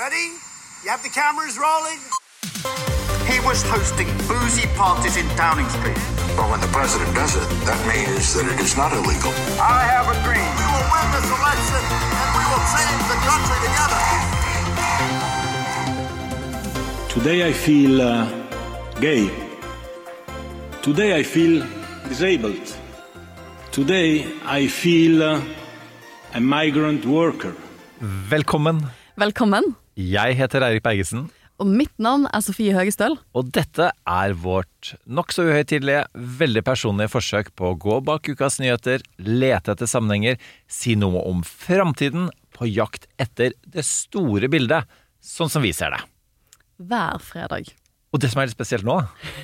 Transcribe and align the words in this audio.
Ready? 0.00 0.28
You 0.82 0.88
have 0.88 1.02
the 1.02 1.10
cameras 1.10 1.58
rolling? 1.60 2.00
He 3.28 3.36
was 3.44 3.60
hosting 3.74 4.08
boozy 4.26 4.66
parties 4.74 5.16
in 5.20 5.26
Downing 5.36 5.68
Street. 5.68 6.00
But 6.36 6.48
when 6.50 6.60
the 6.64 6.72
president 6.72 7.14
does 7.14 7.36
it, 7.36 7.46
that 7.68 7.76
means 7.84 8.32
that 8.32 8.46
it 8.50 8.58
is 8.64 8.78
not 8.80 8.92
illegal. 8.98 9.32
I 9.60 9.84
have 9.92 10.08
a 10.08 10.16
dream. 10.24 10.52
We 10.60 10.66
will 10.72 10.88
win 10.94 11.06
this 11.16 11.28
election 11.38 11.82
and 12.20 12.28
we 12.38 12.44
will 12.50 12.64
change 12.74 13.02
the 13.12 13.18
country 13.28 13.58
together. 13.66 14.00
Today 17.14 17.38
I 17.50 17.52
feel 17.52 18.00
uh, 18.00 18.24
gay. 19.06 19.24
Today 20.80 21.10
I 21.20 21.22
feel 21.22 21.54
disabled. 22.08 22.66
Today 23.70 24.24
I 24.46 24.66
feel 24.66 25.22
uh, 25.22 25.42
a 26.32 26.40
migrant 26.40 27.04
worker. 27.04 27.54
Velkommen. 28.30 28.80
Velkommen. 29.14 29.76
Jeg 30.00 30.36
heter 30.38 30.64
Eirik 30.64 30.84
Bergesen, 30.84 31.28
Og 31.60 31.68
mitt 31.68 31.92
navn 32.00 32.22
er 32.32 32.40
Sofie 32.40 32.72
Høgestøl. 32.72 33.18
og 33.36 33.50
dette 33.52 33.90
er 34.08 34.32
vårt 34.32 34.94
nokså 35.06 35.44
uhøytidelige, 35.44 36.06
veldig 36.14 36.62
personlige 36.64 37.12
forsøk 37.12 37.50
på 37.54 37.72
å 37.72 37.76
gå 37.76 37.98
bak 38.02 38.24
ukas 38.32 38.56
nyheter, 38.62 39.02
lete 39.18 39.74
etter 39.74 39.86
sammenhenger, 39.86 40.38
si 40.66 40.94
noe 40.96 41.20
om 41.28 41.42
framtiden, 41.44 42.30
på 42.56 42.64
jakt 42.72 43.04
etter 43.18 43.52
det 43.66 43.84
store 43.84 44.48
bildet, 44.48 44.88
sånn 45.20 45.50
som 45.52 45.60
vi 45.60 45.72
ser 45.76 45.90
det. 45.92 46.00
Hver 46.80 47.20
fredag. 47.20 47.68
Og 48.12 48.20
det 48.20 48.30
som 48.32 48.40
er 48.40 48.48
litt 48.48 48.56
spesielt 48.56 48.84
nå, 48.88 48.96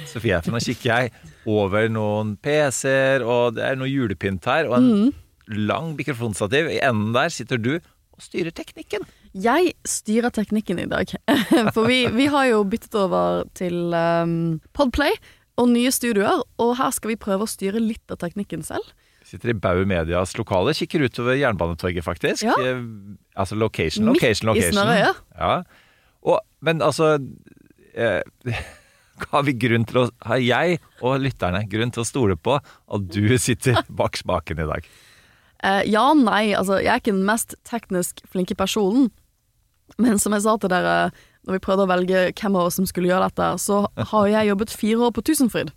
Sofie, 0.08 0.40
for 0.40 0.56
nå 0.56 0.62
kikker 0.64 0.88
jeg 0.88 1.12
over 1.46 1.90
noen 1.92 2.36
PC-er, 2.40 3.20
og 3.22 3.56
det 3.58 3.62
er 3.68 3.76
noe 3.76 3.92
julepynt 3.92 4.48
her, 4.48 4.70
og 4.72 4.78
en 4.80 5.12
lang 5.68 5.92
mikrofonstativ. 6.00 6.72
I 6.72 6.80
enden 6.80 7.12
der 7.12 7.28
sitter 7.28 7.60
du 7.60 7.74
og 7.76 8.24
styrer 8.24 8.50
teknikken. 8.56 9.04
Jeg 9.36 9.74
styrer 9.84 10.32
teknikken 10.32 10.78
i 10.80 10.86
dag. 10.88 11.10
For 11.74 11.84
vi, 11.88 12.06
vi 12.14 12.28
har 12.32 12.46
jo 12.48 12.62
byttet 12.64 12.94
over 12.96 13.44
til 13.58 13.92
um, 13.92 14.56
Podplay 14.76 15.12
og 15.60 15.68
nye 15.72 15.90
studioer, 15.92 16.40
og 16.60 16.76
her 16.78 16.92
skal 16.94 17.12
vi 17.12 17.18
prøve 17.20 17.44
å 17.44 17.50
styre 17.50 17.80
litt 17.80 18.12
av 18.12 18.20
teknikken 18.20 18.64
selv. 18.64 18.88
Sitter 19.26 19.50
i 19.50 19.56
Bau 19.58 19.82
Medias 19.88 20.36
lokale, 20.38 20.72
kikker 20.76 21.02
utover 21.08 21.36
Jernbanetorget, 21.36 22.04
faktisk. 22.06 22.44
Ja. 22.46 22.54
Eh, 22.62 22.82
altså 23.34 23.58
location, 23.58 24.06
location, 24.06 24.52
location, 24.52 24.52
i 24.52 24.52
location. 24.52 24.76
Snarøya. 24.78 25.12
Ja. 25.34 25.86
Og, 26.26 26.40
men 26.64 26.84
altså 26.84 27.16
eh, 27.94 28.22
Har 29.32 29.44
vi 29.46 29.54
grunn 29.56 29.86
til 29.88 30.00
å 30.00 30.06
Har 30.26 30.40
jeg 30.42 30.78
og 31.00 31.20
lytterne 31.22 31.62
grunn 31.70 31.92
til 31.94 32.02
å 32.02 32.08
stole 32.08 32.36
på 32.36 32.56
at 32.60 33.10
du 33.12 33.36
sitter 33.46 33.80
bak 33.88 34.18
spaken 34.20 34.64
i 34.64 34.68
dag? 34.68 34.88
Eh, 35.64 35.82
ja, 35.88 36.06
nei, 36.16 36.50
altså 36.54 36.80
jeg 36.82 36.92
er 36.92 37.00
ikke 37.00 37.16
den 37.16 37.26
mest 37.26 37.56
teknisk 37.66 38.20
flinke 38.30 38.56
personen, 38.58 39.08
men 40.02 40.20
som 40.22 40.34
jeg 40.36 40.44
sa 40.44 40.56
til 40.60 40.72
dere 40.72 40.96
når 41.46 41.56
vi 41.56 41.62
prøvde 41.62 41.86
å 41.86 41.90
velge 41.90 42.22
hvem 42.34 42.56
av 42.58 42.68
oss 42.68 42.78
som 42.80 42.86
skulle 42.88 43.10
gjøre 43.10 43.28
dette, 43.28 43.50
så 43.62 43.84
har 44.10 44.30
jeg 44.32 44.48
jobbet 44.50 44.72
fire 44.74 45.04
år 45.06 45.12
på 45.14 45.22
Tusenfryd. 45.28 45.70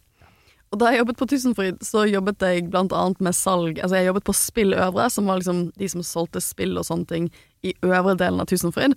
Og 0.69 0.81
da 0.81 0.91
jeg 0.91 1.01
jobbet 1.01 1.17
på 1.17 1.27
Tusenfryd, 1.29 1.77
så 1.85 2.05
jobbet 2.09 2.45
jeg 2.45 2.67
blant 2.69 2.93
annet 2.93 3.21
med 3.25 3.37
salg. 3.37 3.79
Altså 3.81 3.97
jeg 3.97 4.09
jobbet 4.09 4.25
på 4.25 4.35
Spill 4.37 4.73
Øvre, 4.77 5.07
som 5.13 5.29
var 5.29 5.39
liksom 5.39 5.61
de 5.77 5.89
som 5.89 6.05
solgte 6.05 6.41
spill 6.45 6.77
og 6.77 6.85
sånne 6.85 7.09
ting 7.09 7.29
i 7.65 7.73
øvre 7.85 8.13
delen 8.17 8.41
av 8.41 8.49
Tusenfryd. 8.49 8.93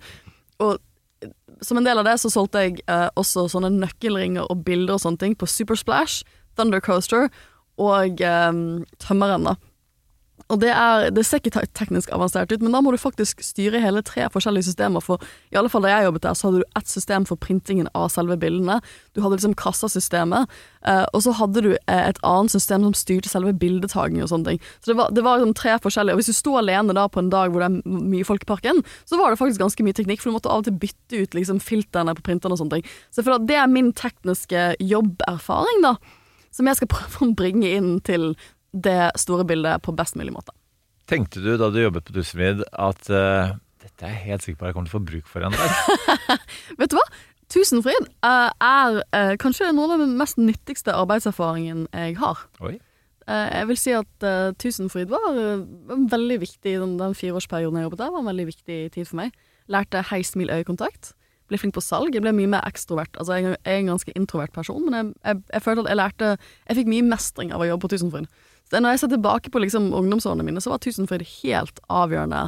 Og 0.61 0.77
som 1.65 1.79
en 1.79 1.87
del 1.87 2.01
av 2.01 2.05
det 2.05 2.17
så 2.21 2.29
solgte 2.33 2.65
jeg 2.65 2.83
eh, 2.85 3.09
også 3.17 3.47
sånne 3.53 3.71
nøkkelringer 3.73 4.49
og 4.49 4.65
bilder 4.67 4.97
og 4.97 5.03
sånne 5.05 5.21
ting 5.21 5.37
på 5.37 5.49
Supersplash, 5.49 6.21
Thunder 6.57 6.81
Coaster 6.83 7.29
og 7.81 8.21
eh, 8.21 8.51
Tømmeren, 9.01 9.49
da. 9.49 9.55
Og 10.53 10.59
det, 10.61 10.69
er, 10.69 11.07
det 11.13 11.23
ser 11.25 11.41
ikke 11.41 11.63
teknisk 11.73 12.11
avansert 12.13 12.51
ut, 12.53 12.61
men 12.61 12.75
da 12.75 12.81
må 12.83 12.93
du 12.93 12.99
faktisk 13.01 13.41
styre 13.41 13.81
hele 13.81 14.03
tre 14.05 14.27
forskjellige 14.29 14.67
systemer. 14.69 15.01
For 15.01 15.21
i 15.53 15.57
alle 15.57 15.71
fall 15.71 15.85
da 15.85 15.89
jeg 15.89 16.07
jobbet 16.07 16.25
der, 16.27 16.37
så 16.37 16.49
hadde 16.49 16.61
du 16.61 16.77
ett 16.77 16.91
system 16.91 17.25
for 17.29 17.41
printingen 17.41 17.89
av 17.97 18.11
selve 18.13 18.37
bildene. 18.39 18.77
Du 19.17 19.23
hadde 19.23 19.39
liksom 19.39 19.55
kassasystemet, 19.57 20.53
eh, 20.85 21.03
og 21.09 21.25
så 21.25 21.33
hadde 21.39 21.65
du 21.65 21.71
eh, 21.73 22.03
et 22.03 22.21
annet 22.21 22.53
system 22.53 22.85
som 22.85 22.95
styrte 22.97 23.31
selve 23.31 23.55
bildetaking 23.57 24.21
og 24.21 24.29
sånne 24.29 24.53
ting. 24.53 24.63
Så 24.83 24.93
det 24.93 24.99
var, 25.01 25.13
det 25.17 25.25
var 25.25 25.41
liksom 25.41 25.57
tre 25.57 25.77
forskjellige. 25.81 26.13
Og 26.13 26.21
hvis 26.21 26.29
du 26.29 26.37
sto 26.37 26.57
alene 26.61 26.95
da 26.97 27.09
på 27.09 27.23
en 27.23 27.33
dag 27.33 27.53
hvor 27.53 27.65
det 27.65 27.71
er 27.71 28.01
mye 28.13 28.29
folk 28.29 28.45
i 28.45 28.51
parken, 28.53 28.83
så 29.09 29.17
var 29.17 29.33
det 29.33 29.41
faktisk 29.41 29.63
ganske 29.63 29.87
mye 29.87 29.97
teknikk, 29.97 30.21
for 30.21 30.29
du 30.29 30.37
måtte 30.37 30.53
av 30.53 30.61
og 30.61 30.69
til 30.69 30.77
bytte 30.85 31.23
ut 31.23 31.37
liksom 31.39 31.61
filterne 31.63 32.13
på 32.13 32.25
printerne 32.29 32.53
og 32.53 32.61
sånne 32.61 32.77
ting. 32.77 32.91
Så 33.09 33.25
at 33.25 33.47
det 33.49 33.57
er 33.57 33.71
min 33.71 33.89
tekniske 33.97 34.73
jobberfaring, 34.83 35.81
da. 35.85 35.97
Som 36.53 36.69
jeg 36.69 36.77
skal 36.77 36.91
prøve 36.91 37.25
å 37.25 37.33
bringe 37.33 37.71
inn 37.73 37.95
til 38.05 38.35
det 38.73 39.13
store 39.21 39.45
bildet 39.47 39.83
på 39.85 39.93
best 39.95 40.17
mulig 40.19 40.33
måte. 40.35 40.53
Tenkte 41.09 41.43
du 41.43 41.55
da 41.59 41.69
du 41.69 41.81
jobbet 41.81 42.07
på 42.07 42.15
Tusenfryd 42.15 42.63
at 42.71 43.11
uh, 43.11 43.53
dette 43.83 44.07
er 44.07 44.15
jeg 44.15 44.23
helt 44.29 44.45
sikker 44.45 44.59
på 44.59 44.69
jeg 44.69 44.77
kommer 44.77 44.89
til 44.89 44.95
å 44.95 44.99
få 44.99 45.05
bruk 45.11 45.29
for 45.29 45.45
en 45.45 45.55
dag? 45.55 46.39
Vet 46.79 46.93
du 46.93 46.97
hva? 46.97 47.05
Tusenfryd 47.53 48.07
uh, 48.25 48.49
er 48.49 49.01
uh, 49.03 49.33
kanskje 49.41 49.73
noe 49.75 49.91
av 49.93 50.05
den 50.05 50.15
mest 50.19 50.39
nyttigste 50.41 50.95
arbeidserfaringen 50.95 51.85
jeg 51.91 52.17
har. 52.21 52.47
Oi. 52.63 52.77
Jeg 53.23 53.67
vil 53.69 53.77
si 53.79 53.93
at 53.95 54.25
Tusenfryd 54.59 55.07
var, 55.07 55.37
veldig 56.11 56.35
viktig 56.41 56.73
den, 56.81 56.97
den 56.99 57.13
fireårsperioden 57.15 57.77
jeg 57.79 57.85
jobbet 57.85 58.01
der. 58.01 58.09
var 58.11 58.19
en 58.19 58.27
veldig 58.27 58.45
viktig 58.49 58.79
tid 58.91 59.07
for 59.07 59.15
meg. 59.21 59.37
Lærte 59.71 60.01
hei, 60.09 60.19
smil, 60.27 60.51
øyekontakt. 60.51 61.13
Ble 61.47 61.59
flink 61.61 61.75
på 61.77 61.83
salg. 61.85 62.11
Jeg 62.15 62.23
ble 62.25 62.33
mye 62.35 62.51
mer 62.51 62.67
ekstrovert. 62.67 63.15
Altså, 63.15 63.37
jeg, 63.37 63.55
jeg 63.55 63.77
er 63.77 63.79
en 63.79 63.93
ganske 63.93 64.15
introvert 64.19 64.51
person, 64.51 64.83
men 64.83 64.97
jeg, 64.97 65.13
jeg, 65.23 65.39
jeg 65.53 65.65
følte 65.65 65.85
at 65.85 65.91
jeg 65.93 65.99
lærte 66.01 66.31
Jeg 66.35 66.79
fikk 66.81 66.91
mye 66.91 67.07
mestring 67.13 67.55
av 67.55 67.63
å 67.63 67.69
jobbe 67.69 67.85
på 67.85 67.93
Tusenfryd. 67.95 68.27
Når 68.73 68.95
jeg 68.95 69.03
ser 69.03 69.13
tilbake 69.13 69.51
på 69.53 69.61
liksom, 69.61 69.91
ungdomsårene 69.93 70.45
mine, 70.47 70.61
så 70.63 70.73
var 70.73 70.81
Tusenfryd 70.83 71.25
helt 71.43 71.81
avgjørende 71.93 72.47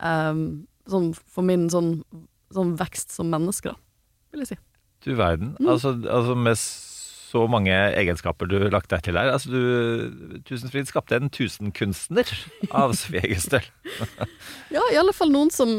um, 0.00 0.42
sånn, 0.88 1.12
for 1.16 1.46
min 1.46 1.68
sånn, 1.72 1.98
sånn 2.54 2.74
vekst 2.80 3.12
som 3.14 3.28
menneske, 3.32 3.74
da, 3.74 3.80
vil 4.32 4.44
jeg 4.44 4.54
si. 4.54 4.58
Du 5.06 5.12
verden. 5.18 5.54
Altså, 5.62 5.94
altså 6.10 6.34
med 6.38 6.58
så 7.28 7.44
mange 7.50 7.72
egenskaper 7.72 8.48
du 8.48 8.56
lagt 8.72 8.90
deg 8.92 9.02
til 9.04 9.18
her. 9.20 9.30
Altså 9.34 9.52
du, 9.52 10.40
Tusenfryd 10.48 10.88
skapte 10.88 11.18
en 11.18 11.32
tusenkunstner 11.32 12.30
av 12.72 12.96
Sofie 12.98 13.24
Gestøl. 13.34 13.66
Ja, 14.68 14.82
i 14.92 14.98
alle 15.00 15.14
fall 15.16 15.30
noen 15.32 15.48
som 15.52 15.70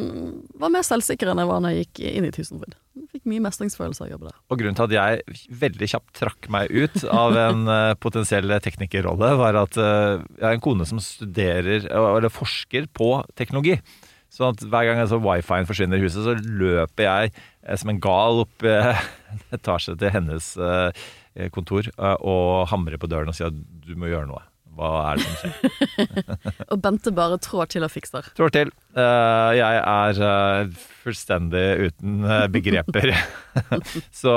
var 0.58 0.72
mer 0.74 0.86
selvsikre 0.86 1.30
enn 1.32 1.42
jeg 1.42 1.50
var 1.50 1.60
når 1.62 1.74
jeg 1.76 1.84
gikk 1.84 2.00
inn 2.10 2.26
i 2.26 2.32
Tusenfryd. 2.34 2.74
Fikk 3.14 3.28
mye 3.30 3.44
mestringsfølelse 3.46 4.04
av 4.04 4.08
å 4.08 4.12
jobbe 4.12 4.30
der. 4.30 4.38
Og 4.50 4.60
grunnen 4.60 4.78
til 4.78 4.88
at 4.88 4.96
jeg 4.96 5.38
veldig 5.62 5.90
kjapt 5.94 6.12
trakk 6.18 6.50
meg 6.54 6.74
ut 6.74 6.98
av 7.06 7.38
en 7.38 7.70
eh, 7.76 7.96
potensiell 8.02 8.54
teknikerrolle, 8.66 9.32
var 9.40 9.58
at 9.62 9.78
eh, 9.78 10.26
jeg 10.40 10.46
har 10.46 10.58
en 10.58 10.66
kone 10.66 10.90
som 10.90 11.02
studerer, 11.04 11.86
eller 11.90 12.34
forsker 12.34 12.90
på 12.98 13.14
teknologi. 13.40 13.78
Sånn 14.34 14.54
at 14.54 14.62
hver 14.62 14.86
gang 14.86 15.00
altså, 15.02 15.18
wifien 15.24 15.70
forsvinner 15.70 15.98
i 15.98 16.06
huset, 16.06 16.22
så 16.26 16.36
løper 16.38 17.08
jeg 17.08 17.32
eh, 17.34 17.78
som 17.82 17.94
en 17.94 18.02
gal 18.04 18.44
opp 18.44 18.66
eh, 18.68 19.06
etasje 19.58 19.96
til 20.00 20.14
hennes 20.14 20.52
eh, 20.58 21.08
kontor 21.54 21.90
eh, 21.92 22.16
og 22.20 22.70
hamrer 22.72 23.00
på 23.02 23.10
døren 23.12 23.32
og 23.32 23.38
sier 23.38 23.52
at 23.52 23.60
du 23.86 23.94
må 24.00 24.12
gjøre 24.12 24.30
noe. 24.30 24.46
Hva 24.80 24.90
er 25.10 25.20
det 25.20 25.26
som 25.26 25.38
skjer? 25.42 26.66
Og 26.72 26.82
Bente 26.84 27.12
bare 27.16 27.40
trår 27.44 27.68
til 27.74 27.84
og 27.84 27.92
fikser. 27.92 28.30
Trår 28.38 28.54
til. 28.56 28.72
Eh, 28.96 29.52
jeg 29.58 29.80
er 29.82 30.22
eh, 30.30 30.84
fullstendig 31.04 31.66
uten 31.90 32.24
eh, 32.24 32.46
begreper. 32.54 33.12
så 34.22 34.36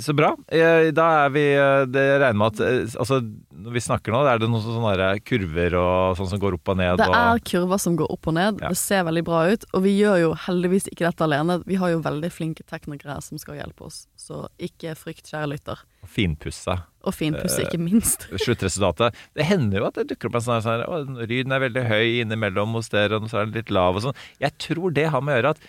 så 0.00 0.12
bra. 0.16 0.34
Eh, 0.52 0.90
Da 0.94 1.06
er 1.24 1.30
vi 1.34 1.44
eh, 1.54 1.84
Det 1.88 2.02
regner 2.20 2.38
med 2.38 2.52
at 2.52 2.60
eh, 2.64 2.98
Altså, 3.00 3.20
når 3.60 3.74
vi 3.76 3.82
snakker 3.84 4.12
nå, 4.14 4.20
er 4.28 4.40
det 4.40 4.48
noen 4.50 4.62
sånne 4.64 5.08
kurver 5.26 5.74
og 5.80 6.18
sånn 6.18 6.30
som 6.32 6.40
går 6.42 6.56
opp 6.56 6.70
og 6.72 6.78
ned? 6.80 7.00
Det 7.00 7.08
og, 7.08 7.16
er 7.16 7.42
kurver 7.44 7.80
som 7.82 7.96
går 7.98 8.12
opp 8.12 8.28
og 8.30 8.36
ned. 8.36 8.60
Ja. 8.62 8.70
Det 8.72 8.80
ser 8.80 9.04
veldig 9.08 9.22
bra 9.26 9.40
ut. 9.52 9.66
Og 9.76 9.84
vi 9.84 9.92
gjør 9.98 10.16
jo 10.22 10.30
heldigvis 10.46 10.88
ikke 10.92 11.06
dette 11.08 11.26
alene. 11.26 11.58
Vi 11.68 11.76
har 11.80 11.92
jo 11.92 12.00
veldig 12.04 12.30
flinke 12.32 12.64
teknikere 12.68 13.18
som 13.24 13.40
skal 13.40 13.58
hjelpe 13.60 13.84
oss, 13.90 14.06
så 14.16 14.46
ikke 14.60 14.94
frykt, 14.96 15.28
kjære 15.28 15.50
lytter. 15.52 15.82
finpussa. 16.08 16.78
Og 17.04 17.14
finpusse, 17.16 17.64
ikke 17.64 17.80
minst. 17.80 18.26
Sluttresultatet. 18.44 19.16
Det 19.36 19.44
hender 19.48 19.80
jo 19.80 19.88
at 19.90 20.00
det 20.00 20.08
dukker 20.14 20.30
opp 20.30 20.40
en 20.40 20.46
sånn 20.46 20.56
her 20.60 20.84
sånn, 20.84 21.20
Lyden 21.28 21.52
er 21.56 21.62
veldig 21.64 21.84
høy 21.88 22.20
innimellom 22.22 22.76
hos 22.76 22.88
dere, 22.92 23.20
og 23.20 23.28
så 23.32 23.42
er 23.42 23.48
den 23.50 23.60
litt 23.60 23.72
lav 23.72 23.96
og 24.00 24.08
sånn. 24.08 24.24
Jeg 24.40 24.56
tror 24.60 24.96
det 24.96 25.06
har 25.12 25.24
med 25.24 25.36
å 25.36 25.38
gjøre 25.40 25.54
at 25.56 25.68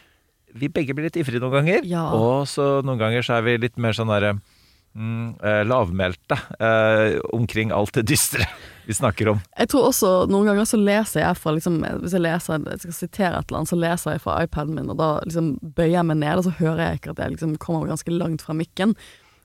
vi 0.57 0.69
begge 0.71 0.95
blir 0.95 1.07
litt 1.07 1.19
ivrige 1.19 1.41
noen 1.43 1.59
ganger. 1.59 1.85
Ja. 1.87 2.07
Og 2.15 2.47
så 2.49 2.79
noen 2.85 2.99
ganger 3.01 3.25
så 3.25 3.37
er 3.37 3.45
vi 3.47 3.59
litt 3.61 3.79
mer 3.81 3.95
sånn 3.95 4.11
derre 4.11 4.35
mm, 4.35 5.39
eh, 5.43 5.61
lavmælte 5.67 6.37
eh, 6.59 7.19
omkring 7.35 7.71
alt 7.71 7.93
det 7.97 8.05
dystre 8.11 8.47
vi 8.87 8.93
snakker 8.93 9.33
om. 9.33 9.41
Jeg 9.57 9.71
tror 9.71 9.89
også 9.91 10.13
noen 10.31 10.51
ganger 10.51 10.67
så 10.67 10.79
leser 10.79 11.23
jeg 11.23 11.39
fra 11.39 11.55
liksom, 11.55 11.81
Hvis 12.01 12.15
jeg 12.17 12.25
leser 12.25 12.63
jeg 12.65 12.83
skal 12.85 12.97
sitere 12.97 13.33
et 13.39 13.49
eller 13.49 13.61
annet, 13.61 13.71
så 13.71 13.81
leser 13.81 14.15
jeg 14.15 14.23
fra 14.23 14.39
iPaden 14.45 14.77
min, 14.77 14.89
og 14.91 15.01
da 15.01 15.11
liksom 15.25 15.53
bøyer 15.61 15.99
jeg 15.99 16.07
meg 16.09 16.21
ned, 16.23 16.41
og 16.41 16.47
så 16.47 16.55
hører 16.59 16.85
jeg 16.85 17.01
ikke 17.01 17.13
at 17.15 17.21
jeg 17.23 17.35
liksom 17.35 17.59
kommer 17.61 17.91
ganske 17.91 18.15
langt 18.15 18.45
fra 18.45 18.57
mikken. 18.57 18.95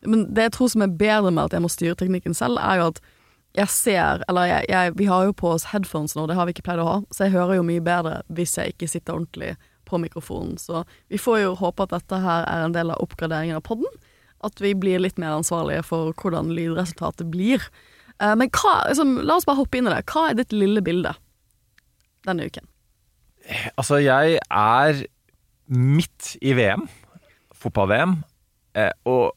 Men 0.07 0.27
det 0.35 0.49
jeg 0.49 0.57
tror 0.57 0.73
som 0.73 0.85
er 0.85 0.99
bedre 0.99 1.31
med 1.33 1.47
at 1.47 1.57
jeg 1.57 1.65
må 1.65 1.71
styre 1.73 1.99
teknikken 1.99 2.37
selv, 2.37 2.61
er 2.63 2.83
jo 2.83 2.91
at 2.95 3.05
jeg 3.57 3.73
ser 3.73 4.21
Eller 4.29 4.45
jeg, 4.51 4.65
jeg, 4.69 4.93
vi 4.99 5.07
har 5.09 5.25
jo 5.25 5.33
på 5.33 5.49
oss 5.55 5.71
headphones 5.71 6.13
nå, 6.13 6.27
det 6.29 6.35
har 6.37 6.45
vi 6.45 6.53
ikke 6.53 6.67
pleid 6.67 6.83
å 6.83 6.89
ha, 6.91 6.97
så 7.09 7.25
jeg 7.25 7.33
hører 7.39 7.57
jo 7.57 7.65
mye 7.65 7.81
bedre 7.81 8.19
hvis 8.29 8.59
jeg 8.59 8.75
ikke 8.75 8.89
sitter 8.91 9.17
ordentlig 9.17 9.55
på 9.89 10.01
mikrofonen. 10.03 10.57
Så 10.61 10.85
vi 11.13 11.21
får 11.21 11.41
jo 11.43 11.57
håpe 11.61 11.87
at 11.87 11.95
dette 11.95 12.21
her 12.23 12.47
er 12.51 12.67
en 12.67 12.77
del 12.77 12.93
av 12.95 13.03
oppgraderingen 13.05 13.61
av 13.61 13.65
podden. 13.67 13.89
At 14.45 14.61
vi 14.63 14.75
blir 14.77 15.01
litt 15.03 15.21
mer 15.21 15.39
ansvarlige 15.39 15.87
for 15.87 16.13
hvordan 16.21 16.53
lydresultatet 16.55 17.31
blir. 17.33 17.65
Eh, 18.21 18.35
men 18.39 18.53
hva, 18.53 18.79
liksom, 18.91 19.17
la 19.27 19.39
oss 19.39 19.49
bare 19.49 19.63
hoppe 19.63 19.81
inn 19.81 19.89
i 19.89 19.95
det. 19.95 20.05
Hva 20.11 20.31
er 20.31 20.41
ditt 20.41 20.55
lille 20.57 20.85
bilde 20.85 21.15
denne 22.27 22.49
uken? 22.51 22.67
Altså, 23.79 24.01
jeg 24.03 24.41
er 24.43 25.05
midt 25.67 26.35
i 26.43 26.53
VM, 26.59 26.87
fotball-VM, 27.55 28.19
eh, 28.79 28.93
og 29.09 29.35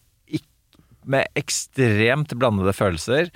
med 1.10 1.30
ekstremt 1.40 2.34
blandede 2.38 2.74
følelser. 2.76 3.30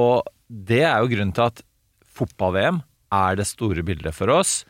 Og 0.00 0.26
det 0.48 0.82
er 0.82 1.02
jo 1.02 1.10
grunnen 1.12 1.34
til 1.36 1.50
at 1.50 1.62
fotball-VM 2.18 2.80
er 3.12 3.36
det 3.38 3.48
store 3.48 3.84
bildet 3.86 4.16
for 4.16 4.32
oss. 4.32 4.62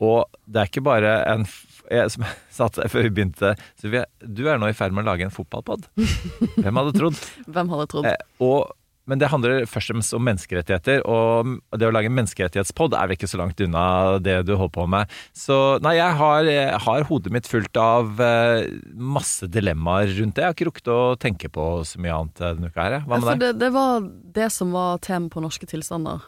Og 0.00 0.24
det 0.48 0.62
er 0.62 0.72
ikke 0.72 0.86
bare 0.86 1.20
en 1.28 1.46
jeg, 1.90 2.10
Som 2.14 2.26
jeg 2.26 2.34
sa 2.54 2.68
før 2.70 3.08
vi 3.08 3.14
begynte, 3.14 3.54
Sylvie, 3.80 4.04
du 4.22 4.44
er 4.48 4.60
nå 4.60 4.70
i 4.70 4.76
ferd 4.76 4.94
med 4.96 5.06
å 5.06 5.12
lage 5.12 5.26
en 5.26 5.34
fotballpod. 5.34 5.88
Hvem 6.62 6.82
hadde 6.82 6.92
trodd? 6.98 7.24
Hvem 7.50 7.72
hadde 7.72 7.88
trodd? 7.90 8.06
Eh, 8.06 8.44
og, 8.46 8.70
men 9.10 9.18
det 9.18 9.30
handler 9.32 9.64
først 9.66 9.90
og 9.90 9.96
fremst 9.96 10.14
om 10.14 10.22
menneskerettigheter, 10.28 11.02
og 11.08 11.56
det 11.80 11.88
å 11.88 11.92
lage 11.94 12.10
en 12.10 12.14
menneskerettighetspod 12.14 12.94
er 12.94 13.10
vel 13.10 13.18
ikke 13.18 13.30
så 13.32 13.40
langt 13.40 13.62
unna 13.64 13.84
det 14.22 14.36
du 14.46 14.52
holder 14.54 14.74
på 14.76 14.86
med. 14.92 15.16
Så 15.34 15.56
nei, 15.82 15.96
jeg 15.98 16.18
har, 16.20 16.46
jeg 16.46 16.82
har 16.86 17.08
hodet 17.08 17.34
mitt 17.34 17.50
fullt 17.50 17.80
av 17.80 18.22
eh, 18.22 18.68
masse 18.94 19.50
dilemmaer 19.50 20.14
rundt 20.20 20.38
det. 20.38 20.44
Jeg 20.44 20.52
har 20.52 20.58
ikke 20.58 20.70
rukket 20.70 20.92
å 20.94 21.00
tenke 21.18 21.50
på 21.50 21.70
så 21.88 22.02
mye 22.02 22.20
annet 22.20 22.44
eh, 22.44 22.58
denne 22.58 22.70
uka 22.70 22.86
her. 22.86 23.00
Hva 23.08 23.18
med 23.18 23.32
deg? 23.32 23.48
det, 23.48 23.54
det 23.64 23.72
var 23.74 24.04
det 24.38 24.52
som 24.54 24.76
var 24.76 25.02
tema 25.02 25.32
på 25.32 25.42
Norske 25.42 25.66
tilstander. 25.70 26.22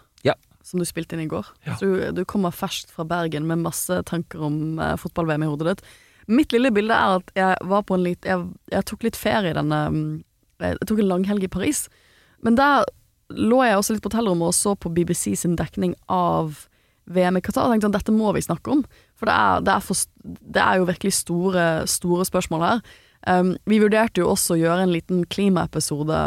Som 0.67 0.81
du 0.81 0.87
spilte 0.89 1.17
inn 1.17 1.25
i 1.25 1.31
går. 1.31 1.47
Ja. 1.67 1.77
Så 1.79 1.89
du, 1.89 2.07
du 2.17 2.23
kommer 2.29 2.55
ferskt 2.55 2.93
fra 2.95 3.07
Bergen 3.09 3.47
med 3.49 3.65
masse 3.65 4.01
tanker 4.09 4.43
om 4.49 4.79
eh, 4.79 4.97
fotball-VM 5.01 5.47
i 5.47 5.51
hodet 5.51 5.69
ditt. 5.73 5.85
Mitt 6.31 6.55
lille 6.55 6.71
bilde 6.75 6.95
er 6.95 7.19
at 7.19 7.33
jeg 7.37 7.69
var 7.71 7.83
på 7.83 7.97
en 7.97 8.05
litt 8.05 8.27
Jeg, 8.29 8.45
jeg 8.71 8.87
tok 8.87 9.03
litt 9.03 9.17
ferie 9.19 9.57
denne 9.57 9.79
mm, 9.91 10.05
Jeg 10.63 10.87
tok 10.87 11.01
en 11.03 11.09
langhelg 11.11 11.49
i 11.49 11.51
Paris. 11.51 11.89
Men 12.47 12.59
der 12.59 12.87
lå 13.33 13.63
jeg 13.65 13.79
også 13.79 13.97
litt 13.97 14.05
på 14.05 14.13
hotellrommet 14.13 14.53
og 14.53 14.57
så 14.57 14.75
på 14.79 14.93
BBC 14.93 15.33
sin 15.41 15.57
dekning 15.59 15.97
av 16.13 16.67
VM 17.11 17.39
i 17.39 17.43
Qatar. 17.43 17.67
Og 17.67 17.75
tenkte 17.75 17.89
sånn, 17.89 17.97
dette 17.97 18.15
må 18.15 18.31
vi 18.37 18.45
snakke 18.45 18.77
om. 18.77 18.85
For 19.19 19.29
det 19.29 19.35
er, 19.35 19.65
det 19.67 19.75
er, 19.75 19.87
for, 19.87 20.05
det 20.23 20.63
er 20.63 20.79
jo 20.79 20.89
virkelig 20.91 21.15
store, 21.19 21.67
store 21.91 22.27
spørsmål 22.29 22.67
her. 22.67 22.85
Um, 23.27 23.55
vi 23.71 23.79
vurderte 23.83 24.23
jo 24.23 24.33
også 24.33 24.57
å 24.57 24.61
gjøre 24.61 24.87
en 24.87 24.95
liten 24.95 25.25
klimaepisode 25.31 26.21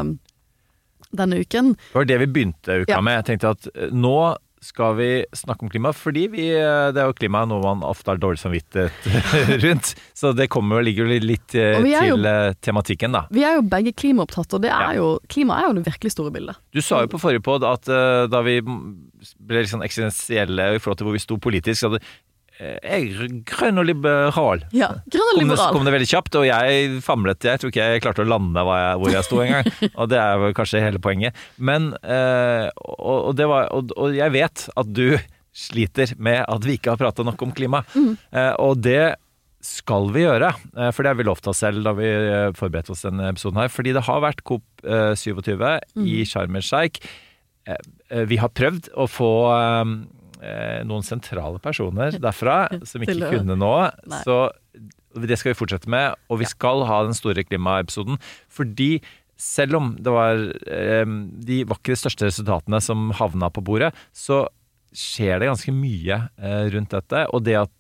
denne 1.15 1.39
uken. 1.44 1.73
Det 1.75 1.94
var 2.00 2.06
det 2.09 2.19
vi 2.19 2.31
begynte 2.39 2.81
uka 2.83 2.97
Ja. 2.97 3.01
med. 3.01 3.21
Jeg 3.23 3.25
tenkte 3.39 3.53
at 3.56 3.67
eh, 3.75 3.89
nå 3.91 4.35
skal 4.65 4.95
vi 4.97 5.07
snakke 5.38 5.62
om 5.62 5.69
klima, 5.69 5.91
fordi 5.94 6.23
vi, 6.33 6.45
eh, 6.57 6.88
det 6.91 6.97
er 6.97 7.06
jo 7.12 7.13
klima 7.13 7.44
noe 7.45 7.62
man 7.62 7.83
ofte 7.85 8.09
har 8.09 8.17
dårlig 8.17 8.39
samvittighet 8.41 9.59
rundt. 9.65 9.91
Så 10.17 10.31
det 10.33 10.47
kommer, 10.50 10.81
ligger 10.81 11.06
jo 11.06 11.19
litt 11.21 11.53
eh, 11.53 11.75
Og 11.77 11.83
vi 11.85 11.94
er 11.94 12.07
jo- 12.09 12.15
til 12.17 12.25
eh, 12.25 12.53
tematikken, 12.65 13.13
da. 13.13 13.25
Vi 13.29 13.44
er 13.45 13.59
jo 13.59 13.62
begge 13.69 13.94
klimaopptatt, 13.94 14.56
og 14.57 14.62
det 14.65 14.71
er 14.71 14.95
Ja. 14.95 14.97
jo, 14.97 15.19
klima 15.29 15.59
er 15.62 15.67
jo 15.69 15.73
det 15.77 15.85
virkelig 15.85 16.12
store 16.15 16.31
bildet. 16.33 16.57
Du 16.73 16.81
sa 16.81 17.01
jo 17.06 17.07
på 17.13 17.21
forrige 17.21 17.44
pod 17.45 17.63
at 17.63 17.85
da 17.85 18.41
vi 18.41 18.57
ble 18.62 19.62
litt 19.62 19.69
sånn 19.69 19.85
eksistensielle 19.85 20.75
i 20.75 20.79
forhold 20.81 20.97
til 20.97 21.07
hvor 21.12 21.13
vi 21.13 21.21
sto 21.23 21.38
politisk, 21.38 21.85
eh, 21.94 22.00
jeg 22.59 23.09
er 23.19 23.33
grønn 23.49 23.81
og 23.81 23.85
liberal. 23.89 24.61
Ja, 24.75 24.87
grønn 25.11 25.31
og 25.33 25.41
Kom 25.41 25.49
det, 25.51 25.57
kom 25.75 25.87
det 25.89 25.93
veldig 25.97 26.07
kjapt, 26.11 26.37
og 26.39 26.45
jeg 26.47 27.01
famlet. 27.03 27.43
Jeg 27.49 27.59
tror 27.61 27.73
ikke 27.73 27.87
jeg 27.91 28.03
klarte 28.05 28.23
å 28.23 28.29
lande 28.29 28.63
jeg, 28.69 28.99
hvor 29.01 29.11
jeg 29.11 29.27
sto 29.27 29.41
engang. 29.43 29.69
og 29.99 30.09
det 30.13 30.19
er 30.21 30.39
vel 30.43 30.55
kanskje 30.55 30.83
hele 30.85 31.01
poenget. 31.03 31.35
Men 31.57 31.91
øh, 31.99 32.69
og, 32.95 33.19
og, 33.19 33.33
det 33.39 33.49
var, 33.51 33.67
og, 33.75 33.91
og 33.99 34.15
jeg 34.15 34.31
vet 34.37 34.65
at 34.75 34.93
du 34.95 35.17
sliter 35.55 36.15
med 36.19 36.41
at 36.47 36.65
vi 36.67 36.77
ikke 36.79 36.91
har 36.95 36.99
prata 36.99 37.23
nok 37.23 37.43
om 37.45 37.53
klima. 37.55 37.83
Mm. 37.95 38.15
Eh, 38.31 38.53
og 38.59 38.81
det 38.83 39.15
skal 39.65 40.09
vi 40.13 40.25
gjøre, 40.25 40.49
eh, 40.77 40.89
for 40.93 41.01
det 41.01 41.09
har 41.13 41.17
vi 41.17 41.25
lovt 41.25 41.47
oss 41.49 41.61
selv 41.63 41.83
da 41.87 41.93
vi 41.97 42.05
eh, 42.05 42.49
forberedte 42.57 42.91
oss 42.93 43.05
denne 43.07 43.31
episoden 43.31 43.61
her. 43.63 43.71
Fordi 43.71 43.93
det 43.95 44.03
har 44.07 44.19
vært 44.23 44.43
COP27 44.45 45.63
Mm. 45.95 46.05
i 46.11 46.25
Sharm 46.27 46.55
el 46.59 46.61
Sheikh. 46.65 46.99
Eh, 47.65 47.79
eh, 48.11 48.25
Vi 48.29 48.37
har 48.37 48.51
prøvd 48.53 48.91
å 48.93 49.07
få 49.09 49.31
eh, 49.55 49.95
noen 50.85 51.05
sentrale 51.05 51.59
personer 51.63 52.17
derfra 52.25 52.57
som 52.87 53.01
ikke 53.05 53.19
å- 53.23 53.31
kunne 53.37 53.55
nå. 53.59 53.73
Nei. 54.11 54.21
Så 54.27 54.39
det 55.15 55.37
skal 55.39 55.53
vi 55.53 55.59
fortsette 55.61 55.87
med, 55.91 56.17
og 56.29 56.41
vi 56.41 56.47
skal 56.49 56.83
ha 56.89 57.03
den 57.07 57.15
store 57.15 57.45
klimaepisoden. 57.47 58.17
Fordi 58.51 58.99
selv 59.39 59.75
om 59.79 59.93
det 59.99 60.11
var 60.11 60.41
eh, 60.71 61.05
de 61.47 61.61
vakre 61.67 61.95
største 61.99 62.27
resultatene 62.27 62.81
som 62.83 63.09
havna 63.15 63.49
på 63.51 63.63
bordet, 63.63 63.93
så 64.15 64.45
skjer 64.95 65.39
det 65.43 65.49
ganske 65.51 65.73
mye 65.75 66.21
eh, 66.39 66.67
rundt 66.75 66.91
dette. 66.95 67.25
Og 67.35 67.43
det 67.47 67.57
at 67.65 67.71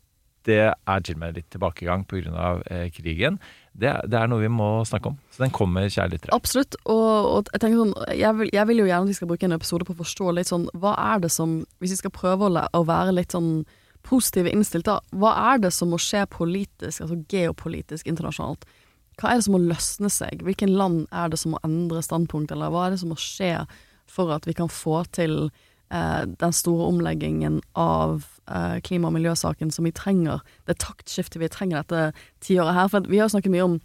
det 0.45 0.59
er 0.69 0.99
til 1.01 1.15
og 1.15 1.21
med 1.23 1.37
litt 1.39 1.47
tilbakegang 1.49 2.03
pga. 2.05 2.49
Eh, 2.69 2.87
krigen, 2.93 3.39
det, 3.75 3.91
det 4.07 4.19
er 4.19 4.29
noe 4.31 4.39
vi 4.39 4.51
må 4.51 4.69
snakke 4.87 5.11
om. 5.11 5.17
Så 5.33 5.43
den 5.43 5.53
kommer, 5.55 5.87
kjære 5.91 6.13
lyttere. 6.13 6.35
Absolutt. 6.35 6.77
Og, 6.87 7.31
og 7.31 7.49
jeg 7.51 7.63
tenker 7.63 7.81
sånn 7.81 7.95
jeg 8.15 8.37
vil, 8.39 8.51
jeg 8.55 8.69
vil 8.69 8.81
jo 8.81 8.87
gjerne 8.87 9.07
at 9.07 9.11
vi 9.11 9.17
skal 9.17 9.31
bruke 9.31 9.49
en 9.49 9.57
episode 9.57 9.87
på 9.87 9.95
å 9.95 9.99
forstå 9.99 10.35
litt 10.37 10.51
sånn 10.51 10.69
Hva 10.79 10.93
er 11.01 11.25
det 11.25 11.31
som 11.35 11.57
Hvis 11.83 11.97
vi 11.97 11.99
skal 11.99 12.13
prøve 12.15 12.47
å 12.47 12.83
være 12.87 13.17
litt 13.17 13.35
sånn 13.35 13.65
positive 14.05 14.51
innstilt, 14.53 14.85
da. 14.85 14.99
Hva 15.17 15.31
er 15.51 15.63
det 15.63 15.71
som 15.73 15.89
må 15.89 15.97
skje 15.97 16.27
politisk, 16.29 17.01
altså 17.01 17.15
geopolitisk 17.31 18.05
internasjonalt? 18.05 18.67
Hva 19.17 19.31
er 19.31 19.39
det 19.39 19.45
som 19.47 19.55
må 19.55 19.61
løsne 19.63 20.11
seg? 20.13 20.43
Hvilken 20.45 20.75
land 20.77 21.07
er 21.09 21.31
det 21.33 21.39
som 21.41 21.55
må 21.55 21.61
endre 21.65 22.03
standpunkt, 22.05 22.53
eller 22.53 22.69
hva 22.69 22.83
er 22.85 22.93
det 22.93 22.99
som 23.01 23.09
må 23.09 23.17
skje 23.17 23.55
for 24.05 24.29
at 24.35 24.45
vi 24.45 24.53
kan 24.53 24.69
få 24.69 24.99
til 25.17 25.47
eh, 25.89 26.21
den 26.29 26.53
store 26.53 26.91
omleggingen 26.91 27.63
av 27.73 28.27
eh, 28.47 28.77
klima- 28.85 29.09
og 29.09 29.15
miljøsaken 29.17 29.71
som 29.73 29.87
vi 29.87 29.93
trenger? 29.95 30.41
Det 30.67 30.77
taktskiftet 30.83 31.41
vi 31.41 31.51
trenger 31.51 31.83
dette 31.83 32.13
tiåret 32.45 32.77
her. 32.77 32.87
For 32.91 33.07
vi 33.09 33.21
har 33.21 33.31
snakket 33.31 33.53
mye 33.53 33.67
om 33.67 33.77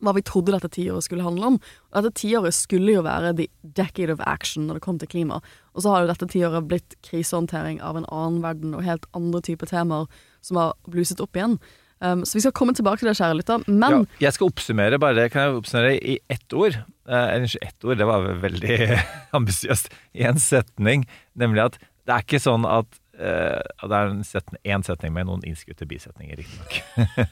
hva 0.00 0.14
vi 0.16 0.22
trodde 0.24 0.54
dette 0.54 0.70
tiåret 0.72 1.04
skulle 1.04 1.24
handle 1.26 1.52
om. 1.52 1.58
Og 1.90 1.96
dette 1.98 2.22
tiåret 2.22 2.56
skulle 2.56 2.94
jo 2.94 3.04
være 3.04 3.34
the 3.36 3.48
decade 3.76 4.12
of 4.12 4.22
action 4.24 4.66
når 4.66 4.78
det 4.78 4.84
kom 4.86 4.98
til 5.00 5.10
klima. 5.12 5.42
Og 5.74 5.84
så 5.84 5.92
har 5.92 6.04
jo 6.04 6.12
dette 6.12 6.30
tiåret 6.32 6.68
blitt 6.70 6.96
krisehåndtering 7.06 7.82
av 7.84 8.00
en 8.00 8.08
annen 8.08 8.40
verden 8.44 8.74
og 8.76 8.86
helt 8.86 9.04
andre 9.16 9.42
typer 9.44 9.68
temaer 9.70 10.08
som 10.40 10.60
har 10.60 10.74
bluset 10.88 11.20
opp 11.20 11.36
igjen. 11.36 11.58
Um, 12.00 12.22
så 12.24 12.38
vi 12.38 12.46
skal 12.46 12.54
komme 12.56 12.72
tilbake 12.72 13.02
til 13.02 13.10
det, 13.10 13.18
kjære 13.18 13.36
lytter. 13.36 13.64
Men 13.68 13.92
Ja, 13.92 13.98
jeg 14.24 14.32
skal 14.38 14.48
oppsummere 14.48 14.98
bare, 15.02 15.28
kan 15.28 15.42
jeg 15.42 15.58
oppsummere 15.58 15.98
i 16.00 16.16
ett 16.32 16.56
ord? 16.56 16.78
Eh, 17.04 17.44
ikke 17.44 17.66
ett 17.66 17.84
ord, 17.84 17.98
det 18.00 18.08
var 18.08 18.24
veldig 18.40 18.78
ambisiøst. 19.36 19.92
I 20.16 20.24
en 20.30 20.40
setning, 20.40 21.04
nemlig 21.36 21.66
at 21.66 21.76
det 22.08 22.16
er 22.16 22.24
ikke 22.24 22.40
sånn 22.40 22.64
at 22.64 22.99
eh, 23.20 23.86
Det 23.86 23.96
er 23.96 24.10
en 24.10 24.24
setning, 24.26 24.84
setning 24.86 25.12
med 25.14 25.28
noen 25.28 25.44
innskutte 25.46 25.88
bisetninger, 25.88 26.40
riktignok. 26.40 26.80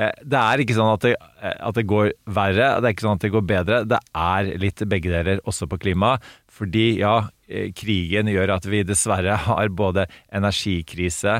Eh, 0.00 0.12
det 0.22 0.38
er 0.38 0.60
ikke 0.62 0.74
sånn 0.76 0.92
at 0.92 1.02
det, 1.02 1.10
eh, 1.42 1.56
at 1.66 1.76
det 1.76 1.82
går 1.88 2.12
verre, 2.30 2.68
det 2.80 2.88
er 2.88 2.94
ikke 2.94 3.04
sånn 3.04 3.18
at 3.18 3.24
det 3.24 3.32
går 3.34 3.42
bedre. 3.48 3.80
Det 3.88 3.98
er 4.16 4.50
litt 4.62 4.82
begge 4.88 5.10
deler, 5.12 5.40
også 5.48 5.66
på 5.70 5.80
klima. 5.82 6.12
Fordi 6.50 6.84
ja, 7.00 7.14
krigen 7.76 8.30
gjør 8.30 8.52
at 8.54 8.68
vi 8.68 8.82
dessverre 8.86 9.34
har 9.46 9.72
både 9.74 10.06
energikrise, 10.36 11.38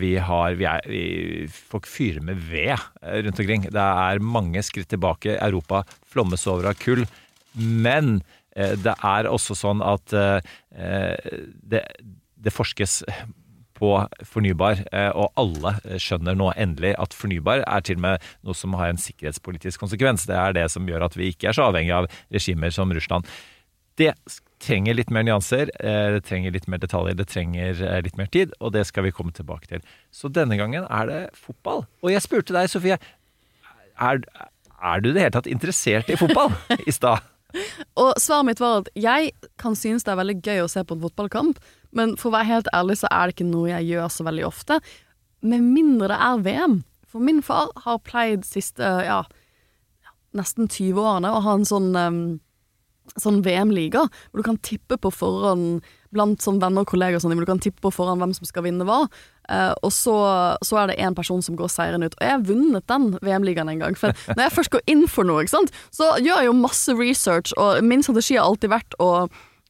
vi 0.00 0.14
har 0.22 0.56
vi 0.58 0.68
er, 0.70 0.88
vi, 0.88 1.02
Folk 1.70 1.88
fyrer 1.90 2.24
med 2.24 2.40
ved 2.50 2.74
rundt 3.26 3.42
omkring. 3.42 3.68
Det 3.74 3.86
er 4.08 4.22
mange 4.24 4.64
skritt 4.66 4.90
tilbake. 4.92 5.36
Europa 5.36 5.84
flommes 6.08 6.46
over 6.50 6.70
av 6.72 6.78
kull. 6.80 7.04
Men 7.54 8.18
det 8.56 8.96
er 8.96 9.28
også 9.30 9.58
sånn 9.58 9.84
at 9.84 10.14
det, 10.16 11.84
det 12.46 12.54
forskes 12.54 13.02
på 13.76 13.90
fornybar, 14.24 14.80
eh, 14.92 15.10
og 15.12 15.34
alle 15.38 15.98
skjønner 16.00 16.36
nå 16.38 16.50
endelig 16.56 16.94
at 17.00 17.16
fornybar 17.16 17.64
er 17.66 17.84
til 17.84 17.98
og 18.00 18.06
med 18.06 18.30
noe 18.46 18.56
som 18.56 18.76
har 18.78 18.92
en 18.92 19.00
sikkerhetspolitisk 19.00 19.82
konsekvens. 19.82 20.24
Det 20.28 20.38
er 20.38 20.56
det 20.56 20.66
som 20.72 20.88
gjør 20.88 21.06
at 21.08 21.18
vi 21.18 21.30
ikke 21.32 21.50
er 21.50 21.58
så 21.58 21.68
avhengig 21.68 21.92
av 21.96 22.08
regimer 22.32 22.72
som 22.74 22.92
Russland. 22.96 23.28
Det 24.00 24.12
trenger 24.62 24.96
litt 24.96 25.12
mer 25.12 25.24
nyanser, 25.26 25.70
eh, 25.80 26.16
det 26.16 26.24
trenger 26.28 26.54
litt 26.56 26.68
mer 26.72 26.80
detaljer, 26.80 27.16
det 27.16 27.28
trenger 27.32 27.80
eh, 27.84 28.00
litt 28.04 28.16
mer 28.16 28.28
tid, 28.32 28.52
og 28.60 28.72
det 28.76 28.86
skal 28.88 29.06
vi 29.06 29.14
komme 29.14 29.32
tilbake 29.36 29.68
til. 29.70 29.84
Så 30.12 30.32
denne 30.32 30.56
gangen 30.60 30.88
er 30.88 31.08
det 31.10 31.22
fotball. 31.36 31.84
Og 32.02 32.12
jeg 32.12 32.24
spurte 32.24 32.56
deg, 32.56 32.72
Sofie, 32.72 32.98
er, 33.96 34.20
er 34.20 35.00
du 35.00 35.10
i 35.10 35.14
det 35.16 35.24
hele 35.24 35.36
tatt 35.36 35.48
interessert 35.50 36.12
i 36.12 36.20
fotball 36.20 36.52
i 36.88 36.94
stad? 36.94 37.24
Og 37.96 38.16
svaret 38.20 38.48
mitt 38.50 38.60
var 38.60 38.82
at 38.82 38.88
jeg 38.98 39.32
kan 39.60 39.76
synes 39.78 40.04
det 40.04 40.12
er 40.12 40.20
veldig 40.20 40.40
gøy 40.42 40.64
å 40.64 40.70
se 40.70 40.82
på 40.84 40.96
en 40.96 41.04
fotballkamp, 41.04 41.60
men 41.96 42.14
for 42.20 42.30
å 42.30 42.36
være 42.36 42.50
helt 42.50 42.70
ærlig 42.76 42.98
så 43.00 43.10
er 43.10 43.26
det 43.26 43.36
ikke 43.36 43.48
noe 43.48 43.72
jeg 43.72 43.88
gjør 43.90 44.12
så 44.12 44.26
veldig 44.26 44.46
ofte. 44.48 44.80
Med 45.46 45.64
mindre 45.64 46.12
det 46.12 46.20
er 46.28 46.44
VM. 46.44 46.80
For 47.08 47.24
min 47.24 47.42
far 47.44 47.70
har 47.86 48.02
pleid 48.04 48.44
siste 48.44 48.84
ja, 49.06 49.22
nesten 50.36 50.68
20 50.68 51.00
årene 51.00 51.32
å 51.32 51.44
ha 51.46 51.56
en 51.56 51.68
sånn 51.68 51.94
um, 51.96 52.26
Sånn 53.22 53.36
VM-liga, 53.40 54.00
hvor 54.10 54.42
du 54.42 54.44
kan 54.44 54.56
tippe 54.66 54.96
på 54.98 55.12
forhånd 55.14 55.84
blant 56.10 56.42
sånn 56.42 56.58
venner 56.58 56.82
og 56.82 56.90
kolleger, 56.90 57.14
og 57.16 57.22
sånn, 57.22 57.36
hvor 57.38 57.46
du 57.46 57.48
kan 57.52 57.60
tippe 57.62 57.78
på 57.84 57.92
forhånd 57.94 58.18
hvem 58.18 58.32
som 58.34 58.48
skal 58.48 58.64
vinne 58.66 58.82
hva. 58.84 58.96
Uh, 59.46 59.70
og 59.86 59.92
så, 59.94 60.16
så 60.66 60.80
er 60.80 60.90
det 60.90 60.96
én 61.06 61.14
person 61.14 61.38
som 61.44 61.54
går 61.56 61.70
seirende 61.70 62.10
ut. 62.10 62.16
Og 62.18 62.24
jeg 62.26 62.34
har 62.34 62.42
vunnet 62.48 62.88
den 62.90 63.06
VM-ligaen 63.22 63.70
en 63.70 63.84
gang. 63.84 63.96
For 63.96 64.10
når 64.34 64.42
jeg 64.48 64.56
først 64.56 64.74
går 64.74 64.84
inn 64.90 65.06
for 65.08 65.28
noe, 65.28 65.46
ikke 65.46 65.54
sant, 65.54 65.72
så 65.94 66.10
gjør 66.18 66.42
jeg 66.42 66.50
jo 66.50 66.58
masse 66.58 66.98
research, 66.98 67.54
og 67.62 67.78
min 67.86 68.02
strategi 68.04 68.40
har 68.40 68.50
alltid 68.50 68.74
vært 68.74 68.98
å, 68.98 69.10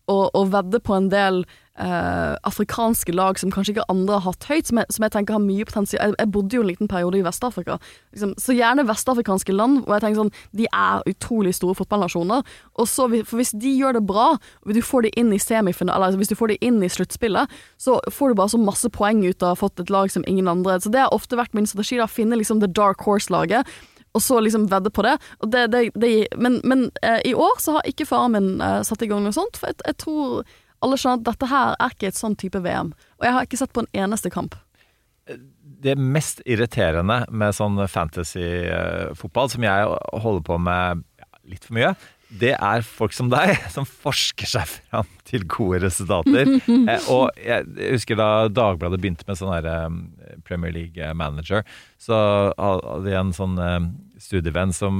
å, 0.08 0.18
å 0.32 0.44
vedde 0.56 0.80
på 0.80 0.96
en 0.96 1.12
del 1.12 1.44
eh, 1.78 2.36
afrikanske 2.48 3.12
lag 3.12 3.38
som 3.38 3.52
kanskje 3.52 3.74
ikke 3.74 3.86
andre 3.92 4.18
har 4.18 4.24
hatt 4.30 4.46
høyt, 4.48 4.70
som 4.70 4.80
jeg, 4.80 4.90
som 4.96 5.06
jeg 5.06 5.14
tenker 5.14 5.36
har 5.36 5.44
mye 5.44 5.66
potensial. 5.68 6.02
Jeg, 6.02 6.16
jeg 6.20 6.32
bodde 6.34 6.56
jo 6.56 6.64
en 6.64 6.70
liten 6.70 6.90
periode 6.90 7.20
i 7.20 7.24
Vest-Afrika. 7.26 7.78
Liksom, 8.14 8.34
så 8.40 8.56
gjerne 8.56 8.86
vestafrikanske 8.88 9.56
land, 9.56 9.82
hvor 9.84 9.96
jeg 9.96 10.06
tenker 10.06 10.22
sånn 10.22 10.34
De 10.56 10.68
er 10.70 11.06
utrolig 11.10 11.54
store 11.56 11.76
fotballnasjoner. 11.78 12.44
Og 12.76 12.90
så, 12.90 13.08
For 13.22 13.40
hvis 13.40 13.54
de 13.56 13.74
gjør 13.76 13.98
det 13.98 14.06
bra, 14.08 14.28
og 14.36 14.76
du 14.76 14.82
får 14.84 15.06
de 15.06 15.14
inn 15.20 15.34
i 15.34 15.40
semifinale, 15.42 15.96
eller 15.96 16.12
altså 16.12 16.22
hvis 16.22 16.32
du 16.32 16.38
får 16.38 16.54
de 16.54 16.60
inn 16.64 16.80
i 16.84 16.92
sluttspillet, 16.92 17.58
så 17.80 17.98
får 18.12 18.32
du 18.32 18.40
bare 18.40 18.54
så 18.54 18.62
masse 18.62 18.90
poeng 18.92 19.24
ut 19.26 19.42
av 19.42 19.52
å 19.52 19.54
ha 19.54 19.60
fått 19.66 19.82
et 19.82 19.92
lag 19.92 20.12
som 20.12 20.24
ingen 20.26 20.48
andre. 20.50 20.80
Så 20.80 20.92
det 20.92 21.04
har 21.04 21.14
ofte 21.14 21.38
vært 21.38 21.56
min 21.56 21.68
strategi, 21.68 22.00
da, 22.00 22.08
finne 22.10 22.38
liksom 22.40 22.62
the 22.64 22.70
dark 22.70 23.04
horse-laget. 23.06 23.68
Og 24.16 24.22
så 24.24 24.38
liksom 24.40 24.70
vedde 24.72 24.88
på 24.90 25.04
det. 25.04 25.18
Og 25.44 25.50
det, 25.52 25.66
det, 25.74 25.80
det 26.00 26.12
men 26.40 26.60
men 26.64 26.86
eh, 27.04 27.20
i 27.28 27.34
år 27.34 27.58
så 27.60 27.76
har 27.76 27.88
ikke 27.88 28.08
faren 28.08 28.32
min 28.32 28.62
eh, 28.64 28.80
satt 28.86 29.04
i 29.04 29.10
gang 29.10 29.20
noe 29.24 29.36
sånt. 29.36 29.60
For 29.60 29.68
jeg, 29.68 29.82
jeg 29.84 29.98
tror 30.00 30.46
alle 30.86 30.98
skjønner 31.00 31.22
at 31.22 31.28
dette 31.32 31.50
her 31.50 31.74
er 31.74 31.96
ikke 31.96 32.10
et 32.12 32.18
sånn 32.18 32.38
type 32.38 32.62
VM. 32.62 32.94
Og 33.18 33.28
jeg 33.28 33.36
har 33.36 33.48
ikke 33.48 33.60
sett 33.60 33.74
på 33.74 33.84
en 33.84 33.92
eneste 34.06 34.32
kamp. 34.32 34.54
Det 35.26 35.96
mest 35.98 36.40
irriterende 36.46 37.24
med 37.34 37.54
sånn 37.56 37.80
fantasy-fotball, 37.90 39.50
som 39.52 39.66
jeg 39.66 39.96
holder 40.14 40.44
på 40.46 40.58
med 40.62 41.02
litt 41.46 41.66
for 41.66 41.76
mye, 41.78 41.94
det 42.26 42.54
er 42.56 42.82
folk 42.82 43.14
som 43.14 43.28
deg, 43.30 43.54
som 43.74 43.86
forsker 43.86 44.48
seg 44.50 44.66
fram 44.66 45.08
til 45.28 45.46
gode 45.50 45.82
resultater. 45.86 46.50
eh, 46.90 47.10
og 47.12 47.30
jeg 47.38 47.66
husker 47.94 48.18
da 48.18 48.30
Dagbladet 48.50 49.00
begynte 49.02 49.26
med 49.28 49.38
sånn 49.38 49.54
her 49.54 49.68
eh, 49.70 50.38
Premier 50.46 50.74
League 50.74 51.12
manager, 51.18 51.66
så 52.02 52.18
hadde 52.58 53.12
jeg 53.12 53.20
en 53.22 53.34
sånn 53.36 53.58
eh, 53.62 53.80
studievenn 54.22 54.74
som 54.76 54.96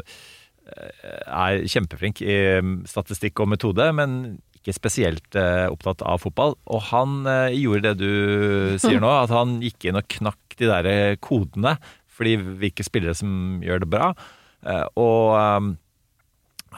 eh, 0.00 1.24
er 1.26 1.64
kjempeflink 1.68 2.24
i 2.24 2.38
mm, 2.64 2.76
statistikk 2.88 3.44
og 3.44 3.52
metode, 3.56 3.90
men 3.96 4.40
ikke 4.60 4.76
spesielt 4.76 5.36
eh, 5.38 5.66
opptatt 5.72 6.02
av 6.04 6.20
fotball. 6.20 6.54
Og 6.68 6.82
han 6.90 7.24
eh, 7.28 7.56
gjorde 7.56 7.94
det 7.94 7.94
du 8.02 8.76
sier 8.80 9.00
nå, 9.00 9.08
at 9.08 9.32
han 9.32 9.58
gikk 9.64 9.88
inn 9.88 10.00
og 10.00 10.08
knakk 10.18 10.56
de 10.60 10.68
der 10.68 10.88
eh, 10.90 11.18
kodene, 11.24 11.78
fordi 12.12 12.36
hvilke 12.60 12.84
spillere 12.84 13.16
som 13.16 13.62
gjør 13.64 13.80
det 13.80 13.88
bra. 13.88 14.10
Og 15.00 15.30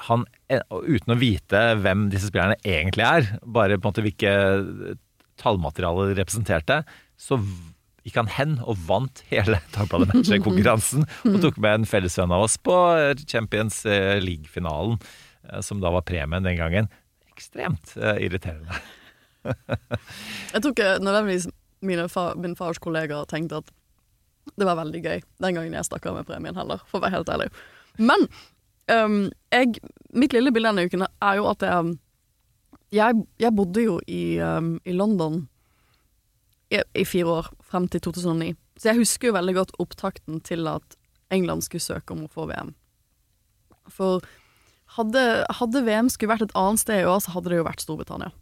han, 0.06 0.20
uten 0.46 1.10
å 1.10 1.18
vite 1.18 1.62
hvem 1.82 2.04
disse 2.12 2.30
spillerne 2.30 2.60
egentlig 2.62 3.02
er, 3.02 3.26
bare 3.42 3.74
på 3.74 3.82
en 3.82 3.90
måte 3.90 4.04
hvilke 4.06 4.34
tallmateriale 5.42 6.12
de 6.12 6.20
representerte, 6.20 6.78
så 7.18 7.40
gikk 8.06 8.20
han 8.20 8.30
hen 8.36 8.54
og 8.62 8.78
vant 8.86 9.24
hele 9.32 9.58
Dagbladet 9.74 10.12
Manager-konkurransen 10.12 11.08
og 11.32 11.42
tok 11.42 11.58
med 11.58 11.80
en 11.80 11.90
fellesvenn 11.90 12.36
av 12.38 12.46
oss 12.46 12.54
på 12.62 12.78
Champions 13.26 13.82
League-finalen, 14.22 15.02
som 15.66 15.82
da 15.82 15.90
var 15.90 16.06
premien 16.06 16.46
den 16.46 16.60
gangen. 16.62 16.86
Ekstremt 17.32 17.96
eh, 17.96 18.24
irriterende. 18.26 18.78
Jeg 20.52 20.62
tror 20.62 20.72
ikke 20.72 20.96
nødvendigvis 21.02 21.48
fa 22.12 22.28
min 22.38 22.56
fars 22.56 22.78
kollegaer 22.78 23.26
tenkte 23.26 23.58
at 23.62 23.72
det 24.58 24.66
var 24.66 24.78
veldig 24.78 25.00
gøy 25.02 25.20
den 25.42 25.56
gangen 25.56 25.74
jeg 25.74 25.86
stakk 25.86 26.06
av 26.06 26.16
med 26.18 26.26
premien 26.26 26.56
heller, 26.58 26.82
for 26.90 26.98
å 26.98 27.02
være 27.04 27.14
helt 27.16 27.30
ærlig. 27.30 27.48
Men 27.98 28.26
um, 28.90 29.18
jeg, 29.54 29.78
mitt 30.14 30.34
lille 30.34 30.50
bilde 30.54 30.72
denne 30.72 30.86
uken 30.90 31.06
er 31.06 31.38
jo 31.38 31.50
at 31.50 31.62
jeg 31.66 31.98
Jeg, 32.92 33.22
jeg 33.40 33.56
bodde 33.56 33.80
jo 33.80 34.00
i, 34.06 34.36
um, 34.44 34.74
i 34.84 34.92
London 34.92 35.48
i, 36.68 36.82
i 36.94 37.04
fire 37.08 37.38
år, 37.40 37.46
frem 37.64 37.86
til 37.88 38.02
2009. 38.04 38.52
Så 38.76 38.90
jeg 38.90 38.98
husker 38.98 39.28
jo 39.28 39.36
veldig 39.38 39.54
godt 39.54 39.72
opptakten 39.80 40.42
til 40.44 40.68
at 40.68 40.96
England 41.32 41.64
skulle 41.64 41.80
søke 41.80 42.12
om 42.12 42.26
å 42.26 42.28
få 42.28 42.44
VM. 42.50 42.74
For 43.88 44.20
hadde, 44.96 45.22
hadde 45.58 45.84
VM 45.86 46.10
skulle 46.12 46.34
vært 46.34 46.48
et 46.48 46.56
annet 46.58 46.82
sted 46.82 47.02
i 47.02 47.08
år, 47.08 47.22
så 47.24 47.34
hadde 47.36 47.52
det 47.52 47.60
jo 47.60 47.68
vært 47.68 47.84
Storbritannia. 47.84 48.32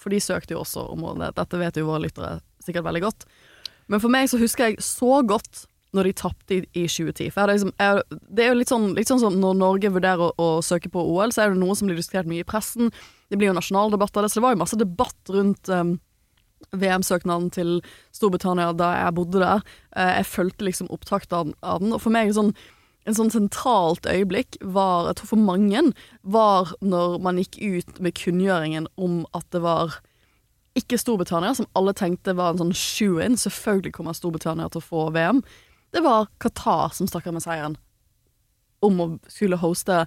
For 0.00 0.12
de 0.12 0.20
søkte 0.20 0.54
jo 0.54 0.62
også 0.62 0.84
om 0.92 1.06
det. 1.20 1.32
Dette 1.38 1.60
vet 1.60 1.78
jo 1.80 1.88
våre 1.88 2.04
lyttere 2.04 2.36
sikkert 2.64 2.86
veldig 2.88 3.06
godt. 3.06 3.24
Men 3.92 4.02
for 4.02 4.12
meg 4.12 4.28
så 4.30 4.40
husker 4.40 4.70
jeg 4.70 4.84
så 4.84 5.22
godt 5.26 5.64
når 5.96 6.08
de 6.08 6.14
tapte 6.18 6.56
i, 6.56 6.62
i 6.76 6.84
2010. 6.90 7.30
For 7.32 7.48
liksom, 7.48 7.72
jeg, 7.80 8.18
det 8.28 8.44
er 8.44 8.50
jo 8.50 8.58
litt 8.58 8.72
sånn, 8.72 8.88
litt 8.98 9.10
sånn 9.10 9.22
som 9.22 9.38
når 9.40 9.60
Norge 9.60 9.92
vurderer 9.94 10.26
å, 10.26 10.32
å 10.36 10.48
søke 10.64 10.90
på 10.92 11.04
OL, 11.14 11.32
så 11.32 11.44
er 11.44 11.54
det 11.54 11.60
noe 11.62 11.76
som 11.78 11.88
blir 11.88 11.98
diskutert 11.98 12.28
mye 12.28 12.44
i 12.44 12.48
pressen. 12.48 12.90
Det 13.30 13.38
blir 13.38 13.50
jo 13.50 13.56
nasjonaldebatt 13.56 14.18
av 14.18 14.26
det, 14.26 14.32
så 14.32 14.40
det 14.40 14.44
var 14.44 14.56
jo 14.56 14.60
masse 14.60 14.80
debatt 14.80 15.32
rundt 15.32 15.70
um, 15.72 15.96
VM-søknaden 16.76 17.48
til 17.54 17.78
Storbritannia 18.14 18.72
da 18.76 18.92
jeg 18.98 19.16
bodde 19.16 19.42
der. 19.42 19.64
Eh, 19.96 20.12
jeg 20.18 20.30
fulgte 20.34 20.66
liksom 20.68 20.90
opptakten 20.92 21.54
av 21.62 21.82
den, 21.82 21.94
og 21.96 22.02
for 22.02 22.14
meg 22.14 22.34
sånn 22.36 22.52
en 23.06 23.14
sånn 23.14 23.30
sentralt 23.30 24.06
øyeblikk 24.10 24.58
var, 24.60 25.06
jeg 25.10 25.20
tror 25.20 25.30
for 25.30 25.46
mange, 25.48 25.82
var 26.26 26.74
når 26.82 27.18
man 27.22 27.38
gikk 27.38 27.58
ut 27.62 28.00
med 28.02 28.16
kunngjøringen 28.18 28.88
om 28.98 29.20
at 29.36 29.46
det 29.54 29.62
var 29.62 30.00
ikke 30.76 30.98
Storbritannia, 31.00 31.54
som 31.56 31.68
alle 31.78 31.94
tenkte 31.96 32.34
var 32.36 32.52
en 32.52 32.60
sånn 32.64 32.74
shoe-in. 32.76 33.38
Selvfølgelig 33.40 33.94
kommer 33.96 34.16
Storbritannia 34.16 34.68
til 34.72 34.82
å 34.82 34.88
få 34.88 35.06
VM. 35.14 35.40
Det 35.94 36.02
var 36.04 36.28
Qatar 36.42 36.92
som 36.96 37.08
stakk 37.08 37.28
av 37.30 37.38
med 37.38 37.46
seieren 37.46 37.78
om 38.84 38.98
å 39.00 39.06
skulle 39.32 39.58
hoste 39.62 40.04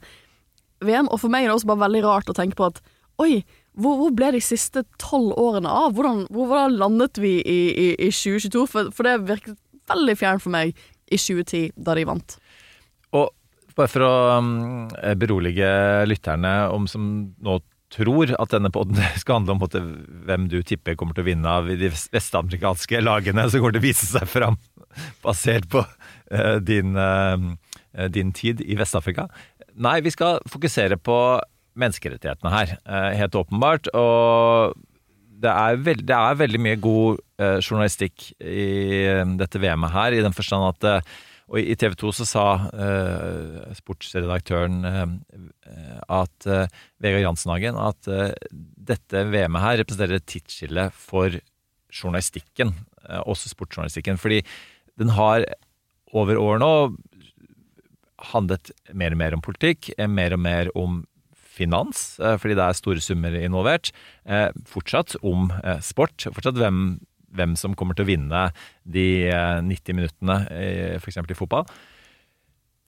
VM. 0.85 1.09
Og 1.09 1.23
for 1.23 1.31
meg 1.31 1.45
er 1.45 1.49
det 1.49 1.57
også 1.57 1.71
bare 1.71 1.85
veldig 1.87 2.03
rart 2.05 2.29
å 2.29 2.37
tenke 2.37 2.59
på 2.59 2.67
at 2.69 2.83
oi, 3.19 3.41
hvor, 3.79 3.97
hvor 3.99 4.13
ble 4.15 4.33
de 4.35 4.43
siste 4.43 4.83
tolv 5.01 5.33
årene 5.39 5.71
av? 5.71 5.95
Hvordan, 5.95 6.25
hvor, 6.29 6.51
hvordan 6.51 6.77
landet 6.77 7.19
vi 7.21 7.39
i, 7.39 7.59
i, 7.71 7.89
i 7.95 8.11
2022? 8.13 8.67
For, 8.69 8.93
for 8.95 9.07
det 9.07 9.17
virket 9.29 9.57
veldig 9.89 10.15
fjernt 10.19 10.45
for 10.45 10.53
meg 10.53 10.75
i 11.09 11.17
2010, 11.17 11.71
da 11.79 11.95
de 11.97 12.05
vant. 12.05 12.37
Og 13.17 13.29
bare 13.77 13.91
for 13.91 14.05
å 14.05 14.13
um, 14.39 14.87
berolige 15.19 15.69
lytterne 16.09 16.53
om 16.73 16.87
som 16.89 17.03
nå 17.39 17.59
tror 17.89 18.33
at 18.37 18.51
denne 18.53 18.71
podden 18.73 18.99
skal 19.21 19.39
handle 19.39 19.55
om 19.55 19.63
måte, 19.63 19.81
hvem 20.27 20.49
du 20.51 20.59
tipper 20.65 20.97
kommer 20.99 21.17
til 21.17 21.25
å 21.25 21.29
vinne 21.31 21.53
av 21.61 21.69
de 21.69 21.89
vestamerikanske 21.89 23.01
lagene 23.01 23.47
som 23.47 23.61
kommer 23.61 23.77
til 23.77 23.83
å 23.83 23.87
vise 23.87 24.09
seg 24.09 24.27
fram, 24.29 24.59
basert 25.25 25.69
på 25.71 25.85
uh, 25.85 26.57
din, 26.61 26.97
uh, 26.97 28.09
din 28.11 28.35
tid 28.35 28.61
i 28.65 28.77
Vest-Afrika. 28.79 29.29
Nei, 29.79 29.99
vi 30.05 30.13
skal 30.13 30.43
fokusere 30.49 30.99
på 30.99 31.17
menneskerettighetene 31.79 32.53
her, 32.53 32.77
uh, 32.83 33.09
helt 33.15 33.37
åpenbart. 33.39 33.89
Og 33.95 34.77
det 35.39 35.51
er, 35.51 35.79
veld, 35.83 36.05
det 36.07 36.15
er 36.15 36.39
veldig 36.39 36.61
mye 36.61 36.79
god 36.83 37.19
eh, 37.39 37.57
journalistikk 37.63 38.29
i 38.43 38.67
eh, 39.07 39.25
dette 39.39 39.61
VM-et 39.61 39.93
her, 39.93 40.15
i 40.15 40.23
den 40.25 40.35
forstand 40.35 40.67
at 40.73 40.87
eh, 40.89 41.13
og 41.49 41.57
i 41.57 41.75
TV 41.79 41.95
2 41.97 42.11
så 42.13 42.25
sa 42.29 42.45
eh, 42.69 43.73
sportsredaktøren 43.79 44.83
eh, 44.85 45.13
at 46.13 46.45
eh, 46.45 46.67
Vegard 47.01 47.25
Jansenhagen 47.25 47.79
at 47.81 48.09
eh, 48.09 48.35
dette 48.89 49.23
VM-et 49.31 49.65
her 49.65 49.79
representerer 49.81 50.19
et 50.19 50.27
tidsskille 50.29 50.89
for 50.93 51.39
journalistikken, 51.89 52.75
eh, 53.07 53.23
også 53.25 53.49
sportsjournalistikken. 53.55 54.21
Fordi 54.21 54.43
den 55.01 55.15
har 55.17 55.47
over 56.13 56.37
år 56.37 56.61
nå 56.61 56.71
handlet 58.29 58.69
mer 58.93 59.15
og 59.15 59.21
mer 59.23 59.37
om 59.37 59.45
politikk, 59.45 59.89
eh, 59.97 60.09
mer 60.09 60.37
og 60.37 60.43
mer 60.45 60.73
om 60.77 61.01
finans, 61.59 62.13
fordi 62.39 62.55
det 62.55 62.63
er 62.63 62.75
store 62.77 63.01
summer 63.03 63.33
involvert. 63.35 63.89
Fortsatt 64.69 65.17
om 65.27 65.49
sport. 65.83 66.23
Fortsatt 66.31 66.55
hvem, 66.55 67.01
hvem 67.35 67.55
som 67.59 67.75
kommer 67.77 67.97
til 67.97 68.07
å 68.07 68.11
vinne 68.11 68.43
de 68.83 69.07
eh, 69.29 69.61
90 69.65 69.97
minuttene, 69.97 70.41
f.eks. 70.99 71.21
i 71.21 71.37
fotball. 71.37 71.67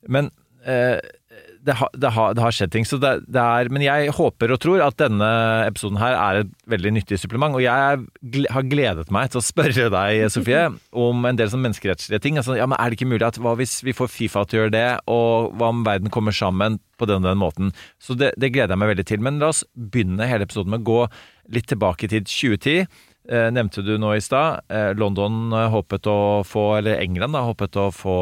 Men 0.09 0.31
eh, 0.65 0.97
det, 1.61 1.75
har, 1.77 1.89
det, 1.93 2.09
har, 2.15 2.33
det 2.35 2.43
har 2.43 2.55
skjedd 2.55 2.71
ting. 2.73 2.85
Det, 2.85 3.41
er, 3.41 3.69
men 3.73 3.83
jeg 3.85 4.13
håper 4.17 4.53
og 4.53 4.59
tror 4.63 4.83
at 4.85 4.97
denne 4.99 5.29
episoden 5.67 5.99
her 6.01 6.15
er 6.17 6.39
et 6.41 6.53
veldig 6.73 6.93
nyttig 6.97 7.19
supplement. 7.21 7.55
Og 7.57 7.63
jeg 7.63 8.47
har 8.55 8.67
gledet 8.69 9.11
meg 9.13 9.31
til 9.31 9.41
å 9.41 9.45
spørre 9.45 9.89
deg, 9.93 10.25
Sofie, 10.33 10.63
om 10.91 11.27
en 11.27 11.39
del 11.39 11.51
sånn 11.53 11.63
menneskerettslige 11.65 12.21
ting. 12.23 12.39
Altså, 12.41 12.57
ja, 12.57 12.67
men 12.69 12.79
er 12.79 12.89
det 12.89 12.99
ikke 12.99 13.11
mulig 13.11 13.27
at 13.27 13.39
hva 13.41 13.55
hvis 13.59 13.79
vi 13.85 13.95
får 13.95 14.11
Fifa 14.11 14.45
til 14.45 14.57
å 14.57 14.63
gjøre 14.63 14.75
det, 14.75 14.87
og 15.11 15.53
hva 15.59 15.71
om 15.73 15.85
verden 15.87 16.13
kommer 16.13 16.35
sammen 16.35 16.79
på 16.99 17.07
den 17.09 17.21
og 17.21 17.29
den 17.29 17.41
måten? 17.41 17.75
Så 18.01 18.17
det, 18.17 18.33
gleder 18.41 18.73
jeg 18.73 18.81
meg 18.81 18.93
veldig 18.95 19.07
til. 19.13 19.23
Men 19.23 19.39
la 19.41 19.53
oss 19.53 19.63
begynne 19.75 20.29
hele 20.29 20.49
episoden 20.49 20.73
med 20.73 20.83
å 20.83 20.89
gå 20.91 20.99
litt 21.51 21.69
tilbake 21.71 22.09
til 22.11 22.25
2010. 22.25 22.89
Eh, 23.29 23.51
nevnte 23.53 23.83
du 23.85 23.93
nå 24.01 24.15
i 24.17 24.21
stad. 24.23 24.63
Eh, 24.71 24.91
London 24.97 25.53
eh, 25.53 25.67
håpet 25.69 26.07
å 26.09 26.41
få, 26.47 26.63
eller 26.79 26.97
England 27.03 27.37
da, 27.37 27.43
håpet 27.45 27.77
å 27.77 27.91
få 27.93 28.15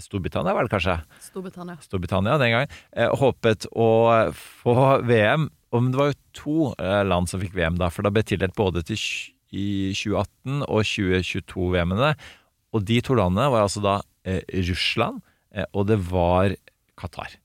Storbritannia, 0.00 0.54
var 0.56 0.64
det 0.64 0.72
kanskje? 0.72 0.96
Storbritannia. 1.26 1.76
Storbritannia 1.84 2.38
den 2.40 2.54
gangen, 2.54 2.76
eh, 2.96 3.12
håpet 3.20 3.68
å 3.76 3.90
få 4.32 4.76
VM. 5.04 5.50
Men 5.76 5.90
det 5.92 6.00
var 6.00 6.08
jo 6.08 6.20
to 6.32 6.58
land 7.04 7.28
som 7.28 7.42
fikk 7.42 7.52
VM 7.58 7.76
da, 7.76 7.90
for 7.92 8.06
da 8.06 8.12
ble 8.14 8.22
tildelt 8.24 8.56
både 8.56 8.80
til 8.86 8.96
i 9.52 9.92
2018 9.92 10.62
og 10.64 10.86
2022-VM-ene. 10.88 12.14
Og 12.72 12.86
de 12.88 13.00
to 13.04 13.16
landene 13.18 13.50
var 13.52 13.66
altså 13.66 13.82
da 13.84 13.98
Russland, 14.24 15.20
og 15.76 15.84
det 15.90 15.98
var 16.08 16.54
Qatar. 16.96 17.36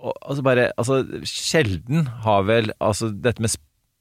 Og, 0.00 0.14
altså 0.24 0.44
bare, 0.46 0.64
altså 0.80 1.02
Sjelden 1.28 2.08
har 2.24 2.48
vel 2.48 2.72
altså 2.80 3.10
dette 3.12 3.44
med 3.44 3.52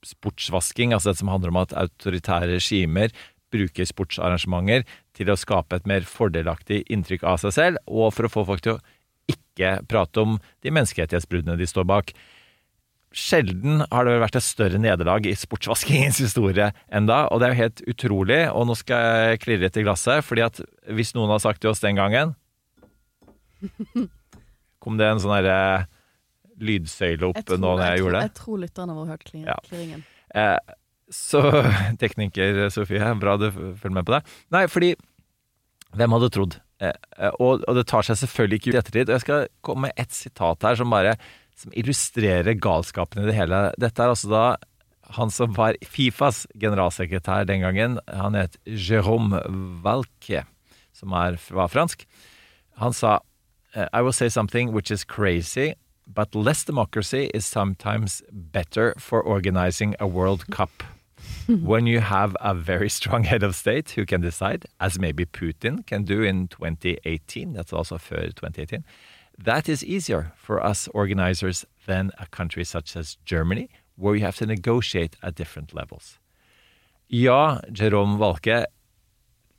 sportsvasking, 0.08 0.94
altså 0.94 1.12
det 1.12 1.22
som 1.22 1.32
handler 1.32 1.54
om 1.54 1.62
at 1.64 1.76
autoritære 1.78 2.52
regimer 2.56 3.14
bruker 3.54 3.88
sportsarrangementer 3.88 4.86
til 5.18 5.30
å 5.30 5.38
skape 5.38 5.78
et 5.78 5.90
mer 5.90 6.06
fordelaktig 6.10 6.84
inntrykk 6.94 7.26
av 7.30 7.42
seg 7.44 7.56
selv, 7.56 7.82
og 7.86 8.14
for 8.16 8.28
å 8.28 8.34
få 8.34 8.46
folk 8.50 8.64
til 8.66 8.78
å 8.78 8.82
ikke 9.30 9.76
prate 9.90 10.24
om 10.24 10.40
de 10.66 10.74
menneskerettighetsbruddene 10.74 11.60
de 11.60 11.68
står 11.70 11.86
bak. 11.90 12.14
Sjelden 13.14 13.84
har 13.92 14.08
det 14.08 14.18
vært 14.24 14.40
et 14.40 14.46
større 14.46 14.80
nederlag 14.82 15.28
i 15.30 15.36
sportsvaskingens 15.38 16.18
historie 16.24 16.72
enn 16.90 17.06
da, 17.10 17.28
og 17.30 17.40
det 17.40 17.48
er 17.48 17.54
jo 17.54 17.62
helt 17.62 17.84
utrolig. 17.94 18.40
Og 18.50 18.66
nå 18.68 18.78
skal 18.80 19.06
jeg 19.30 19.44
klirre 19.44 19.70
i 19.70 19.86
glasset, 19.86 20.26
fordi 20.26 20.48
at 20.48 20.64
hvis 20.90 21.14
noen 21.14 21.36
har 21.36 21.44
sagt 21.44 21.62
til 21.62 21.72
oss 21.74 21.84
den 21.84 22.00
gangen 22.00 22.34
Kom 24.84 24.98
det 25.00 25.08
en 25.08 25.22
sånn 25.24 25.38
derre 25.38 25.86
lydsøyle 26.64 27.30
opp 27.30 27.54
nå 27.54 27.60
når 27.64 27.84
jeg, 27.86 28.02
gjorde 28.04 28.16
det? 28.16 28.24
Jeg 28.28 28.36
tror 28.40 28.64
lytterne 28.64 28.98
våre 28.98 29.14
hørte 29.14 29.30
klirringen. 29.30 30.04
Ja. 30.34 30.44
Eh, 30.44 30.76
så 31.14 31.42
tekniker 32.02 32.68
Sofie, 32.74 33.14
bra 33.22 33.38
du 33.42 33.50
følger 33.54 33.98
med 34.00 34.08
på 34.08 34.16
det. 34.16 34.22
Nei, 34.56 34.66
fordi 34.72 34.94
hvem 35.94 36.16
hadde 36.18 36.32
trodd? 36.34 36.60
Eh, 36.82 36.96
eh, 37.20 37.34
og, 37.38 37.64
og 37.68 37.78
det 37.78 37.86
tar 37.90 38.06
seg 38.08 38.20
selvfølgelig 38.24 38.60
ikke 38.60 38.72
ut 38.72 38.76
i 38.76 38.82
ettertid. 38.82 39.10
Og 39.10 39.18
jeg 39.18 39.26
skal 39.26 39.50
komme 39.66 39.90
med 39.90 40.04
ett 40.04 40.16
sitat 40.16 40.66
her 40.66 40.80
som 40.80 40.94
bare 40.94 41.18
som 41.60 41.74
illustrerer 41.78 42.58
galskapen 42.58 43.22
i 43.22 43.28
det 43.30 43.36
hele. 43.38 43.68
Dette 43.82 44.02
er 44.02 44.14
altså 44.14 44.32
da 44.32 44.46
han 45.14 45.30
som 45.30 45.54
var 45.54 45.78
Fifas 45.86 46.48
generalsekretær 46.58 47.46
den 47.46 47.62
gangen. 47.62 48.00
Han 48.10 48.38
het 48.38 48.58
Jérôme 48.66 49.44
Valque, 49.84 50.42
som 50.96 51.14
er, 51.14 51.38
var 51.54 51.70
fransk. 51.70 52.08
Han 52.82 52.96
sa 52.96 53.20
I 53.74 54.02
will 54.02 54.14
say 54.14 54.30
something 54.30 54.72
which 54.74 54.92
is 54.92 55.04
crazy, 55.04 55.74
but 56.08 56.36
less 56.36 56.64
democracy 56.64 57.30
is 57.34 57.46
sometimes 57.46 58.22
better 58.32 58.94
for 58.98 59.22
organizing 59.22 59.96
a 60.00 60.08
World 60.08 60.46
Cup. 60.52 60.84
when 61.48 61.88
you 61.88 62.00
have 62.00 62.36
a 62.42 62.54
very 62.54 62.90
strong 62.90 63.24
head 63.24 63.44
of 63.44 63.56
state 63.56 63.92
who 63.92 64.06
can 64.06 64.22
decide, 64.22 64.66
as 64.80 65.00
maybe 65.00 65.26
Putin 65.26 65.86
can 65.86 66.04
do 66.04 66.22
in 66.22 66.48
2018, 66.48 67.54
that's 67.54 67.74
also 67.74 67.98
for 67.98 68.16
2018, 68.18 68.84
that 69.38 69.68
is 69.70 69.84
easier 69.84 70.32
for 70.36 70.64
us 70.64 70.88
organizers 70.94 71.66
than 71.86 72.12
a 72.20 72.28
country 72.28 72.64
such 72.64 72.96
as 72.96 73.18
Germany, 73.26 73.70
where 73.96 74.16
you 74.16 74.22
have 74.22 74.38
to 74.38 74.46
negotiate 74.46 75.16
at 75.24 75.36
different 75.36 75.74
levels. 75.74 76.20
Ja, 77.08 77.60
Jerome 77.72 78.18
Valke, 78.18 78.66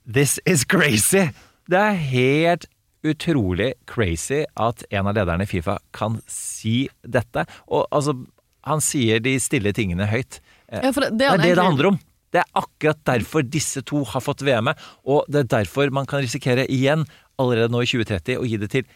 this 0.05 0.39
is 0.45 0.63
crazy! 0.63 1.31
Det 1.65 1.79
er 1.79 1.91
helt 1.91 2.67
utrolig 3.05 3.73
crazy 3.89 4.43
at 4.59 4.83
en 4.89 5.09
av 5.09 5.15
lederne 5.17 5.45
i 5.45 5.49
Fifa 5.49 5.77
kan 5.95 6.17
si 6.31 6.87
dette. 7.01 7.45
Og 7.69 7.85
altså, 7.95 8.17
han 8.65 8.83
sier 8.83 9.21
de 9.23 9.37
stille 9.41 9.73
tingene 9.77 10.07
høyt. 10.09 10.41
Ja, 10.71 10.91
for 10.91 11.05
det, 11.05 11.15
det, 11.19 11.25
Det 11.25 11.31
er 11.31 11.43
det 11.43 11.55
det 11.55 11.67
handler 11.69 11.91
om. 11.93 11.99
Det 12.33 12.41
er 12.41 12.59
akkurat 12.59 12.99
derfor 13.07 13.45
disse 13.47 13.81
to 13.87 14.01
har 14.09 14.23
fått 14.23 14.43
VM-et, 14.43 14.79
og 15.07 15.23
det 15.31 15.45
er 15.45 15.51
derfor 15.61 15.93
man 15.93 16.07
kan 16.09 16.23
risikere 16.25 16.65
igjen, 16.67 17.05
allerede 17.39 17.71
nå 17.71 17.83
i 17.85 17.87
2030, 17.87 18.39
å 18.41 18.47
gi 18.47 18.59
det 18.59 18.71
til 18.73 18.89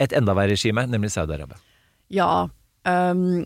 et 0.00 0.14
enda 0.16 0.32
verre 0.36 0.54
regime, 0.54 0.86
nemlig 0.88 1.10
Saudi-Arabia. 1.12 1.58
Ja. 2.14 2.48
Um, 2.88 3.44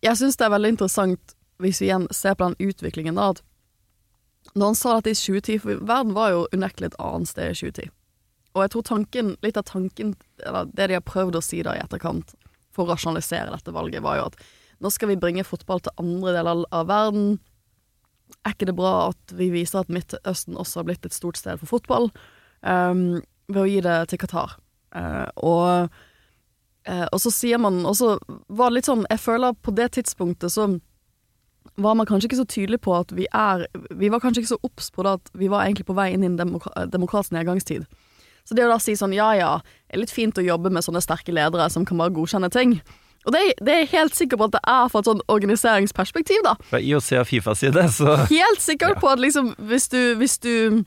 jeg 0.00 0.18
syns 0.18 0.38
det 0.40 0.46
er 0.46 0.54
veldig 0.54 0.72
interessant, 0.76 1.34
hvis 1.60 1.82
vi 1.82 1.90
igjen 1.90 2.06
ser 2.14 2.38
på 2.38 2.48
den 2.48 2.70
utviklingen, 2.70 3.18
da, 3.18 3.32
at 3.34 3.42
når 4.56 4.72
han 4.72 4.78
sa 4.78 4.94
dette 4.98 5.12
i 5.12 5.18
2010 5.18 5.60
For 5.62 5.84
verden 5.86 6.16
var 6.16 6.32
jo 6.32 6.46
unektelig 6.52 6.90
et 6.90 6.96
annet 6.98 7.30
sted 7.30 7.52
i 7.52 7.58
2010. 7.60 7.92
Og 8.52 8.64
jeg 8.64 8.72
tror 8.74 8.84
tanken, 8.88 9.34
litt 9.44 9.56
av 9.56 9.66
tanken, 9.68 10.14
eller 10.44 10.68
det 10.72 10.90
de 10.90 10.98
har 10.98 11.06
prøvd 11.06 11.38
å 11.38 11.44
si 11.44 11.62
da 11.64 11.76
i 11.76 11.82
etterkant, 11.82 12.34
for 12.72 12.84
å 12.84 12.92
rasjonalisere 12.92 13.52
dette 13.52 13.72
valget, 13.74 14.04
var 14.04 14.18
jo 14.18 14.28
at 14.30 14.36
nå 14.82 14.90
skal 14.90 15.12
vi 15.12 15.20
bringe 15.20 15.46
fotball 15.46 15.80
til 15.84 15.94
andre 16.02 16.34
deler 16.36 16.62
av 16.74 16.88
verden. 16.90 17.36
Er 18.42 18.56
ikke 18.56 18.68
det 18.68 18.76
bra 18.76 19.12
at 19.12 19.34
vi 19.38 19.50
viser 19.52 19.82
at 19.82 19.92
Midtøsten 19.92 20.58
også 20.58 20.80
har 20.80 20.88
blitt 20.88 21.06
et 21.06 21.16
stort 21.16 21.38
sted 21.38 21.60
for 21.60 21.70
fotball, 21.76 22.10
um, 22.66 23.20
ved 23.52 23.62
å 23.62 23.68
gi 23.68 23.82
det 23.84 23.98
til 24.10 24.20
Qatar? 24.24 24.56
Uh, 24.92 25.28
og 25.40 25.68
uh, 26.88 27.06
og 27.06 27.20
så 27.22 27.30
sier 27.32 27.56
man 27.62 27.78
Og 27.88 27.94
så 27.96 28.10
var 28.52 28.68
det 28.68 28.74
litt 28.74 28.88
sånn 28.90 29.06
Jeg 29.08 29.22
føler 29.22 29.54
på 29.64 29.72
det 29.72 29.86
tidspunktet 29.96 30.52
så 30.52 30.66
var 31.80 31.94
man 31.96 32.04
kanskje 32.04 32.28
ikke 32.28 32.40
så 32.42 32.44
tydelig 32.50 32.80
på 32.84 32.92
at 32.98 33.14
vi 33.16 33.24
er 33.32 33.64
Vi 33.96 34.10
var 34.12 34.20
kanskje 34.20 34.42
ikke 34.42 34.50
så 34.50 34.58
obs 34.66 34.90
på 34.92 35.06
det 35.06 35.14
at 35.16 35.30
vi 35.38 35.48
var 35.48 35.64
egentlig 35.64 35.86
på 35.88 35.96
vei 35.96 36.10
inn 36.12 36.26
i 36.26 36.28
en 36.28 36.36
demokra 36.36 36.84
demokratisk 36.92 37.32
nedgangstid. 37.32 37.86
Så 38.48 38.56
det 38.58 38.66
å 38.66 38.72
da 38.72 38.80
si 38.82 38.96
sånn 38.98 39.14
ja 39.16 39.30
ja, 39.38 39.52
det 39.86 39.96
er 39.96 40.02
litt 40.02 40.14
fint 40.14 40.38
å 40.38 40.44
jobbe 40.44 40.72
med 40.72 40.84
sånne 40.84 41.02
sterke 41.04 41.34
ledere 41.34 41.68
som 41.70 41.86
kan 41.88 42.00
bare 42.00 42.14
godkjenne 42.14 42.50
ting. 42.52 42.78
Og 43.22 43.34
det, 43.34 43.42
det 43.62 43.74
er 43.74 43.84
jeg 43.84 43.92
helt 43.92 44.16
sikker 44.18 44.40
på 44.40 44.48
at 44.48 44.56
det 44.56 44.62
er 44.66 44.88
fra 44.90 45.02
et 45.02 45.08
sånn 45.10 45.22
organiseringsperspektiv, 45.30 46.42
da. 46.42 46.56
Fra 46.72 46.80
IOC 46.82 47.12
og 47.20 47.28
Fifa 47.28 47.54
side, 47.58 47.84
så 47.94 48.16
Helt 48.26 48.64
sikker 48.64 48.96
på 48.98 49.12
at 49.12 49.22
liksom 49.22 49.52
hvis 49.70 49.86
du, 49.92 50.00
hvis 50.18 50.40
du 50.42 50.82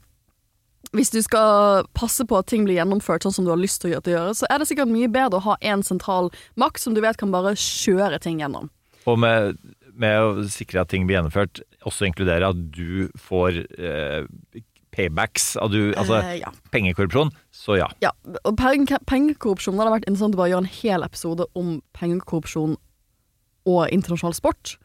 hvis 0.95 1.11
du 1.11 1.19
skal 1.23 1.83
passe 1.97 2.23
på 2.27 2.37
at 2.39 2.47
ting 2.47 2.63
blir 2.67 2.77
gjennomført 2.77 3.25
sånn 3.25 3.33
som 3.35 3.47
du 3.47 3.51
har 3.51 3.59
lyst 3.59 3.81
til 3.83 3.95
å 3.95 3.99
gjøre, 3.99 4.35
så 4.37 4.47
er 4.51 4.61
det 4.61 4.67
sikkert 4.69 4.91
mye 4.91 5.09
bedre 5.11 5.41
å 5.41 5.47
ha 5.49 5.55
én 5.65 5.83
sentral 5.83 6.29
makt 6.59 6.83
som 6.83 6.95
du 6.95 7.01
vet 7.03 7.19
kan 7.19 7.33
bare 7.33 7.55
kjøre 7.59 8.19
ting 8.23 8.39
gjennom. 8.43 8.69
Og 9.09 9.19
med, 9.21 9.57
med 9.91 10.21
å 10.21 10.45
sikre 10.51 10.83
at 10.83 10.91
ting 10.93 11.07
blir 11.07 11.19
gjennomført, 11.19 11.63
også 11.85 12.07
inkludere 12.07 12.53
at 12.53 12.61
du 12.73 13.09
får 13.19 13.59
eh, 13.75 14.29
paybacks, 14.95 15.53
av 15.61 15.71
du, 15.73 15.93
altså 15.93 16.21
Eh, 16.23 16.39
ja. 16.41 16.51
pengekorrupsjon, 16.71 17.31
så 17.51 17.77
ja. 17.79 17.89
ja. 18.03 18.11
Og 18.43 18.55
penge, 18.59 18.99
pengekorrupsjon 19.09 19.75
det 19.75 19.83
hadde 19.83 19.95
vært 19.97 20.09
interessant 20.09 20.37
å 20.37 20.41
bare 20.41 20.53
gjøre 20.53 20.65
en 20.65 20.75
hel 20.79 21.05
episode 21.05 21.47
om 21.59 21.77
pengekorrupsjon 21.97 22.77
og 23.65 23.81
internasjonal 23.91 24.35
sport. 24.37 24.75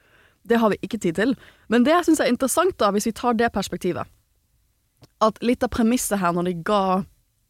Det 0.49 0.59
har 0.61 0.73
vi 0.73 0.81
ikke 0.83 1.01
tid 1.03 1.19
til. 1.21 1.37
Men 1.69 1.85
det 1.85 1.95
jeg 1.95 2.17
er 2.17 2.33
interessant, 2.33 2.77
da, 2.81 2.91
hvis 2.95 3.09
vi 3.11 3.17
tar 3.17 3.37
det 3.37 3.53
perspektivet 3.53 4.09
At 5.21 5.39
litt 5.45 5.63
av 5.65 5.73
premisset 5.73 6.21
her 6.21 6.33
når 6.33 6.49
de 6.49 6.55
ga 6.65 6.83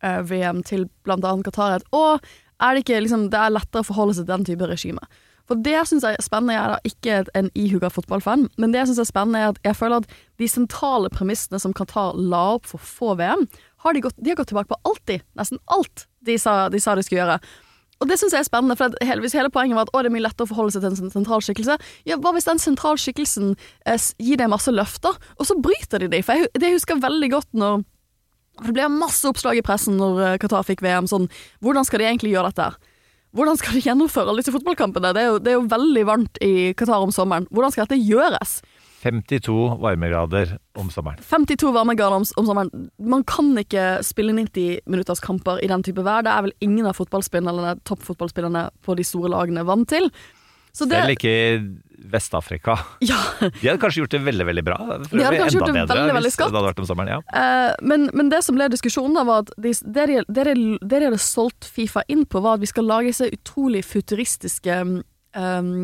eh, 0.02 0.20
VM 0.26 0.62
til 0.66 0.88
annet 1.06 1.46
Qatar, 1.46 1.76
er 1.76 1.82
at 1.82 1.94
å, 1.94 2.18
er 2.60 2.74
det 2.74 2.84
ikke 2.84 3.02
liksom 3.06 3.28
Det 3.30 3.38
er 3.38 3.54
lettere 3.54 3.84
å 3.84 3.88
forholde 3.88 4.18
seg 4.18 4.26
til 4.26 4.34
den 4.34 4.48
type 4.50 4.70
regime. 4.70 5.06
For 5.50 5.58
det 5.58 5.80
syns 5.90 6.04
jeg 6.06 6.14
er 6.14 6.22
spennende. 6.22 6.54
Jeg 6.54 6.62
er 6.62 6.72
da 6.76 6.78
ikke 6.86 7.38
en 7.40 7.48
ihuga 7.58 7.88
fotballfan, 7.90 8.44
men 8.62 8.70
det 8.70 8.84
jeg 8.84 8.92
syns 8.92 9.00
er 9.02 9.08
spennende, 9.08 9.40
er 9.40 9.50
at 9.50 9.58
jeg 9.66 9.78
føler 9.80 10.04
at 10.04 10.12
de 10.38 10.46
sentrale 10.48 11.10
premissene 11.10 11.58
som 11.58 11.74
Qatar 11.74 12.14
la 12.14 12.42
opp 12.54 12.68
for 12.70 12.78
få 12.78 13.16
VM, 13.18 13.48
har 13.82 13.96
de, 13.96 14.02
gått, 14.04 14.14
de 14.20 14.30
har 14.30 14.38
gått 14.38 14.52
tilbake 14.52 14.70
på 14.70 14.78
alltid. 14.86 15.24
Nesten 15.40 15.58
alt 15.74 16.06
de 16.22 16.36
sa 16.38 16.68
de, 16.70 16.78
sa 16.78 16.94
de 16.94 17.02
skulle 17.02 17.24
gjøre. 17.24 17.40
Og 18.00 18.08
det 18.08 18.20
syns 18.20 18.36
jeg 18.36 18.44
er 18.44 18.46
spennende, 18.46 18.76
for 18.78 18.94
hvis 19.24 19.34
hele 19.36 19.50
poenget 19.52 19.76
var 19.76 19.88
at 19.88 19.92
å, 19.92 20.04
det 20.04 20.12
er 20.12 20.14
mye 20.14 20.24
lettere 20.28 20.46
å 20.46 20.52
forholde 20.52 20.76
seg 20.76 20.84
til 20.84 20.94
en 20.94 21.14
sentral 21.16 21.42
skikkelse, 21.44 21.76
ja, 22.08 22.16
hva 22.22 22.30
hvis 22.36 22.46
den 22.46 22.62
sentralskikkelsen 22.62 23.50
eh, 23.90 24.06
gir 24.22 24.38
deg 24.40 24.52
masse 24.52 24.70
løfter, 24.72 25.18
og 25.34 25.48
så 25.48 25.58
bryter 25.58 26.04
de 26.04 26.12
de? 26.14 26.22
For 26.24 26.38
jeg, 26.38 26.52
det 26.62 26.70
jeg 26.76 27.02
veldig 27.02 27.32
godt 27.34 27.50
når 27.58 27.82
for 28.60 28.68
Det 28.68 28.76
ble 28.76 28.86
masse 28.92 29.24
oppslag 29.24 29.56
i 29.56 29.64
pressen 29.64 29.96
når 29.96 30.18
eh, 30.20 30.38
Qatar 30.40 30.66
fikk 30.68 30.82
VM. 30.84 31.06
Sånn, 31.08 31.30
hvordan 31.64 31.86
skal 31.88 32.02
de 32.02 32.08
egentlig 32.10 32.34
gjøre 32.34 32.50
dette? 32.52 32.66
her? 32.68 32.89
Hvordan 33.36 33.58
skal 33.60 33.76
de 33.76 33.84
gjennomføre 33.84 34.30
alle 34.30 34.42
disse 34.42 34.54
fotballkampene? 34.54 35.12
Det 35.14 35.22
er, 35.22 35.28
jo, 35.30 35.38
det 35.38 35.52
er 35.52 35.58
jo 35.58 35.66
veldig 35.70 36.04
varmt 36.08 36.40
i 36.42 36.52
Qatar 36.78 37.04
om 37.04 37.12
sommeren. 37.14 37.46
Hvordan 37.54 37.74
skal 37.74 37.86
dette 37.86 38.00
gjøres? 38.02 38.58
52 39.00 39.54
varmegrader 39.80 40.56
om 40.76 40.90
sommeren. 40.92 41.22
52 41.24 41.70
varmegrader 41.72 42.18
om, 42.18 42.26
om 42.36 42.48
sommeren. 42.48 42.88
Man 42.98 43.22
kan 43.24 43.48
ikke 43.62 44.00
spille 44.04 44.34
90 44.36 44.82
minutters 44.90 45.22
kamper 45.24 45.62
i 45.64 45.70
den 45.70 45.84
type 45.86 46.04
vær. 46.04 46.26
Det 46.26 46.34
er 46.34 46.48
vel 46.48 46.56
ingen 46.66 46.90
av 46.90 46.98
fotballspillerne, 46.98 47.78
toppfotballspillerne 47.88 48.66
på 48.84 48.98
de 48.98 49.06
store 49.06 49.32
lagene 49.32 49.64
vant 49.68 49.88
til. 49.88 50.10
Så 50.76 50.86
det, 50.90 51.00
Selv 51.00 51.16
ikke 51.16 51.34
Vest-Afrika. 52.00 52.78
ja, 53.10 53.18
De 53.40 53.68
hadde 53.68 53.78
kanskje 53.82 54.02
gjort 54.02 54.14
det 54.14 54.22
veldig, 54.24 54.46
veldig 54.48 54.64
bra. 54.64 54.78
De 54.80 55.22
hadde 55.22 55.40
kanskje 55.40 55.58
gjort 55.58 55.70
det 55.70 55.76
bedre 55.76 55.98
veldig, 55.98 56.16
veldig 56.18 56.32
skatt. 56.34 56.58
det 56.78 56.86
sommeren, 56.88 57.12
ja. 57.16 57.40
Eh, 57.40 57.72
men, 57.82 58.08
men 58.16 58.30
det 58.32 58.42
som 58.46 58.56
ble 58.58 58.70
diskusjonen, 58.72 59.18
da, 59.18 59.24
var 59.28 59.44
at 59.44 59.54
de, 59.60 59.74
hadde 61.04 61.22
solgt 61.22 61.68
Fifa 61.70 62.04
inn 62.08 62.24
på, 62.26 62.42
var 62.44 62.58
at 62.58 62.64
vi 62.64 62.70
skal 62.70 62.88
lage 62.88 63.12
disse 63.12 63.28
utrolig 63.30 63.82
futuristiske 63.86 64.78
um, 65.36 65.74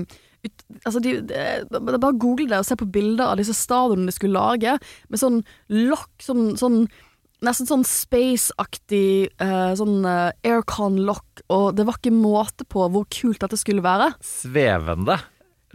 ut, 0.47 0.65
altså 0.85 1.03
de, 1.03 1.19
de, 1.29 1.43
Bare 1.77 2.15
google 2.17 2.49
det 2.51 2.63
og 2.63 2.69
se 2.69 2.79
på 2.79 2.89
bilder 2.91 3.33
av 3.33 3.41
disse 3.41 3.57
stadionene 3.57 4.11
de 4.11 4.17
skulle 4.17 4.39
lage, 4.39 4.79
med 5.11 5.23
sånn 5.23 5.43
lokk, 5.73 6.15
sånn, 6.25 6.49
sånn 6.61 6.87
Nesten 7.45 7.69
sånn 7.69 7.83
space-aktig 7.85 9.29
eh, 9.45 9.73
sånn 9.77 10.07
uh, 10.09 10.33
aircon-lokk, 10.41 11.43
og 11.53 11.67
det 11.77 11.85
var 11.85 11.99
ikke 11.99 12.15
måte 12.17 12.65
på 12.65 12.87
hvor 12.89 13.05
kult 13.13 13.43
dette 13.45 13.59
skulle 13.61 13.85
være. 13.85 14.07
Svevende 14.25 15.19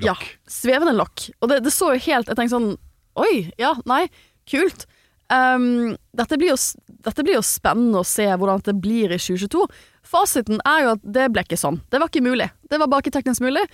Ja, 0.06 0.16
svevende 0.50 0.96
lokk. 0.98 1.30
Og 1.42 1.52
det, 1.52 1.62
det 1.66 1.74
så 1.76 1.92
jo 1.94 2.02
helt 2.08 2.30
Jeg 2.32 2.38
tenkte 2.38 2.56
sånn 2.56 2.74
Oi, 3.20 3.52
ja, 3.60 3.74
nei, 3.90 4.06
kult. 4.48 4.86
Um, 5.32 5.98
dette, 6.16 6.38
blir 6.40 6.54
jo, 6.54 6.58
dette 7.04 7.24
blir 7.28 7.36
jo 7.38 7.44
spennende 7.44 8.00
å 8.00 8.08
se 8.08 8.24
hvordan 8.24 8.64
det 8.64 8.76
blir 8.80 9.12
i 9.12 9.20
2022. 9.20 9.66
Fasiten 10.08 10.64
er 10.68 10.86
jo 10.86 10.94
at 10.96 11.04
det 11.18 11.26
ble 11.36 11.44
ikke 11.44 11.60
sånn. 11.60 11.82
Det 11.92 12.00
var 12.00 12.08
ikke 12.08 12.24
mulig. 12.24 12.48
Det 12.72 12.80
var 12.80 12.88
bare 12.92 13.04
ikke 13.04 13.18
teknisk 13.18 13.44
mulig. 13.44 13.66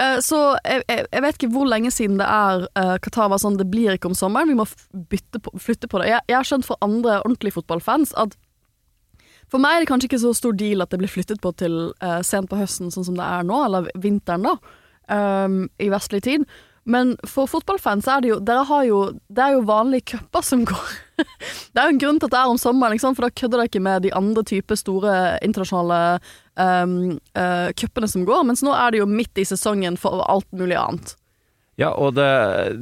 Uh, 0.00 0.18
så 0.24 0.40
jeg, 0.64 0.82
jeg, 0.88 1.06
jeg 1.12 1.24
vet 1.24 1.38
ikke 1.38 1.52
hvor 1.54 1.70
lenge 1.70 1.94
siden 1.94 2.18
det 2.18 2.26
er 2.26 2.66
uh, 2.74 2.96
Qatar 3.04 3.30
var 3.30 3.42
sånn 3.42 3.58
det 3.60 3.68
blir 3.70 3.94
ikke 3.94 4.10
om 4.10 4.18
sommeren. 4.18 4.50
Vi 4.50 4.58
må 4.58 4.66
bytte 5.14 5.42
på, 5.42 5.54
flytte 5.62 5.90
på 5.90 6.02
det. 6.02 6.10
Jeg, 6.10 6.26
jeg 6.30 6.38
har 6.40 6.48
skjønt 6.48 6.66
fra 6.66 6.78
andre 6.82 7.20
ordentlige 7.22 7.60
fotballfans 7.60 8.16
at 8.22 8.34
for 9.52 9.60
meg 9.60 9.76
er 9.76 9.82
det 9.84 9.90
kanskje 9.90 10.08
ikke 10.08 10.22
så 10.22 10.30
stor 10.34 10.54
deal 10.56 10.80
at 10.80 10.94
det 10.94 11.02
blir 11.02 11.12
flyttet 11.12 11.42
på 11.44 11.50
til 11.60 11.74
uh, 12.02 12.20
sent 12.24 12.48
på 12.48 12.56
høsten, 12.56 12.90
sånn 12.90 13.04
som 13.04 13.18
det 13.18 13.26
er 13.26 13.44
nå, 13.44 13.58
eller 13.66 13.90
vinteren, 14.00 14.48
da, 14.48 14.78
ehm, 15.08 15.64
i 15.82 15.88
vestlig 15.92 16.22
tid. 16.26 16.44
Men 16.84 17.14
for 17.30 17.46
fotballfans 17.46 18.08
er 18.10 18.22
det 18.24 18.30
jo 18.32 18.36
Dere 18.42 18.64
har 18.66 18.84
jo 18.88 18.96
Det 19.30 19.42
er 19.44 19.52
jo 19.54 19.66
vanlige 19.68 20.16
cuper 20.16 20.42
som 20.42 20.64
går. 20.66 20.88
det 21.72 21.78
er 21.78 21.86
jo 21.86 21.94
en 21.94 22.02
grunn 22.02 22.18
til 22.18 22.26
at 22.26 22.34
det 22.34 22.40
er 22.40 22.50
om 22.50 22.58
sommeren, 22.58 22.98
for 22.98 23.22
da 23.22 23.30
kødder 23.30 23.60
dere 23.60 23.70
ikke 23.70 23.84
med 23.86 24.02
de 24.02 24.14
andre 24.18 24.42
typer 24.42 24.78
store 24.80 25.14
internasjonale 25.46 26.18
um, 26.58 27.18
uh, 27.38 27.70
cupene 27.78 28.10
som 28.10 28.26
går, 28.26 28.42
mens 28.48 28.64
nå 28.66 28.74
er 28.74 28.90
det 28.90 29.02
jo 29.02 29.06
midt 29.06 29.38
i 29.38 29.46
sesongen 29.46 29.98
for 30.00 30.24
alt 30.26 30.48
mulig 30.50 30.80
annet. 30.80 31.14
Ja, 31.80 31.92
og 31.96 32.16
det, 32.18 32.26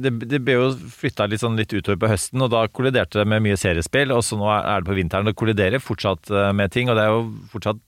det, 0.03 0.11
det 0.27 0.41
ble 0.43 0.57
jo 0.57 0.65
flytta 0.73 1.29
litt, 1.29 1.41
sånn 1.43 1.55
litt 1.59 1.71
utover 1.71 1.99
på 2.01 2.09
høsten, 2.11 2.41
og 2.43 2.51
da 2.51 2.65
kolliderte 2.67 3.21
det 3.21 3.27
med 3.29 3.45
mye 3.45 3.59
seriespill. 3.59 4.11
Og 4.11 4.25
så 4.27 4.35
nå 4.39 4.49
er 4.51 4.81
det 4.81 4.89
på 4.89 4.97
vinteren. 4.97 5.29
Det 5.29 5.37
kolliderer 5.39 5.83
fortsatt 5.83 6.31
eh, 6.33 6.49
med 6.57 6.73
ting, 6.75 6.91
og 6.91 6.99
det 6.99 7.05
er 7.05 7.13
jo 7.13 7.21
fortsatt 7.53 7.79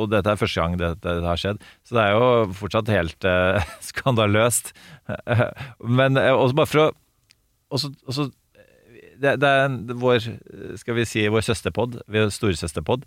og 0.00 0.10
dette 0.12 0.32
er 0.32 0.40
første 0.40 0.62
gang 0.62 0.76
dette 0.80 1.14
har 1.24 1.40
skjedd, 1.40 1.62
så 1.86 1.96
det 1.96 2.04
er 2.06 2.16
jo 2.16 2.28
fortsatt 2.58 2.92
helt 2.94 3.28
uh, 3.28 3.70
skandaløst. 3.90 4.72
Men 6.00 6.20
eh, 6.20 6.32
også 6.34 6.58
bare 6.60 6.70
for 6.70 6.84
å 6.84 6.90
også, 7.70 7.92
også, 8.10 8.24
det, 9.20 9.36
det, 9.42 9.48
er 9.48 9.98
vår 10.00 10.24
skal 10.80 10.96
vi 10.96 11.06
si, 11.06 11.22
vår 11.30 11.44
søsterpod, 11.46 12.00
vår 12.10 12.32
storesøsterpod, 12.34 13.04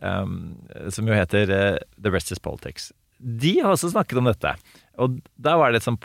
um, 0.00 0.38
som 0.94 1.08
jo 1.10 1.16
heter 1.16 1.52
uh, 1.52 1.80
The 2.00 2.12
Rest 2.14 2.32
is 2.32 2.40
Politics. 2.40 2.92
De 3.16 3.58
har 3.60 3.74
også 3.74 3.92
snakket 3.92 4.20
om 4.20 4.28
dette. 4.28 4.52
Og 5.02 5.18
der 5.36 5.58
var 5.60 5.72
det 5.72 5.82
et 5.82 5.88
sånt 5.88 6.04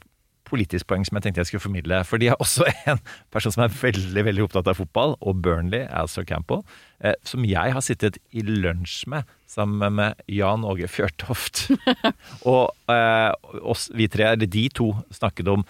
politisk 0.52 0.90
poeng 0.92 1.06
som 1.08 1.18
jeg 1.18 1.26
tenkte 1.26 1.44
jeg 1.44 1.52
skulle 1.52 1.66
formidle. 1.66 2.02
For 2.08 2.22
de 2.22 2.32
har 2.32 2.40
også 2.44 2.68
en 2.92 3.02
person 3.34 3.56
som 3.56 3.66
er 3.66 3.76
veldig 3.76 4.26
veldig 4.28 4.46
opptatt 4.48 4.70
av 4.72 4.80
fotball, 4.80 5.16
og 5.20 5.44
Burnley, 5.46 5.86
Alistair 5.88 6.28
Campbell, 6.30 6.66
eh, 7.04 7.16
som 7.28 7.48
jeg 7.48 7.76
har 7.76 7.86
sittet 7.86 8.20
i 8.36 8.44
lunsj 8.46 9.06
med 9.12 9.30
sammen 9.52 9.98
med 10.00 10.20
Jan 10.32 10.66
Åge 10.68 10.88
Fjørtoft. 10.92 11.70
og 12.52 12.72
eh, 12.92 13.32
oss, 13.62 13.90
vi 13.96 14.10
tre, 14.12 14.34
eller 14.36 14.52
de 14.52 14.68
to, 14.76 14.94
snakket 15.16 15.50
om 15.52 15.66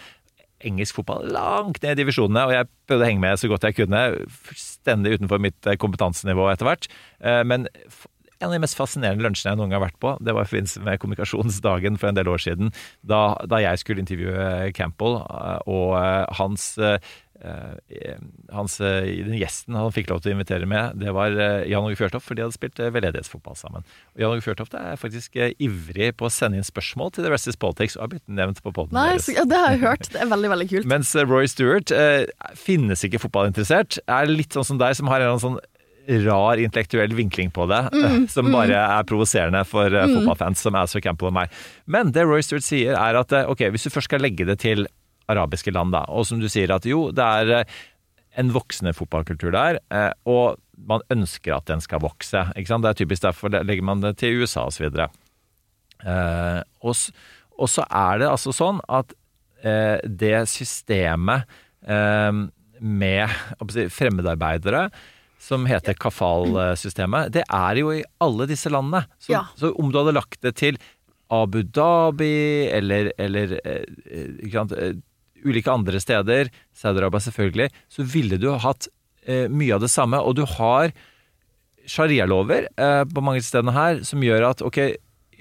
engelsk 0.67 0.99
fotball 0.99 1.25
langt 1.33 1.81
ned 1.81 1.95
i 1.95 2.01
divisjonene, 2.01 2.45
og 2.45 2.55
jeg 2.55 2.69
prøvde 2.89 3.05
å 3.05 3.09
henge 3.09 3.23
med 3.23 3.41
så 3.41 3.49
godt 3.51 3.67
jeg 3.67 3.77
kunne. 3.79 4.01
Fullstendig 4.49 5.17
utenfor 5.17 5.41
mitt 5.43 5.69
eh, 5.69 5.79
kompetansenivå 5.81 6.47
etter 6.51 6.69
hvert. 6.69 6.89
Eh, 7.23 7.41
men 7.47 7.67
en 8.41 8.49
av 8.49 8.57
de 8.57 8.61
mest 8.63 8.77
fascinerende 8.77 9.25
lunsjene 9.25 9.53
jeg 9.53 9.61
noen 9.61 9.71
gang 9.71 9.79
har 9.79 9.87
vært 9.89 10.01
på, 10.01 10.15
det 10.23 10.35
var 10.35 10.45
i 10.45 10.51
forbindelse 10.51 10.85
med 10.85 11.01
kommunikasjonsdagen 11.01 11.99
for 12.01 12.11
en 12.11 12.19
del 12.19 12.31
år 12.31 12.41
siden, 12.41 12.71
da, 13.05 13.23
da 13.49 13.61
jeg 13.61 13.81
skulle 13.83 14.03
intervjue 14.03 14.71
Campbell 14.77 15.21
eh, 15.21 15.59
og 15.69 15.97
eh, 16.01 16.23
hans 16.41 16.71
hans, 17.41 18.75
den 18.77 19.33
gjesten 19.33 19.73
han 19.73 19.87
fikk 19.89 20.11
lov 20.11 20.19
til 20.21 20.29
å 20.29 20.35
invitere 20.35 20.67
med, 20.69 20.99
det 21.01 21.09
var 21.17 21.33
Jan 21.65 21.87
Åge 21.87 21.97
Fjørtoft, 21.97 22.27
for 22.27 22.37
de 22.37 22.43
hadde 22.45 22.53
spilt 22.53 22.77
veldedighetsfotball 22.77 23.57
sammen. 23.57 23.87
Og 24.13 24.21
Jan 24.21 24.35
Åge 24.35 24.45
Fjørtoft 24.45 24.75
er 24.77 24.99
faktisk 25.01 25.39
ivrig 25.39 26.11
på 26.19 26.27
å 26.27 26.31
sende 26.33 26.61
inn 26.61 26.67
spørsmål 26.67 27.15
til 27.15 27.25
The 27.25 27.33
Rest 27.33 27.49
is 27.49 27.57
Politics, 27.57 27.97
og 27.97 28.05
har 28.05 28.11
blitt 28.13 28.29
nevnt 28.29 28.61
på 28.61 28.69
poden 28.77 28.93
deres. 28.93 29.25
Ja, 29.33 29.47
det 29.49 29.57
har 29.57 29.73
jeg 29.73 29.81
hørt. 29.81 30.11
Det 30.13 30.21
er 30.21 30.29
veldig, 30.29 30.53
veldig 30.53 30.69
kult. 30.75 30.89
Mens 30.93 31.15
Roy 31.17 31.49
Stewart 31.49 31.95
finnes 32.61 33.01
ikke 33.09 33.23
fotballinteressert. 33.25 34.03
Er 34.05 34.29
litt 34.29 34.53
sånn 34.53 34.75
som 34.75 34.83
deg, 34.85 34.93
som 35.01 35.09
har 35.09 35.25
en 35.25 35.41
sånn 35.41 35.57
rar 36.07 36.57
intellektuell 36.57 37.13
vinkling 37.13 37.51
på 37.53 37.67
det, 37.69 37.81
mm, 37.93 38.27
som 38.31 38.47
mm. 38.47 38.55
bare 38.55 38.79
er 38.79 39.07
provoserende 39.07 39.61
for 39.67 39.93
mm. 39.93 40.15
fotballfans 40.15 40.63
som 40.65 40.77
Azor 40.79 41.03
Campbell 41.03 41.29
og 41.29 41.37
meg. 41.37 41.53
Men 41.85 42.11
det 42.15 42.25
Roy 42.27 42.43
Stewart 42.45 42.65
sier, 42.65 42.97
er 42.97 43.19
at 43.19 43.35
uh, 43.35 43.51
ok, 43.51 43.67
hvis 43.73 43.87
du 43.87 43.93
først 43.93 44.09
skal 44.09 44.23
legge 44.23 44.47
det 44.49 44.59
til 44.63 44.87
arabiske 45.31 45.73
land, 45.73 45.93
da, 45.93 46.03
og 46.09 46.25
som 46.27 46.41
du 46.41 46.49
sier 46.51 46.73
at 46.73 46.87
jo, 46.89 47.09
det 47.15 47.23
er 47.23 47.69
en 48.41 48.51
voksende 48.55 48.93
fotballkultur 48.95 49.51
der, 49.53 49.77
og 50.27 50.57
man 50.87 51.03
ønsker 51.13 51.53
at 51.55 51.67
den 51.67 51.83
skal 51.83 52.01
vokse. 52.03 52.45
ikke 52.55 52.71
sant? 52.71 52.83
Det 52.83 52.91
er 52.91 52.99
typisk 53.03 53.25
derfor 53.25 53.51
legger 53.51 53.85
man 53.85 54.03
det 54.03 54.15
til 54.19 54.41
USA 54.41 54.65
osv. 54.67 54.87
så 54.87 55.07
og, 56.01 57.01
og 57.59 57.69
så 57.69 57.85
er 57.85 58.21
det 58.23 58.29
altså 58.31 58.55
sånn 58.55 58.79
at 58.87 59.11
det 60.07 60.35
systemet 60.49 61.43
med 62.81 63.35
fremmedarbeidere 63.93 64.87
som 65.41 65.65
heter 65.65 65.97
kafal-systemet, 65.97 67.31
det 67.33 67.43
er 67.47 67.79
jo 67.81 67.93
i 67.95 68.03
alle 68.21 68.45
disse 68.49 68.69
landene. 68.71 69.07
Så, 69.17 69.33
ja. 69.33 69.45
så, 69.57 69.73
om 69.73 69.89
du 69.91 69.97
hadde 70.01 70.15
lagt 70.15 70.41
det 70.45 70.53
til 70.61 70.77
Abu 71.31 71.61
Dhabi 71.63 72.67
eller, 72.69 73.09
eller 73.21 73.55
eh, 73.63 74.49
sant, 74.53 74.75
eh, 74.75 74.99
ulike 75.47 75.71
andre 75.73 76.01
steder, 76.03 76.51
Saudi-Arabia 76.77 77.23
selvfølgelig, 77.25 77.69
så 77.89 78.05
ville 78.05 78.37
du 78.41 78.51
hatt 78.61 78.89
eh, 79.25 79.47
mye 79.49 79.77
av 79.77 79.81
det 79.81 79.89
samme. 79.93 80.19
Og 80.21 80.37
du 80.37 80.43
har 80.57 80.93
sharialover 81.89 82.67
eh, 82.69 83.03
på 83.09 83.23
mange 83.25 83.41
steder 83.45 83.73
her 83.75 84.03
som 84.07 84.21
gjør 84.21 84.51
at 84.51 84.61
ok, 84.65 84.81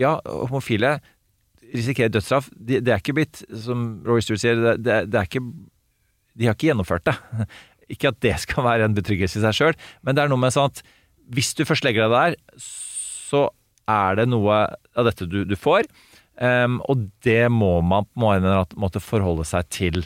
ja, 0.00 0.16
homofile 0.24 0.96
risikerer 1.74 2.14
dødsstraff. 2.14 2.48
Det 2.56 2.80
de 2.86 2.94
er 2.94 3.02
ikke 3.02 3.18
blitt, 3.18 3.44
som 3.66 4.00
Roy 4.06 4.24
Stewart 4.24 4.42
sier, 4.42 4.56
det, 4.64 4.78
det, 4.86 5.02
det 5.12 5.20
er 5.20 5.28
ikke 5.28 5.44
de 6.40 6.46
har 6.48 6.56
ikke 6.56 6.70
gjennomført 6.70 7.04
det. 7.08 7.16
Ikke 7.90 8.12
at 8.12 8.20
det 8.24 8.36
skal 8.44 8.66
være 8.66 8.86
en 8.86 8.96
betryggelse 8.96 9.40
i 9.40 9.44
seg 9.44 9.56
sjøl, 9.56 9.78
men 10.06 10.16
det 10.16 10.24
er 10.24 10.32
noe 10.32 10.40
med 10.40 10.54
sånn 10.54 10.70
at 10.70 10.82
hvis 11.34 11.52
du 11.58 11.64
først 11.66 11.86
legger 11.86 12.08
deg 12.08 12.14
der, 12.14 12.62
så 12.62 13.48
er 13.90 14.18
det 14.18 14.30
noe 14.30 14.62
av 14.98 15.06
dette 15.06 15.28
du, 15.30 15.42
du 15.46 15.56
får. 15.58 15.86
Um, 16.40 16.78
og 16.88 17.10
det 17.26 17.50
må 17.52 17.78
man 17.84 18.06
på 18.16 18.32
en 18.32 18.46
måte 18.80 19.02
forholde 19.02 19.44
seg 19.48 19.68
til. 19.74 20.02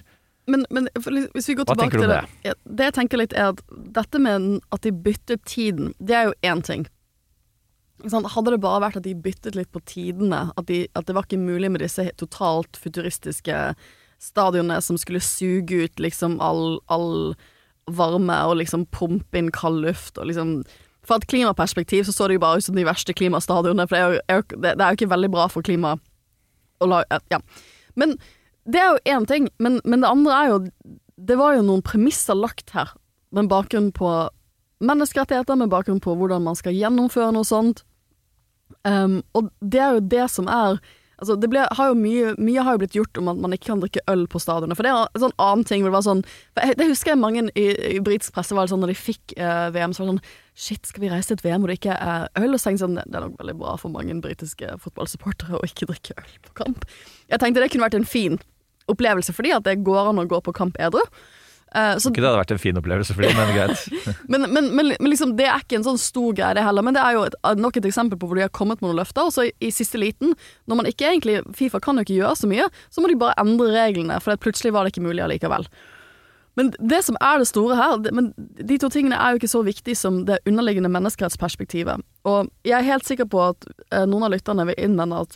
Men, 0.50 0.66
men 0.74 0.88
hvis 0.96 1.48
vi 1.48 1.56
går 1.56 1.68
Hva 1.68 1.76
tilbake 1.76 2.00
til 2.00 2.10
det? 2.10 2.20
Det? 2.42 2.54
det 2.64 2.88
jeg 2.90 2.96
tenker 2.98 3.20
litt 3.20 3.36
er 3.36 3.54
at 3.54 3.62
dette 3.96 4.20
med 4.20 4.58
at 4.74 4.84
de 4.84 4.92
bytter 4.92 5.40
tiden, 5.48 5.94
det 5.98 6.18
er 6.18 6.28
jo 6.28 6.34
én 6.44 6.64
ting. 6.66 6.84
Hadde 8.04 8.52
det 8.52 8.60
bare 8.60 8.82
vært 8.82 8.98
at 9.00 9.06
de 9.06 9.14
byttet 9.16 9.56
litt 9.56 9.70
på 9.72 9.80
tidene, 9.88 10.48
at, 10.52 10.66
de, 10.68 10.84
at 10.92 11.06
det 11.08 11.14
var 11.16 11.28
ikke 11.28 11.40
mulig 11.40 11.70
med 11.72 11.84
disse 11.84 12.04
totalt 12.20 12.76
futuristiske 12.76 13.60
stadionene 14.20 14.80
som 14.84 14.98
skulle 15.00 15.22
suge 15.24 15.86
ut 15.86 16.02
liksom 16.02 16.36
all, 16.44 16.80
all 16.92 17.36
varme 17.90 18.36
og 18.48 18.58
liksom 18.60 18.86
pumpe 18.94 19.38
inn 19.38 19.52
kald 19.54 19.82
luft 19.84 20.18
og 20.18 20.30
liksom 20.30 20.62
Fra 21.04 21.18
et 21.20 21.26
klimaperspektiv 21.28 22.06
så 22.08 22.12
så 22.16 22.28
det 22.28 22.38
jo 22.38 22.40
bare 22.40 22.56
ut 22.56 22.64
som 22.64 22.76
de 22.76 22.84
verste 22.86 23.12
klimastadionene, 23.12 23.84
for 23.84 23.96
det 23.96 24.22
er, 24.28 24.38
jo, 24.40 24.60
det 24.62 24.70
er 24.80 24.88
jo 24.88 24.96
ikke 24.96 25.10
veldig 25.12 25.28
bra 25.30 25.48
for 25.52 25.60
klimaet 25.60 26.00
å 26.80 26.88
lage 26.88 27.20
Ja. 27.30 27.40
Men 27.94 28.16
det 28.64 28.80
er 28.80 28.94
jo 28.94 29.16
én 29.16 29.26
ting, 29.28 29.48
men, 29.58 29.80
men, 29.84 30.00
det 30.00 30.08
andre 30.08 30.32
er 30.32 30.48
jo 30.48 30.58
Det 31.28 31.36
var 31.36 31.54
jo 31.54 31.62
noen 31.62 31.82
premisser 31.84 32.34
lagt 32.34 32.72
her, 32.72 32.88
med 33.30 33.48
bakgrunn 33.48 33.92
på 33.92 34.30
menneskerettigheter, 34.80 35.54
med 35.54 35.70
bakgrunn 35.70 36.00
på 36.00 36.14
hvordan 36.16 36.42
man 36.42 36.56
skal 36.56 36.74
gjennomføre 36.74 37.30
noe 37.32 37.46
sånt. 37.46 37.84
Um, 38.82 39.22
og 39.32 39.52
det 39.60 39.80
er 39.80 39.94
jo 39.94 40.02
det 40.10 40.24
som 40.32 40.48
er 40.50 40.80
Altså, 41.20 41.36
ble, 41.38 41.64
har 41.78 41.94
mye, 41.98 42.32
mye 42.42 42.62
har 42.66 42.76
jo 42.76 42.82
blitt 42.82 42.96
gjort 42.96 43.20
om 43.20 43.30
at 43.30 43.42
man 43.42 43.54
ikke 43.54 43.70
kan 43.70 43.82
drikke 43.82 44.02
øl 44.10 44.24
på 44.30 44.40
stadionet. 44.42 44.78
For 44.78 44.86
det 44.86 44.92
er 44.92 45.02
en 45.04 45.24
sånn 45.26 45.36
annen 45.42 45.66
ting 45.68 45.84
det 45.86 46.02
sånn 46.06 46.24
jeg, 46.58 46.78
Det 46.80 46.88
husker 46.90 47.14
jeg 47.14 47.20
mange 47.22 47.44
i, 47.54 47.66
i 47.94 48.00
britisk 48.04 48.34
presse 48.34 48.56
var 48.56 48.70
sånn 48.70 48.82
når 48.82 48.94
de 48.94 48.98
fikk 48.98 49.36
eh, 49.36 49.68
VM, 49.74 49.94
så 49.94 50.02
var 50.02 50.10
det 50.10 50.16
sånn 50.16 50.40
Shit, 50.54 50.86
skal 50.86 51.02
vi 51.02 51.10
reise 51.10 51.32
til 51.32 51.40
et 51.40 51.44
VM 51.46 51.64
hvor 51.64 51.70
det 51.70 51.80
ikke 51.80 51.94
er 51.98 52.28
øl? 52.38 52.52
Og 52.52 52.60
så 52.62 52.70
tenkte 52.70 52.74
jeg 52.78 52.82
sånn 52.84 52.98
Det 53.00 53.18
er 53.18 53.24
nok 53.26 53.38
veldig 53.40 53.56
bra 53.58 53.76
for 53.80 53.94
mange 53.94 54.14
britiske 54.22 54.74
fotballsupportere 54.82 55.58
å 55.58 55.64
ikke 55.66 55.88
drikke 55.90 56.18
øl 56.20 56.34
på 56.46 56.58
kamp. 56.62 56.84
Jeg 57.30 57.42
tenkte 57.42 57.62
det 57.62 57.70
kunne 57.74 57.88
vært 57.88 57.98
en 57.98 58.06
fin 58.06 58.38
opplevelse 58.90 59.32
fordi 59.34 59.54
at 59.56 59.64
det 59.66 59.80
går 59.86 60.12
an 60.12 60.22
å 60.22 60.28
gå 60.30 60.38
på 60.44 60.54
kamp 60.54 60.78
edru. 60.82 61.02
Uh, 61.74 61.96
så, 61.98 62.10
ikke 62.12 62.22
det 62.22 62.28
hadde 62.28 62.38
vært 62.38 62.52
en 62.54 62.60
fin 62.62 62.76
opplevelse 62.78 63.16
for 63.16 63.26
dem, 63.26 63.34
men 63.34 63.48
greit. 63.56 63.80
men, 64.32 64.46
men, 64.46 64.68
men, 64.78 64.92
men 64.94 65.10
liksom, 65.10 65.32
det 65.38 65.48
er 65.50 65.64
ikke 65.64 65.80
en 65.80 65.86
sånn 65.88 65.98
stor 65.98 66.36
greie, 66.38 66.62
heller. 66.62 66.86
Men 66.86 66.94
det 66.94 67.02
er 67.02 67.16
jo 67.16 67.24
et, 67.26 67.34
nok 67.58 67.80
et 67.80 67.88
eksempel 67.90 68.20
på 68.20 68.30
hvor 68.30 68.38
de 68.38 68.44
har 68.46 68.54
kommet 68.54 68.78
med 68.78 68.92
noen 68.92 69.00
løfter. 69.02 69.26
Og 69.26 69.34
så 69.34 69.48
i, 69.48 69.50
i, 69.58 69.72
siste 69.74 69.98
liten, 69.98 70.36
når 70.70 70.80
man 70.80 70.90
ikke 70.90 71.10
egentlig 71.10 71.40
Fifa 71.58 71.82
kan 71.82 71.98
jo 71.98 72.06
ikke 72.06 72.20
gjøre 72.20 72.38
så 72.38 72.50
mye, 72.50 72.68
så 72.94 73.02
må 73.02 73.10
de 73.10 73.18
bare 73.18 73.34
endre 73.42 73.72
reglene, 73.74 74.20
for 74.22 74.38
plutselig 74.38 74.74
var 74.76 74.86
det 74.86 74.94
ikke 74.94 75.06
mulig 75.08 75.24
allikevel. 75.26 75.66
Men 76.54 76.70
det 76.78 77.00
som 77.02 77.16
er 77.18 77.40
det 77.42 77.48
store 77.50 77.76
her, 77.78 77.96
det, 78.04 78.12
men 78.14 78.30
de 78.38 78.78
to 78.78 78.88
tingene 78.92 79.18
er 79.18 79.34
jo 79.34 79.42
ikke 79.42 79.50
så 79.50 79.62
viktige 79.66 79.98
som 79.98 80.22
det 80.28 80.38
underliggende 80.46 80.92
menneskerettsperspektivet. 80.94 82.04
Og 82.30 82.50
jeg 82.62 82.76
er 82.78 82.86
helt 82.86 83.08
sikker 83.08 83.26
på 83.30 83.42
at 83.48 83.66
eh, 83.90 84.06
noen 84.06 84.28
av 84.28 84.34
lytterne 84.36 84.68
vil 84.70 84.78
innvende 84.78 85.24
at 85.26 85.34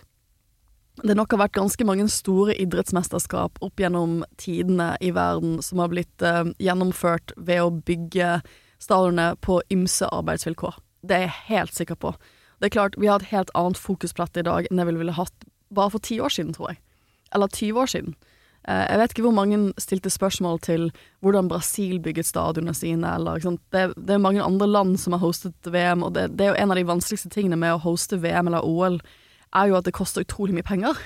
det 1.02 1.14
nok 1.14 1.34
har 1.34 1.42
vært 1.44 1.56
ganske 1.58 1.84
mange 1.86 2.06
store 2.10 2.54
idrettsmesterskap 2.58 3.60
opp 3.64 3.80
gjennom 3.80 4.22
tidene 4.40 4.94
i 5.04 5.12
verden 5.14 5.58
som 5.62 5.82
har 5.82 5.92
blitt 5.92 6.24
uh, 6.24 6.48
gjennomført 6.62 7.34
ved 7.36 7.62
å 7.62 7.70
bygge 7.70 8.38
stadionene 8.82 9.36
på 9.44 9.60
ymse 9.74 10.08
arbeidsvilkår. 10.14 10.78
Det 11.06 11.16
er 11.16 11.26
jeg 11.26 11.44
helt 11.50 11.76
sikker 11.76 11.98
på. 11.98 12.14
Det 12.58 12.68
er 12.68 12.74
klart, 12.74 12.98
Vi 12.98 13.06
har 13.06 13.20
et 13.20 13.30
helt 13.30 13.50
annet 13.54 13.78
fokus 13.78 14.12
i 14.12 14.42
dag 14.42 14.66
enn 14.70 14.78
jeg 14.78 14.86
ville 14.86 15.14
hatt 15.14 15.46
bare 15.70 15.90
for 15.90 15.98
ti 16.02 16.18
år 16.20 16.32
siden, 16.34 16.54
tror 16.54 16.72
jeg. 16.72 16.80
Eller 17.34 17.46
20 17.46 17.80
år 17.80 17.86
siden. 17.86 18.14
Uh, 18.68 18.84
jeg 18.90 18.98
vet 18.98 19.12
ikke 19.12 19.22
hvor 19.22 19.36
mange 19.38 19.72
stilte 19.78 20.10
spørsmål 20.10 20.58
til 20.60 20.90
hvordan 21.20 21.48
Brasil 21.48 22.00
bygget 22.00 22.26
stadionene 22.26 22.74
sine, 22.74 23.14
eller 23.14 23.38
det, 23.38 23.94
det, 23.94 24.10
er 24.10 24.18
mange 24.18 24.42
andre 24.42 24.66
land 24.66 24.98
som 24.98 25.12
har 25.12 25.22
hostet 25.22 25.54
VM, 25.62 26.02
og 26.02 26.14
det, 26.14 26.38
det 26.38 26.46
er 26.46 26.54
jo 26.54 26.62
en 26.62 26.70
av 26.70 26.76
de 26.76 26.88
vanskeligste 26.90 27.30
tingene 27.30 27.56
med 27.56 27.76
å 27.76 27.82
hoste 27.86 28.18
VM 28.18 28.50
eller 28.50 28.66
OL 28.66 29.00
er 29.54 29.70
jo 29.70 29.78
at 29.78 29.86
det 29.88 29.96
koster 29.96 30.26
utrolig 30.26 30.56
mye 30.56 30.66
penger. 30.66 30.98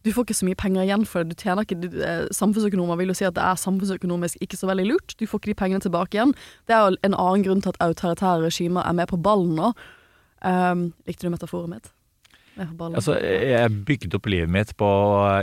Du 0.00 0.14
får 0.16 0.24
ikke 0.24 0.34
så 0.38 0.46
mye 0.48 0.56
penger 0.56 0.86
igjen 0.86 1.02
for 1.04 1.20
det. 1.20 1.36
Du 1.36 1.42
tjener 1.42 1.66
ikke, 1.66 1.76
eh, 2.00 2.26
Samfunnsøkonomer 2.32 2.96
vil 2.96 3.12
jo 3.12 3.16
si 3.18 3.26
at 3.28 3.34
det 3.36 3.44
er 3.44 3.58
samfunnsøkonomisk 3.60 4.40
ikke 4.40 4.56
så 4.56 4.70
veldig 4.70 4.86
lurt. 4.88 5.12
Du 5.20 5.26
får 5.28 5.42
ikke 5.42 5.50
de 5.52 5.58
pengene 5.60 5.84
tilbake 5.84 6.16
igjen. 6.16 6.32
Det 6.64 6.72
er 6.72 6.86
jo 6.86 6.96
en 7.04 7.16
annen 7.16 7.44
grunn 7.44 7.60
til 7.60 7.74
at 7.74 7.82
autoritære 7.84 8.46
regimer 8.46 8.86
er 8.88 8.96
med 8.96 9.10
på 9.12 9.20
ballen 9.20 9.52
nå. 9.58 9.74
Um, 10.40 10.86
likte 11.04 11.28
du 11.28 11.34
metaforet 11.34 11.68
mitt? 11.68 11.90
Altså, 12.60 13.14
jeg 13.20 13.72
bygde 13.86 14.16
opp 14.16 14.26
livet 14.28 14.50
mitt 14.52 14.72
på, 14.76 14.88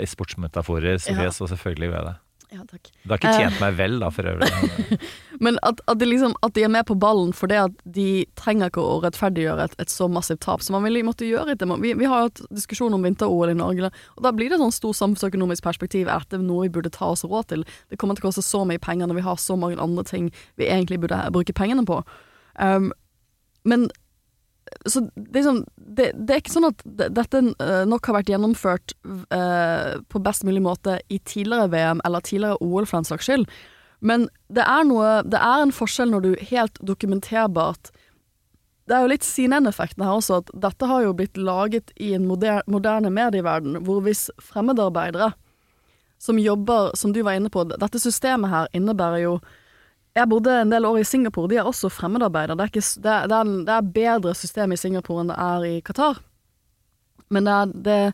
i 0.01 0.09
sportsmetaforer, 0.09 0.97
så 1.01 1.13
ja. 1.13 1.23
det 1.23 1.33
så 1.37 1.47
selvfølgelig 1.49 1.91
ved 1.93 2.09
det. 2.09 2.15
Ja, 2.47 2.61
takk. 2.63 2.87
Du 3.03 3.11
har 3.11 3.19
ikke 3.19 3.33
tjent 3.35 3.57
meg 3.59 3.73
vel, 3.75 3.97
da, 3.99 4.07
for 4.13 4.27
øvrig. 4.31 4.97
Men 5.43 5.57
at, 5.67 5.81
at, 5.91 5.99
de 5.99 6.07
liksom, 6.07 6.31
at 6.45 6.53
de 6.55 6.63
er 6.63 6.71
med 6.71 6.85
på 6.87 6.95
ballen 6.95 7.33
fordi 7.35 7.57
at 7.59 7.81
de 7.83 8.23
trenger 8.39 8.71
ikke 8.71 8.83
å 8.83 9.01
rettferdiggjøre 9.03 9.65
et, 9.67 9.75
et 9.83 9.91
så 9.91 10.07
massivt 10.11 10.39
tap 10.45 10.63
som 10.63 10.77
man 10.77 10.85
ville 10.87 11.03
måtte 11.03 11.27
gjøre. 11.27 11.57
etter. 11.57 11.73
Vi, 11.83 11.91
vi 11.99 12.07
har 12.07 12.23
jo 12.23 12.29
hatt 12.29 12.41
diskusjon 12.55 12.95
om 12.95 13.03
vinter-OL 13.03 13.51
i 13.51 13.57
Norge, 13.57 13.91
og 14.15 14.23
da 14.23 14.31
blir 14.35 14.53
det 14.53 14.61
sånn 14.61 14.75
stor 14.75 14.95
samfunnsøkonomisk 14.95 15.67
perspektiv. 15.67 16.07
Er 16.07 16.23
dette 16.23 16.39
noe 16.39 16.69
vi 16.69 16.73
burde 16.79 16.93
ta 16.95 17.11
oss 17.11 17.25
råd 17.27 17.51
til? 17.51 17.67
Det 17.91 17.99
kommer 17.99 18.15
til 18.15 18.23
å 18.23 18.29
koste 18.29 18.45
så 18.47 18.63
mye 18.69 18.81
penger 18.81 19.11
når 19.11 19.19
vi 19.19 19.27
har 19.27 19.43
så 19.43 19.59
mange 19.59 19.81
andre 19.83 20.07
ting 20.07 20.31
vi 20.55 20.71
egentlig 20.71 21.01
burde 21.03 21.19
bruke 21.35 21.55
pengene 21.57 21.83
på. 21.89 21.99
Um, 22.55 22.93
men 23.67 23.89
så 24.85 25.01
sånn, 25.03 25.61
det, 25.75 26.11
det, 26.15 26.33
er 26.33 26.41
ikke 26.41 26.53
sånn 26.53 26.69
at 26.69 26.83
dette 26.85 27.41
uh, 27.61 27.83
nok 27.89 28.09
har 28.09 28.17
vært 28.19 28.31
gjennomført 28.33 28.93
uh, 29.33 29.97
på 30.11 30.21
best 30.23 30.45
mulig 30.47 30.63
måte 30.65 30.99
i 31.13 31.19
tidligere 31.19 31.71
VM 31.73 32.03
eller 32.07 32.25
tidligere 32.25 32.59
OL 32.63 32.87
for 32.87 32.99
den 32.99 33.09
saks 33.09 33.29
skyld. 33.29 33.47
Men 33.99 34.27
det 34.53 34.65
er, 34.65 34.83
noe, 34.85 35.21
det 35.25 35.39
er 35.41 35.63
en 35.63 35.73
forskjell 35.73 36.11
når 36.13 36.25
du 36.25 36.31
helt 36.51 36.77
dokumenterbart 36.85 37.89
Det 38.87 38.93
er 38.93 39.03
jo 39.03 39.09
litt 39.09 39.25
CNN-effekten 39.25 40.05
her 40.05 40.19
også, 40.19 40.43
at 40.43 40.51
dette 40.67 40.87
har 40.87 41.01
jo 41.03 41.15
blitt 41.17 41.37
laget 41.37 41.91
i 41.99 42.13
en 42.15 42.27
moder, 42.29 42.61
moderne 42.71 43.09
medieverden, 43.11 43.81
hvor 43.83 44.03
hvis 44.05 44.29
fremmedarbeidere 44.39 45.33
som 46.21 46.39
jobber, 46.39 46.93
som 46.97 47.11
du 47.13 47.19
var 47.25 47.37
inne 47.37 47.51
på, 47.53 47.65
dette 47.67 47.99
systemet 48.01 48.49
her 48.49 48.69
innebærer 48.77 49.21
jo 49.25 49.33
jeg 50.17 50.29
bodde 50.31 50.53
en 50.61 50.71
del 50.73 50.87
år 50.89 51.01
i 51.01 51.05
Singapore, 51.05 51.49
de 51.51 51.59
er 51.61 51.67
også 51.67 51.91
fremmedarbeidere. 51.93 52.57
Det, 52.57 52.71
det, 52.73 53.03
det, 53.29 53.37
er, 53.37 53.51
det 53.67 53.75
er 53.75 53.91
bedre 53.99 54.33
system 54.37 54.73
i 54.73 54.79
Singapore 54.79 55.23
enn 55.23 55.31
det 55.31 55.37
er 55.43 55.67
i 55.67 55.75
Qatar. 55.85 56.23
Men 57.33 57.47
det 57.47 57.93
er 57.93 58.11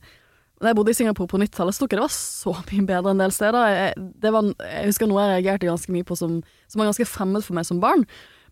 da 0.64 0.72
jeg 0.72 0.78
bodde 0.78 0.94
i 0.94 0.96
Singapore 0.96 1.28
på 1.28 1.38
90-tallet, 1.42 1.76
så 1.76 1.84
ikke 1.84 1.98
det 1.98 2.06
var 2.06 2.14
så 2.16 2.54
mye 2.70 2.86
bedre 2.88 3.12
en 3.12 3.20
del 3.20 3.34
steder. 3.36 3.66
Jeg, 3.68 4.32
var, 4.32 4.52
jeg, 4.64 4.86
husker 4.88 5.10
noe 5.12 5.26
jeg 5.26 5.34
reagerte 5.34 5.68
ganske 5.68 5.92
mye 5.92 6.08
på 6.08 6.16
som, 6.16 6.38
som 6.72 6.80
var 6.80 6.88
ganske 6.88 7.08
fremmed 7.10 7.44
for 7.44 7.58
meg 7.58 7.68
som 7.68 7.82
barn. 7.84 8.06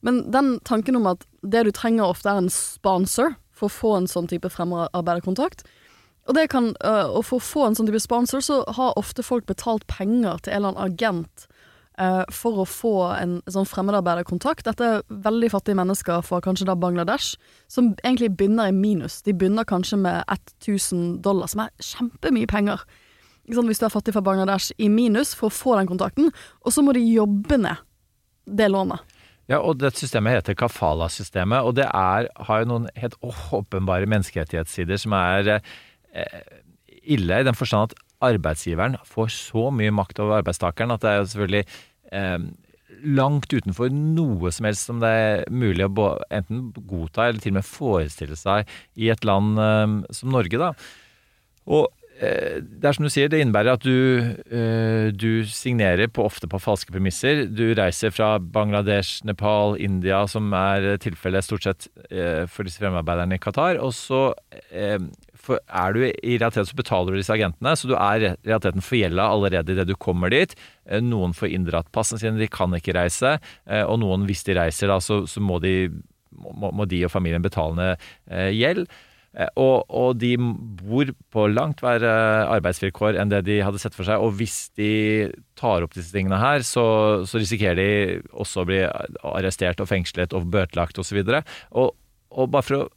Men 0.04 0.26
den 0.34 0.58
tanken 0.68 0.98
om 1.00 1.08
at 1.14 1.24
det 1.40 1.64
du 1.68 1.72
trenger 1.72 2.10
ofte 2.10 2.28
er 2.28 2.42
en 2.42 2.52
sponsor 2.52 3.38
for 3.56 3.70
å 3.70 3.76
få 3.76 3.94
en 3.96 4.10
sånn 4.12 4.28
type 4.28 4.50
fremmearbeiderkontakt. 4.52 5.64
Og, 6.28 6.38
kan, 6.52 6.72
øh, 6.84 7.16
og 7.16 7.24
for 7.30 7.40
å 7.40 7.46
få 7.46 7.66
en 7.68 7.78
sånn 7.78 7.88
type 7.88 8.02
sponsor, 8.04 8.44
så 8.44 8.60
har 8.76 9.00
ofte 9.00 9.24
folk 9.24 9.48
betalt 9.48 9.88
penger 9.88 10.44
til 10.44 10.54
en 10.54 10.60
eller 10.60 10.74
annen 10.74 10.92
agent 10.92 11.48
for 12.34 12.62
å 12.62 12.66
få 12.66 12.96
en 13.14 13.38
sånn 13.52 13.68
fremmedarbeiderkontakt. 13.70 14.66
Dette 14.66 14.88
er 14.88 15.04
veldig 15.26 15.52
fattige 15.54 15.78
mennesker 15.78 16.24
fra 16.26 16.42
kanskje 16.44 16.66
da 16.70 16.76
Bangladesh, 16.80 17.36
som 17.72 17.92
egentlig 18.02 18.32
begynner 18.40 18.72
i 18.72 18.76
minus. 18.76 19.20
De 19.26 19.36
begynner 19.38 19.68
kanskje 19.70 20.00
med 20.02 20.24
1000 20.66 21.22
dollar, 21.26 21.52
som 21.52 21.66
er 21.66 21.72
kjempemye 21.92 22.50
penger. 22.50 22.84
Sånn, 23.52 23.70
hvis 23.70 23.82
du 23.82 23.88
er 23.88 23.94
fattig 23.94 24.16
fra 24.16 24.24
Bangladesh, 24.26 24.72
i 24.82 24.90
minus 24.92 25.36
for 25.38 25.50
å 25.50 25.56
få 25.56 25.78
den 25.80 25.90
kontakten, 25.90 26.30
og 26.62 26.74
så 26.74 26.84
må 26.86 26.96
de 26.98 27.04
jobbe 27.06 27.60
ned 27.62 27.82
det 28.46 28.70
lånet. 28.72 29.02
Ja, 29.50 29.60
og 29.60 29.82
det 29.82 29.96
systemet 30.00 30.38
heter 30.38 30.56
kafala-systemet, 30.56 31.66
og 31.66 31.76
det 31.80 31.88
er, 31.90 32.30
har 32.48 32.62
jo 32.62 32.70
noen 32.70 32.88
helt 32.96 33.18
åpenbare 33.26 34.08
menneskerettighetssider 34.08 35.02
som 35.02 35.16
er 35.18 35.58
eh, 35.58 36.40
ille, 37.02 37.42
i 37.42 37.48
den 37.48 37.58
forstand 37.58 37.92
at 37.92 37.98
arbeidsgiveren 38.22 39.00
får 39.08 39.32
så 39.34 39.70
mye 39.74 39.94
makt 39.98 40.22
over 40.22 40.40
arbeidstakeren 40.40 40.94
at 40.94 41.02
det 41.04 41.10
er 41.12 41.20
jo 41.20 41.30
selvfølgelig 41.34 41.64
eh, 41.66 41.82
langt 43.02 43.54
utenfor 43.54 43.91
noe 43.93 44.52
som 44.54 44.67
helst 44.67 44.89
som 44.89 45.00
det 45.02 45.12
er 45.12 45.47
mulig 45.54 45.88
å 45.88 46.12
enten 46.34 46.69
godta 46.76 47.28
eller 47.28 47.41
til 47.41 47.56
og 47.56 47.62
med 47.62 47.67
forestille 47.67 48.38
seg 48.39 48.69
i 49.00 49.10
et 49.13 49.26
land 49.28 49.58
eh, 49.62 49.97
som 50.15 50.34
Norge. 50.34 50.60
da. 50.62 50.71
Og 51.71 51.88
eh, 52.19 52.60
det 52.62 52.89
er 52.89 52.97
som 52.97 53.08
du 53.08 53.12
sier, 53.13 53.32
det 53.32 53.41
innebærer 53.41 53.78
at 53.78 53.86
du, 53.86 54.36
eh, 54.54 55.10
du 55.13 55.45
signerer 55.50 56.12
på, 56.12 56.26
ofte 56.28 56.50
på 56.52 56.62
falske 56.62 56.93
premisser. 56.93 57.45
Du 57.50 57.71
reiser 57.78 58.13
fra 58.13 58.36
Bangladesh, 58.39 59.26
Nepal, 59.28 59.78
India, 59.82 60.24
som 60.32 60.52
er 60.58 60.93
tilfellet 61.02 61.47
stort 61.47 61.67
sett 61.67 61.89
eh, 62.10 62.45
for 62.50 62.67
disse 62.67 62.82
fremmedarbeiderne 62.82 63.38
i 63.39 63.43
Qatar. 63.43 63.82
Og 63.82 63.95
så 63.97 64.28
for 65.41 65.62
er 65.65 65.95
du 65.95 66.01
i 66.06 66.38
realiteten 66.38 66.69
så 66.69 66.77
betaler 66.77 67.15
du 67.15 67.21
disse 67.21 67.34
agentene, 67.34 67.73
så 67.77 67.89
du 67.89 67.95
er 67.97 68.23
i 68.23 68.32
realiteten 68.47 68.86
forgjelda 68.86 69.27
allerede 69.34 69.75
idet 69.75 69.88
du 69.89 69.95
kommer 69.97 70.34
dit. 70.34 70.56
Eh, 70.86 71.01
noen 71.04 71.36
får 71.38 71.54
inndratt 71.56 71.91
passene 71.95 72.21
sine, 72.21 72.39
de 72.41 72.49
kan 72.51 72.73
ikke 72.77 72.95
reise. 72.97 73.38
Eh, 73.65 73.84
og 73.84 74.01
noen, 74.04 74.27
hvis 74.30 74.45
de 74.47 74.58
reiser, 74.60 74.91
da, 74.91 74.99
så, 75.04 75.23
så 75.30 75.43
må, 75.43 75.60
de, 75.63 75.89
må, 76.32 76.69
må, 76.69 76.86
de, 76.89 77.06
og 77.08 77.13
familien 77.13 77.45
betale 77.45 77.77
ned 77.80 78.12
eh, 78.30 78.51
gjeld. 78.56 78.86
Og, 79.56 79.86
og, 79.88 80.17
de 80.19 80.34
bor 80.36 81.08
på 81.32 81.45
langt 81.47 81.80
verre 81.80 82.12
arbeidsvilkår 82.51 83.15
enn 83.15 83.30
det 83.32 83.45
de 83.47 83.62
hadde 83.63 83.80
sett 83.80 83.95
for 83.95 84.04
seg. 84.04 84.19
Og 84.19 84.36
hvis 84.36 84.65
de 84.75 85.32
tar 85.56 85.86
opp 85.86 85.95
disse 85.95 86.12
tingene 86.12 86.39
her, 86.41 86.65
så, 86.67 86.84
så 87.23 87.39
risikerer 87.39 87.80
de 87.80 88.17
også 88.36 88.65
å 88.65 88.67
bli 88.67 88.82
arrestert 88.84 89.80
og 89.80 89.88
fengslet 89.88 90.36
og 90.36 90.51
bøtelagt 90.51 90.99
osv. 90.99 91.21
Og, 91.23 91.95
og 92.36 92.51
bare 92.51 92.67
for 92.67 92.82
å 92.82 92.89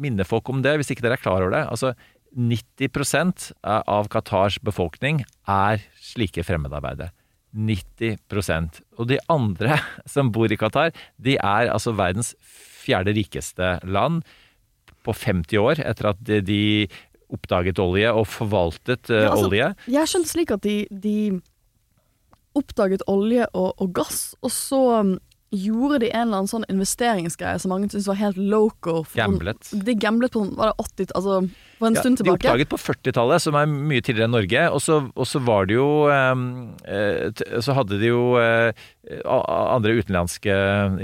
minne 0.00 0.26
folk 0.26 0.48
om 0.52 0.62
det, 0.64 0.76
hvis 0.80 0.92
ikke 0.92 1.04
dere 1.04 1.18
er 1.18 1.22
klar 1.22 1.44
over 1.44 1.54
det. 1.54 1.64
Altså, 1.70 1.94
90% 2.34 3.50
av 3.62 4.08
Qatars 4.10 4.58
befolkning 4.62 5.22
er 5.50 5.84
slike 6.02 6.42
fremmedarbeidere. 6.46 7.12
90% 7.54 8.80
Og 8.98 9.06
de 9.06 9.20
andre 9.30 9.78
som 10.10 10.32
bor 10.34 10.50
i 10.50 10.58
Qatar, 10.58 10.90
de 11.22 11.36
er 11.38 11.70
altså 11.70 11.94
verdens 11.94 12.34
fjerde 12.42 13.14
rikeste 13.16 13.78
land 13.86 14.24
på 15.04 15.14
50 15.14 15.60
år 15.60 15.82
etter 15.84 16.10
at 16.10 16.22
de 16.24 16.88
oppdaget 17.34 17.80
olje 17.82 18.10
og 18.12 18.26
forvaltet 18.30 19.10
uh, 19.10 19.16
ja, 19.16 19.30
altså, 19.30 19.48
olje. 19.48 19.68
Jeg 19.90 20.10
skjønte 20.10 20.30
slik 20.30 20.52
at 20.54 20.64
de, 20.64 20.76
de 20.90 21.16
oppdaget 22.58 23.04
olje 23.10 23.46
og, 23.52 23.70
og, 23.78 23.88
gass, 23.96 24.34
og 24.42 24.52
så 24.54 24.82
um, 25.00 25.14
gjorde 25.56 26.00
de 26.02 26.10
en 26.12 26.26
eller 26.26 26.40
annen 26.42 26.50
sånn 26.50 26.66
investeringsgreie 26.72 27.60
som 27.62 27.72
mange 27.72 27.88
syntes 27.90 28.08
var 28.10 28.18
helt 28.20 28.40
loco. 28.40 29.02
Gamblet. 29.14 29.70
De 29.72 29.94
gamblet 29.98 30.34
på 30.34 30.42
var 30.54 30.72
det 30.72 30.84
80, 30.84 31.14
altså 31.14 31.38
for 31.78 31.88
en 31.88 31.98
ja, 31.98 32.02
stund 32.04 32.20
tilbake. 32.20 32.42
De 32.42 32.48
oppdaget 32.50 32.70
på 32.72 32.80
40-tallet, 32.80 33.44
som 33.44 33.58
er 33.58 33.70
mye 33.70 34.04
tidligere 34.04 34.28
enn 34.28 34.36
Norge. 34.36 34.66
Og 34.74 35.26
så, 35.30 35.42
var 35.44 35.68
det 35.68 35.76
jo 35.76 35.88
ehm, 36.12 36.44
eh, 36.88 37.44
Så 37.64 37.76
hadde 37.76 37.98
de 38.00 38.12
jo 38.12 38.22
eh, 38.40 38.84
andre 39.24 39.96
utenlandske 40.00 40.54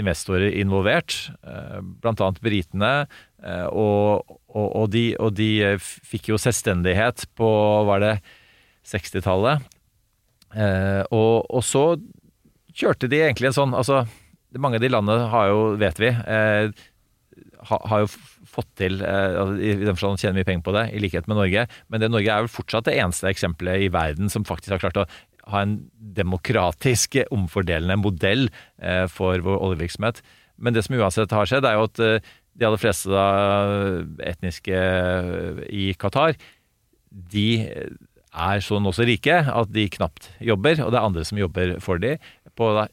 investorer 0.01 0.55
involvert, 0.61 1.19
eh, 1.43 1.81
blant 2.03 2.23
annet 2.25 2.41
britene. 2.45 2.95
Eh, 3.43 3.67
og, 3.67 4.39
og, 4.53 4.67
og, 4.69 4.87
de, 4.95 5.05
og 5.21 5.35
de 5.39 5.51
fikk 5.81 6.33
jo 6.33 6.41
selvstendighet 6.41 7.29
på, 7.39 7.51
var 7.89 8.05
det 8.05 8.15
60-tallet. 8.89 9.69
Eh, 10.55 11.03
og, 11.15 11.47
og 11.47 11.63
så 11.67 11.85
kjørte 12.75 13.11
de 13.11 13.21
egentlig 13.23 13.51
en 13.51 13.57
sånn 13.57 13.77
altså 13.77 14.05
mange 14.59 14.81
av 14.81 14.85
de 14.85 14.91
landene 14.91 15.29
har 15.31 15.51
jo, 15.53 15.61
vet 15.81 16.01
vi, 16.03 16.11
eh, 16.11 16.73
har, 17.71 18.03
jo 18.03 18.09
fått 18.51 18.71
til 18.81 19.01
eh, 19.05 19.37
altså, 19.39 19.57
I 19.63 19.75
den 19.79 19.95
forstand 19.95 20.23
tjener 20.23 20.41
mye 20.41 20.49
penger 20.49 20.67
på 20.67 20.75
det, 20.75 20.85
i 20.97 21.03
likhet 21.03 21.31
med 21.31 21.39
Norge. 21.39 21.67
Men 21.93 22.03
det 22.03 22.11
Norge 22.11 22.35
er 22.35 22.47
vel 22.47 22.53
fortsatt 22.53 22.89
det 22.89 22.97
eneste 22.99 23.31
eksempelet 23.31 23.87
i 23.87 23.93
verden 23.95 24.33
som 24.33 24.47
faktisk 24.49 24.75
har 24.75 24.83
klart 24.83 25.03
å 25.05 25.09
ha 25.51 25.65
en 25.65 25.79
demokratisk, 26.19 27.21
omfordelende 27.37 27.99
modell 28.01 28.49
eh, 28.83 29.07
for 29.13 29.43
vår 29.47 29.63
oljevirksomhet. 29.71 30.23
Men 30.61 30.77
det 30.77 30.85
som 30.87 30.99
uansett 30.99 31.33
har 31.33 31.49
skjedd, 31.49 31.65
er 31.65 31.79
jo 31.79 31.89
at 31.89 32.01
de 32.61 32.67
aller 32.67 32.81
fleste 32.83 33.09
da, 33.09 33.27
etniske 34.29 34.81
i 35.73 35.87
Qatar, 35.97 36.35
de 37.09 37.47
er 38.31 38.63
sånn 38.63 38.87
også 38.87 39.07
rike 39.09 39.41
at 39.49 39.73
de 39.73 39.87
knapt 39.91 40.29
jobber, 40.45 40.83
og 40.85 40.93
det 40.93 40.99
er 40.99 41.07
andre 41.07 41.25
som 41.27 41.41
jobber 41.41 41.79
for 41.83 42.03
dem 42.03 42.21
på 42.59 42.69
da, 42.77 42.87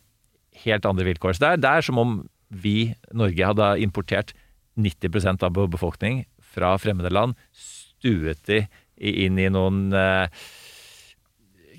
helt 0.67 0.87
andre 0.89 1.07
vilkår. 1.07 1.35
Så 1.35 1.43
det 1.43 1.49
er, 1.49 1.63
det 1.63 1.71
er 1.71 1.87
som 1.87 2.01
om 2.01 2.17
vi, 2.47 2.93
Norge, 3.15 3.49
hadde 3.49 3.71
importert 3.83 4.33
90% 4.77 5.43
av 5.43 5.57
befolkning 5.71 6.23
fra 6.53 6.75
fremmede 6.79 7.11
land, 7.11 7.35
stuet 7.51 8.43
de 8.47 8.63
inn 8.97 9.37
i 9.41 9.49
noen 9.53 9.87
uh, 9.93 10.29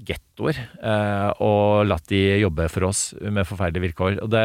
gettoer 0.08 0.58
uh, 0.82 1.30
og 1.44 1.88
latt 1.88 2.08
de 2.12 2.20
jobbe 2.42 2.68
for 2.72 2.88
oss 2.90 3.02
med 3.20 3.46
forferdelige 3.48 3.88
vilkår. 3.88 4.20
Og 4.24 4.30
det, 4.32 4.44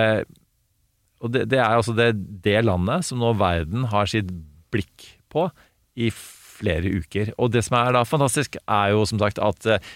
og 1.24 1.34
det, 1.34 1.48
det 1.54 1.60
er 1.62 1.76
altså 1.78 1.96
det, 1.98 2.14
det, 2.46 2.60
landet 2.66 3.08
som 3.08 3.22
nå 3.22 3.34
verden 3.40 3.90
har 3.94 4.10
sitt 4.10 4.32
blikk 4.74 5.12
på 5.34 5.48
i 5.94 6.10
flere 6.14 6.90
uker. 7.02 7.34
Og 7.38 7.52
det 7.54 7.66
som 7.68 7.78
er 7.80 7.94
da 7.96 8.04
fantastisk, 8.08 8.58
er 8.66 8.94
jo 8.94 9.06
som 9.10 9.22
sagt 9.22 9.42
at 9.42 9.70
uh, 9.70 9.94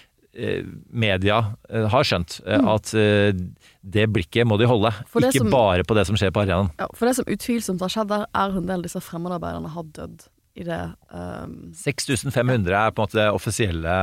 media 0.93 1.39
har 1.91 2.05
skjønt 2.05 2.37
mm. 2.45 2.67
at 2.69 2.91
det 3.81 4.07
blikket 4.13 4.47
må 4.47 4.59
de 4.61 4.67
holde. 4.69 4.91
Ikke 5.09 5.41
som, 5.41 5.51
bare 5.53 5.85
på 5.87 5.97
det 5.97 6.05
som 6.09 6.17
skjer 6.19 6.33
på 6.35 6.43
arenaen. 6.43 6.69
Ja, 6.77 6.89
for 6.93 7.09
det 7.09 7.15
som 7.17 7.29
utvilsomt 7.31 7.81
har 7.81 7.93
skjedd 7.93 8.11
der, 8.11 8.27
er 8.29 8.57
en 8.59 8.67
del 8.69 8.81
av 8.81 8.85
disse 8.85 9.01
fremmedarbeiderne 9.03 9.71
har 9.73 9.87
dødd 9.97 10.27
i 10.57 10.65
det 10.65 10.81
um, 11.13 11.55
6500 11.77 12.73
er 12.73 12.91
på 12.91 13.01
en 13.01 13.05
måte 13.05 13.19
det 13.19 13.29
offisielle 13.33 13.95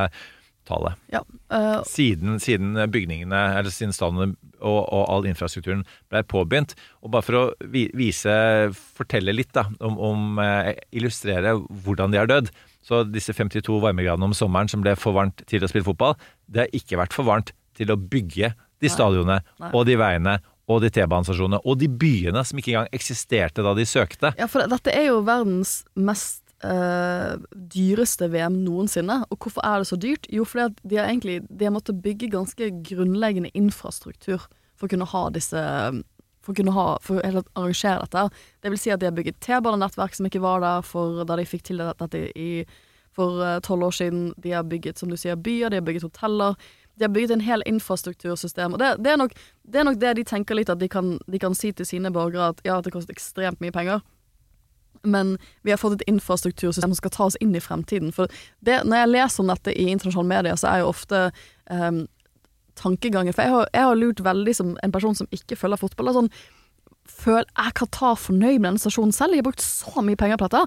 tallet. 0.64 1.00
Ja, 1.12 1.20
uh, 1.52 1.82
siden, 1.88 2.38
siden, 2.40 2.78
bygningene, 2.90 3.40
eller 3.58 3.74
siden 3.74 3.92
stadionet 3.92 4.38
og, 4.60 4.80
og, 4.80 5.02
all 5.12 5.26
infrastrukturen 5.28 5.82
ble 6.12 6.22
påbegynt. 6.30 6.72
Og 7.04 7.12
bare 7.12 7.26
for 7.26 7.40
å 7.40 7.44
vise, 7.68 8.36
fortelle 8.96 9.34
litt 9.34 9.52
da, 9.56 9.66
om, 9.84 9.98
om 9.98 10.38
illustrere 10.94 11.58
hvordan 11.84 12.14
de 12.14 12.22
har 12.22 12.30
dødd. 12.30 12.48
Så 12.84 13.02
disse 13.08 13.32
52 13.32 13.80
varmegradene 13.80 14.28
om 14.28 14.36
sommeren 14.36 14.68
som 14.70 14.82
ble 14.84 14.92
for 15.00 15.16
varmt 15.16 15.44
til 15.48 15.64
å 15.64 15.70
spille 15.70 15.86
fotball, 15.86 16.18
det 16.46 16.66
har 16.66 16.76
ikke 16.76 17.00
vært 17.00 17.16
for 17.16 17.28
varmt 17.28 17.54
til 17.74 17.90
å 17.90 17.98
bygge 17.98 18.52
de 18.82 18.90
stadionene 18.92 19.40
og 19.72 19.86
de 19.88 19.96
veiene 19.98 20.38
og 20.70 20.80
de 20.84 20.90
T-banestasjonene 20.92 21.60
og 21.64 21.78
de 21.80 21.88
byene 21.88 22.44
som 22.46 22.60
ikke 22.60 22.72
engang 22.72 22.96
eksisterte 22.96 23.64
da 23.64 23.74
de 23.76 23.84
søkte. 23.88 24.32
Ja, 24.40 24.48
for 24.50 24.64
dette 24.68 24.92
er 24.92 25.08
jo 25.10 25.20
verdens 25.26 25.82
mest 25.96 26.42
øh, 26.64 27.36
dyreste 27.52 28.30
VM 28.32 28.60
noensinne. 28.64 29.20
Og 29.28 29.40
hvorfor 29.40 29.64
er 29.66 29.82
det 29.82 29.90
så 29.90 29.98
dyrt? 30.00 30.28
Jo, 30.32 30.46
fordi 30.48 30.68
at 30.70 30.80
de 30.84 31.00
har 31.00 31.10
egentlig 31.10 31.42
de 31.48 31.68
har 31.68 31.74
måttet 31.74 32.00
bygge 32.04 32.32
ganske 32.32 32.70
grunnleggende 32.88 33.52
infrastruktur 33.56 34.46
for 34.74 34.88
å 34.88 34.94
kunne 34.94 35.08
ha 35.12 35.26
disse 35.34 35.60
For 36.44 36.52
å 36.52 36.58
kunne 36.58 36.74
ha, 36.76 36.86
for 37.00 37.18
å 37.18 37.42
arrangere 37.56 38.04
dette. 38.04 38.26
Det 38.62 38.72
vil 38.72 38.80
si 38.80 38.92
at 38.92 39.00
de 39.00 39.08
har 39.08 39.16
bygget 39.16 39.40
T-banenettverk 39.44 40.16
som 40.16 40.28
ikke 40.28 40.42
var 40.44 40.60
der 40.64 40.84
for 40.84 41.24
da 41.24 41.38
de 41.40 41.46
fikk 41.48 41.64
til 41.70 41.80
dette 41.80 42.24
i, 42.36 42.64
for 43.16 43.40
eh, 43.44 43.60
tolv 43.64 43.88
år 43.88 43.96
siden. 43.96 44.26
De 44.36 44.52
har 44.52 44.66
bygget, 44.68 45.00
som 45.00 45.12
du 45.12 45.16
sier, 45.20 45.38
byer, 45.40 45.72
de 45.72 45.80
har 45.80 45.86
bygget 45.86 46.06
hoteller. 46.08 46.58
De 46.94 47.06
har 47.06 47.14
bygget 47.14 47.36
en 47.36 47.44
hel 47.44 47.64
infrastruktursystem. 47.66 48.74
Og 48.76 48.82
det, 48.82 48.96
det, 49.02 49.14
er, 49.14 49.16
nok, 49.18 49.32
det 49.62 49.80
er 49.80 49.88
nok 49.88 50.00
det 50.02 50.16
de 50.20 50.26
tenker 50.28 50.58
litt 50.58 50.70
at 50.70 50.82
de 50.82 50.88
kan, 50.90 51.16
de 51.26 51.40
kan 51.42 51.56
si 51.56 51.72
til 51.72 51.88
sine 51.88 52.12
borgere 52.14 52.52
at 52.52 52.60
ja, 52.66 52.80
det 52.84 52.92
koster 52.94 53.16
ekstremt 53.16 53.64
mye 53.64 53.74
penger. 53.74 54.04
Men 55.04 55.36
vi 55.62 55.72
har 55.72 55.80
fått 55.80 55.98
et 55.98 56.08
infrastruktursystem 56.08 56.92
som 56.92 57.00
skal 57.00 57.12
ta 57.12 57.26
oss 57.28 57.38
inn 57.44 57.54
i 57.56 57.62
fremtiden. 57.62 58.12
For 58.14 58.30
det, 58.64 58.82
når 58.88 59.02
jeg 59.02 59.12
leser 59.12 59.44
om 59.44 59.52
dette 59.52 59.74
i 59.74 59.88
internasjonale 59.92 60.30
medier, 60.30 60.60
så 60.60 60.70
er 60.70 60.82
jo 60.82 60.92
ofte 60.92 61.26
um, 61.70 62.04
tankegangen 62.80 63.34
For 63.36 63.46
jeg 63.46 63.54
har, 63.54 63.70
jeg 63.74 63.88
har 63.88 64.00
lurt 64.00 64.24
veldig 64.24 64.54
som 64.56 64.74
en 64.82 64.94
person 64.94 65.16
som 65.18 65.30
ikke 65.34 65.58
følger 65.60 65.80
fotball. 65.80 66.12
Sånn, 66.16 66.32
føl, 67.08 67.44
er 67.60 67.72
Qatar 67.76 68.18
fornøyd 68.20 68.58
med 68.58 68.68
denne 68.72 68.82
stasjonen 68.82 69.14
selv? 69.14 69.36
jeg 69.36 69.44
har 69.44 69.48
brukt 69.50 69.64
så 69.64 70.04
mye 70.04 70.20
penger 70.20 70.40
på 70.40 70.50
dette. 70.50 70.66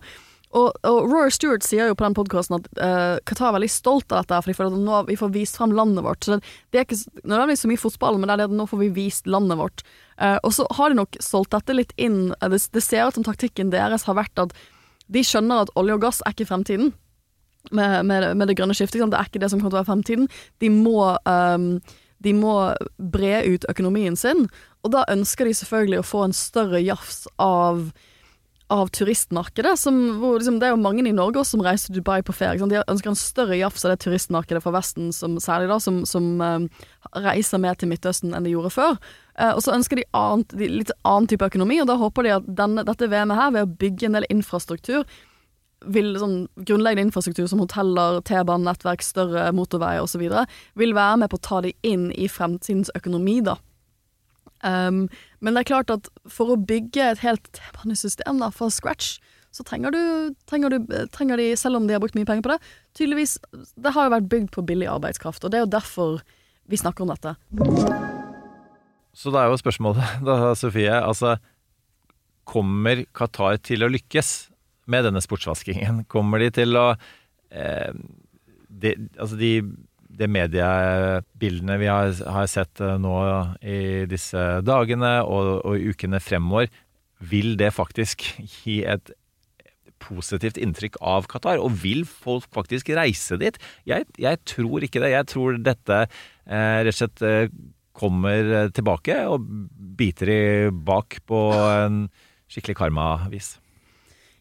Og, 0.56 0.72
og 0.88 0.98
Roar 1.12 1.32
Stewart 1.34 1.66
sier 1.66 1.90
jo 1.90 1.96
på 1.98 2.06
den 2.06 2.16
podkasten 2.16 2.56
at 2.56 2.68
uh, 2.80 3.18
Qatar 3.28 3.50
er 3.50 3.58
veldig 3.58 3.72
stolt 3.72 4.14
av 4.14 4.24
dette, 4.24 4.40
for 4.40 4.52
de 4.52 4.56
føler 4.56 4.78
at 4.78 4.86
nå 4.86 5.02
vi 5.10 5.18
får 5.20 5.34
vist 5.34 5.60
frem 5.60 5.74
landet 5.76 6.06
vårt. 6.06 6.24
Så 6.24 6.38
det, 6.38 6.54
det 6.72 6.80
er 6.80 6.88
ikke 6.88 7.24
nødvendigvis 7.28 7.66
så 7.66 7.72
mye 7.72 7.82
fotball, 7.82 8.20
men 8.20 8.30
det 8.30 8.36
er 8.36 8.42
det 8.44 8.48
at 8.48 8.56
nå 8.62 8.68
får 8.72 8.82
vi 8.86 8.94
vist 8.96 9.28
landet 9.28 9.60
vårt. 9.60 9.84
Uh, 10.16 10.38
og 10.40 10.56
så 10.56 10.68
har 10.80 10.94
de 10.94 11.02
nok 11.02 11.20
solgt 11.24 11.52
dette 11.58 11.76
litt 11.76 11.92
inn. 12.00 12.32
Eh, 12.40 12.50
Det, 12.54 12.62
det 12.74 12.84
ser 12.86 13.10
ut 13.10 13.20
som 13.20 13.28
taktikken 13.28 13.74
deres 13.76 14.08
har 14.08 14.18
vært 14.18 14.46
at 14.48 14.56
de 15.12 15.24
skjønner 15.24 15.66
at 15.66 15.74
olje 15.80 16.00
og 16.00 16.08
gass 16.08 16.24
er 16.24 16.36
ikke 16.36 16.48
fremtiden. 16.50 16.96
Med, 17.72 18.06
med, 18.08 18.30
med 18.38 18.48
det 18.48 18.58
grønne 18.60 18.76
skiftet. 18.78 19.04
Det 19.04 19.20
er 19.20 19.30
ikke 19.30 19.42
det 19.44 19.52
som 19.52 19.60
kommer 19.60 19.74
til 19.74 19.80
å 19.80 19.82
være 19.82 19.92
fremtiden. 19.92 20.28
De 20.64 20.70
må, 20.72 21.02
um, 21.28 21.70
de 22.24 22.34
må 22.34 22.54
bre 22.98 23.42
ut 23.48 23.68
økonomien 23.70 24.16
sin, 24.16 24.46
og 24.86 24.94
da 24.96 25.04
ønsker 25.12 25.50
de 25.50 25.58
selvfølgelig 25.58 26.00
å 26.00 26.08
få 26.08 26.28
en 26.28 26.38
større 26.38 26.80
jafs 26.84 27.26
av 27.42 27.90
av 28.68 28.88
turistmarkedet. 28.88 29.80
Som, 29.80 29.96
liksom, 30.38 30.60
det 30.60 30.68
er 30.68 30.74
jo 30.76 30.82
mange 30.82 31.06
i 31.08 31.16
Norge 31.16 31.40
også 31.40 31.56
som 31.56 31.64
reiser 31.64 31.92
til 31.92 32.02
Dubai 32.02 32.20
på 32.26 32.36
ferie. 32.36 32.68
De 32.68 32.82
ønsker 32.84 33.12
en 33.12 33.20
større 33.20 33.56
jafs 33.60 33.86
av 33.86 33.94
det 33.94 34.02
turistmarkedet 34.04 34.62
fra 34.64 34.74
Vesten, 34.76 35.14
som, 35.16 35.38
særlig 35.44 35.70
da, 35.72 35.80
som, 35.84 36.02
som 36.10 36.28
eh, 36.44 36.84
reiser 37.24 37.64
mer 37.64 37.80
til 37.80 37.92
Midtøsten 37.92 38.36
enn 38.36 38.48
de 38.48 38.54
gjorde 38.56 38.74
før. 38.76 39.00
Uh, 39.38 39.54
og 39.54 39.62
så 39.64 39.76
ønsker 39.76 40.02
de, 40.02 40.08
annet, 40.18 40.58
de 40.60 40.70
litt 40.82 40.92
annen 41.08 41.30
type 41.32 41.48
økonomi, 41.48 41.80
og 41.84 41.90
da 41.92 41.98
håper 42.02 42.28
de 42.28 42.36
at 42.40 42.52
denne, 42.60 42.84
dette 42.88 43.10
VM-et 43.12 43.40
her, 43.40 43.56
ved 43.56 43.68
å 43.68 43.76
bygge 43.86 44.10
en 44.10 44.20
del 44.20 44.28
infrastruktur, 44.34 45.06
vil 45.86 46.16
sånn 46.18 46.38
grunnleggende 46.58 47.08
infrastruktur 47.08 47.48
som 47.50 47.62
hoteller, 47.62 48.22
T-banenettverk, 48.26 49.04
større 49.06 49.50
motorveier 49.56 50.06
osv., 50.06 50.24
vil 50.80 50.96
være 50.98 51.22
med 51.22 51.32
på 51.32 51.40
å 51.40 51.46
ta 51.48 51.62
de 51.66 51.74
inn 51.86 52.10
i 52.18 52.30
fremtidens 52.32 52.92
økonomi, 52.98 53.40
da. 53.46 53.58
Um, 54.66 55.06
men 55.40 55.54
det 55.54 55.62
er 55.62 55.70
klart 55.70 55.92
at 55.94 56.08
for 56.34 56.50
å 56.50 56.58
bygge 56.58 57.12
et 57.12 57.22
helt 57.22 57.46
T-banesystem 57.54 58.42
fra 58.56 58.70
scratch, 58.74 59.18
så 59.54 59.64
trenger 59.66 59.94
du, 59.94 60.02
trenger 60.50 60.74
du 60.74 60.96
trenger 61.14 61.40
de, 61.40 61.52
selv 61.58 61.80
om 61.80 61.86
de 61.88 61.96
har 61.96 62.02
brukt 62.02 62.18
mye 62.18 62.28
penger 62.28 62.46
på 62.46 62.52
det, 62.52 62.58
tydeligvis 62.98 63.38
Det 63.78 63.94
har 63.96 64.06
jo 64.06 64.14
vært 64.14 64.28
bygd 64.30 64.50
på 64.54 64.66
billig 64.68 64.90
arbeidskraft, 64.92 65.46
og 65.46 65.54
det 65.54 65.62
er 65.62 65.66
jo 65.66 65.76
derfor 65.78 66.20
vi 66.68 66.78
snakker 66.78 67.06
om 67.06 67.14
dette. 67.14 67.34
Så 69.18 69.32
da 69.34 69.44
er 69.44 69.54
jo 69.54 69.62
spørsmålet, 69.62 70.18
da, 70.28 70.54
Sofie, 70.58 70.94
altså 70.94 71.38
Kommer 72.48 73.06
Qatar 73.18 73.58
til 73.60 73.84
å 73.84 73.92
lykkes 73.92 74.50
med 74.92 75.08
denne 75.08 75.22
sportsvaskingen? 75.24 76.06
Kommer 76.12 76.42
de 76.44 76.50
til 76.62 76.80
å 76.80 76.88
eh, 77.52 77.92
de, 78.68 78.96
Altså 79.18 79.38
de, 79.40 79.52
de 80.18 80.30
mediebildene 80.32 81.78
vi 81.82 81.90
har, 81.92 82.12
har 82.34 82.50
sett 82.52 82.82
eh, 82.84 82.98
nå 83.02 83.16
i 83.62 83.80
disse 84.10 84.48
dagene 84.66 85.20
og, 85.24 85.54
og 85.68 85.88
ukene 85.94 86.22
fremover, 86.24 86.72
vil 87.18 87.56
det 87.58 87.74
faktisk 87.74 88.28
gi 88.62 88.82
et 88.86 89.12
positivt 90.04 90.60
inntrykk 90.62 91.00
av 91.02 91.26
Qatar? 91.30 91.62
Og 91.62 91.80
vil 91.84 92.06
folk 92.08 92.46
faktisk 92.54 92.92
reise 92.98 93.40
dit? 93.42 93.58
Jeg, 93.90 94.06
jeg 94.22 94.44
tror 94.48 94.86
ikke 94.86 95.02
det. 95.04 95.16
Jeg 95.16 95.30
tror 95.34 95.58
dette 95.62 96.04
eh, 96.06 96.80
rett 96.86 96.94
og 96.94 97.00
slett 97.02 97.26
eh, 97.26 97.50
kommer 97.98 98.70
tilbake 98.78 99.24
og 99.26 99.46
biter 99.98 100.30
i 100.30 100.42
bak 100.70 101.18
på 101.26 101.40
en 101.58 102.04
skikkelig 102.52 102.78
karma-vis. 102.78 103.56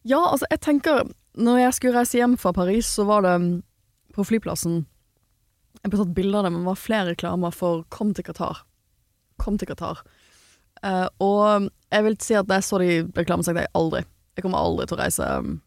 Ja, 0.06 0.20
altså, 0.30 0.46
jeg 0.50 0.62
tenker 0.62 1.08
Når 1.34 1.58
jeg 1.58 1.74
skulle 1.76 1.98
reise 1.98 2.20
hjem 2.20 2.36
fra 2.38 2.52
Paris, 2.56 2.86
så 2.86 3.04
var 3.08 3.24
det 3.26 3.34
mm, 3.42 3.50
på 4.14 4.24
flyplassen 4.24 4.84
Jeg 5.82 5.90
ble 5.90 6.00
tatt 6.00 6.14
bilde 6.16 6.38
av 6.38 6.46
det, 6.46 6.52
men 6.54 6.62
det 6.62 6.70
var 6.70 6.80
flere 6.80 7.10
reklamer 7.12 7.52
for 7.54 7.84
'Kom 7.90 8.14
til 8.14 8.24
Qatar'. 8.24 8.64
Kom 9.38 9.58
til 9.58 9.68
Qatar. 9.68 10.00
Uh, 10.82 11.08
og 11.20 11.70
jeg 11.92 12.04
vil 12.04 12.16
si 12.20 12.34
at 12.34 12.48
da 12.48 12.54
jeg 12.58 12.64
så 12.64 12.78
de 12.78 13.04
reklamene, 13.16 13.44
tenkte 13.44 13.60
jeg 13.60 13.74
aldri. 13.74 14.02
Jeg 14.36 14.42
kommer 14.42 14.58
aldri 14.58 14.86
til 14.86 14.96
å 14.96 15.00
reise 15.00 15.28
um, 15.38 15.60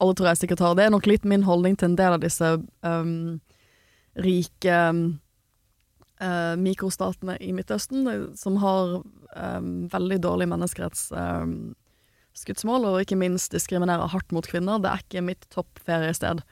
Aldri 0.00 0.14
til 0.16 0.24
å 0.24 0.28
reise 0.28 0.40
til 0.40 0.48
Qatar. 0.48 0.76
Det 0.76 0.84
er 0.84 0.90
nok 0.90 1.06
litt 1.06 1.24
min 1.24 1.42
holdning 1.42 1.76
til 1.76 1.90
en 1.90 1.96
del 1.96 2.12
av 2.12 2.20
disse 2.20 2.48
um, 2.82 3.40
rike 4.16 4.76
eh, 6.20 6.54
mikrostatene 6.56 7.36
i 7.40 7.52
Midtøsten, 7.56 8.06
eh, 8.08 8.26
som 8.36 8.56
har 8.62 9.00
um, 9.00 9.88
veldig 9.92 10.20
dårlig 10.24 10.48
menneskeretts... 10.52 11.10
Um, 11.12 11.74
skuddmål, 12.36 12.88
og 12.88 13.02
ikke 13.02 13.18
minst 13.18 13.54
diskriminerer 13.54 14.12
hardt 14.12 14.32
mot 14.34 14.46
kvinner. 14.46 14.80
Det 14.82 14.90
er 14.90 15.04
ikke 15.04 15.24
mitt 15.24 15.46
toppferiested. 15.54 16.42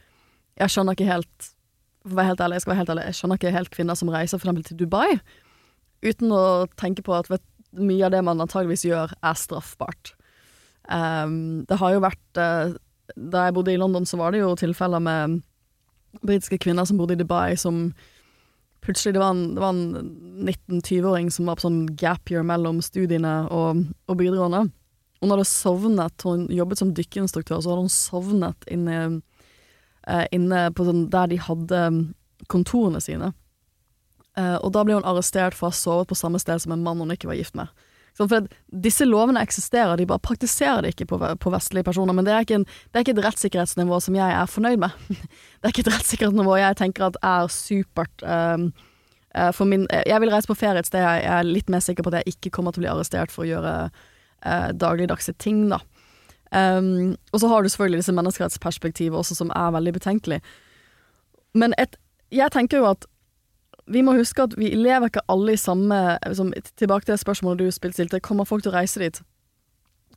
Jeg 0.60 0.72
skjønner 0.72 0.96
ikke 0.96 1.10
helt 1.10 1.50
For 2.04 2.12
å 2.12 2.18
være 2.18 2.30
helt 2.32 2.44
ærlig, 2.44 2.56
jeg 2.58 2.62
skal 2.64 2.70
være 2.70 2.80
helt 2.82 2.90
ærlig, 2.92 3.04
jeg 3.08 3.16
skjønner 3.18 3.38
ikke 3.40 3.54
helt 3.54 3.70
kvinner 3.72 3.96
som 3.96 4.10
reiser 4.12 4.40
for 4.40 4.58
til 4.60 4.76
Dubai, 4.76 5.20
uten 6.04 6.34
å 6.36 6.42
tenke 6.76 7.00
på 7.00 7.14
at 7.16 7.30
vet, 7.32 7.40
mye 7.72 8.04
av 8.04 8.12
det 8.12 8.20
man 8.26 8.42
antageligvis 8.44 8.84
gjør, 8.84 9.14
er 9.24 9.38
straffbart. 9.40 10.12
Um, 10.84 11.64
det 11.64 11.78
har 11.80 11.94
jo 11.94 12.02
vært 12.04 12.36
uh, 12.36 12.74
Da 13.16 13.46
jeg 13.46 13.54
bodde 13.56 13.72
i 13.72 13.78
London, 13.80 14.04
så 14.04 14.18
var 14.20 14.34
det 14.34 14.42
jo 14.42 14.50
tilfeller 14.52 15.00
med 15.00 15.38
britiske 16.20 16.58
kvinner 16.60 16.84
som 16.84 17.00
bodde 17.00 17.16
i 17.16 17.22
Dubai, 17.22 17.56
som 17.56 17.94
plutselig 18.84 19.14
Det 19.16 19.24
var 19.24 19.32
en, 19.32 19.56
en 19.56 20.44
19-20-åring 20.44 21.30
som 21.32 21.48
var 21.48 21.56
på 21.56 21.64
sånn 21.64 21.86
gap 21.96 22.28
year 22.28 22.44
mellom 22.44 22.82
studiene 22.84 23.46
og, 23.48 23.86
og 24.12 24.20
videregående. 24.20 24.66
Hun 25.24 25.32
hadde 25.32 25.46
sovnet, 25.48 26.26
hun 26.28 26.44
jobbet 26.52 26.82
som 26.82 26.90
dykkerinstruktør, 26.92 27.62
så 27.64 27.72
hadde 27.72 27.86
hun 27.86 27.92
sovnet 27.92 28.66
inne, 28.68 29.22
eh, 30.06 30.26
inne 30.36 30.66
på 30.76 30.84
sånn, 30.84 31.06
der 31.12 31.30
de 31.32 31.38
hadde 31.40 31.80
mm, 31.94 32.02
kontorene 32.52 33.00
sine. 33.00 33.32
Eh, 34.36 34.56
og 34.60 34.74
da 34.76 34.84
ble 34.84 34.98
hun 34.98 35.08
arrestert 35.08 35.56
for 35.56 35.70
å 35.70 35.72
ha 35.72 35.78
sovet 35.78 36.10
på 36.10 36.18
samme 36.18 36.40
sted 36.42 36.60
som 36.60 36.74
en 36.76 36.84
mann 36.84 37.00
hun 37.00 37.14
ikke 37.14 37.30
var 37.30 37.38
gift 37.40 37.56
med. 37.56 37.72
Sånn, 38.14 38.28
for 38.30 38.46
disse 38.84 39.06
lovene 39.08 39.40
eksisterer, 39.42 39.96
de 39.98 40.06
bare 40.06 40.22
praktiserer 40.22 40.84
det 40.84 40.92
ikke 40.92 41.08
på, 41.10 41.50
vestlige 41.50 41.88
personer. 41.88 42.14
Men 42.14 42.28
det 42.28 42.34
er, 42.36 42.46
en, 42.54 42.66
det 42.68 42.98
er 42.98 43.06
ikke 43.06 43.16
et 43.16 43.24
rettssikkerhetsnivå 43.24 43.98
som 44.04 44.18
jeg 44.20 44.36
er 44.36 44.50
fornøyd 44.50 44.84
med. 44.84 44.94
det 45.08 45.64
er 45.64 45.72
ikke 45.72 45.86
et 45.88 45.94
rettssikkerhetsnivå 45.96 46.58
jeg 46.60 46.78
tenker 46.84 47.08
at 47.08 47.18
er 47.24 47.48
supert. 47.50 48.26
Um, 48.28 48.68
for 49.56 49.66
min, 49.66 49.88
jeg 49.90 50.22
vil 50.22 50.30
reise 50.30 50.46
på 50.46 50.54
ferie 50.54 50.78
et 50.78 50.86
sted 50.86 51.02
jeg 51.02 51.24
er 51.26 51.48
litt 51.48 51.72
mer 51.72 51.82
sikker 51.82 52.06
på 52.06 52.12
at 52.12 52.20
jeg 52.20 52.36
ikke 52.36 52.52
kommer 52.54 52.70
til 52.70 52.84
å 52.84 52.84
bli 52.84 52.92
arrestert 52.92 53.34
for 53.34 53.42
å 53.42 53.48
gjøre 53.48 53.72
eh, 54.44 54.70
dagligdagse 54.72 55.34
ting, 55.38 55.66
da. 55.72 55.80
Um, 56.54 57.16
og 57.32 57.40
så 57.40 57.48
har 57.50 57.62
du 57.62 57.68
selvfølgelig 57.68 57.98
disse 57.98 58.12
menneskerettsperspektivet 58.14 59.18
også, 59.18 59.34
som 59.34 59.50
er 59.56 59.72
veldig 59.74 59.92
betenkelig. 59.92 60.40
Men 61.54 61.74
et, 61.78 61.96
jeg 62.30 62.52
tenker 62.54 62.78
jo 62.78 62.90
at 62.92 63.08
vi 63.90 64.02
må 64.06 64.14
huske 64.16 64.42
at 64.42 64.54
vi 64.56 64.70
lever 64.78 65.10
ikke 65.10 65.24
alle 65.28 65.52
i 65.52 65.60
samme 65.60 65.96
liksom, 66.24 66.54
Tilbake 66.80 67.04
til 67.04 67.12
det 67.12 67.20
spørsmålet 67.20 67.58
du 67.58 67.90
stilte, 67.92 68.20
kommer 68.20 68.46
folk 68.48 68.62
til 68.64 68.72
å 68.72 68.78
reise 68.78 69.02
dit? 69.02 69.18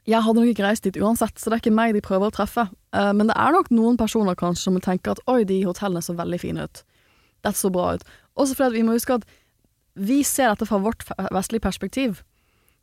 Jeg 0.07 0.23
hadde 0.23 0.39
nok 0.39 0.53
ikke 0.53 0.63
reist 0.63 0.85
dit 0.85 0.99
uansett, 1.01 1.35
så 1.35 1.49
det 1.49 1.57
er 1.57 1.63
ikke 1.65 1.75
meg 1.75 1.97
de 1.97 2.03
prøver 2.05 2.29
å 2.29 2.35
treffe. 2.35 2.69
Uh, 2.95 3.11
men 3.17 3.27
det 3.27 3.35
er 3.35 3.57
nok 3.57 3.73
noen 3.73 3.97
personer 3.99 4.37
kanskje 4.39 4.69
som 4.69 4.79
tenker 4.79 5.17
at 5.17 5.23
oi, 5.27 5.41
de 5.43 5.63
hotellene 5.65 6.05
så 6.05 6.15
veldig 6.15 6.39
fine 6.39 6.69
ut. 6.69 6.83
Dette 7.43 7.59
så 7.59 7.73
bra 7.73 7.95
ut. 7.97 8.07
Også 8.39 8.55
fordi 8.55 8.79
vi 8.79 8.85
må 8.87 8.95
huske 8.95 9.17
at 9.17 9.27
vi 9.97 10.21
ser 10.23 10.53
dette 10.53 10.69
fra 10.69 10.79
vårt 10.79 11.03
vestlige 11.33 11.65
perspektiv. 11.65 12.21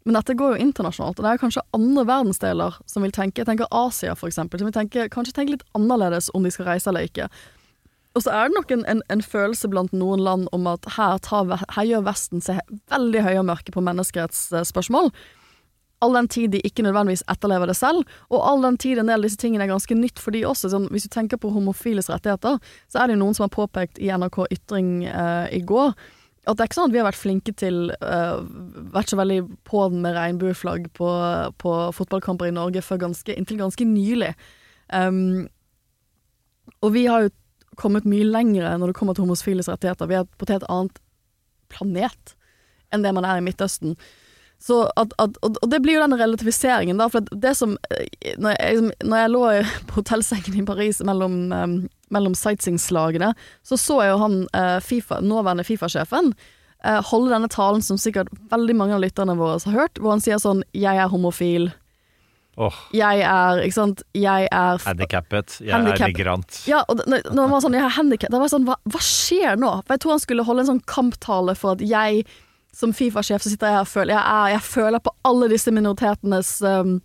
Men 0.05 0.19
dette 0.19 0.37
går 0.37 0.55
jo 0.55 0.65
internasjonalt, 0.67 1.19
og 1.19 1.25
det 1.25 1.31
er 1.33 1.41
kanskje 1.41 1.65
andre 1.77 2.05
verdensdeler 2.05 2.75
som 2.91 3.05
vil 3.07 3.13
tenke, 3.15 3.41
jeg 3.41 3.49
tenker 3.49 3.71
Asia 3.73 4.13
for 4.19 4.29
eksempel, 4.29 4.61
som 4.61 4.69
vil 4.69 4.77
tenke, 4.77 5.07
kanskje 5.13 5.33
tenke 5.39 5.55
litt 5.55 5.69
annerledes 5.77 6.29
om 6.37 6.45
de 6.45 6.53
skal 6.53 6.69
reise 6.69 6.91
eller 6.91 7.09
ikke. 7.09 7.31
Og 8.15 8.23
så 8.23 8.31
er 8.31 8.51
det 8.51 8.59
nok 8.59 8.75
en, 8.75 8.85
en, 8.91 9.01
en 9.11 9.23
følelse 9.25 9.69
blant 9.73 9.95
noen 9.97 10.21
land 10.23 10.51
om 10.55 10.69
at 10.71 10.85
her, 10.99 11.17
tar, 11.25 11.49
her 11.75 11.89
gjør 11.89 12.05
Vesten 12.07 12.45
seg 12.45 12.61
veldig 12.93 13.25
høye 13.25 13.41
og 13.41 13.49
mørke 13.49 13.75
på 13.75 13.83
menneskerettsspørsmål. 13.83 15.09
All 16.05 16.15
den 16.15 16.29
tid 16.29 16.53
de 16.53 16.61
ikke 16.69 16.85
nødvendigvis 16.85 17.25
etterlever 17.33 17.73
det 17.73 17.79
selv, 17.79 18.05
og 18.29 18.45
all 18.45 18.61
den 18.63 18.77
tid 18.79 19.01
en 19.01 19.09
del 19.09 19.23
av 19.23 19.27
disse 19.27 19.41
tingene 19.41 19.65
er 19.65 19.73
ganske 19.73 19.97
nytt 19.99 20.21
for 20.21 20.37
de 20.37 20.45
også. 20.47 20.71
Sånn, 20.71 20.91
hvis 20.93 21.09
du 21.09 21.15
tenker 21.15 21.41
på 21.41 21.51
homofiles 21.55 22.13
rettigheter, 22.13 22.61
så 22.93 23.01
er 23.01 23.09
det 23.09 23.17
jo 23.17 23.23
noen 23.25 23.39
som 23.39 23.49
har 23.49 23.55
påpekt 23.57 23.99
i 23.99 24.13
NRK 24.13 24.45
Ytring 24.53 24.93
eh, 25.09 25.49
i 25.57 25.65
går 25.65 25.97
at 26.45 26.57
det 26.57 26.65
er 26.65 26.69
ikke 26.69 26.77
sånn 26.77 26.91
at 26.91 26.95
vi 26.95 27.01
har 27.01 27.09
vært 27.09 27.21
flinke 27.21 27.53
til 27.57 27.79
uh, 28.05 28.43
Vært 28.95 29.13
så 29.13 29.17
veldig 29.17 29.39
på 29.65 29.87
den 29.93 30.03
med 30.05 30.17
regnbueflagg 30.17 30.91
på, 30.97 31.09
på 31.63 31.73
fotballkamper 31.97 32.51
i 32.51 32.55
Norge 32.55 32.83
før 32.85 33.01
ganske, 33.07 33.33
inntil 33.33 33.63
ganske 33.63 33.87
nylig. 33.89 34.35
Um, 34.93 35.47
og 36.85 36.93
vi 36.97 37.07
har 37.09 37.27
jo 37.27 37.35
kommet 37.81 38.07
mye 38.09 38.27
lenger 38.29 38.77
når 38.79 38.93
det 38.93 38.99
kommer 38.99 39.17
til 39.17 39.27
homofiles 39.27 39.71
rettigheter. 39.73 40.11
Vi 40.11 40.19
er 40.21 40.29
på 40.29 40.47
et 40.47 40.55
helt 40.57 40.69
annet 40.71 41.01
planet 41.73 42.37
enn 42.95 43.03
det 43.03 43.15
man 43.17 43.27
er 43.27 43.41
i 43.41 43.45
Midtøsten. 43.45 43.97
Så 44.65 44.79
at, 44.97 45.13
at, 45.21 45.37
og 45.45 45.69
det 45.69 45.83
blir 45.85 45.99
jo 45.99 46.05
den 46.07 46.17
relativiseringen, 46.17 46.97
da. 46.97 47.11
For 47.13 47.27
det 47.29 47.53
som 47.59 47.77
eh, 47.93 48.33
Når 48.41 48.57
jeg, 48.57 48.91
når 49.05 49.19
jeg 49.21 49.33
lå 49.35 49.45
på 49.91 50.01
hotellsengen 50.01 50.57
i 50.57 50.65
Paris 50.65 51.03
mellom, 51.05 51.39
um, 51.53 51.79
mellom 52.15 52.37
sightseeingslagene, 52.39 53.35
så 53.63 53.77
så 53.81 54.01
jeg 54.03 54.15
jo 54.15 54.21
han 54.25 54.39
uh, 54.57 54.79
FIFA, 54.81 55.21
nåværende 55.21 55.67
Fifa-sjefen 55.69 56.33
uh, 56.85 57.01
holde 57.11 57.33
denne 57.35 57.51
talen 57.53 57.85
som 57.85 58.01
sikkert 58.01 58.33
veldig 58.53 58.77
mange 58.81 58.97
av 58.97 59.05
lytterne 59.05 59.37
våre 59.37 59.61
har 59.67 59.81
hørt, 59.85 60.01
hvor 60.01 60.17
han 60.17 60.25
sier 60.25 60.41
sånn 60.41 60.65
'Jeg 60.73 60.97
er 60.97 61.13
homofil'. 61.13 61.73
Oh. 62.57 62.75
Jeg 62.95 63.19
er, 63.27 63.59
ikke 63.67 63.75
sant 63.75 64.03
Jeg 64.15 64.47
er 64.47 64.79
handikappet. 64.79 65.57
Jeg 65.59 65.75
Handicap. 65.75 66.07
er 66.07 66.13
migrant. 66.13 66.61
Ja, 66.71 66.85
og 66.87 67.03
når 67.03 67.25
når 67.35 67.43
han 67.43 67.51
var 67.51 67.63
sånn, 67.65 67.75
jeg 67.75 67.83
er 67.83 67.97
handikappet, 67.97 68.31
da 68.31 68.39
var 68.39 68.47
jeg 68.47 68.55
sånn, 68.55 68.69
hva, 68.69 68.77
hva 68.95 69.01
skjer 69.03 69.59
nå? 69.59 69.73
For 69.83 69.97
jeg 69.97 70.05
tror 70.05 70.15
han 70.15 70.23
skulle 70.23 70.47
holde 70.47 70.63
en 70.63 70.71
sånn 70.73 70.85
kamptale 70.87 71.57
for 71.59 71.75
at 71.75 71.83
jeg, 71.83 72.23
som 72.75 72.93
Fifa-sjef, 72.97 73.43
så 73.45 73.53
sitter 73.53 73.71
jeg 73.71 73.79
her 73.79 73.87
og 73.87 73.91
føler, 73.91 74.15
jeg, 74.17 74.23
er, 74.23 74.53
jeg 74.57 74.65
føler 74.67 75.03
på 75.05 75.15
alle 75.29 75.49
disse 75.53 75.73
minoritetenes 75.75 76.55
um, 76.67 76.97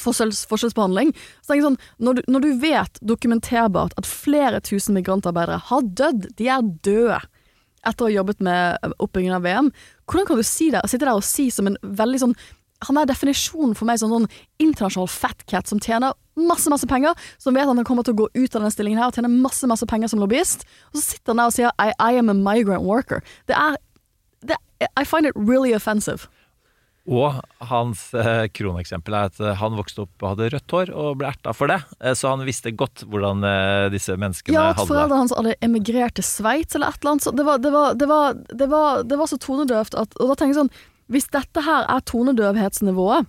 forskjells, 0.00 0.44
forskjellsbehandling. 0.50 1.12
Så 1.42 1.50
tenker 1.50 1.60
jeg 1.60 1.68
sånn, 1.68 1.80
når 2.06 2.18
du, 2.18 2.24
når 2.36 2.44
du 2.44 2.50
vet 2.62 3.00
dokumenterbart 3.14 3.96
at 4.00 4.08
flere 4.08 4.62
tusen 4.64 4.96
migrantarbeidere 4.98 5.60
har 5.70 5.88
dødd, 6.02 6.28
de 6.38 6.50
er 6.50 6.74
døde 6.86 7.22
etter 7.84 8.06
å 8.06 8.08
ha 8.08 8.14
jobbet 8.14 8.44
med 8.44 8.92
oppbyggingen 8.96 9.36
av 9.36 9.44
VM, 9.44 9.72
hvordan 10.08 10.28
kan 10.30 10.38
du 10.40 10.46
si 10.46 10.70
det, 10.72 10.84
sitte 10.88 11.04
der 11.04 11.18
og 11.18 11.26
si 11.26 11.50
som 11.52 11.68
en 11.68 11.80
veldig 11.84 12.22
sånn 12.22 12.38
han 12.84 12.98
er 13.00 13.08
definisjonen 13.08 13.72
for 13.78 13.88
meg 13.88 14.00
som 14.00 14.12
sånn 14.12 14.26
internasjonal 14.60 15.08
fatcat 15.08 15.70
som 15.70 15.80
tjener 15.80 16.12
masse 16.36 16.68
masse 16.72 16.88
penger, 16.90 17.14
som 17.40 17.54
vet 17.54 17.64
at 17.64 17.70
han 17.70 17.86
kommer 17.86 18.04
til 18.06 18.16
å 18.16 18.24
gå 18.24 18.26
ut 18.34 18.50
av 18.50 18.60
denne 18.60 18.72
stillingen 18.74 19.00
her 19.00 19.08
og 19.08 19.16
tjene 19.16 19.30
masse 19.30 19.68
masse 19.70 19.86
penger 19.88 20.10
som 20.10 20.20
lobbyist, 20.20 20.66
og 20.92 20.98
så 20.98 21.04
sitter 21.06 21.32
han 21.32 21.42
der 21.42 21.52
og 21.52 21.56
sier 21.56 21.74
I, 21.78 21.94
I 21.94 22.20
am 22.20 22.32
a 22.32 22.36
migrant 22.36 22.84
worker. 22.84 23.22
Det 23.48 23.56
er, 23.56 23.78
I 24.96 25.04
find 25.04 25.26
it 25.26 25.36
really 25.36 25.74
offensive. 25.74 26.28
Og 27.04 27.36
hans 27.68 28.06
eh, 28.16 28.46
kroneksempel 28.48 29.12
er 29.12 29.28
at 29.28 29.40
eh, 29.42 29.56
han 29.60 29.74
vokste 29.76 30.06
opp 30.06 30.22
og 30.24 30.30
hadde 30.30 30.46
rødt 30.54 30.72
hår 30.72 30.92
og 30.96 31.18
ble 31.20 31.28
erta 31.28 31.52
for 31.52 31.68
det. 31.68 31.76
Eh, 32.00 32.14
så 32.16 32.32
han 32.32 32.46
visste 32.48 32.72
godt 32.72 33.04
hvordan 33.04 33.44
disse 33.92 34.16
menneskene 34.16 34.56
Ja, 34.56 34.70
at 34.72 34.80
foreldrene 34.80 35.20
hans 35.26 35.34
hadde 35.36 35.52
emigrert 35.64 36.16
til 36.16 36.24
Sveits 36.24 36.78
eller 36.78 36.94
et 36.94 37.02
eller 37.02 37.12
annet. 37.12 37.26
Så 37.26 37.34
det, 37.36 37.44
var, 37.44 37.60
det, 37.60 37.74
var, 37.74 37.98
det, 38.00 38.08
var, 38.08 38.40
det, 38.48 38.70
var, 38.72 39.04
det 39.04 39.20
var 39.20 39.28
så 39.28 39.40
tonedøvt 39.40 39.98
at 40.00 40.16
Og 40.16 40.32
da 40.32 40.38
tenker 40.38 40.54
jeg 40.54 40.60
sånn 40.62 40.72
Hvis 41.12 41.28
dette 41.36 41.66
her 41.68 41.84
er 41.92 42.06
tonedøvhetsnivået 42.08 43.28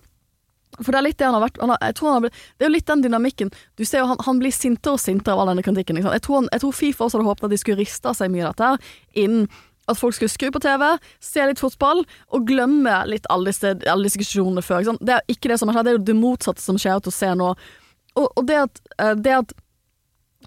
For 0.80 0.88
det 0.88 1.02
er 1.02 1.08
litt 1.10 1.20
det 1.20 1.28
han 1.28 1.36
har 1.36 1.44
vært 1.44 1.60
han 1.60 1.76
har, 1.76 2.02
han 2.16 2.24
blitt, 2.24 2.42
Det 2.56 2.64
er 2.64 2.70
jo 2.70 2.76
litt 2.78 2.88
den 2.88 3.04
dynamikken. 3.04 3.52
Du 3.76 3.84
ser 3.84 4.00
jo 4.00 4.08
Han, 4.14 4.24
han 4.24 4.40
blir 4.40 4.56
sintere 4.56 4.96
og 4.96 5.04
sintere 5.04 5.36
av 5.36 5.44
all 5.44 5.52
denne 5.52 5.66
kritikken. 5.66 6.00
Ikke? 6.00 6.16
Jeg, 6.16 6.24
tror 6.24 6.40
han, 6.40 6.52
jeg 6.56 6.64
tror 6.64 6.76
Fifa 6.80 7.10
også 7.10 7.20
hadde 7.20 7.28
håpet 7.28 7.50
at 7.50 7.52
de 7.58 7.60
skulle 7.60 7.84
riste 7.84 8.08
av 8.08 8.16
seg 8.16 8.32
mye 8.32 8.48
av 8.48 8.56
dette 8.56 9.20
innen 9.20 9.50
at 9.86 9.98
folk 9.98 10.16
skulle 10.16 10.32
skru 10.32 10.48
på 10.54 10.62
TV, 10.64 10.84
se 11.22 11.44
litt 11.46 11.60
fotball 11.62 12.02
og 12.34 12.46
glemme 12.48 12.94
litt 13.10 13.26
alle 13.30 13.52
disse, 13.52 13.74
alle 13.86 14.08
disse 14.08 14.18
diskusjonene 14.20 14.64
før. 14.64 14.82
Ikke 14.82 14.92
sant? 14.94 15.04
Det 15.06 15.14
er 15.18 15.30
ikke 15.36 15.52
det 15.52 15.60
som 15.60 15.70
har 15.70 15.78
skjedd, 15.78 15.86
det 15.88 15.92
er 15.94 15.98
jo 16.00 16.06
det 16.10 16.16
motsatte 16.18 16.64
som 16.64 16.80
skjer 16.80 16.98
til 17.04 17.12
å 17.12 17.16
se 17.18 17.30
nå. 17.38 17.52
Og, 18.16 18.26
og 18.32 18.46
det 18.48 18.56
at, 18.64 18.80
eh, 19.02 19.14
det 19.20 19.34
at 19.36 19.54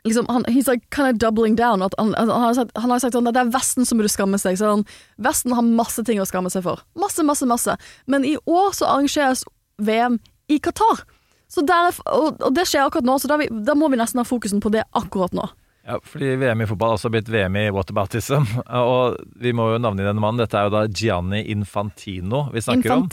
liksom, 0.04 0.26
han, 0.30 0.46
he's 0.50 0.68
like 0.68 0.84
kind 0.96 1.08
of 1.10 1.18
doubling 1.22 1.56
down. 1.56 1.82
At 1.86 1.96
han, 1.98 2.14
han, 2.18 2.30
har 2.30 2.54
sagt, 2.58 2.72
han 2.78 2.92
har 2.92 3.00
sagt 3.04 3.16
sånn 3.18 3.30
at 3.30 3.38
det 3.38 3.46
er 3.46 3.54
Vesten 3.54 3.88
som 3.88 4.00
burde 4.02 4.12
skamme 4.12 4.40
seg. 4.42 4.58
Så 4.60 4.74
han, 4.74 4.84
Vesten 5.22 5.56
har 5.56 5.66
masse 5.66 6.04
ting 6.08 6.20
å 6.22 6.28
skamme 6.28 6.52
seg 6.54 6.66
for. 6.66 6.84
Masse, 7.00 7.24
masse, 7.28 7.48
masse. 7.50 7.78
Men 8.10 8.26
i 8.28 8.36
år 8.50 8.74
så 8.78 8.90
arrangeres 8.90 9.46
VM 9.80 10.20
i 10.52 10.60
Qatar. 10.60 11.06
Så 11.50 11.64
der, 11.66 11.90
er- 11.90 12.04
og, 12.14 12.42
og 12.46 12.54
det 12.58 12.68
skjer 12.70 12.86
akkurat 12.86 13.08
nå, 13.08 13.16
så 13.22 13.30
da, 13.32 13.40
da 13.50 13.74
må 13.78 13.88
vi 13.90 13.98
nesten 14.02 14.22
ha 14.22 14.28
fokusen 14.28 14.62
på 14.62 14.72
det 14.74 14.84
akkurat 14.98 15.34
nå. 15.38 15.48
Ja, 15.88 15.96
fordi 16.04 16.36
VM 16.38 16.62
i 16.62 16.68
fotball 16.70 16.92
har 16.92 16.98
også 17.00 17.10
blitt 17.14 17.30
VM 17.32 17.56
i 17.58 17.70
whataboutism. 17.74 18.44
Og 18.68 19.16
vi 19.42 19.54
må 19.56 19.70
jo 19.72 19.80
navne 19.82 20.04
denne 20.06 20.22
mannen. 20.22 20.42
Dette 20.44 20.60
er 20.60 20.68
jo 20.68 20.74
da 20.76 20.84
Gianni 20.92 21.40
Infantino 21.54 22.44
vi 22.54 22.62
snakker 22.62 22.94
om. 22.94 23.08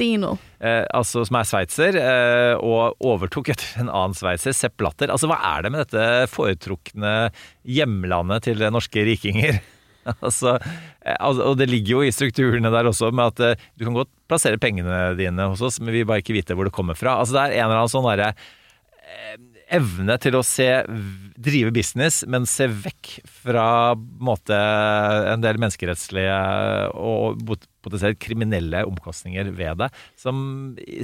Eh, 0.58 0.82
altså 0.90 1.24
Som 1.24 1.38
er 1.40 1.48
sveitser, 1.48 2.00
eh, 2.00 2.54
og 2.58 2.98
overtok 3.00 3.52
etter 3.54 3.84
en 3.84 3.92
annen 3.92 4.16
sveitser, 4.18 4.56
Sepp 4.56 4.76
Blatter. 4.82 5.12
Altså 5.14 5.30
Hva 5.30 5.38
er 5.54 5.64
det 5.64 5.72
med 5.72 5.86
dette 5.86 6.26
foretrukne 6.32 7.14
hjemlandet 7.64 8.50
til 8.50 8.66
norske 8.74 9.06
rikinger? 9.08 9.62
altså, 10.26 10.56
eh, 11.02 11.16
og 11.26 11.56
det 11.60 11.68
ligger 11.70 11.96
jo 11.96 12.04
i 12.06 12.14
strukturene 12.14 12.72
der 12.72 12.90
også, 12.90 13.10
med 13.14 13.34
at 13.34 13.42
eh, 13.42 13.66
du 13.78 13.86
kan 13.86 13.96
godt 13.96 14.12
plassere 14.30 14.60
pengene 14.62 15.14
dine 15.18 15.50
hos 15.52 15.64
oss, 15.64 15.80
men 15.80 15.92
vi 15.92 16.02
vil 16.02 16.10
bare 16.10 16.24
ikke 16.24 16.36
vite 16.36 16.56
hvor 16.56 16.68
det 16.68 16.74
kommer 16.76 16.98
fra. 16.98 17.18
Altså 17.20 17.38
Det 17.38 17.44
er 17.44 17.58
en 17.60 17.68
eller 17.68 17.82
annen 17.82 17.92
sånn 17.92 18.08
derre 18.10 18.32
eh, 18.34 19.36
evne 19.66 20.14
til 20.22 20.36
å 20.38 20.42
se 20.46 20.66
drive 21.42 21.72
business, 21.74 22.20
men 22.30 22.46
se 22.46 22.68
vekk 22.70 23.16
fra 23.42 23.94
måte, 23.96 24.54
en 25.32 25.42
del 25.42 25.58
menneskerettslige 25.58 26.36
og 26.94 27.42
potensielt 27.86 28.18
kriminelle 28.22 28.84
omkostninger 28.86 29.50
ved 29.58 29.82
det, 29.82 29.88
som 30.18 30.38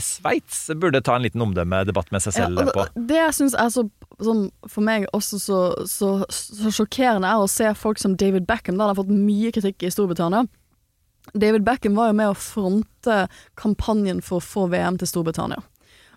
Sveits 0.03 0.65
burde 0.79 1.03
ta 1.03 1.17
en 1.19 1.27
liten 1.27 1.43
omdømmedebatt 1.45 2.11
med 2.15 2.23
seg 2.25 2.37
selv 2.39 2.63
Ja, 2.63 2.71
på. 2.75 2.87
det, 2.95 3.07
det 3.11 3.21
jeg 3.21 3.37
syns 3.41 3.59
er 3.59 3.71
så 3.75 3.85
sånn, 4.23 4.45
For 4.71 4.87
meg 4.87 5.09
også 5.17 5.39
så, 5.43 5.61
så, 5.91 6.13
så 6.31 6.71
sjokkerende 6.75 7.27
er 7.31 7.43
å 7.43 7.51
se 7.51 7.71
folk 7.79 7.99
som 7.99 8.15
David 8.19 8.47
Beckham. 8.47 8.79
Da 8.79 8.87
han 8.87 8.93
har 8.95 9.01
fått 9.03 9.11
mye 9.15 9.51
kritikk 9.55 9.83
i 9.83 9.91
Storbritannia. 9.91 10.45
David 11.39 11.63
Beckham 11.67 11.95
var 11.99 12.11
jo 12.11 12.19
med 12.19 12.31
å 12.33 12.39
fronte 12.39 13.25
kampanjen 13.59 14.23
for 14.23 14.39
å 14.39 14.45
få 14.47 14.67
VM 14.71 14.99
til 14.99 15.11
Storbritannia. 15.11 15.63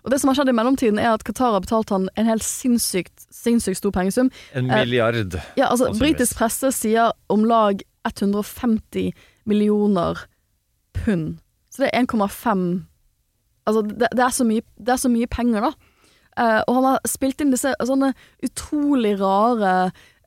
Og 0.06 0.12
det 0.12 0.20
som 0.22 0.30
har 0.30 0.38
skjedd 0.38 0.52
i 0.52 0.54
mellomtiden, 0.54 1.00
er 1.02 1.16
at 1.16 1.24
Qatar 1.26 1.56
har 1.56 1.64
betalt 1.64 1.90
han 1.90 2.06
en 2.14 2.28
helt 2.30 2.44
sinnssykt, 2.46 3.26
sinnssykt 3.34 3.80
stor 3.80 3.90
pengesum. 3.90 4.30
En 4.54 4.70
eh, 4.70 4.84
milliard. 4.84 5.34
Ja, 5.58 5.72
altså. 5.72 5.90
Britisk 5.98 6.38
presse 6.38 6.70
sier 6.70 7.10
om 7.32 7.42
lag 7.50 7.82
150 8.06 9.10
millioner 9.50 10.22
pund. 10.94 11.40
Så 11.74 11.82
det 11.82 11.90
er 11.92 12.06
1,5 12.06 12.86
Altså, 13.66 13.80
det, 13.82 14.06
det, 14.14 14.22
er 14.22 14.30
så 14.30 14.44
mye, 14.46 14.62
det 14.78 14.92
er 14.94 14.98
så 15.02 15.08
mye 15.10 15.26
penger, 15.26 15.64
da. 15.64 15.70
Eh, 16.38 16.60
og 16.68 16.76
han 16.76 16.84
har 16.86 17.08
spilt 17.10 17.40
inn 17.42 17.50
disse 17.50 17.72
sånne 17.82 18.12
utrolig 18.46 19.16
rare 19.18 19.72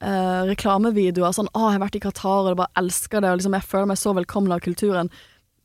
eh, 0.03 0.41
reklamevideoer. 0.49 1.31
Sånn 1.37 1.47
'Å, 1.53 1.69
jeg 1.69 1.77
har 1.77 1.85
vært 1.85 1.95
i 1.95 2.01
Qatar, 2.03 2.41
og 2.41 2.49
jeg 2.51 2.59
bare 2.59 2.83
elsker 2.83 3.23
det', 3.23 3.31
og 3.31 3.39
liksom, 3.39 3.55
jeg 3.55 3.69
føler 3.71 3.87
meg 3.93 4.01
så 4.01 4.15
velkommen 4.17 4.51
av 4.51 4.59
kulturen. 4.65 5.11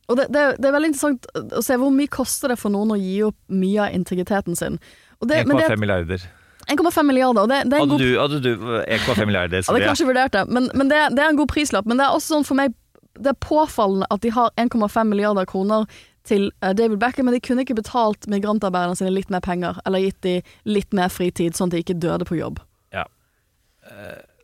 Og 0.05 0.19
det, 0.19 0.27
det, 0.33 0.45
det 0.61 0.69
er 0.69 0.75
veldig 0.75 0.91
interessant 0.91 1.27
å 1.57 1.61
se 1.65 1.77
hvor 1.81 1.93
mye 1.93 2.11
koster 2.13 2.53
det 2.53 2.59
for 2.61 2.73
noen 2.73 2.93
å 2.93 2.97
gi 2.99 3.19
opp 3.25 3.37
mye 3.49 3.87
av 3.87 3.95
integriteten 3.97 4.57
sin. 4.57 4.79
Og 5.19 5.29
det, 5.31 5.43
men 5.49 5.57
det 5.57 5.69
1,5 5.69 5.81
milliarder. 5.81 6.25
1,5 6.69 7.05
milliarder, 7.05 7.45
og 7.45 7.49
det, 7.49 7.59
det 7.69 7.77
en 7.77 7.85
Hadde 7.85 7.93
god 7.93 8.01
du, 8.01 8.11
hadde 8.17 8.39
du 8.41 8.51
1,5 8.85 9.25
milliarder, 9.29 9.61
jeg 9.61 9.69
hadde 9.69 9.85
kanskje 9.85 10.09
vurdert 10.09 10.33
det, 10.33 10.43
men, 10.49 10.69
men 10.73 10.89
det, 10.89 11.01
det 11.13 11.21
er 11.21 11.33
en 11.33 11.37
god 11.37 11.51
prislapp. 11.51 11.85
Men 11.89 12.01
det 12.01 12.07
er 12.07 12.17
også 12.17 12.37
sånn 12.37 12.47
for 12.47 12.57
meg 12.57 12.73
Det 13.15 13.31
er 13.31 13.37
påfallende 13.39 14.09
at 14.11 14.23
de 14.25 14.31
har 14.33 14.49
1,5 14.61 15.11
milliarder 15.11 15.45
kroner 15.49 15.85
til 16.25 16.49
eh, 16.61 16.73
David 16.73 16.97
Beckham, 17.01 17.29
men 17.29 17.37
de 17.37 17.41
kunne 17.43 17.65
ikke 17.65 17.77
betalt 17.77 18.25
migrantarbeiderne 18.31 18.97
sine 18.97 19.13
litt 19.13 19.29
mer 19.33 19.43
penger, 19.45 19.77
eller 19.85 20.01
gitt 20.03 20.21
dem 20.25 20.55
litt 20.65 20.93
mer 20.97 21.13
fritid, 21.13 21.53
sånn 21.55 21.69
at 21.69 21.77
de 21.77 21.83
ikke 21.85 21.99
døde 22.01 22.25
på 22.27 22.39
jobb. 22.39 22.59
Ja. 22.95 23.05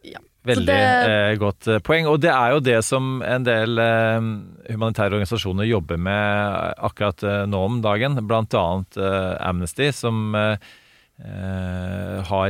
Ja. 0.06 0.22
Veldig 0.48 0.66
det- 0.66 1.10
eh, 1.10 1.36
godt 1.38 1.68
eh, 1.68 1.80
poeng. 1.80 2.08
Og 2.10 2.20
det 2.22 2.32
er 2.34 2.52
jo 2.56 2.60
det 2.60 2.84
som 2.84 3.22
en 3.22 3.44
del 3.46 3.78
eh, 3.78 4.20
humanitære 4.74 5.14
organisasjoner 5.14 5.66
jobber 5.70 5.98
med 6.02 6.74
akkurat 6.82 7.22
nå 7.48 7.58
om 7.66 7.82
dagen. 7.82 8.16
Blant 8.26 8.54
annet 8.58 8.98
Amnesty, 9.40 9.92
som 9.92 10.34
har 10.34 10.58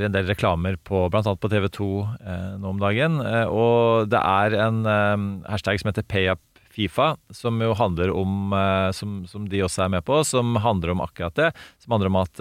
en 0.02 0.12
del 0.14 0.28
reklamer 0.30 0.78
på 0.80 1.10
annet 1.12 1.40
på 1.42 1.50
TV 1.52 1.68
2 1.68 1.90
eh, 2.24 2.54
nå 2.62 2.70
om 2.70 2.80
dagen. 2.80 3.20
Og 3.52 4.08
det 4.08 4.22
er 4.22 4.56
en 4.68 5.44
hashtag 5.50 5.80
som 5.82 5.90
heter 5.92 6.08
PayUpFifa, 6.08 7.18
som 7.36 7.60
jo 7.60 7.74
handler 7.76 8.16
om 8.16 8.56
som, 8.96 9.26
som 9.28 9.50
de 9.50 9.60
også 9.66 9.84
er 9.84 9.90
med 9.98 10.06
på, 10.08 10.24
som 10.24 10.56
handler 10.56 10.92
om 10.96 11.02
akkurat 11.04 11.36
det. 11.36 11.52
Som 11.84 11.92
handler 11.98 12.08
om 12.14 12.22
at 12.24 12.40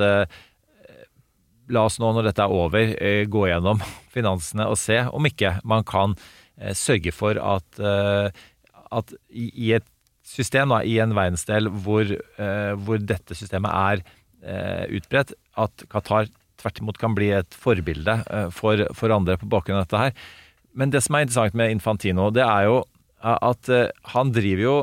La 1.70 1.86
oss 1.86 2.00
nå, 2.02 2.10
når 2.14 2.30
dette 2.30 2.44
er 2.44 2.54
over, 2.54 2.94
eh, 2.98 3.24
gå 3.30 3.46
gjennom 3.50 3.82
finansene 4.14 4.68
og 4.70 4.78
se 4.80 5.00
om 5.10 5.28
ikke 5.28 5.56
man 5.68 5.86
kan 5.88 6.16
eh, 6.58 6.74
sørge 6.76 7.14
for 7.14 7.38
at, 7.38 7.80
eh, 7.80 8.28
at 8.90 9.14
i, 9.30 9.72
et 9.78 9.86
system, 10.26 10.74
da, 10.74 10.82
i 10.82 10.98
en 11.02 11.14
verdensdel 11.16 11.70
hvor, 11.82 12.10
hvor 12.84 13.00
dette 13.02 13.34
systemet 13.34 13.70
er 13.70 14.90
utbredt, 14.94 15.32
at 15.58 15.82
Qatar 15.90 16.28
tvert 16.60 16.78
imot 16.78 17.00
kan 17.00 17.16
bli 17.16 17.32
et 17.34 17.56
forbilde 17.58 18.14
for, 18.54 18.84
for 18.94 19.14
andre 19.14 19.34
på 19.40 19.48
bakgrunn 19.50 19.80
av 19.80 19.88
dette 19.88 20.02
her. 20.04 20.14
Men 20.78 20.92
det 20.94 21.02
som 21.02 21.16
er 21.18 21.26
interessant 21.26 21.58
med 21.58 21.74
Infantino, 21.74 22.28
det 22.34 22.44
er 22.46 22.68
jo 22.68 22.76
at 23.26 23.72
han 24.14 24.30
driver 24.36 24.64
jo 24.64 24.76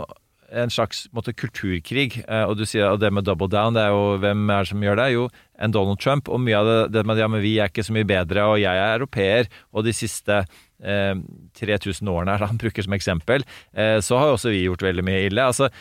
en 0.51 0.71
slags 0.71 1.05
måte, 1.15 1.33
kulturkrig. 1.35 2.21
Eh, 2.27 2.43
og 2.47 2.55
du 2.59 2.65
sier 2.67 2.91
at 2.91 3.01
det 3.01 3.11
med 3.13 3.27
double 3.27 3.49
down, 3.51 3.75
det 3.75 3.83
er 3.83 3.95
jo 3.95 4.15
hvem 4.23 4.45
er 4.49 4.63
det 4.63 4.71
som 4.71 4.85
gjør 4.85 5.01
det? 5.01 5.09
Jo, 5.15 5.27
en 5.59 5.75
Donald 5.75 5.99
Trump. 6.03 6.31
Og 6.31 6.41
mye 6.43 6.61
av 6.61 6.69
det, 6.69 6.79
det 6.95 7.05
med 7.07 7.19
ja, 7.19 7.27
men 7.31 7.43
vi 7.43 7.57
er 7.59 7.71
ikke 7.71 7.85
så 7.87 7.95
mye 7.95 8.07
bedre, 8.07 8.47
og 8.53 8.61
jeg 8.61 8.83
er 8.83 8.95
europeer, 8.95 9.51
og 9.73 9.87
de 9.87 9.95
siste 9.95 10.39
eh, 10.79 11.13
3000 11.59 12.13
årene 12.13 12.37
her, 12.37 12.47
han 12.47 12.61
bruker 12.61 12.85
som 12.85 12.95
eksempel, 12.97 13.45
eh, 13.75 13.99
så 14.03 14.19
har 14.19 14.31
jo 14.31 14.39
også 14.39 14.53
vi 14.55 14.65
gjort 14.65 14.85
veldig 14.87 15.05
mye 15.07 15.27
ille. 15.27 15.47
Altså, 15.51 15.71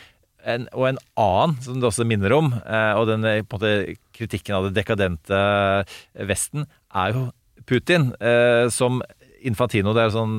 en, 0.46 0.68
og 0.76 0.88
en 0.90 1.00
annen 1.18 1.56
som 1.64 1.80
det 1.80 1.88
også 1.88 2.06
minner 2.08 2.34
om, 2.36 2.52
eh, 2.54 2.92
og 2.98 3.08
den 3.10 3.26
eh, 3.26 3.96
kritikken 4.16 4.58
av 4.58 4.68
det 4.68 4.76
dekadente 4.78 5.36
eh, 5.36 6.26
Vesten, 6.28 6.66
er 6.94 7.14
jo 7.16 7.28
Putin, 7.66 8.12
som 8.70 9.00
Infantino. 9.42 9.90
Det 9.90 10.04
er 10.04 10.12
sånn 10.14 10.36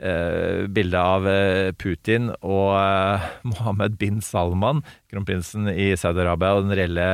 eh, 0.00 0.66
bildet 0.72 1.00
av 1.00 1.28
eh, 1.28 1.70
Putin 1.76 2.30
og 2.40 2.74
eh, 2.80 3.30
Mohammed 3.52 3.98
bin 4.00 4.20
Salman, 4.24 4.82
kronprinsen 5.12 5.70
i 5.72 5.92
Saudi-Arabia, 5.98 6.56
og 6.56 6.68
den 6.68 6.76
reelle 6.78 7.08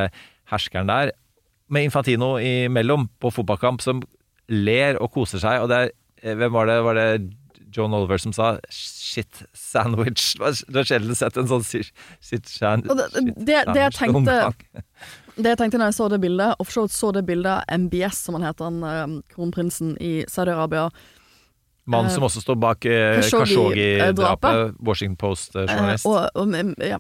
herskeren 0.51 0.91
der, 0.91 1.15
med 1.69 1.89
Infantino 1.89 2.37
imellom 2.39 3.09
på 3.19 3.33
fotballkamp, 3.35 3.83
som 3.83 4.05
ler 4.47 5.01
og 5.03 5.11
koser 5.17 5.43
seg. 5.43 5.65
Og 5.65 5.73
det 5.73 5.81
er 5.83 5.91
eh, 6.23 6.39
Hvem 6.39 6.55
var 6.55 6.71
det? 6.71 6.79
Var 6.87 6.99
det 6.99 7.09
John 7.77 7.95
Oliver 7.95 8.19
som 8.19 8.33
sa 8.33 8.59
'shit 8.71 9.43
sandwich'? 9.53 10.37
Du 10.71 10.79
har 10.79 10.85
sjelden 10.85 11.15
sett 11.15 11.37
en 11.37 11.49
sånn 11.49 11.65
shit, 11.65 11.93
shit, 12.21 12.49
shit, 12.49 12.87
Og 12.89 12.97
det, 12.97 13.35
det, 13.37 13.77
jeg 13.77 13.93
tenkte 13.93 14.55
Det 15.37 15.53
jeg 15.53 15.59
tenkte 15.61 15.77
når 15.77 15.91
jeg 15.91 15.99
så 15.99 16.09
det 16.09 16.21
bildet, 16.23 16.55
offshore 16.59 16.89
så 16.89 17.11
det 17.13 17.27
bildet 17.29 17.51
av 17.53 17.81
MBS, 17.83 18.23
som 18.25 18.39
han 18.39 18.47
heter, 18.47 18.71
han 18.71 18.81
eh, 18.89 19.35
kronprinsen 19.35 19.97
i 20.01 20.25
Saudi-Arabia 20.33 20.89
Mannen 21.87 22.11
som 22.11 22.27
også 22.27 22.43
står 22.43 22.57
bak 22.59 22.87
eh. 22.91 23.21
Khashoggi-drapet. 23.23 24.79
Washington 24.83 25.15
eh, 25.15 25.23
Post-journalist. 25.23 26.07
og 26.07 26.49
mm, 26.49 26.73
ja, 26.83 26.99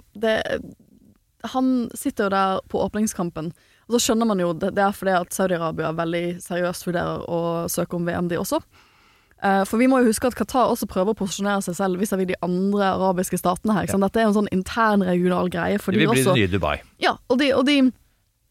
Han 1.53 1.70
sitter 1.95 2.28
jo 2.28 2.34
der 2.34 2.61
på 2.70 2.82
åpningskampen, 2.84 3.51
og 3.87 3.97
så 3.97 4.03
skjønner 4.03 4.30
man 4.30 4.43
jo 4.43 4.53
det, 4.55 4.72
det 4.78 4.82
er 4.82 4.95
fordi 4.95 5.14
at 5.18 5.34
Saudi-Arabia 5.34 5.93
veldig 5.95 6.26
seriøst 6.43 6.87
vurderer 6.87 7.26
å 7.26 7.41
søke 7.70 7.99
om 7.99 8.07
VM, 8.07 8.30
de 8.30 8.39
også. 8.39 8.62
Eh, 9.45 9.62
for 9.68 9.76
vi 9.82 9.89
må 9.91 10.01
jo 10.01 10.09
huske 10.09 10.30
at 10.30 10.37
Qatar 10.39 10.70
også 10.72 10.89
prøver 10.89 11.12
å 11.12 11.18
posisjonere 11.18 11.61
seg 11.66 11.76
selv 11.76 12.01
vis-à-vis 12.01 12.30
de 12.30 12.39
andre 12.45 12.89
arabiske 12.95 13.39
statene 13.41 13.76
her. 13.76 13.91
Sant? 13.91 14.05
Dette 14.07 14.22
er 14.22 14.30
en 14.30 14.37
sånn 14.39 14.51
intern 14.55 15.05
regional 15.05 15.51
greie. 15.53 15.78
For 15.82 15.93
de 15.93 16.03
vil 16.03 16.14
bli 16.14 16.24
det 16.24 16.37
nye 16.39 16.51
Dubai. 16.51 16.76
Ja, 17.03 17.16
og 17.28 17.43
de, 17.43 17.53
og 17.59 17.66
de, 17.68 17.78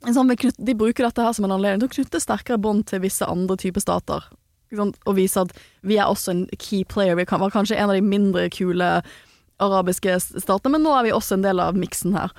sånn, 0.06 0.32
de 0.32 0.78
bruker 0.78 1.08
dette 1.08 1.26
her 1.26 1.36
som 1.36 1.48
en 1.48 1.56
anledning 1.58 1.84
til 1.84 1.90
å 1.90 1.96
knytte 1.98 2.22
sterkere 2.24 2.62
bånd 2.62 2.86
til 2.92 3.02
visse 3.04 3.26
andre 3.28 3.58
typer 3.60 3.84
stater. 3.84 4.30
Og 4.74 5.16
vise 5.16 5.39
at 5.41 5.51
vi 5.84 5.97
er 5.97 6.09
også 6.09 6.32
en 6.32 6.45
key 6.57 6.84
player. 6.84 7.16
Vi 7.16 7.26
var 7.30 7.53
kanskje 7.53 7.78
en 7.78 7.89
av 7.89 7.95
de 7.95 8.01
mindre 8.01 8.49
kule 8.49 9.01
arabiske 9.59 10.18
statene, 10.41 10.72
men 10.76 10.84
nå 10.84 10.93
er 10.97 11.03
vi 11.07 11.11
også 11.16 11.38
en 11.38 11.45
del 11.45 11.59
av 11.63 11.78
miksen 11.80 12.16
her. 12.18 12.32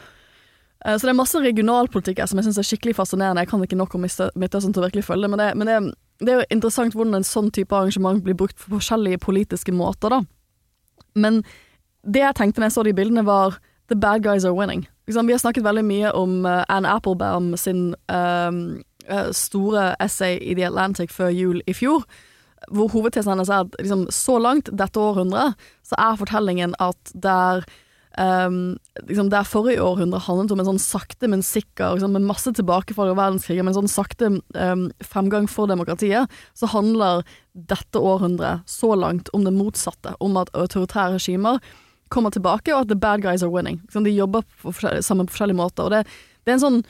Eh, 0.85 0.97
Så 0.97 1.07
det 1.07 1.15
er 1.15 1.21
masse 1.23 1.41
regionalpolitikk 1.41 2.19
her 2.21 2.27
som 2.27 2.39
jeg 2.39 2.49
syns 2.49 2.59
er 2.59 2.69
skikkelig 2.69 2.97
fascinerende. 2.97 3.41
Jeg 3.45 3.49
kan 3.49 3.63
ikke 3.63 3.79
nok 3.79 3.95
om 3.95 4.03
Midtø- 4.05 4.33
Midtøsten 4.37 4.75
til 4.75 4.83
å 4.83 4.89
virkelig 4.89 5.05
følge 5.07 5.23
det, 5.25 5.31
men, 5.31 5.39
det, 5.39 5.57
men 5.57 5.95
det, 6.21 6.29
er 6.33 6.41
jo 6.41 6.51
interessant 6.51 6.93
hvordan 6.95 7.15
en 7.15 7.25
sånn 7.25 7.51
type 7.51 7.73
arrangement 7.73 8.23
blir 8.25 8.37
brukt 8.37 8.57
på 8.59 8.75
forskjellige 8.77 9.23
politiske 9.25 9.73
måter, 9.73 10.11
da. 10.11 10.21
Men 11.15 11.43
det 12.05 12.21
jeg 12.21 12.37
tenkte 12.37 12.61
når 12.61 12.69
jeg 12.71 12.77
så 12.77 12.85
de 12.85 12.93
bildene, 12.93 13.25
var 13.25 13.59
The 13.89 13.95
bad 13.95 14.23
guys 14.23 14.45
are 14.45 14.53
winning. 14.55 14.89
Vi 15.07 15.15
har 15.15 15.39
snakket 15.39 15.63
veldig 15.63 15.85
mye 15.87 16.11
om 16.19 16.45
eh, 16.45 16.65
Anne 16.69 16.91
Applebaum 16.91 17.55
sin 17.57 17.95
eh, 18.11 18.51
store 19.37 19.95
essay 20.03 20.39
i 20.41 20.55
The 20.59 20.67
Atlantic 20.69 21.15
før 21.15 21.33
jul 21.35 21.63
i 21.67 21.75
fjor, 21.77 22.05
hvor 22.73 22.91
hovedtesen 22.91 23.35
hennes 23.35 23.51
er 23.53 23.67
at 23.67 23.75
liksom, 23.81 24.07
så 24.11 24.39
langt 24.43 24.71
dette 24.75 25.01
århundret, 25.01 25.59
så 25.87 25.99
er 26.01 26.23
fortellingen 26.23 26.77
at 26.83 27.13
der 27.15 27.67
Um, 28.17 28.79
liksom 29.05 29.29
der 29.29 29.45
forrige 29.45 29.83
århundre 29.85 30.17
handlet 30.25 30.53
om 30.55 30.61
en 30.63 30.69
sånn 30.71 30.79
sakte, 30.81 31.29
men 31.29 31.43
sikker 31.45 31.99
liksom, 31.99 32.15
Med 32.17 32.25
masse 32.25 32.49
tilbakefall 32.57 33.11
av 33.13 33.19
verdenskrigen, 33.19 33.67
men 33.69 33.77
sånn 33.77 33.91
sakte 33.93 34.31
um, 34.57 34.87
fremgang 35.05 35.45
for 35.53 35.69
demokratiet, 35.69 36.33
så 36.57 36.71
handler 36.73 37.27
dette 37.53 38.01
århundret 38.01 38.65
så 38.65 38.95
langt 38.97 39.29
om 39.37 39.45
det 39.45 39.53
motsatte. 39.53 40.15
Om 40.25 40.41
at 40.41 40.49
autoritære 40.57 41.19
regimer 41.19 41.61
kommer 42.09 42.33
tilbake, 42.33 42.73
og 42.73 42.87
at 42.87 42.89
the 42.89 42.97
bad 42.97 43.21
guys 43.21 43.45
are 43.45 43.53
winning. 43.53 43.83
Liksom, 43.85 44.09
de 44.09 44.17
jobber 44.17 44.49
på 44.63 44.73
sammen 45.05 45.29
på 45.29 45.37
forskjellige 45.37 45.61
måter. 45.61 45.85
Og 45.85 45.93
det, 45.93 46.07
det 46.47 46.55
er 46.55 46.57
en 46.57 46.65
sånn 46.65 46.83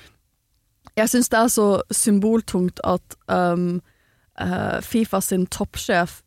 Jeg 0.97 1.13
syns 1.13 1.29
det 1.29 1.39
er 1.39 1.53
så 1.53 1.67
symboltungt 1.93 2.81
at 2.89 3.17
um, 3.29 3.83
uh, 4.41 4.79
Fifa 4.81 5.21
sin 5.21 5.45
toppsjef 5.53 6.23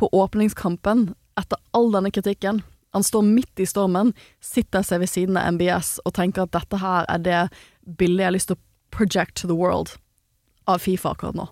på 0.00 0.08
åpningskampen, 0.16 1.10
etter 1.38 1.60
all 1.76 1.90
denne 1.92 2.10
kritikken 2.14 2.62
Han 2.96 3.04
står 3.04 3.26
midt 3.26 3.60
i 3.60 3.66
stormen, 3.68 4.14
sitter 4.40 4.86
seg 4.86 5.02
ved 5.02 5.10
siden 5.12 5.36
av 5.36 5.52
MBS 5.58 5.98
og 6.08 6.14
tenker 6.16 6.46
at 6.46 6.54
dette 6.56 6.80
her 6.80 7.04
er 7.12 7.20
det 7.20 7.42
bildet 7.84 8.22
jeg 8.22 8.30
har 8.30 8.36
lyst 8.36 8.50
til 8.50 8.56
å 8.56 8.64
project 8.96 9.36
to 9.36 9.50
the 9.50 9.56
world 9.58 9.98
av 10.68 10.80
Fifa 10.80 11.12
akkurat 11.12 11.36
nå. 11.36 11.44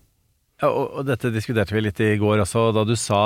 Ja, 0.63 0.71
og, 0.71 0.97
og 0.97 1.07
dette 1.11 1.29
diskuterte 1.35 1.77
vi 1.77 1.85
litt 1.85 2.01
i 2.01 2.15
går 2.17 2.41
også. 2.41 2.71
Da 2.73 2.87
du 2.89 2.95
sa 2.97 3.21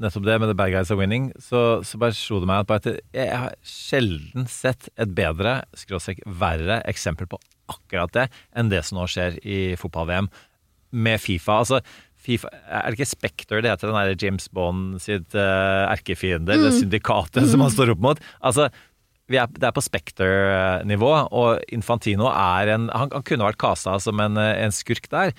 nettopp 0.00 0.24
det 0.24 0.38
med 0.40 0.50
The 0.50 0.56
Bad 0.56 0.72
Guys 0.72 0.90
Are 0.90 0.98
Winning, 0.98 1.28
så, 1.36 1.84
så 1.84 2.00
bare 2.00 2.16
slo 2.16 2.40
det 2.40 2.48
meg 2.48 2.72
at 2.72 2.88
jeg 2.88 3.28
har 3.28 3.52
sjelden 3.60 4.48
sett 4.50 4.88
et 4.96 5.12
bedre, 5.14 5.60
skråstrek 5.76 6.24
verre, 6.24 6.80
eksempel 6.88 7.28
på 7.28 7.38
akkurat 7.70 8.12
det 8.16 8.26
enn 8.56 8.72
det 8.72 8.82
som 8.86 9.00
nå 9.00 9.06
skjer 9.10 9.38
i 9.42 9.60
fotball-VM 9.80 10.30
med 10.94 11.22
Fifa. 11.22 11.60
Altså, 11.64 11.80
FIFA, 12.24 12.50
er 12.64 12.86
det 12.88 12.98
ikke 12.98 13.10
Spekter 13.10 13.62
det 13.62 13.72
heter, 13.72 13.90
den 13.90 13.98
der 13.98 14.26
James 14.26 14.46
Bond 14.54 15.00
sitt 15.04 15.36
uh, 15.36 15.90
erkefiende, 15.90 16.56
det 16.60 16.72
syndikatet 16.78 17.50
som 17.50 17.64
han 17.64 17.72
står 17.72 17.94
opp 17.94 18.04
mot? 18.04 18.22
Altså, 18.40 18.70
vi 19.30 19.38
er, 19.40 19.48
det 19.48 19.68
er 19.68 19.74
på 19.76 19.84
Spekter-nivå, 19.84 21.10
og 21.32 21.62
Infantino 21.72 22.28
er 22.28 22.74
en 22.74 22.90
Han, 22.92 23.12
han 23.12 23.24
kunne 23.24 23.46
vært 23.46 23.60
casta 23.60 23.96
som 24.02 24.20
en, 24.20 24.36
eh, 24.40 24.64
en 24.64 24.74
skurk 24.74 25.08
der. 25.12 25.32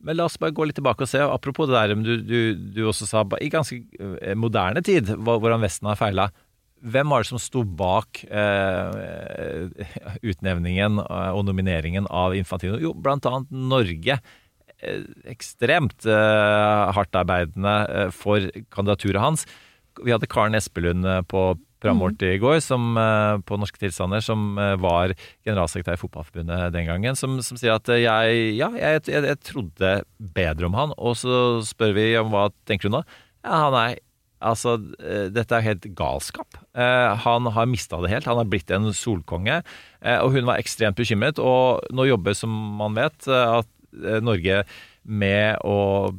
Men 0.00 0.16
la 0.16 0.24
oss 0.24 0.38
bare 0.40 0.54
gå 0.56 0.64
litt 0.64 0.78
tilbake 0.78 1.04
og 1.04 1.10
se. 1.10 1.20
Apropos 1.20 1.68
det 1.68 1.76
der 1.76 1.92
du, 2.00 2.14
du, 2.24 2.38
du 2.56 2.86
også 2.88 3.08
sa, 3.08 3.24
i 3.40 3.50
ganske 3.52 3.76
eh, 4.00 4.32
moderne 4.32 4.80
tid, 4.84 5.12
hvordan 5.20 5.60
Vesten 5.60 5.90
har 5.90 6.00
feila. 6.00 6.30
Hvem 6.80 7.12
var 7.12 7.22
det 7.22 7.28
som 7.28 7.40
sto 7.42 7.62
bak 7.64 8.22
eh, 8.24 9.88
utnevningen 10.24 11.00
eh, 11.02 11.32
og 11.36 11.44
nomineringen 11.48 12.06
av 12.08 12.36
Infantino? 12.38 12.78
Jo, 12.80 12.94
blant 12.96 13.28
annet 13.28 13.50
Norge. 13.52 14.20
Eh, 14.80 15.02
ekstremt 15.28 16.06
eh, 16.08 16.92
hardtarbeidende 16.96 17.74
eh, 17.84 18.12
for 18.16 18.46
kandidaturet 18.72 19.20
hans. 19.20 19.44
Vi 20.00 20.12
hadde 20.14 20.28
Karen 20.30 20.56
Espelund 20.56 21.04
på 21.28 21.50
programmet 21.80 22.04
vårt 22.06 22.22
i 22.24 22.38
går, 22.40 22.58
som, 22.64 22.92
på 23.48 23.56
Norske 23.56 23.80
tilstander, 23.80 24.20
som 24.24 24.52
var 24.80 25.14
generalsekretær 25.48 25.96
i 25.96 26.00
Fotballforbundet 26.00 26.74
den 26.74 26.86
gangen, 26.88 27.16
som, 27.16 27.38
som 27.44 27.56
sier 27.56 27.72
at 27.74 27.88
jeg, 27.88 28.36
ja, 28.58 28.68
jeg, 28.76 29.00
jeg, 29.08 29.24
jeg 29.32 29.38
trodde 29.48 29.92
bedre 30.36 30.68
om 30.68 30.76
han. 30.76 30.92
Og 31.00 31.16
så 31.20 31.34
spør 31.66 31.96
vi 31.96 32.06
om 32.20 32.32
hva 32.32 32.46
tenker 32.68 32.88
du 32.88 32.98
nå? 32.98 33.02
Ja, 33.40 33.64
han 33.64 33.78
er 33.80 33.96
Altså, 34.40 34.76
eh, 35.04 35.28
dette 35.32 35.56
er 35.56 35.66
helt 35.66 35.88
galskap. 35.96 36.56
Eh, 36.74 37.10
han 37.24 37.50
har 37.52 37.68
mista 37.68 38.00
det 38.00 38.12
helt. 38.12 38.28
Han 38.30 38.40
har 38.40 38.48
blitt 38.48 38.70
en 38.72 38.88
solkonge. 38.96 39.60
Eh, 40.00 40.18
og 40.20 40.32
hun 40.36 40.48
var 40.48 40.60
ekstremt 40.60 40.96
bekymret. 40.96 41.38
Og 41.38 41.84
nå 41.92 42.08
jobber, 42.08 42.34
som 42.34 42.50
man 42.80 42.96
vet, 42.96 43.28
at 43.28 43.68
Norge 44.22 44.62
med 45.04 45.58
å 45.66 46.10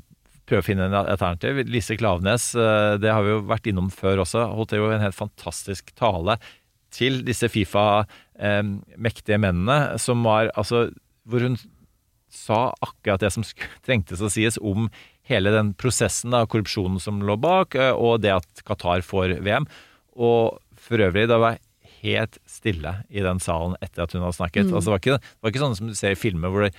prøve 0.52 0.64
å 0.64 0.68
finne 0.68 0.88
en 0.90 0.98
alternativ. 1.02 1.64
Lise 1.72 1.98
Klaveness, 2.00 2.52
eh, 2.56 2.98
det 3.02 3.12
har 3.12 3.24
vi 3.24 3.36
jo 3.36 3.44
vært 3.48 3.70
innom 3.72 3.92
før 3.94 4.26
også, 4.26 4.50
holdt 4.52 4.76
jo 4.76 4.92
en 4.92 5.04
helt 5.04 5.18
fantastisk 5.18 5.94
tale 5.96 6.38
til 6.92 7.22
disse 7.24 7.48
Fifa-mektige 7.48 9.40
mennene, 9.40 9.98
som 10.02 10.24
var 10.28 10.52
altså 10.58 10.90
Hvor 11.24 11.40
hun 11.46 11.56
sa 12.34 12.74
akkurat 12.82 13.22
det 13.22 13.30
som 13.32 13.44
trengtes 13.86 14.24
å 14.26 14.30
sies 14.32 14.58
om 14.58 14.90
hele 15.32 15.54
den 15.54 15.74
prosessen 15.80 16.36
av 16.38 16.48
korrupsjonen 16.52 17.00
som 17.02 17.22
lå 17.26 17.38
bak, 17.42 17.76
eh, 17.80 17.92
og 17.96 18.22
det 18.24 18.36
at 18.36 18.64
Qatar 18.68 19.04
får 19.06 19.40
VM. 19.46 19.68
Og 20.20 20.60
for 20.82 21.02
øvrig, 21.02 21.28
det 21.32 21.40
var 21.42 21.60
helt 22.02 22.40
stille 22.50 22.96
i 23.10 23.24
den 23.24 23.42
salen 23.44 23.78
etter 23.82 24.06
at 24.06 24.16
hun 24.16 24.24
hadde 24.26 24.38
snakket. 24.40 24.72
Altså, 24.72 24.90
det, 24.90 24.94
var 24.96 25.04
ikke, 25.04 25.20
det 25.22 25.46
var 25.46 25.54
ikke 25.54 25.64
sånn 25.64 25.78
som 25.78 25.92
du 25.92 25.98
ser 25.98 26.16
i 26.16 26.20
filmer 26.20 26.54
hvor 26.54 26.66
det 26.66 26.74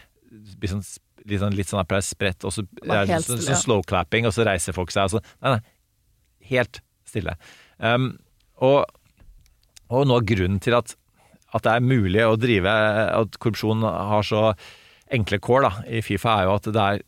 blir 0.58 0.72
sånn, 0.72 0.82
litt 1.28 1.42
sånn, 1.42 1.56
litt 1.58 1.70
sånn 1.70 1.82
applaus 1.82 2.08
spredt, 2.10 2.46
og 2.48 2.54
så 2.54 2.64
ja, 2.64 3.02
er 3.02 3.06
det 3.06 3.14
helt 3.16 3.28
sånn, 3.28 3.44
sånn 3.44 3.60
slow-clapping, 3.60 4.26
og 4.26 4.34
så 4.34 4.46
reiser 4.48 4.76
folk 4.76 4.90
seg. 4.94 5.06
Altså, 5.06 5.22
nei, 5.44 5.56
nei. 5.56 6.48
Helt 6.52 6.82
stille. 7.06 7.36
Um, 7.78 8.14
og, 8.64 8.82
og 9.92 10.08
noe 10.08 10.22
av 10.22 10.26
grunnen 10.26 10.58
til 10.62 10.74
at, 10.78 10.96
at 11.54 11.66
det 11.66 11.76
er 11.76 11.84
mulig 11.84 12.22
å 12.24 12.36
drive 12.40 12.70
At 12.70 13.36
korrupsjon 13.42 13.82
har 13.84 14.26
så 14.26 14.52
enkle 15.12 15.38
kår 15.42 15.66
da, 15.66 15.72
i 15.92 16.02
Fifa, 16.04 16.38
er 16.40 16.48
jo 16.48 16.54
at 16.56 16.68
det 16.72 16.82
er 16.82 17.02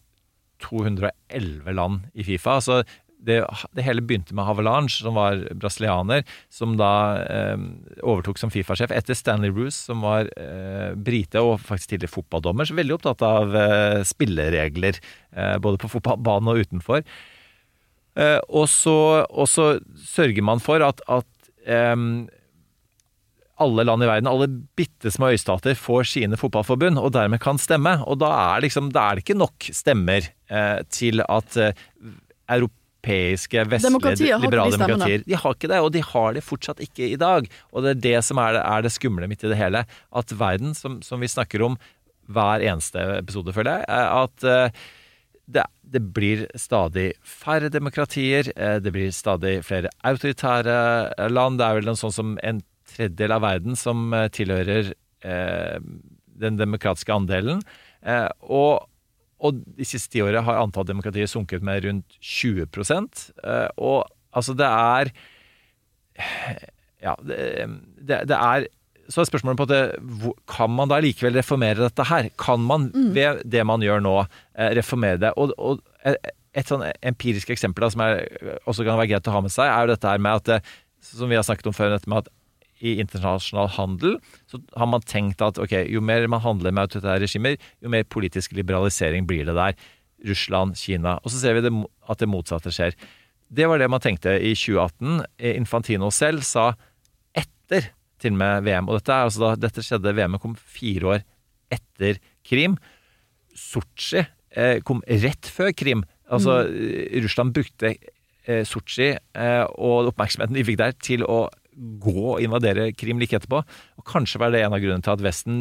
211 0.65 1.75
land 1.77 2.07
i 2.15 2.27
Fifa. 2.27 2.59
Så 2.65 2.83
det, 3.25 3.39
det 3.77 3.85
hele 3.87 4.05
begynte 4.05 4.37
med 4.37 4.47
Havelange, 4.47 4.93
som 4.93 5.17
var 5.17 5.41
brasilianer, 5.57 6.25
som 6.53 6.77
da 6.81 6.93
eh, 7.25 7.57
overtok 8.05 8.41
som 8.41 8.53
Fifa-sjef 8.53 8.93
etter 8.95 9.17
Stanley 9.17 9.53
Roose, 9.55 9.79
som 9.79 10.05
var 10.05 10.29
eh, 10.41 10.93
brite 10.97 11.43
og 11.45 11.63
faktisk 11.65 11.95
tidligere 11.95 12.15
fotballdommer. 12.19 12.69
Så 12.69 12.77
veldig 12.77 12.99
opptatt 12.99 13.25
av 13.25 13.57
eh, 13.59 14.01
spilleregler, 14.09 15.01
eh, 15.33 15.57
både 15.65 15.81
på 15.81 15.93
fotballbanen 15.97 16.53
og 16.53 16.65
utenfor. 16.67 17.05
Eh, 18.15 18.41
og, 18.49 18.69
så, 18.71 19.67
sørger 20.05 20.45
man 20.47 20.63
for 20.63 20.85
at, 20.87 21.03
at 21.11 21.53
em, 21.67 22.27
alle 23.63 23.85
land 23.87 24.03
i 24.03 24.09
verden, 24.09 24.29
alle 24.31 24.49
bitte 24.79 25.13
små 25.15 25.31
øystater, 25.35 25.77
får 25.79 26.09
sine 26.11 26.39
fotballforbund, 26.39 26.99
og 26.99 27.13
dermed 27.15 27.43
kan 27.43 27.61
stemme. 27.61 27.97
Og 28.09 28.19
da 28.23 28.31
er, 28.55 28.65
liksom, 28.67 28.91
da 28.95 29.09
er 29.09 29.19
det 29.19 29.27
ikke 29.27 29.39
nok 29.39 29.69
stemmer 29.75 30.27
eh, 30.27 30.81
til 30.91 31.23
at 31.23 31.59
eh, 31.61 31.85
europeiske, 32.57 33.67
vestlige, 33.71 34.41
liberale 34.43 34.75
de 34.75 34.81
demokratier. 34.81 35.27
De 35.27 35.39
har 35.39 35.55
ikke 35.55 35.71
det, 35.71 35.83
og 35.87 35.93
de 35.95 36.03
har 36.03 36.35
det 36.35 36.45
fortsatt 36.47 36.83
ikke 36.83 37.13
i 37.13 37.21
dag. 37.21 37.47
Og 37.73 37.87
det 37.87 37.95
er 37.95 38.03
det 38.09 38.17
som 38.27 38.43
er 38.43 38.59
det, 38.59 38.65
er 38.65 38.87
det 38.87 38.95
skumle 38.97 39.31
midt 39.31 39.47
i 39.47 39.53
det 39.53 39.61
hele. 39.61 39.85
At 40.11 40.35
verden, 40.35 40.75
som, 40.75 40.99
som 41.07 41.23
vi 41.23 41.31
snakker 41.31 41.63
om 41.63 41.79
hver 42.35 42.65
eneste 42.65 43.03
episode, 43.21 43.55
føler 43.55 43.85
jeg, 43.85 44.11
at 44.25 44.51
eh, 44.51 44.85
det, 45.47 45.65
det 45.95 46.03
blir 46.17 46.47
stadig 46.59 47.13
færre 47.23 47.71
demokratier, 47.73 48.49
eh, 48.57 48.79
det 48.83 48.93
blir 48.95 49.13
stadig 49.15 49.59
flere 49.67 49.93
autoritære 50.03 50.79
eh, 51.19 51.31
land. 51.31 51.61
Det 51.61 51.67
er 51.67 51.79
vel 51.79 51.91
noe 51.91 52.01
sånn 52.01 52.15
som 52.15 52.39
en 52.43 52.63
tredjedel 52.95 53.37
av 53.37 53.45
verden 53.45 53.79
som 53.79 54.13
eh, 54.15 54.29
tilhører 54.35 54.93
eh, 55.25 55.79
den 56.45 56.59
demokratiske 56.61 57.15
andelen. 57.15 57.63
Eh, 58.05 58.29
og, 58.43 58.87
og 59.45 59.63
de 59.79 59.89
siste 59.89 60.13
ti 60.13 60.23
årene 60.25 60.45
har 60.47 60.61
antall 60.63 60.87
demokratier 60.89 61.31
sunket 61.31 61.65
med 61.65 61.85
rundt 61.87 62.19
20 62.21 62.67
eh, 62.67 63.69
Og 63.77 64.05
altså, 64.33 64.57
det 64.59 64.71
er 64.71 65.13
Ja, 67.05 67.17
det, 67.21 67.39
det, 68.01 68.25
det 68.31 68.39
er 68.39 68.71
så 69.13 69.21
er 69.21 69.27
spørsmålet 69.29 69.59
på 69.61 69.67
det, 69.69 69.81
Kan 70.49 70.71
man 70.73 70.89
da 70.89 70.97
likevel 71.03 71.35
reformere 71.37 71.83
dette 71.83 72.07
her? 72.09 72.31
Kan 72.41 72.63
man 72.65 72.87
ved 73.13 73.43
det 73.45 73.61
man 73.69 73.83
gjør 73.85 74.01
nå, 74.01 74.15
reformere 74.79 75.21
det? 75.21 75.33
Og, 75.37 75.53
og 75.59 75.83
et 76.55 76.71
sånn 76.71 76.87
empirisk 77.05 77.51
eksempel 77.53 77.85
da, 77.85 77.91
som 77.93 78.01
er, 78.01 78.23
også 78.65 78.87
kan 78.87 78.97
være 78.97 79.11
greit 79.11 79.29
å 79.29 79.35
ha 79.35 79.43
med 79.45 79.53
seg, 79.53 79.69
er 79.69 79.85
jo 79.85 79.93
dette 79.93 80.09
her 80.09 80.23
med 80.25 80.41
at 80.41 80.73
Som 81.05 81.29
vi 81.29 81.37
har 81.37 81.45
snakket 81.45 81.69
om 81.69 81.77
før, 81.77 81.93
dette 81.93 82.09
med 82.09 82.25
at 82.25 82.33
i 82.83 82.97
internasjonal 83.03 83.69
handel 83.77 84.17
så 84.51 84.59
har 84.75 84.89
man 84.91 85.05
tenkt 85.07 85.43
at 85.45 85.61
ok, 85.63 85.77
jo 85.91 86.03
mer 86.05 86.27
man 86.31 86.43
handler 86.45 86.75
med 86.75 86.89
autoritære 86.89 87.23
regimer, 87.23 87.59
jo 87.83 87.93
mer 87.93 88.07
politisk 88.09 88.57
liberalisering 88.57 89.29
blir 89.29 89.47
det 89.49 89.57
der. 89.59 89.77
Russland, 90.25 90.77
Kina. 90.81 91.19
Og 91.23 91.33
så 91.33 91.43
ser 91.43 91.57
vi 91.57 91.65
det, 91.67 91.73
at 92.09 92.23
det 92.23 92.31
motsatte 92.33 92.73
skjer. 92.73 92.97
Det 93.55 93.69
var 93.69 93.79
det 93.79 93.91
man 93.93 94.03
tenkte 94.03 94.33
i 94.41 94.55
2018. 94.57 95.21
Infantino 95.53 96.09
selv 96.15 96.47
sa 96.49 96.71
etter 97.37 97.91
til 98.23 98.35
og 98.35 98.41
med 98.41 98.65
VM. 98.65 98.89
Og 98.89 98.99
dette, 98.99 99.13
er 99.13 99.29
altså 99.29 99.43
da, 99.45 99.53
dette 99.67 99.85
skjedde, 99.85 100.15
VM-et 100.17 100.43
kom 100.43 100.57
fire 100.57 101.13
år 101.17 101.25
etter 101.75 102.21
Krim. 102.47 102.79
Sotsji 103.55 104.23
eh, 104.25 104.81
kom 104.87 105.03
rett 105.07 105.51
før 105.51 105.75
Krim. 105.77 106.05
Altså, 106.33 106.63
mm. 106.65 107.21
Russland 107.27 107.55
brukte 107.57 107.93
eh, 107.93 108.65
Sotsji 108.69 109.13
eh, 109.13 109.65
og 109.77 110.11
oppmerksomheten 110.13 110.57
de 110.57 110.65
fikk 110.67 110.81
der, 110.81 110.97
til 111.05 111.27
å 111.29 111.45
gå 111.75 112.17
og 112.37 112.43
invadere 112.45 112.93
Krim 112.97 113.21
like 113.23 113.37
etterpå. 113.37 113.63
Og 113.99 114.07
kanskje 114.09 114.41
var 114.43 114.55
det 114.55 114.63
en 114.65 114.75
av 114.77 114.83
grunnene 114.83 115.05
til 115.05 115.15
at 115.15 115.25
Vesten 115.25 115.59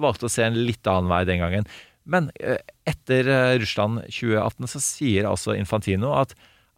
valgte 0.00 0.28
å 0.28 0.32
se 0.32 0.44
en 0.46 0.58
litt 0.66 0.86
annen 0.90 1.10
vei 1.12 1.24
den 1.28 1.42
gangen. 1.42 1.68
Men 2.04 2.30
eh, 2.40 2.60
etter 2.88 3.28
eh, 3.28 3.58
Russland 3.62 4.04
2018 4.08 4.72
så 4.74 4.82
sier 4.84 5.28
altså 5.28 5.56
Infantino 5.56 6.12
at 6.18 6.34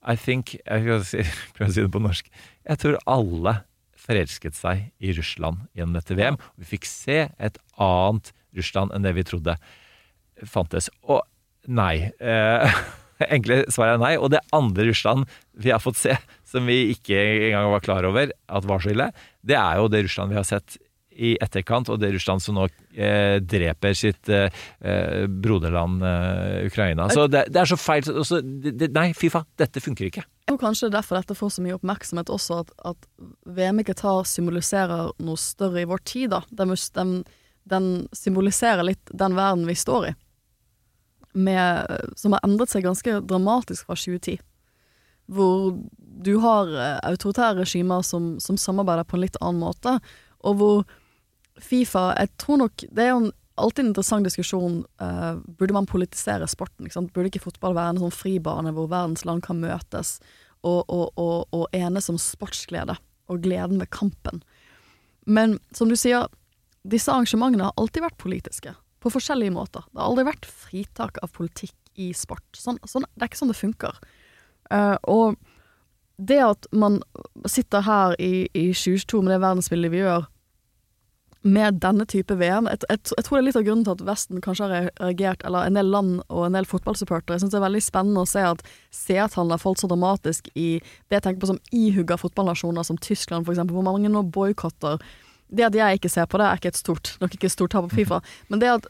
I 0.07 0.14
think 0.14 0.55
Jeg 0.66 0.84
prøver 0.87 1.70
å 1.70 1.74
si 1.74 1.82
det 1.82 1.93
på 1.95 2.03
norsk. 2.03 2.30
Jeg 2.66 2.82
tror 2.82 3.01
alle 3.11 3.59
forelsket 4.07 4.55
seg 4.55 4.87
i 5.03 5.14
Russland 5.16 5.66
gjennom 5.74 5.97
dette 5.99 6.14
VM. 6.14 6.39
Vi 6.61 6.68
fikk 6.76 6.87
se 6.87 7.24
et 7.26 7.59
annet 7.82 8.30
Russland 8.57 8.95
enn 8.95 9.07
det 9.07 9.16
vi 9.16 9.26
trodde 9.26 9.57
fantes. 10.47 10.89
Og 11.03 11.24
nei. 11.66 12.12
Eh, 12.20 12.78
enkle 13.34 13.64
svaret 13.72 13.97
er 13.97 14.03
nei. 14.03 14.14
Og 14.20 14.30
det 14.34 14.45
andre 14.57 14.87
Russland 14.91 15.26
vi 15.59 15.72
har 15.74 15.82
fått 15.82 15.99
se, 16.01 16.14
som 16.57 16.66
vi 16.68 16.80
ikke 16.96 17.20
engang 17.52 17.70
var 17.76 17.84
klar 17.84 18.09
over 18.09 18.32
at 18.32 18.66
var 18.66 18.80
så 18.82 18.90
ille, 18.96 19.11
det 19.46 19.57
er 19.61 19.78
jo 19.82 19.88
det 19.92 20.07
Russland 20.09 20.32
vi 20.34 20.40
har 20.40 20.48
sett 20.48 20.78
i 21.16 21.30
etterkant, 21.40 21.88
og 21.88 21.96
det 22.02 22.11
Russland 22.12 22.42
som 22.44 22.59
nå 22.59 22.66
eh, 22.92 23.38
dreper 23.40 23.94
sitt 23.96 24.28
eh, 24.28 24.50
eh, 24.84 25.22
broderland 25.32 26.02
eh, 26.04 26.66
Ukraina. 26.68 27.07
Så 27.09 27.24
det, 27.32 27.46
det 27.54 27.62
er 27.62 27.70
så 27.70 27.78
feil. 27.80 28.02
så- 28.04 28.20
så 28.28 28.40
det, 28.44 28.90
Nei, 28.92 29.07
fy 29.16 29.30
faen, 29.32 29.46
dette 29.57 29.80
funker 29.80 30.11
ikke. 30.11 30.24
Jeg 30.46 30.59
kanskje 30.61 30.90
derfor 30.92 31.16
dette 31.16 31.34
får 31.38 31.54
så 31.57 31.64
mye 31.64 31.78
oppmerksomhet 31.78 32.28
også, 32.28 32.59
at, 32.66 32.74
at 32.92 33.09
VM 33.48 33.80
i 33.80 33.86
Qatar 33.88 34.28
symboliserer 34.28 35.09
noe 35.24 35.40
større 35.40 35.80
i 35.86 35.88
vår 35.88 36.04
tid. 36.04 36.34
da. 36.36 36.42
Den, 36.52 36.76
den, 37.00 37.14
den 37.64 37.88
symboliserer 38.12 38.84
litt 38.84 39.09
den 39.16 39.34
verden 39.40 39.64
vi 39.66 39.74
står 39.74 40.11
i, 40.11 40.14
med, 41.36 42.12
som 42.16 42.32
har 42.36 42.44
endret 42.46 42.70
seg 42.72 42.84
ganske 42.86 43.18
dramatisk 43.28 43.88
fra 43.88 43.96
2010. 43.96 44.38
Hvor 45.27 45.74
du 46.27 46.37
har 46.43 46.70
eh, 46.72 47.01
autoritære 47.11 47.62
regimer 47.62 48.05
som, 48.07 48.37
som 48.41 48.59
samarbeider 48.61 49.07
på 49.09 49.18
en 49.18 49.24
litt 49.24 49.39
annen 49.41 49.62
måte, 49.62 49.99
og 50.47 50.61
hvor 50.61 50.87
Fifa 51.57 52.11
Jeg 52.18 52.29
tror 52.37 52.59
nok 52.61 52.83
Det 52.85 53.01
er 53.01 53.14
jo 53.14 53.20
en, 53.22 53.31
alltid 53.57 53.83
en 53.83 53.89
interessant 53.89 54.27
diskusjon. 54.27 54.74
Uh, 55.01 55.39
burde 55.57 55.72
man 55.72 55.89
politisere 55.89 56.45
sporten? 56.53 56.85
Ikke 56.85 56.99
sant? 56.99 57.12
Burde 57.14 57.31
ikke 57.31 57.47
fotball 57.47 57.72
være 57.77 57.95
en 57.95 58.03
sånn 58.03 58.12
fribane 58.12 58.74
hvor 58.77 58.91
verdens 58.93 59.24
land 59.24 59.41
kan 59.47 59.62
møtes 59.62 60.18
og, 60.61 60.85
og, 60.85 61.16
og, 61.16 61.47
og 61.57 61.64
enes 61.77 62.11
om 62.12 62.18
sportsglede 62.20 62.99
og 63.33 63.41
gleden 63.47 63.81
ved 63.81 63.89
kampen? 63.95 64.43
Men 65.24 65.57
som 65.74 65.89
du 65.89 65.97
sier, 65.97 66.29
disse 66.85 67.11
arrangementene 67.11 67.70
har 67.70 67.81
alltid 67.81 68.05
vært 68.05 68.20
politiske. 68.20 68.77
På 69.03 69.12
forskjellige 69.14 69.55
måter. 69.55 69.89
Det 69.89 70.01
har 70.01 70.11
aldri 70.11 70.27
vært 70.29 70.47
fritak 70.47 71.18
av 71.24 71.33
politikk 71.35 71.74
i 71.97 72.12
sport. 72.16 72.45
Sånn, 72.59 72.79
sånn, 72.85 73.09
det 73.14 73.24
er 73.24 73.31
ikke 73.31 73.41
sånn 73.41 73.53
det 73.53 73.59
funker. 73.59 73.99
Eh, 74.70 74.96
og 75.02 75.36
det 76.16 76.40
at 76.40 76.66
man 76.72 77.00
sitter 77.46 77.84
her 77.84 78.16
i, 78.18 78.48
i 78.54 78.70
2022 78.72 79.22
med 79.22 79.34
det 79.34 79.42
verdensbildet 79.42 79.92
vi 79.92 80.02
gjør, 80.04 80.24
med 81.46 81.78
denne 81.82 82.02
type 82.10 82.34
VM 82.40 82.66
jeg, 82.70 82.80
jeg, 82.90 83.00
jeg 83.12 83.24
tror 83.26 83.36
det 83.36 83.40
er 83.40 83.46
litt 83.46 83.58
av 83.60 83.66
grunnen 83.66 83.84
til 83.86 83.94
at 83.94 84.04
Vesten 84.08 84.42
kanskje 84.42 84.66
har 84.66 84.88
reagert, 84.98 85.44
eller 85.46 85.68
en 85.68 85.78
del 85.78 85.92
land 85.92 86.16
og 86.26 86.46
en 86.46 86.56
del 86.58 86.66
fotballsupportere. 86.66 87.36
Jeg 87.36 87.44
syns 87.44 87.54
det 87.54 87.60
er 87.60 87.66
veldig 87.68 87.82
spennende 87.84 88.24
å 88.24 88.30
se 88.30 88.42
at 88.42 88.64
seertallene 88.94 89.54
har 89.54 89.62
falt 89.62 89.82
så 89.82 89.90
dramatisk 89.90 90.50
i 90.54 90.80
det 90.80 91.18
jeg 91.18 91.26
tenker 91.26 91.44
på 91.44 91.52
som 91.52 91.60
ihugga 91.70 92.18
fotballnasjoner, 92.18 92.86
som 92.86 92.98
Tyskland 92.98 93.46
f.eks., 93.46 93.62
hvor 93.70 93.86
mange 93.86 94.10
nå 94.10 94.24
boikotter. 94.34 94.98
Det 95.46 95.68
at 95.68 95.78
jeg 95.78 96.00
ikke 96.00 96.10
ser 96.10 96.26
på 96.26 96.40
det, 96.42 96.48
er 96.48 96.58
ikke 96.58 96.72
et 96.74 96.80
stort 96.80 97.12
nok 97.22 97.36
ikke 97.36 97.46
et 97.46 97.54
stort 97.54 97.76
tap 97.76 97.86
på 97.86 98.00
Fifa, 98.00 98.18
men 98.50 98.62
det 98.62 98.72
at 98.80 98.88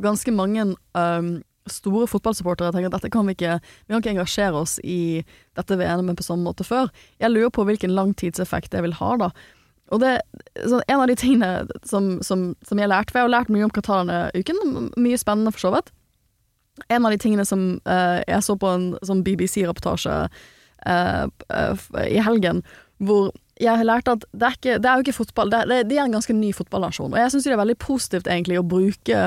ganske 0.00 0.32
mange 0.32 0.70
um, 0.96 1.34
store 1.72 2.08
fotballsupportere 2.10 2.72
tenker 2.74 2.90
at 2.90 2.98
dette 2.98 3.12
kan 3.12 3.26
vi 3.28 3.36
ikke 3.36 3.58
Vi 3.60 3.92
kan 3.92 4.02
ikke 4.02 4.14
engasjere 4.16 4.62
oss 4.62 4.78
i 4.84 5.24
dette 5.58 5.78
VM-et 5.78 6.18
på 6.18 6.26
samme 6.26 6.46
måte 6.46 6.66
før. 6.66 6.90
Jeg 7.20 7.32
lurer 7.32 7.52
på 7.54 7.64
hvilken 7.68 7.94
langtidseffekt 7.96 8.72
det 8.72 8.82
vil 8.86 8.96
ha, 9.00 9.14
da. 9.20 9.30
Og 9.94 10.02
det, 10.02 10.18
så 10.68 10.82
en 10.84 11.00
av 11.00 11.08
de 11.08 11.16
tingene 11.16 11.80
som, 11.88 12.18
som, 12.24 12.50
som 12.66 12.80
jeg 12.80 12.90
lærte, 12.90 13.12
for 13.12 13.20
jeg 13.20 13.28
har 13.28 13.36
lært 13.38 13.52
mye 13.52 13.64
om 13.64 13.72
Qatar 13.72 14.04
denne 14.04 14.28
uken, 14.36 14.90
mye 15.00 15.20
spennende 15.20 15.52
for 15.54 15.64
så 15.64 15.72
vidt. 15.76 15.92
En 16.92 17.06
av 17.08 17.14
de 17.14 17.20
tingene 17.20 17.46
som 17.48 17.64
uh, 17.88 18.20
jeg 18.28 18.44
så 18.44 18.58
på 18.60 18.68
en 18.70 18.90
sånn 19.06 19.24
BBC-reportasje 19.26 20.18
uh, 20.28 21.24
uh, 21.26 21.88
i 22.04 22.20
helgen, 22.22 22.62
hvor 23.00 23.32
jeg 23.60 23.74
har 23.80 23.84
lært 23.88 24.08
at 24.12 24.24
det 24.32 24.46
er, 24.46 24.54
ikke, 24.58 24.74
det 24.78 24.88
er 24.88 24.94
jo 25.00 25.04
ikke 25.06 25.16
fotball, 25.18 25.50
det 25.50 25.58
er, 25.60 25.84
det- 25.88 25.98
er 25.98 26.04
en 26.04 26.12
ganske 26.14 26.34
ny 26.36 26.52
fotballnasjon. 26.54 27.12
Og 27.12 27.18
jeg 27.18 27.32
syns 27.32 27.44
det 27.48 27.52
er 27.56 27.60
veldig 27.62 27.78
positivt 27.82 28.26
egentlig 28.30 28.58
å 28.60 28.66
bruke 28.66 29.22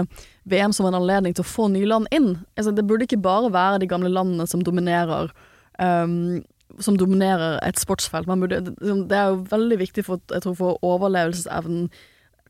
VM 0.49 0.73
som 0.73 0.85
en 0.87 0.95
anledning 0.97 1.35
til 1.35 1.43
å 1.43 1.49
få 1.51 1.67
nye 1.71 1.85
land 1.89 2.07
inn. 2.15 2.29
Altså, 2.55 2.71
det 2.75 2.85
burde 2.87 3.03
ikke 3.07 3.19
bare 3.21 3.51
være 3.51 3.81
de 3.83 3.89
gamle 3.91 4.09
landene 4.09 4.47
som 4.47 4.63
dominerer 4.63 5.31
um, 5.79 6.41
som 6.79 6.95
dominerer 6.95 7.59
et 7.67 7.75
sportsfelt. 7.81 8.29
Burde, 8.31 8.61
det 8.79 9.17
er 9.17 9.33
jo 9.33 9.41
veldig 9.51 9.77
viktig 9.81 10.05
for, 10.07 10.21
jeg 10.31 10.41
tror, 10.45 10.55
for 10.55 10.79
overlevelsesevnen 10.87 11.89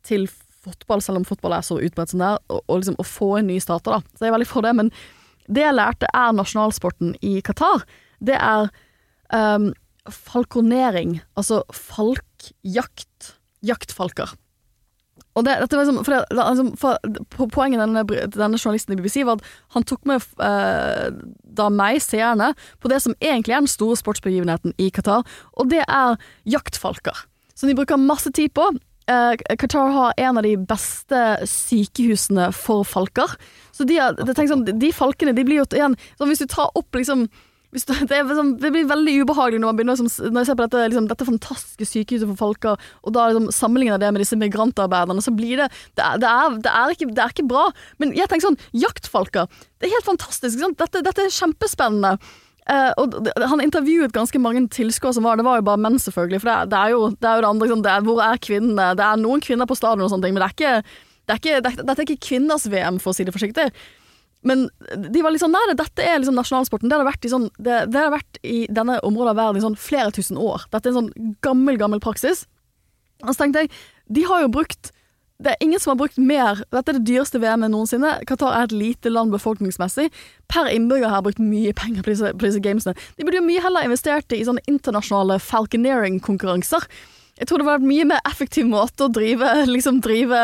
til 0.05 0.27
fotball, 0.61 1.01
selv 1.01 1.17
om 1.17 1.25
fotball 1.25 1.55
er 1.57 1.65
så 1.65 1.79
utbredt 1.81 2.13
som 2.13 2.21
det 2.21 2.27
er, 2.29 2.37
og, 2.53 2.61
og 2.69 2.77
liksom 2.83 2.99
å 3.01 3.07
få 3.07 3.31
inn 3.39 3.49
nye 3.49 3.63
stater, 3.63 3.97
da. 3.97 4.01
Så 4.13 4.27
jeg 4.27 4.29
er 4.29 4.35
veldig 4.37 4.49
for 4.51 4.61
det. 4.67 4.75
Men 4.77 4.91
det 5.49 5.63
jeg 5.65 5.73
lærte 5.73 6.09
er 6.13 6.35
nasjonalsporten 6.37 7.15
i 7.25 7.39
Qatar. 7.41 7.81
Det 8.21 8.37
er 8.37 8.69
um, 9.33 9.71
falkonering, 10.09 11.19
altså 11.37 11.61
falkjakt. 11.75 13.35
Jaktfalker. 13.61 14.31
Og 15.37 15.45
det, 15.45 15.53
dette 15.61 15.77
var 15.77 15.85
liksom, 15.85 15.99
for 16.03 16.15
det, 16.15 16.21
liksom, 16.35 16.69
for, 16.81 17.49
Poenget 17.53 17.81
denne, 17.83 18.03
denne 18.33 18.59
journalisten 18.59 18.95
i 18.95 18.99
BBC 18.99 19.21
var 19.27 19.39
at 19.39 19.51
han 19.75 19.85
tok 19.87 20.07
med 20.09 20.23
eh, 20.43 21.11
da 21.57 21.67
meg, 21.71 22.01
seerne, 22.03 22.51
på 22.81 22.91
det 22.91 22.99
som 23.03 23.15
egentlig 23.19 23.55
er 23.55 23.63
den 23.63 23.71
store 23.71 23.99
sportsbegivenheten 23.99 24.73
i 24.81 24.89
Qatar, 24.93 25.23
og 25.53 25.69
det 25.71 25.83
er 25.85 26.17
jaktfalker. 26.49 27.27
Som 27.55 27.69
de 27.69 27.77
bruker 27.77 28.01
masse 28.01 28.31
tid 28.35 28.51
på. 28.57 28.65
Eh, 29.11 29.55
Qatar 29.61 29.93
har 29.95 30.17
en 30.17 30.41
av 30.41 30.47
de 30.47 30.55
beste 30.57 31.21
sykehusene 31.47 32.49
for 32.55 32.87
falker. 32.87 33.37
Så 33.75 33.87
de, 33.87 34.01
har, 34.01 34.17
sånn, 34.35 34.65
de 34.67 34.91
falkene 34.95 35.35
de 35.37 35.45
blir 35.47 35.61
jo 35.61 35.67
igjen 35.73 35.95
Hvis 36.19 36.43
du 36.43 36.49
tar 36.51 36.73
opp 36.77 36.97
liksom 36.97 37.29
det, 37.71 38.17
sånn, 38.35 38.49
det 38.59 38.71
blir 38.75 38.87
veldig 38.89 39.13
ubehagelig 39.23 39.61
når 39.63 39.71
begynner 39.77 39.95
liksom, 39.95 40.31
Når 40.33 40.41
jeg 40.41 40.49
ser 40.49 40.57
på 40.59 40.65
dette, 40.65 40.83
liksom, 40.91 41.05
dette 41.07 41.27
fantastiske 41.29 41.87
sykehuset 41.87 42.27
for 42.33 42.39
falker, 42.41 42.87
og 43.05 43.15
da 43.15 43.29
liksom, 43.29 43.47
sammenligner 43.55 44.01
det 44.01 44.09
med 44.11 44.23
disse 44.25 44.35
migrantarbeiderne, 44.39 45.23
så 45.23 45.31
blir 45.35 45.61
det 45.63 45.69
det 45.95 46.03
er, 46.03 46.19
er, 46.27 46.57
er 46.73 46.93
ikke, 46.95 47.07
det 47.15 47.23
er 47.23 47.31
ikke 47.35 47.47
bra. 47.47 47.69
Men 48.01 48.11
jeg 48.17 48.27
tenker 48.27 48.49
sånn 48.49 48.59
Jaktfalker, 48.75 49.47
det 49.79 49.87
er 49.87 49.95
helt 49.95 50.09
fantastisk. 50.09 50.59
Dette, 50.81 51.03
dette 51.05 51.27
er 51.27 51.31
kjempespennende. 51.31 52.17
Eh, 52.69 52.91
og 53.01 53.15
Han 53.49 53.63
intervjuet 53.63 54.13
ganske 54.13 54.39
mange 54.39 54.61
tilskuere 54.69 55.15
som 55.17 55.25
var 55.25 55.39
Det 55.39 55.45
var 55.47 55.57
jo 55.57 55.65
bare 55.65 55.81
menn, 55.81 55.97
selvfølgelig. 55.99 56.41
For 56.43 56.51
det, 56.69 56.77
er- 56.77 56.91
jo, 56.93 57.07
det 57.15 57.31
jo 57.41 57.49
andre. 57.49 57.71
er, 57.95 58.05
hvor 58.05 58.21
er 58.21 58.37
kvinnene? 58.37 58.91
Det 58.99 59.07
er 59.07 59.23
noen 59.23 59.41
kvinner 59.41 59.65
på 59.65 59.79
stadion, 59.79 60.05
og 60.05 60.11
sånne 60.13 60.27
ting, 60.27 60.35
men 60.35 60.43
det 60.43 60.49
er 60.51 60.57
ikke, 60.59 60.75
det 61.25 61.33
er 61.33 61.41
ikke, 61.41 61.57
det 61.63 61.73
dette 61.87 61.97
er 62.01 62.05
ikke 62.09 62.27
kvinners 62.27 62.67
VM, 62.67 62.99
for 62.99 63.11
å 63.11 63.15
si 63.15 63.23
det 63.23 63.33
forsiktig. 63.33 63.69
Men 64.47 64.69
de 65.11 65.21
var 65.21 65.33
liksom 65.35 65.53
Nei, 65.53 65.75
dette 65.77 66.05
er 66.05 66.17
liksom 66.19 66.37
nasjonalsporten. 66.39 66.89
Det 66.89 66.97
har 66.97 67.05
vært 67.05 67.27
i, 67.27 67.33
sånn, 67.33 67.49
det, 67.61 67.83
det 67.93 67.99
har 67.99 68.13
vært 68.13 68.39
i 68.41 68.63
denne 68.73 68.97
området 69.05 69.35
av 69.35 69.41
verden 69.41 69.61
i 69.61 69.65
sånn 69.65 69.77
flere 69.79 70.13
tusen 70.15 70.39
år. 70.41 70.65
Dette 70.71 70.89
er 70.89 70.95
en 70.95 71.03
sånn 71.03 71.35
gammel, 71.45 71.77
gammel 71.81 72.01
praksis. 72.03 72.47
Og 73.21 73.33
så 73.33 73.43
tenkte 73.43 73.65
jeg, 73.65 73.71
de 74.09 74.25
har 74.25 74.43
jo 74.45 74.51
brukt 74.53 74.91
det 75.41 75.55
er 75.55 75.63
ingen 75.65 75.81
som 75.81 75.95
har 75.95 75.97
brukt 76.03 76.19
mer 76.21 76.59
Dette 76.69 76.91
er 76.91 76.99
det 76.99 77.07
dyreste 77.09 77.39
VM-et 77.41 77.71
noensinne. 77.73 78.11
Qatar 78.29 78.53
er 78.53 78.67
et 78.67 78.75
lite 78.77 79.09
land 79.09 79.33
befolkningsmessig. 79.33 80.11
Per 80.51 80.69
innbygger 80.69 81.09
har 81.09 81.23
brukt 81.25 81.41
mye 81.41 81.73
penger 81.77 82.05
på 82.05 82.13
disse, 82.13 82.29
på 82.35 82.45
disse 82.45 82.61
gamesene. 82.61 82.93
De 83.17 83.25
burde 83.25 83.39
jo 83.39 83.47
mye 83.47 83.63
heller 83.63 83.87
investert 83.87 84.35
i 84.37 84.43
sånne 84.45 84.61
internasjonale 84.69 85.39
falconeering-konkurranser. 85.41 86.85
Jeg 87.41 87.49
tror 87.49 87.61
det 87.61 87.65
var 87.71 87.81
en 87.81 87.89
mye 87.89 88.05
mer 88.11 88.21
effektiv 88.29 88.69
måte 88.69 89.07
å 89.07 89.13
drive, 89.13 89.49
liksom 89.71 90.03
drive 90.05 90.41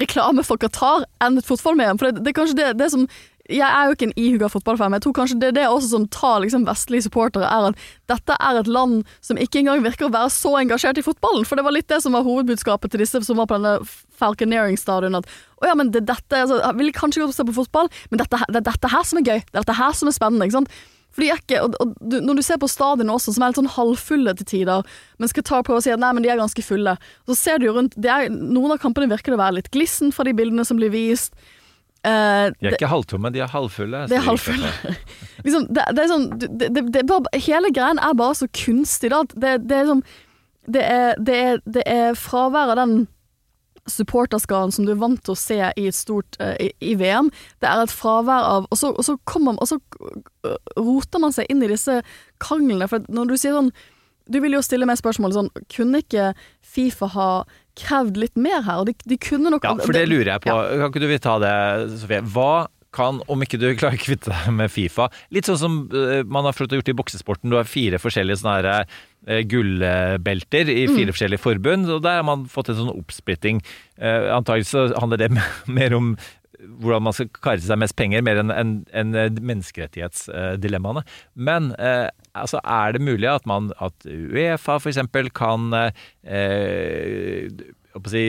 reklame 0.00 0.44
for 0.46 0.60
Qatar 0.60 1.06
enn 1.24 1.38
et 1.40 1.46
fotball-VM. 1.48 2.00
For 2.00 2.10
det, 2.10 2.24
det 2.24 2.32
er 2.32 2.40
kanskje 2.40 2.58
det, 2.58 2.72
det 2.80 2.90
som 2.94 3.06
jeg 3.50 3.66
er 3.66 3.88
jo 3.88 3.96
ikke 3.96 4.06
en 4.08 4.18
ihuga 4.20 4.48
fotballfan, 4.50 4.92
men 4.92 5.00
jeg 5.00 5.06
tror 5.08 5.14
kanskje 5.18 5.38
det 5.42 5.48
er 5.50 5.56
det 5.56 5.64
også 5.68 5.88
som 5.92 6.06
tar 6.12 6.38
liksom 6.44 6.66
vestlige 6.68 7.06
supportere, 7.06 7.48
er 7.48 7.70
at 7.70 7.86
dette 8.12 8.36
er 8.36 8.60
et 8.60 8.70
land 8.70 9.00
som 9.26 9.40
ikke 9.40 9.62
engang 9.62 9.82
virker 9.82 10.06
å 10.06 10.12
være 10.14 10.30
så 10.34 10.54
engasjert 10.60 11.00
i 11.00 11.04
fotballen. 11.04 11.46
For 11.48 11.58
det 11.58 11.64
var 11.66 11.74
litt 11.74 11.88
det 11.90 12.00
som 12.04 12.14
var 12.14 12.26
hovedbudskapet 12.26 12.92
til 12.92 13.02
disse 13.02 13.22
som 13.26 13.40
var 13.40 13.50
på 13.50 13.58
denne 13.58 13.80
Falconeering-stadion. 14.20 15.18
At 15.18 15.28
å 15.60 15.70
ja, 15.70 15.74
men 15.78 15.90
det, 15.90 16.04
er 16.04 16.12
dette 16.12 16.44
altså, 16.44 16.60
Jeg 16.60 16.78
ville 16.78 16.96
kanskje 16.96 17.24
godt 17.24 17.38
se 17.38 17.46
på 17.48 17.56
fotball, 17.56 17.90
men 18.12 18.22
dette, 18.22 18.42
det 18.48 18.62
er 18.62 18.68
dette 18.70 18.94
her 18.94 19.06
som 19.08 19.20
er 19.20 19.26
gøy. 19.26 19.44
Det 19.48 19.56
er 19.56 19.62
dette 19.64 19.78
her 19.80 19.98
som 19.98 20.10
er 20.10 20.16
spennende. 20.16 20.46
ikke 20.46 20.60
sant? 20.60 20.74
For 21.10 21.24
de 21.24 21.30
er 21.32 21.40
ikke, 21.40 21.60
og, 21.64 21.76
og 21.82 21.94
du, 22.00 22.18
Når 22.22 22.38
du 22.38 22.42
ser 22.46 22.60
på 22.62 22.68
stadionet 22.70 23.14
også, 23.14 23.34
som 23.34 23.44
er 23.44 23.52
litt 23.52 23.60
sånn 23.60 23.72
halvfulle 23.74 24.34
til 24.38 24.48
tider, 24.52 24.90
men 25.18 25.30
skal 25.32 25.46
ta 25.46 25.62
prøve 25.66 25.82
å 25.82 25.84
si 25.84 25.94
at 25.94 26.02
nei, 26.02 26.12
men 26.16 26.26
de 26.26 26.32
er 26.32 26.40
ganske 26.40 26.64
fulle, 26.64 26.96
så 27.28 27.38
ser 27.38 27.60
du 27.60 27.68
jo 27.68 27.76
rundt 27.78 27.96
det 27.98 28.12
er, 28.12 28.28
Noen 28.30 28.76
av 28.76 28.82
kampene 28.82 29.10
virker 29.10 29.34
det 29.34 29.40
å 29.40 29.42
være 29.42 29.58
litt 29.60 29.72
glissen 29.74 30.14
fra 30.14 30.26
de 30.28 30.36
bildene 30.36 30.66
som 30.66 30.78
blir 30.80 30.92
vist. 30.94 31.34
Uh, 32.00 32.48
De 32.56 32.70
er 32.70 32.78
ikke 32.78 32.88
halvtomme, 32.88 33.28
de 33.34 33.42
er 33.44 33.50
halvfulle. 33.52 34.06
det 34.08 34.16
er 34.16 34.24
halvfulle. 34.24 34.70
Liksom, 35.44 35.66
det, 35.68 35.84
det 35.96 36.02
er 36.04 36.08
sånn 36.08 36.26
det, 36.40 36.68
det, 36.92 37.04
bare, 37.08 37.40
Hele 37.44 37.70
greien 37.76 38.00
er 38.00 38.16
bare 38.16 38.38
så 38.38 38.48
kunstig, 38.56 39.10
da. 39.12 39.22
Det, 39.34 39.58
det 39.68 39.82
er 39.82 39.88
sånn 39.90 40.04
det 40.70 40.82
er, 40.84 41.16
det, 41.18 41.36
er, 41.36 41.62
det 41.64 41.82
er 41.88 42.18
fravær 42.18 42.74
av 42.74 42.78
den 42.78 42.94
supporterskaren 43.92 44.72
som 44.74 44.86
du 44.86 44.94
er 44.94 45.00
vant 45.00 45.20
til 45.24 45.34
å 45.34 45.38
se 45.38 45.58
i 45.76 45.86
stort 45.94 46.38
eh, 46.42 46.56
i, 46.68 46.70
i 46.92 46.96
VM. 47.00 47.30
Det 47.62 47.68
er 47.70 47.84
et 47.84 47.94
fravær 47.94 48.48
av 48.50 48.68
Og 48.70 48.78
så, 48.78 48.92
og 48.94 49.06
så 49.06 49.16
kommer 49.28 49.58
Og 49.60 49.68
så 49.70 49.78
øh, 50.46 50.56
roter 50.78 51.22
man 51.22 51.34
seg 51.34 51.50
inn 51.52 51.64
i 51.64 51.70
disse 51.70 52.00
kranglene. 52.42 52.88
For 52.90 53.04
når 53.10 53.32
du 53.32 53.36
sier 53.36 53.56
sånn 53.56 53.72
Du 54.30 54.40
vil 54.42 54.54
jo 54.56 54.64
stille 54.64 54.88
meg 54.88 55.00
spørsmål 55.00 55.36
sånn 55.36 55.52
Kunne 55.72 56.02
ikke 56.04 56.32
Fifa 56.60 57.10
ha 57.14 57.30
krevd 57.80 58.20
litt 58.20 58.36
mer 58.38 58.62
her? 58.66 58.82
Og 58.82 58.90
de, 58.90 58.96
de 59.08 59.18
kunne 59.20 59.52
nok 59.52 59.66
Ja, 59.66 59.76
for 59.80 59.96
det 59.96 60.06
lurer 60.10 60.34
jeg 60.34 60.44
på. 60.46 60.54
Kan 60.54 60.92
ikke 60.92 61.06
du 61.06 61.16
ta 61.22 61.38
det, 61.42 61.56
Sofie? 62.02 62.22
Hva 62.34 62.52
kan, 62.94 63.20
om 63.30 63.44
ikke 63.44 63.60
du 63.60 63.68
klarer 63.80 63.98
å 63.98 64.02
kvitte 64.02 64.32
deg 64.32 64.54
med 64.56 64.72
Fifa 64.72 65.08
Litt 65.34 65.48
sånn 65.48 65.60
som 65.60 65.78
eh, 65.94 66.22
man 66.26 66.46
har 66.48 66.56
fått 66.56 66.74
gjort 66.74 66.90
i 66.90 66.96
boksesporten. 66.96 67.50
Du 67.50 67.58
har 67.58 67.68
fire 67.68 68.00
forskjellige 68.02 68.42
sånne 68.42 68.56
her, 68.58 68.70
eh, 68.70 69.00
gullbelter 69.26 70.68
i 70.72 70.86
Mm. 70.88 70.96
fire 70.96 71.12
forskjellige 71.12 71.42
forbund, 71.44 71.88
og 71.92 72.02
der 72.02 72.20
har 72.20 72.24
man 72.24 72.46
fått 72.48 72.70
en 72.72 72.76
sånn 72.78 72.94
oppsplitting. 72.96 73.60
Eh, 73.98 74.30
Antagelig 74.34 74.66
så 74.70 74.86
handler 74.98 75.16
det 75.18 75.30
mer 75.66 75.94
om 75.94 76.16
hvordan 76.60 77.02
man 77.02 77.12
skal 77.16 77.28
kare 77.40 77.60
seg 77.64 77.78
mest 77.80 77.96
penger, 77.96 78.20
mer 78.22 78.36
enn 78.42 78.50
en, 78.52 78.72
enn, 78.92 79.14
eh, 79.16 79.30
menneskerettighetsdilemmaene. 79.40 81.02
Men 81.36 81.70
eh, 81.78 82.08
altså, 82.36 82.60
er 82.64 82.92
det 82.96 83.00
mulig 83.04 83.28
at 83.30 83.46
man 83.48 83.70
at 83.80 83.94
Uefa 84.04 84.78
for 84.80 84.90
eksempel 84.92 85.30
kan 85.32 85.72
eh, 85.72 85.90
eh, 86.24 87.48
si 88.06 88.24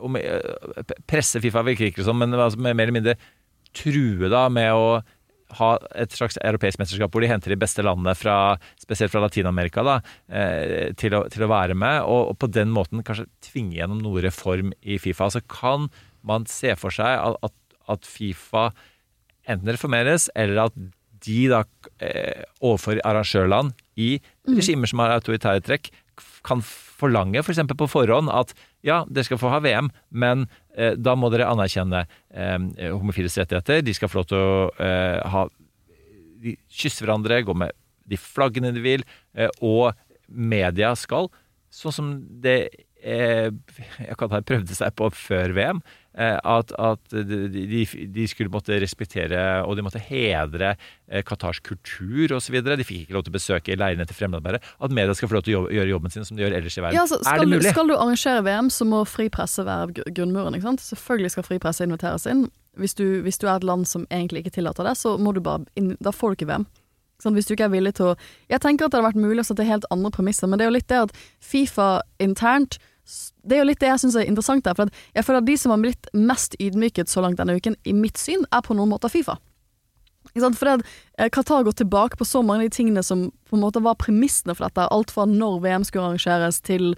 om, 0.00 0.16
eh, 0.16 0.84
presse 1.10 1.40
Fifa 1.42 1.62
virker 1.66 1.90
ikke 1.90 2.04
som, 2.06 2.18
men 2.18 2.34
altså, 2.34 2.58
mer 2.58 2.74
eller 2.74 2.92
mindre 3.00 3.16
true 3.74 4.28
da 4.30 4.48
med 4.48 4.70
å 4.74 5.02
ha 5.58 5.70
et 6.00 6.14
slags 6.16 6.38
europeisk 6.40 6.80
mesterskap 6.80 7.12
hvor 7.12 7.24
de 7.24 7.28
henter 7.30 7.52
de 7.52 7.58
beste 7.60 7.84
landene, 7.84 8.14
fra, 8.18 8.56
spesielt 8.80 9.12
fra 9.12 9.22
Latin-Amerika, 9.24 9.84
da, 9.86 9.98
eh, 10.28 10.90
til, 10.98 11.16
å, 11.18 11.24
til 11.32 11.46
å 11.46 11.50
være 11.52 11.76
med, 11.78 12.00
og, 12.02 12.32
og 12.32 12.40
på 12.40 12.50
den 12.54 12.72
måten 12.74 13.04
kanskje 13.06 13.28
tvinge 13.44 13.78
gjennom 13.78 14.02
noe 14.02 14.24
reform 14.24 14.72
i 14.82 14.98
Fifa. 15.02 15.28
Altså 15.28 15.44
Kan 15.50 15.90
man 16.26 16.48
se 16.50 16.74
for 16.80 16.94
seg 16.94 17.20
at, 17.20 17.56
at, 17.92 18.08
Fifa 18.08 18.70
enten 19.44 19.74
reformeres, 19.74 20.30
eller 20.34 20.66
at 20.66 20.78
de 21.24 21.40
da 21.52 21.62
eh, 22.04 22.44
overfor 22.60 23.00
arrangørland 23.04 23.72
i 24.00 24.16
regimer 24.48 24.90
som 24.90 25.00
har 25.04 25.14
autoritære 25.16 25.64
trekk, 25.64 25.92
kan 26.44 26.60
forlange 27.04 27.42
f.eks. 27.44 27.62
For 27.64 27.80
på 27.84 27.90
forhånd 27.92 28.32
at 28.32 28.54
ja, 28.86 29.02
dere 29.08 29.28
skal 29.28 29.40
få 29.40 29.52
ha 29.52 29.60
VM, 29.64 29.92
men 30.10 30.48
eh, 30.76 30.96
da 30.96 31.16
må 31.18 31.30
dere 31.32 31.50
anerkjenne 31.52 32.04
eh, 32.32 32.58
homofiles 32.88 33.38
rettigheter. 33.40 33.84
De 33.84 33.94
skal 33.96 34.10
få 34.10 34.22
lov 34.22 34.30
til 34.32 34.40
å 34.40 34.56
eh, 34.82 35.20
ha 35.34 35.46
de 36.44 36.56
kysser 36.68 37.06
hverandre, 37.06 37.42
gå 37.46 37.56
med 37.56 37.72
de 38.10 38.18
flaggene 38.20 38.72
de 38.74 38.82
vil, 38.84 39.04
eh, 39.36 39.52
og 39.64 39.94
media 40.28 40.92
skal, 40.98 41.30
sånn 41.74 41.94
som 41.94 42.10
det 42.44 42.58
jeg 43.04 44.16
kan 44.18 44.32
ha 44.32 44.40
prøvde 44.46 44.76
seg 44.76 44.94
på 44.96 45.10
før 45.12 45.52
VM, 45.56 45.80
eh, 46.16 46.38
at, 46.38 46.72
at 46.80 47.12
de, 47.12 47.82
de, 47.84 48.26
skulle 48.30 48.52
måtte 48.52 48.78
respektere 48.80 49.40
og 49.66 49.76
de 49.76 49.84
måtte 49.84 50.00
hedre 50.00 50.70
eh, 50.74 51.24
Qatars 51.26 51.60
kultur 51.64 52.32
osv. 52.38 52.56
De 52.64 52.86
fikk 52.86 53.04
ikke 53.04 53.16
lov 53.18 53.26
til 53.26 53.34
å 53.34 53.36
besøke 53.36 53.76
leirene 53.76 54.06
til 54.08 54.16
fremmedarbeidere. 54.16 54.62
At 54.80 54.94
media 54.96 55.16
skal 55.16 55.30
få 55.30 55.38
lov 55.38 55.44
til 55.44 55.54
å 55.54 55.58
jobbe, 55.58 55.74
gjøre 55.76 55.92
jobben 55.92 56.14
sin 56.14 56.28
som 56.28 56.38
de 56.38 56.46
gjør 56.46 56.56
ellers 56.60 56.78
i 56.78 56.84
verden. 56.84 56.96
Ja, 56.96 57.04
altså, 57.04 57.20
er 57.20 57.28
skal, 57.28 57.44
det 57.44 57.50
du, 57.50 57.56
mulig? 57.58 57.74
skal 57.74 57.90
du 57.90 57.96
arrangere 57.98 58.44
VM, 58.46 58.70
så 58.72 58.88
må 58.88 59.02
fri 59.08 59.28
presse 59.32 59.66
være 59.68 60.06
grunnmuren. 60.06 60.56
Ikke 60.56 60.70
sant? 60.70 60.86
Selvfølgelig 60.94 61.34
skal 61.36 61.48
fri 61.50 61.60
presse 61.62 61.84
inviteres 61.84 62.24
inn. 62.30 62.46
Hvis 62.80 62.96
du, 62.98 63.04
hvis 63.22 63.38
du 63.38 63.44
er 63.46 63.58
et 63.58 63.68
land 63.68 63.84
som 63.86 64.08
egentlig 64.08 64.42
ikke 64.44 64.56
tillater 64.56 64.88
det, 64.88 64.96
så 64.98 65.18
må 65.20 65.36
du 65.36 65.44
bare 65.44 65.68
inn, 65.78 65.92
da 66.02 66.14
får 66.14 66.32
du 66.32 66.40
ikke 66.40 66.50
VM. 66.54 66.66
Sånn, 67.22 67.36
hvis 67.36 67.46
du 67.46 67.54
ikke 67.54 67.68
er 67.68 67.72
villig 67.72 67.94
til 67.96 68.10
å 68.10 68.14
Jeg 68.50 68.60
tenker 68.64 68.86
at 68.86 68.92
det 68.92 68.98
hadde 68.98 69.06
vært 69.12 69.22
mulig 69.22 69.44
å 69.44 69.46
sette 69.46 69.66
helt 69.68 69.86
andre 69.94 70.10
premisser, 70.14 70.50
men 70.50 70.58
det 70.58 70.66
er 70.66 70.72
jo 70.72 70.76
litt 70.78 70.90
det 70.90 71.04
at 71.06 71.14
Fifa 71.42 71.88
internt 72.22 72.80
Det 73.44 73.56
er 73.56 73.60
jo 73.60 73.68
litt 73.68 73.82
det 73.82 73.90
jeg 73.90 74.04
syns 74.04 74.16
er 74.16 74.28
interessant 74.28 74.64
der. 74.64 74.76
For 74.76 74.92
jeg 75.16 75.26
føler 75.26 75.42
at 75.42 75.48
de 75.48 75.56
som 75.60 75.74
har 75.74 75.82
blitt 75.82 76.08
mest 76.16 76.56
ydmyket 76.60 77.12
så 77.12 77.24
langt 77.24 77.40
denne 77.40 77.56
uken, 77.58 77.76
i 77.84 77.92
mitt 77.96 78.20
syn, 78.20 78.46
er 78.50 78.64
på 78.64 78.76
noen 78.76 78.92
måter 78.94 79.12
Fifa. 79.12 79.36
For 80.32 80.66
det 80.66 80.72
at 80.72 80.86
eh, 81.18 81.28
Qatar 81.30 81.66
går 81.66 81.76
tilbake 81.78 82.16
på 82.16 82.24
så 82.26 82.42
mange 82.42 82.64
av 82.64 82.70
de 82.70 82.76
tingene 82.76 83.02
som 83.04 83.28
på 83.50 83.58
en 83.58 83.62
måte 83.62 83.82
var 83.84 83.98
premissene 84.00 84.56
for 84.56 84.66
dette. 84.66 84.88
Alt 84.88 85.12
fra 85.14 85.28
når 85.28 85.60
VM 85.62 85.84
skulle 85.84 86.08
arrangeres, 86.08 86.60
til, 86.64 86.94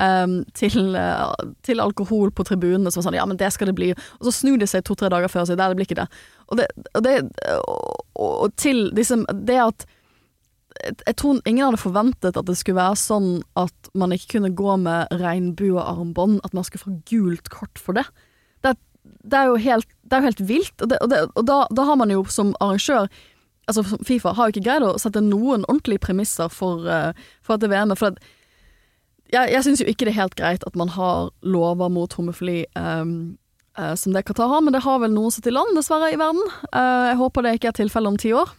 um, 0.00 0.40
til, 0.56 0.96
uh, 0.96 1.30
til 1.66 1.82
alkohol 1.84 2.32
på 2.32 2.46
tribunene. 2.48 2.90
Som 2.90 3.02
var 3.02 3.10
sånn, 3.10 3.20
ja, 3.20 3.28
men 3.28 3.38
det 3.40 3.52
skal 3.54 3.70
det 3.70 3.76
bli. 3.78 3.92
Og 4.18 4.26
så 4.26 4.34
snur 4.40 4.58
de 4.58 4.68
seg 4.70 4.84
to-tre 4.88 5.12
dager 5.12 5.30
før 5.30 5.44
og 5.44 5.52
sier 5.52 5.60
nei, 5.60 5.70
det 5.70 5.78
blir 5.78 5.90
ikke 5.90 6.00
det. 6.00 6.08
Og, 6.48 6.58
det, 6.58 6.68
og, 6.94 7.04
det, 7.06 7.16
og, 7.60 8.04
og 8.26 8.56
til 8.58 8.88
disse 8.96 9.20
Det 9.46 9.60
at 9.62 9.86
jeg- 10.84 11.16
tror 11.16 11.40
ingen 11.46 11.64
hadde 11.64 11.80
forventet 11.80 12.36
at 12.36 12.46
det 12.46 12.56
skulle 12.56 12.80
være 12.80 12.96
sånn 12.96 13.42
at 13.56 13.90
man 13.94 14.12
ikke 14.12 14.38
kunne 14.38 14.54
gå 14.54 14.76
med 14.80 15.08
regnbuearmbånd, 15.10 16.40
at 16.44 16.54
man 16.54 16.64
skulle 16.64 16.84
få 16.84 17.02
gult 17.10 17.50
kort 17.50 17.78
for 17.78 17.92
det. 17.92 18.06
Det, 18.62 18.76
det 19.24 19.38
er 19.38 19.46
jo 19.46 19.56
helt, 19.56 19.86
det 20.04 20.12
er 20.12 20.20
jo 20.20 20.30
helt 20.30 20.48
vilt, 20.48 20.76
og, 20.82 20.88
det, 20.88 20.98
og, 21.00 21.10
det, 21.10 21.20
og 21.34 21.46
da, 21.46 21.66
da 21.74 21.84
har 21.84 21.96
man 21.96 22.10
jo 22.10 22.24
som 22.24 22.54
arrangør 22.60 23.08
Altså 23.70 23.84
Fifa 24.02 24.32
har 24.34 24.48
jo 24.48 24.56
ikke 24.56 24.64
greid 24.66 24.82
å 24.82 24.98
sette 24.98 25.20
noen 25.22 25.62
ordentlige 25.68 26.02
premisser 26.02 26.48
for, 26.50 26.88
eh, 26.90 27.12
for 27.40 27.54
dette 27.54 27.70
VM-et. 27.70 27.98
For 28.00 28.10
at 28.10 28.18
jeg, 29.30 29.52
jeg 29.52 29.62
syns 29.62 29.82
jo 29.82 29.86
ikke 29.86 30.08
det 30.08 30.14
er 30.14 30.22
helt 30.22 30.34
greit 30.34 30.64
at 30.66 30.78
man 30.78 30.90
har 30.96 31.30
lover 31.46 31.92
mot 31.92 32.12
homofili 32.18 32.64
um, 32.74 33.38
uh, 33.78 33.94
som 33.94 34.16
det 34.16 34.24
Qatar 34.26 34.50
har, 34.50 34.64
men 34.64 34.74
det 34.74 34.82
har 34.82 34.98
vel 35.02 35.14
noen 35.14 35.30
sett 35.30 35.46
i 35.46 35.54
land, 35.54 35.76
dessverre, 35.78 36.10
i 36.10 36.18
verden. 36.18 36.42
Uh, 36.74 37.12
jeg 37.12 37.20
håper 37.20 37.46
det 37.46 37.54
ikke 37.58 37.70
er 37.70 37.78
tilfellet 37.78 38.10
om 38.10 38.18
ti 38.18 38.34
år. 38.34 38.50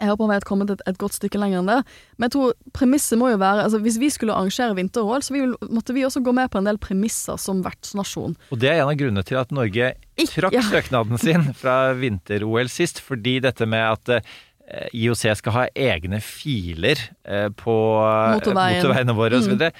Jeg 0.00 0.08
håper 0.08 0.30
vi 0.30 0.36
har 0.38 0.44
kommet 0.48 0.70
et, 0.72 0.80
et 0.88 0.96
godt 0.98 1.12
stykke 1.18 1.38
lenger 1.42 1.60
enn 1.60 1.68
det. 1.68 1.78
Men 2.16 2.26
jeg 2.30 2.32
tror 2.34 2.54
premisset 2.76 3.18
må 3.20 3.28
jo 3.34 3.38
være 3.42 3.66
altså 3.66 3.80
Hvis 3.84 3.98
vi 4.00 4.08
skulle 4.14 4.32
arrangere 4.32 4.74
vinter-OL, 4.78 5.20
så 5.26 5.34
vi, 5.36 5.42
måtte 5.68 5.92
vi 5.96 6.06
også 6.08 6.22
gå 6.24 6.32
med 6.36 6.48
på 6.52 6.58
en 6.62 6.68
del 6.70 6.78
premisser 6.80 7.36
som 7.40 7.60
vertsnasjon. 7.66 8.36
Og 8.50 8.60
det 8.62 8.70
er 8.72 8.80
en 8.80 8.88
av 8.90 8.96
grunnene 9.00 9.24
til 9.28 9.36
at 9.40 9.52
Norge 9.52 9.92
Ikke- 10.16 10.40
trakk 10.40 10.56
ja. 10.56 10.62
søknaden 10.70 11.20
sin 11.20 11.50
fra 11.60 11.92
vinter-OL 12.00 12.72
sist, 12.72 13.02
fordi 13.04 13.38
dette 13.44 13.68
med 13.68 13.84
at 13.92 14.14
eh, 14.16 14.88
IOC 14.96 15.26
skal 15.42 15.56
ha 15.58 15.64
egne 15.76 16.20
filer 16.24 16.96
eh, 17.28 17.48
på 17.52 17.76
eh, 18.00 18.36
Motorveien. 18.40 18.80
motorveiene 18.80 19.16
våre 19.20 19.40
Mm. 19.40 19.70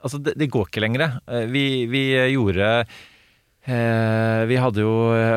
Altså, 0.00 0.16
det, 0.24 0.32
det 0.40 0.46
går 0.48 0.68
ikke 0.70 0.80
lenger. 0.80 1.18
Vi, 1.52 1.64
vi 1.92 2.04
gjorde 2.32 2.68
eh, 3.68 4.44
Vi 4.48 4.56
hadde 4.56 4.80
jo 4.80 4.92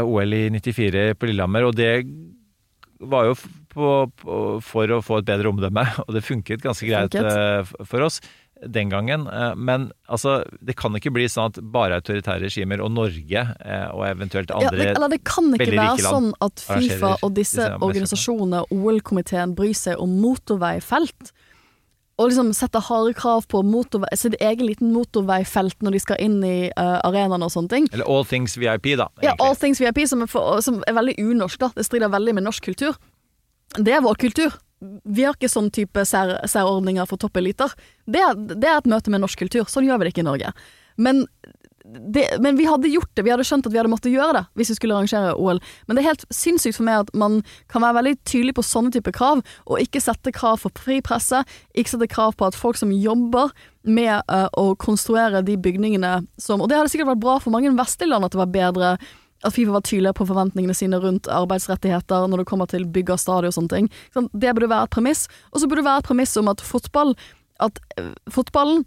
OL 0.08 0.36
i 0.38 0.46
94 0.56 1.14
på 1.20 1.28
Lillehammer, 1.28 1.68
og 1.68 1.76
det 1.76 1.90
var 3.04 3.28
jo 3.28 3.36
på, 3.74 3.90
på, 4.22 4.40
for 4.64 4.94
å 4.96 5.02
få 5.04 5.20
et 5.22 5.28
bedre 5.32 5.52
omdømme, 5.52 5.84
og 6.06 6.16
det 6.16 6.24
funket 6.26 6.64
ganske 6.64 6.88
greit 6.88 7.14
Funket. 7.14 7.30
eh, 7.34 7.86
for 7.90 8.06
oss 8.08 8.22
den 8.64 8.90
gangen. 8.90 9.28
Eh, 9.28 9.56
Men 9.56 9.92
altså, 10.08 10.44
det 10.62 10.76
kan 10.80 10.96
ikke 10.96 11.12
bli 11.12 11.26
sånn 11.28 11.52
at 11.52 11.60
bare 11.74 11.98
autoritære 12.00 12.46
regimer 12.46 12.84
og 12.84 12.94
Norge 12.96 13.42
eh, 13.44 13.88
og 13.92 14.06
eventuelt 14.08 14.54
Ja, 14.54 14.62
andre 14.62 14.78
det, 14.80 14.92
eller 14.96 15.12
det 15.12 15.24
kan 15.28 15.50
ikke 15.52 15.72
være 15.74 16.06
sånn 16.06 16.30
at 16.44 16.64
Fifa 16.64 17.16
og 17.22 17.34
disse 17.36 17.72
organisasjonene 17.80 18.64
og 18.64 18.78
OL-komiteen, 18.78 19.56
bryr 19.58 19.76
seg 19.76 20.00
om 20.00 20.16
motorveifelt. 20.22 21.34
og 22.18 22.30
liksom 22.30 22.52
setter 22.54 22.80
harde 22.80 23.16
krav 23.18 23.48
på 23.50 23.64
motorvei, 23.66 24.12
sitt 24.16 24.36
egen 24.40 24.68
liten 24.70 24.92
motorveifelt 24.94 25.82
når 25.82 25.96
de 25.96 26.00
skal 26.04 26.20
inn 26.22 26.44
i 26.46 26.70
uh, 26.78 27.00
arenaen 27.08 27.42
og 27.42 27.50
sånne 27.50 27.72
ting. 27.72 27.88
Eller 27.92 28.06
All 28.06 28.24
Things 28.24 28.54
VIP, 28.56 28.94
da. 29.02 29.08
Ja. 29.26 29.34
All 29.42 29.58
Things 29.58 29.82
VIP, 29.82 30.04
som 30.08 30.22
er, 30.22 30.30
for, 30.30 30.62
som 30.62 30.84
er 30.86 30.94
veldig 30.94 31.18
unorsk, 31.18 31.58
da. 31.60 31.72
Det 31.74 31.88
strider 31.88 32.14
veldig 32.14 32.36
med 32.38 32.46
norsk 32.46 32.70
kultur. 32.70 33.00
Det 33.78 33.96
er 33.96 34.06
vår 34.06 34.20
kultur. 34.22 34.54
Vi 35.04 35.24
har 35.24 35.36
ikke 35.38 35.52
sånn 35.52 35.72
type 35.74 36.04
sær, 36.06 36.36
særordninger 36.50 37.08
for 37.10 37.22
toppeliter. 37.22 37.72
Det, 38.06 38.24
det 38.52 38.70
er 38.70 38.80
et 38.82 38.90
møte 38.92 39.14
med 39.14 39.24
norsk 39.24 39.46
kultur. 39.46 39.68
Sånn 39.72 39.88
gjør 39.88 40.02
vi 40.02 40.08
det 40.08 40.14
ikke 40.14 40.26
i 40.26 40.28
Norge. 40.28 40.52
Men, 41.00 41.24
det, 41.84 42.26
men 42.44 42.60
vi 42.60 42.68
hadde 42.68 42.92
gjort 42.92 43.12
det. 43.16 43.24
Vi 43.24 43.32
hadde 43.32 43.46
skjønt 43.48 43.70
at 43.70 43.74
vi 43.74 43.80
hadde 43.80 43.92
måttet 43.92 44.14
gjøre 44.14 44.36
det 44.38 44.44
hvis 44.60 44.74
vi 44.74 44.78
skulle 44.78 44.98
arrangere 44.98 45.34
OL. 45.40 45.62
Men 45.88 45.96
det 45.96 46.04
er 46.04 46.10
helt 46.12 46.28
sinnssykt 46.36 46.78
for 46.78 46.88
meg 46.88 47.06
at 47.06 47.14
man 47.18 47.40
kan 47.72 47.86
være 47.86 48.02
veldig 48.02 48.16
tydelig 48.28 48.58
på 48.60 48.68
sånne 48.68 48.94
type 48.96 49.16
krav, 49.16 49.44
og 49.64 49.82
ikke 49.84 50.04
sette 50.04 50.36
krav 50.36 50.60
for 50.64 50.84
fri 50.84 51.00
presse. 51.06 51.42
Ikke 51.72 51.96
sette 51.96 52.12
krav 52.12 52.36
på 52.40 52.50
at 52.50 52.60
folk 52.60 52.80
som 52.80 52.92
jobber 52.92 53.56
med 53.84 54.16
uh, 54.32 54.48
å 54.60 54.74
konstruere 54.80 55.44
de 55.44 55.58
bygningene 55.60 56.22
som 56.40 56.62
Og 56.64 56.70
det 56.72 56.78
hadde 56.80 56.92
sikkert 56.92 57.16
vært 57.16 57.26
bra 57.26 57.40
for 57.44 57.52
mange 57.52 57.74
vestlige 57.76 58.14
land 58.14 58.28
at 58.28 58.36
det 58.36 58.40
var 58.40 58.54
bedre 58.54 58.96
at 59.44 59.54
Fifa 59.54 59.76
var 59.76 59.84
tydeligere 59.86 60.18
på 60.18 60.28
forventningene 60.30 60.76
sine 60.78 61.00
rundt 61.04 61.28
arbeidsrettigheter 61.32 62.28
når 62.32 62.44
det 62.44 62.50
kommer 62.50 62.70
til 62.72 62.88
bygg 62.88 63.14
av 63.14 63.22
stadion 63.22 63.52
og 63.52 63.58
sånne 63.58 63.76
ting. 63.76 63.90
Sånn, 64.16 64.30
Det 64.34 64.54
burde 64.56 64.72
være 64.72 64.90
et 64.90 64.96
premiss. 64.96 65.28
Og 65.52 65.62
så 65.62 65.68
burde 65.68 65.84
det 65.84 65.90
være 65.90 66.04
et 66.04 66.12
premiss 66.12 66.38
om 66.38 66.52
at 66.52 66.62
fotball 66.62 67.16
At 67.62 67.78
eh, 67.98 68.10
fotballen 68.34 68.82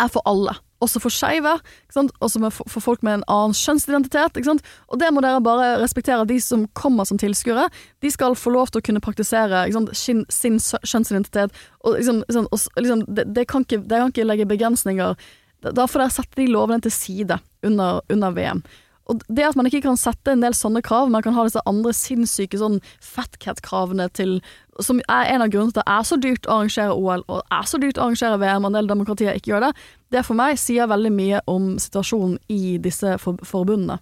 er 0.00 0.08
for 0.08 0.22
alle. 0.24 0.54
Også 0.82 1.00
for 1.00 1.12
skeive, 1.12 1.52
også 1.94 2.40
for, 2.50 2.80
folk 2.80 3.02
med 3.02 3.18
en 3.18 3.24
annen 3.30 3.54
kjønnsidentitet. 3.54 4.40
Og 4.88 4.98
det 5.00 5.10
må 5.12 5.20
dere 5.20 5.42
bare 5.44 5.78
respektere. 5.82 6.24
De 6.28 6.40
som 6.40 6.66
kommer 6.72 7.04
som 7.04 7.20
tilskuere, 7.20 7.68
de 8.02 8.10
skal 8.10 8.34
få 8.36 8.50
lov 8.50 8.72
til 8.72 8.80
å 8.80 8.86
kunne 8.88 9.04
praktisere? 9.04 9.66
Sin, 9.92 10.24
sin 10.28 10.58
kjønnsidentitet. 10.58 11.54
Og 11.84 11.98
liksom, 12.00 12.24
liksom, 12.28 12.48
og, 12.50 12.66
liksom, 12.80 13.04
det, 13.06 13.28
det 13.36 13.46
kan 13.52 13.64
ikke, 13.64 13.82
det 13.84 14.00
kan 14.00 14.12
ikke 14.12 14.28
legge 14.28 14.48
begrensninger. 14.50 15.16
Da 15.64 15.86
får 15.88 16.04
dere 16.04 16.16
sette 16.16 16.40
de 16.40 16.50
lovene 16.52 16.84
til 16.84 16.92
side 16.92 17.38
under, 17.64 18.02
under 18.12 18.34
VM. 18.36 18.64
Og 19.10 19.20
det 19.28 19.44
at 19.44 19.56
man 19.58 19.68
ikke 19.68 19.82
kan 19.84 19.98
sette 20.00 20.32
en 20.32 20.40
del 20.44 20.54
sånne 20.56 20.80
krav, 20.84 21.10
man 21.12 21.24
kan 21.24 21.34
ha 21.36 21.44
disse 21.44 21.62
andre 21.68 21.92
sinnssyke 21.96 22.56
sånn 22.60 22.78
fatcat-kravene 23.04 24.08
til 24.16 24.38
Som 24.82 24.98
er 25.06 25.28
en 25.30 25.44
av 25.44 25.52
grunnene 25.52 25.70
til 25.70 25.84
at 25.84 25.86
det 25.86 25.94
er 25.94 26.06
så 26.08 26.16
dyrt 26.18 26.48
å 26.48 26.54
arrangere 26.56 26.94
OL, 26.96 27.20
og 27.30 27.52
er 27.54 27.66
så 27.70 27.78
dyrt 27.78 28.00
å 28.00 28.08
arrangere 28.08 28.40
VM, 28.42 28.64
og 28.64 28.72
en 28.72 28.78
del 28.80 28.88
demokratier 28.90 29.36
ikke 29.38 29.52
gjør 29.52 29.68
det. 29.68 29.68
Det 30.10 30.24
for 30.26 30.34
meg 30.40 30.58
sier 30.58 30.90
veldig 30.90 31.12
mye 31.14 31.42
om 31.46 31.68
situasjonen 31.78 32.40
i 32.50 32.74
disse 32.82 33.12
for 33.22 33.38
forbundene. 33.46 34.00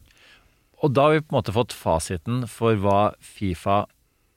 Og 0.81 0.95
da 0.97 1.05
har 1.05 1.13
vi 1.13 1.21
på 1.27 1.29
en 1.29 1.39
måte 1.43 1.53
fått 1.53 1.77
fasiten 1.77 2.47
for 2.49 2.81
hva 2.81 3.13
Fifa 3.21 3.83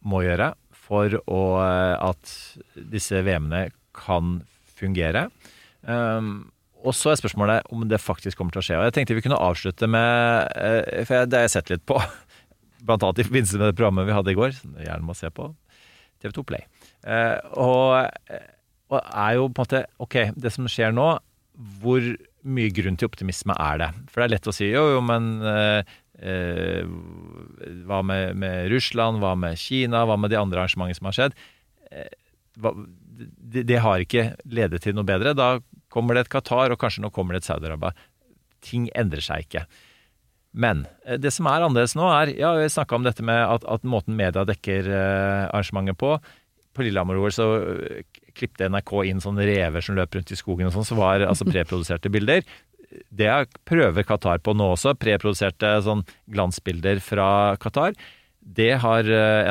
må 0.03 0.25
gjøre 0.25 0.51
for 0.75 1.15
å, 1.23 1.41
eh, 1.63 1.95
at 2.03 2.35
disse 2.75 3.23
VM-ene 3.25 3.69
kan 3.95 4.41
fungere. 4.75 5.29
Um, 5.87 6.51
og 6.85 6.93
så 6.95 7.11
er 7.11 7.19
spørsmålet 7.19 7.71
om 7.73 7.85
det 7.89 8.01
faktisk 8.01 8.39
kommer 8.39 8.55
til 8.55 8.61
å 8.61 8.65
skje. 8.67 8.77
Og 8.79 8.87
jeg 8.87 8.95
tenkte 8.97 9.17
vi 9.17 9.25
kunne 9.25 9.41
avslutte 9.41 9.89
med 9.89 10.51
eh, 10.53 11.03
For 11.07 11.25
det 11.25 11.39
har 11.39 11.47
jeg 11.47 11.55
sett 11.57 11.71
litt 11.73 11.85
på. 11.89 11.97
Blant 12.85 13.03
annet 13.03 13.23
i 13.23 13.27
forbindelse 13.27 13.59
med 13.59 13.71
det 13.71 13.77
programmet 13.77 14.07
vi 14.07 14.15
hadde 14.15 14.33
i 14.33 14.37
går, 14.37 14.53
som 14.57 14.75
dere 14.75 14.89
gjerne 14.91 15.07
må 15.07 15.17
se 15.17 15.31
på. 15.33 15.49
TV2 16.23 16.45
Play. 16.51 16.65
Eh, 17.05 17.37
og, 17.61 18.39
og 18.93 18.99
er 19.01 19.35
jo 19.39 19.49
på 19.49 19.65
en 19.65 19.67
måte 19.67 19.83
Ok, 20.01 20.19
det 20.37 20.53
som 20.53 20.69
skjer 20.69 20.93
nå, 20.95 21.09
hvor 21.81 22.09
mye 22.45 22.73
grunn 22.75 22.97
til 22.99 23.09
optimisme 23.09 23.55
er 23.57 23.81
det? 23.81 23.91
For 24.11 24.21
det 24.21 24.27
er 24.27 24.33
lett 24.35 24.49
å 24.51 24.55
si 24.55 24.69
jo, 24.69 24.83
jo, 24.95 25.01
men 25.05 25.31
eh, 25.49 25.95
eh, 26.21 26.83
hva 27.87 28.01
med, 28.05 28.37
med 28.41 28.69
Russland, 28.73 29.21
hva 29.23 29.33
med 29.39 29.57
Kina, 29.59 30.03
hva 30.05 30.17
med 30.19 30.33
de 30.33 30.39
andre 30.39 30.61
arrangementene 30.61 30.99
som 30.99 31.09
har 31.09 31.17
skjedd? 31.17 31.39
Eh, 31.89 32.11
det, 32.55 33.65
det 33.67 33.79
har 33.83 34.03
ikke 34.03 34.33
ledet 34.51 34.83
til 34.83 34.95
noe 34.95 35.07
bedre. 35.07 35.33
Da 35.37 35.55
kommer 35.95 36.17
det 36.17 36.25
et 36.25 36.33
Qatar, 36.35 36.75
og 36.75 36.81
kanskje 36.81 37.05
nå 37.05 37.11
kommer 37.15 37.35
det 37.35 37.45
et 37.45 37.49
Saudi-Arabia. 37.49 37.95
Ting 38.65 38.89
endrer 38.97 39.23
seg 39.23 39.47
ikke. 39.47 39.65
Men 40.55 40.85
eh, 41.05 41.19
det 41.19 41.33
som 41.35 41.47
er 41.51 41.65
annerledes 41.65 41.95
nå, 41.99 42.07
er 42.09 42.33
Ja, 42.39 42.55
vi 42.57 42.71
snakka 42.71 42.97
om 42.97 43.05
dette 43.05 43.25
med 43.25 43.41
at, 43.43 43.67
at 43.67 43.87
måten 43.87 44.17
media 44.17 44.45
dekker 44.47 44.87
eh, 44.87 45.45
arrangementet 45.49 45.99
på. 45.99 46.15
På 46.75 46.85
Lillehammer-OL 46.85 47.35
så 47.35 47.49
eh, 47.59 48.21
klippte 48.35 48.69
NRK 48.71 48.95
inn 49.11 49.23
sånne 49.23 49.47
rever 49.47 49.83
som 49.83 49.99
løp 49.99 50.15
rundt 50.15 50.31
i 50.31 50.39
skogen 50.39 50.69
og 50.69 50.75
sånn, 50.75 50.87
som 50.87 51.01
var 51.01 51.25
altså 51.27 51.47
preproduserte 51.51 52.11
bilder. 52.11 52.47
Det 53.11 53.27
er 53.27 53.49
prøver 53.67 54.07
Qatar 54.07 54.39
på 54.43 54.55
nå 54.55 54.71
også. 54.77 54.95
Preproduserte 54.99 55.77
sånn 55.83 56.05
glansbilder 56.31 57.01
fra 57.03 57.27
Qatar. 57.59 57.97
Det 58.45 58.75
har 58.77 59.07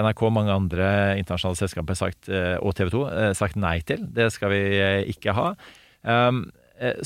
NRK 0.07 0.21
og 0.23 0.37
mange 0.37 0.55
andre 0.55 0.89
internasjonale 1.19 1.59
selskaper 1.59 1.97
sagt, 1.99 2.29
og 2.31 2.77
TV 2.79 2.93
2 2.95 3.01
eh, 3.11 3.33
sagt 3.37 3.59
nei 3.61 3.81
til. 3.85 4.05
Det 4.17 4.31
skal 4.33 4.55
vi 4.55 4.61
ikke 5.13 5.35
ha. 5.37 5.49
Um, 6.05 6.47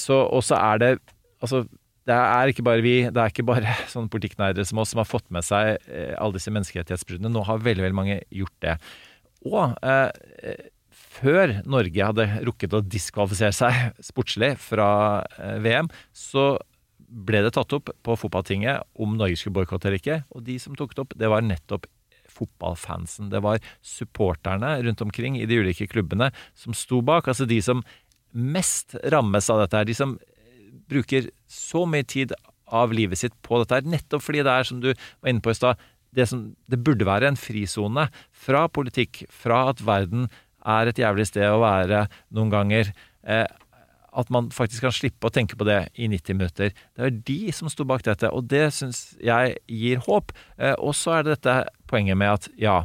så 0.01 0.17
også 0.27 0.57
er 0.59 0.81
det 0.83 0.93
Altså, 1.39 1.61
det 2.09 2.17
er 2.17 2.51
ikke 2.51 2.65
bare 2.65 2.83
vi, 2.83 2.95
det 3.13 3.21
er 3.21 3.33
ikke 3.33 3.47
bare 3.47 3.75
sånne 3.93 4.11
politikknerdere 4.13 4.67
som 4.69 4.81
oss 4.83 4.95
som 4.95 5.03
har 5.03 5.09
fått 5.09 5.29
med 5.35 5.47
seg 5.47 5.77
eh, 5.87 6.15
alle 6.17 6.39
disse 6.39 6.53
menneskerettighetsbruddene. 6.55 7.33
Nå 7.35 7.45
har 7.47 7.63
veldig, 7.65 7.85
veldig 7.85 7.99
mange 7.99 8.19
gjort 8.33 8.57
det. 8.65 8.79
Og 9.47 9.77
eh, 9.85 10.65
før 11.19 11.59
Norge 11.69 12.09
hadde 12.11 12.29
rukket 12.49 12.75
å 12.79 12.83
diskvalifisere 12.85 13.55
seg 13.57 13.93
sportslig 14.11 14.55
fra 14.63 14.89
eh, 15.37 15.59
VM, 15.65 15.93
så 16.17 16.55
ble 17.09 17.45
det 17.45 17.55
tatt 17.57 17.73
opp 17.73 17.93
på 18.05 18.17
fotballtinget 18.21 18.85
om 19.01 19.15
Norge 19.17 19.39
skulle 19.41 19.61
boikotte 19.61 19.89
eller 19.89 20.01
ikke. 20.01 20.23
Og 20.37 20.45
de 20.49 20.59
som 20.61 20.75
tok 20.77 20.97
det 20.97 21.05
opp, 21.05 21.17
det 21.17 21.31
var 21.33 21.45
nettopp 21.45 21.89
fotballfansen. 22.39 23.31
Det 23.33 23.41
var 23.45 23.63
supporterne 23.85 24.75
rundt 24.85 25.01
omkring 25.05 25.39
i 25.41 25.47
de 25.49 25.61
ulike 25.63 25.89
klubbene 25.91 26.29
som 26.57 26.77
sto 26.77 27.01
bak. 27.05 27.29
Altså 27.29 27.49
de 27.49 27.61
som 27.65 27.81
mest 28.33 28.97
rammes 29.13 29.51
av 29.51 29.63
dette 29.63 29.81
her. 29.81 29.89
De 29.89 29.97
som 29.97 30.17
bruker 30.89 31.31
så 31.51 31.85
mye 31.89 32.07
tid 32.09 32.35
av 32.69 32.93
livet 32.93 33.21
sitt 33.21 33.37
på 33.45 33.61
dette 33.63 33.79
her, 33.79 33.89
nettopp 33.89 34.25
fordi 34.25 34.45
det 34.45 34.55
er, 34.55 34.69
som 34.69 34.83
du 34.83 34.91
var 34.93 35.31
inne 35.31 35.45
på 35.45 35.53
i 35.53 35.59
stad, 35.59 35.81
det, 36.17 36.29
det 36.69 36.81
burde 36.85 37.07
være 37.09 37.29
en 37.31 37.39
frisone 37.39 38.09
fra 38.33 38.67
politikk, 38.73 39.25
fra 39.33 39.67
at 39.73 39.83
verden 39.85 40.29
er 40.69 40.91
et 40.91 41.01
jævlig 41.01 41.29
sted 41.29 41.49
å 41.49 41.63
være 41.63 42.07
noen 42.35 42.53
ganger. 42.53 42.93
Eh, 43.29 43.47
at 44.19 44.31
man 44.35 44.49
faktisk 44.51 44.87
kan 44.87 44.95
slippe 44.95 45.29
å 45.29 45.33
tenke 45.33 45.57
på 45.59 45.67
det 45.69 45.83
i 46.01 46.09
90 46.11 46.39
minutter. 46.39 46.73
Det 46.97 47.05
er 47.05 47.19
de 47.29 47.53
som 47.55 47.69
sto 47.71 47.85
bak 47.87 48.03
dette, 48.07 48.31
og 48.33 48.49
det 48.51 48.67
syns 48.75 49.13
jeg 49.23 49.59
gir 49.71 50.01
håp. 50.09 50.33
Eh, 50.57 50.75
og 50.75 50.97
så 50.97 51.19
er 51.19 51.27
det 51.27 51.37
dette 51.37 51.61
poenget 51.91 52.19
med 52.19 52.33
at 52.33 52.49
ja, 52.59 52.81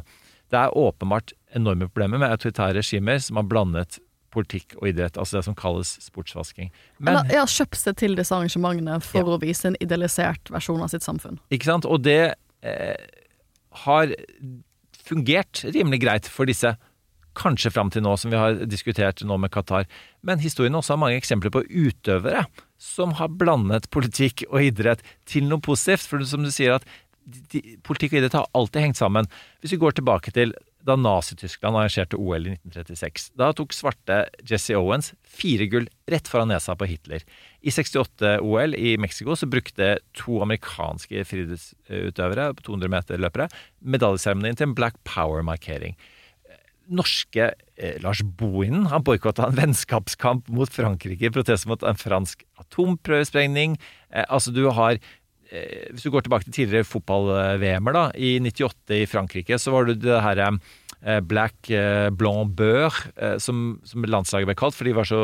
det 0.52 0.60
er 0.60 0.78
åpenbart 0.78 1.34
enorme 1.56 1.88
problemer 1.88 2.20
med 2.20 2.34
autoritære 2.34 2.78
regimer 2.78 3.18
som 3.22 3.40
har 3.40 3.48
blandet 3.50 3.98
politikk 4.34 4.74
og 4.80 4.88
idrett, 4.90 5.16
altså 5.20 5.38
det 5.38 5.44
som 5.46 5.56
kalles 5.58 5.94
sportsvasking. 6.04 6.72
Men 6.98 7.20
Eller 7.22 7.40
ja, 7.40 7.44
kjøpt 7.48 7.78
seg 7.80 7.96
til 8.02 8.16
disse 8.18 8.34
arrangementene 8.34 8.98
for 9.04 9.22
Ja. 9.22 9.36
å 9.36 9.40
vise 9.42 9.70
en 9.70 9.78
idealisert 9.80 10.50
versjon 10.52 10.82
av 10.82 10.90
sitt 10.92 11.06
samfunn. 11.06 11.38
Ikke 11.54 11.70
sant? 11.70 11.86
Og 11.86 12.02
det 12.04 12.34
eh, 12.62 13.06
har 13.86 14.12
fungert 15.04 15.64
rimelig 15.74 16.02
greit 16.04 16.28
for 16.30 16.48
disse, 16.48 16.74
kanskje 17.34 17.72
fram 17.74 17.88
til 17.90 18.04
nå, 18.06 18.12
som 18.16 18.30
vi 18.30 18.38
har 18.38 18.60
diskutert 18.70 19.24
nå 19.26 19.36
med 19.42 19.50
Qatar. 19.50 19.88
Men 20.22 20.38
historien 20.38 20.76
også 20.78 20.94
har 20.94 21.00
mange 21.02 21.18
eksempler 21.18 21.50
på 21.50 21.64
utøvere 21.66 22.44
som 22.78 23.16
har 23.18 23.32
blandet 23.34 23.88
politikk 23.90 24.44
og 24.52 24.62
idrett 24.62 25.02
til 25.26 25.48
noe 25.50 25.58
positivt. 25.64 26.06
For 26.06 26.22
som 26.30 26.46
du 26.46 26.52
sier 26.54 26.76
at 26.76 26.86
de, 27.26 27.74
politikk 27.82 28.14
og 28.14 28.20
idrett 28.20 28.38
har 28.38 28.46
alltid 28.54 28.86
hengt 28.86 29.00
sammen. 29.00 29.26
Hvis 29.60 29.74
vi 29.74 29.80
går 29.82 29.98
tilbake 29.98 30.30
til 30.36 30.54
da 30.84 30.96
Nazi-Tyskland 31.00 31.78
arrangerte 31.78 32.18
OL 32.20 32.46
i 32.46 32.54
1936. 32.58 33.30
Da 33.38 33.50
tok 33.56 33.72
svarte 33.72 34.24
Jesse 34.44 34.76
Owens 34.76 35.12
fire 35.24 35.66
gull 35.72 35.88
rett 36.10 36.28
foran 36.28 36.52
nesa 36.52 36.76
på 36.76 36.88
Hitler. 36.88 37.24
I 37.64 37.72
68-OL 37.72 38.76
i 38.76 38.96
Mexico 39.00 39.36
så 39.36 39.48
brukte 39.48 39.94
to 40.16 40.42
amerikanske 40.44 41.24
friidrettsutøvere, 41.28 42.50
200 42.60 42.92
meter 42.92 43.22
løpere, 43.22 43.48
medaljeseremonien 43.80 44.60
til 44.60 44.70
en 44.70 44.76
Black 44.76 45.00
Power-markering. 45.08 45.96
Norske 46.92 47.46
eh, 47.80 47.96
Lars 48.04 48.20
Bohinen 48.36 48.90
han 48.92 49.04
boikotta 49.06 49.48
en 49.48 49.56
vennskapskamp 49.56 50.50
mot 50.52 50.68
Frankrike 50.72 51.24
i 51.24 51.32
protest 51.32 51.68
mot 51.70 51.82
en 51.86 51.96
fransk 51.96 52.44
atomprøvesprengning. 52.60 53.78
Eh, 54.12 54.26
altså 54.28 54.52
du 54.52 54.66
har 54.68 55.00
Hvis 55.92 56.06
du 56.06 56.10
går 56.12 56.26
tilbake 56.26 56.48
til 56.48 56.56
tidligere 56.56 56.88
fotball-VM-er, 56.88 57.96
da, 57.96 58.04
i 58.18 58.36
98 58.42 58.98
i 58.98 59.06
Frankrike, 59.10 59.58
så 59.60 59.74
var 59.74 59.88
det 59.88 60.00
det 60.02 60.22
herre 60.24 60.48
eh, 60.54 60.72
Black 61.20 61.70
eh, 61.70 62.08
Blanc 62.10 62.54
Beur, 62.56 62.94
eh, 63.16 63.36
som, 63.42 63.80
som 63.84 64.04
landslaget 64.08 64.48
ble 64.48 64.56
kalt, 64.56 64.74
for 64.78 64.88
de 64.88 64.94
var 64.96 65.04
så 65.08 65.20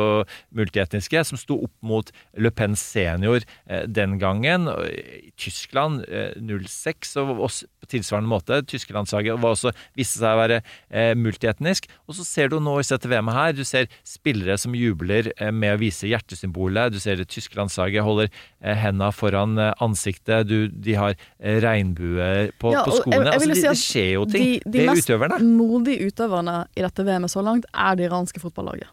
multietniske, 0.55 1.23
som 1.25 1.39
sto 1.39 1.57
opp 1.65 1.73
mot 1.85 2.11
Le 2.37 2.51
Pen 2.53 2.75
senior 2.77 3.41
eh, 3.67 3.85
den 3.89 4.17
gangen. 4.21 4.67
I 4.91 5.31
Tyskland 5.41 6.03
eh, 6.07 6.35
06, 6.37 7.15
og 7.23 7.41
også 7.47 7.69
på 7.81 7.89
tilsvarende 7.95 8.29
måte. 8.29 8.59
Tyske 8.69 8.93
landslaget 8.93 9.39
var 9.41 9.55
også, 9.55 9.71
viste 9.97 10.19
seg 10.21 10.35
å 10.35 10.41
være 10.43 10.59
eh, 10.93 11.13
multietnisk. 11.17 11.87
Og 12.05 12.17
så 12.19 12.25
ser 12.27 12.51
du 12.53 12.59
nå 12.61 12.77
i 12.79 12.85
dette 12.91 13.09
VM-et 13.09 13.37
her, 13.39 13.55
du 13.57 13.63
ser 13.65 13.89
spillere 14.07 14.57
som 14.61 14.75
jubler 14.77 15.31
eh, 15.37 15.49
med 15.51 15.75
å 15.77 15.81
vise 15.81 16.09
hjertesymbolet. 16.11 16.93
Du 16.93 16.99
ser 17.01 17.17
det 17.21 17.29
tyske 17.33 17.57
landslaget 17.57 18.05
holder 18.05 18.29
hendene 18.61 18.89
henda 18.91 19.07
foran 19.15 19.53
eh, 19.61 19.71
ansiktet. 19.81 20.47
Du, 20.49 20.67
de 20.67 20.93
har 20.99 21.13
eh, 21.15 21.57
regnbuer 21.63 22.51
på, 22.59 22.73
Ja, 22.75 22.81
på 22.85 22.97
skoene. 22.99 23.21
jeg- 23.21 23.25
jeg 23.25 23.33
altså, 23.33 23.47
det, 23.53 23.61
det 23.71 23.79
skjer 23.79 24.09
jo 24.13 24.25
ting 24.29 24.47
de, 24.65 24.71
de 24.73 24.85
ved 24.87 25.01
utøverne. 25.01 25.37
Modige 25.71 26.09
utøverne 26.11 26.65
i 26.75 26.83
dette 26.83 27.05
VM-et 27.07 27.31
så 27.31 27.43
langt 27.45 27.67
er 27.71 27.95
det 27.97 28.09
iranske 28.09 28.41
fotballaget. 28.43 28.89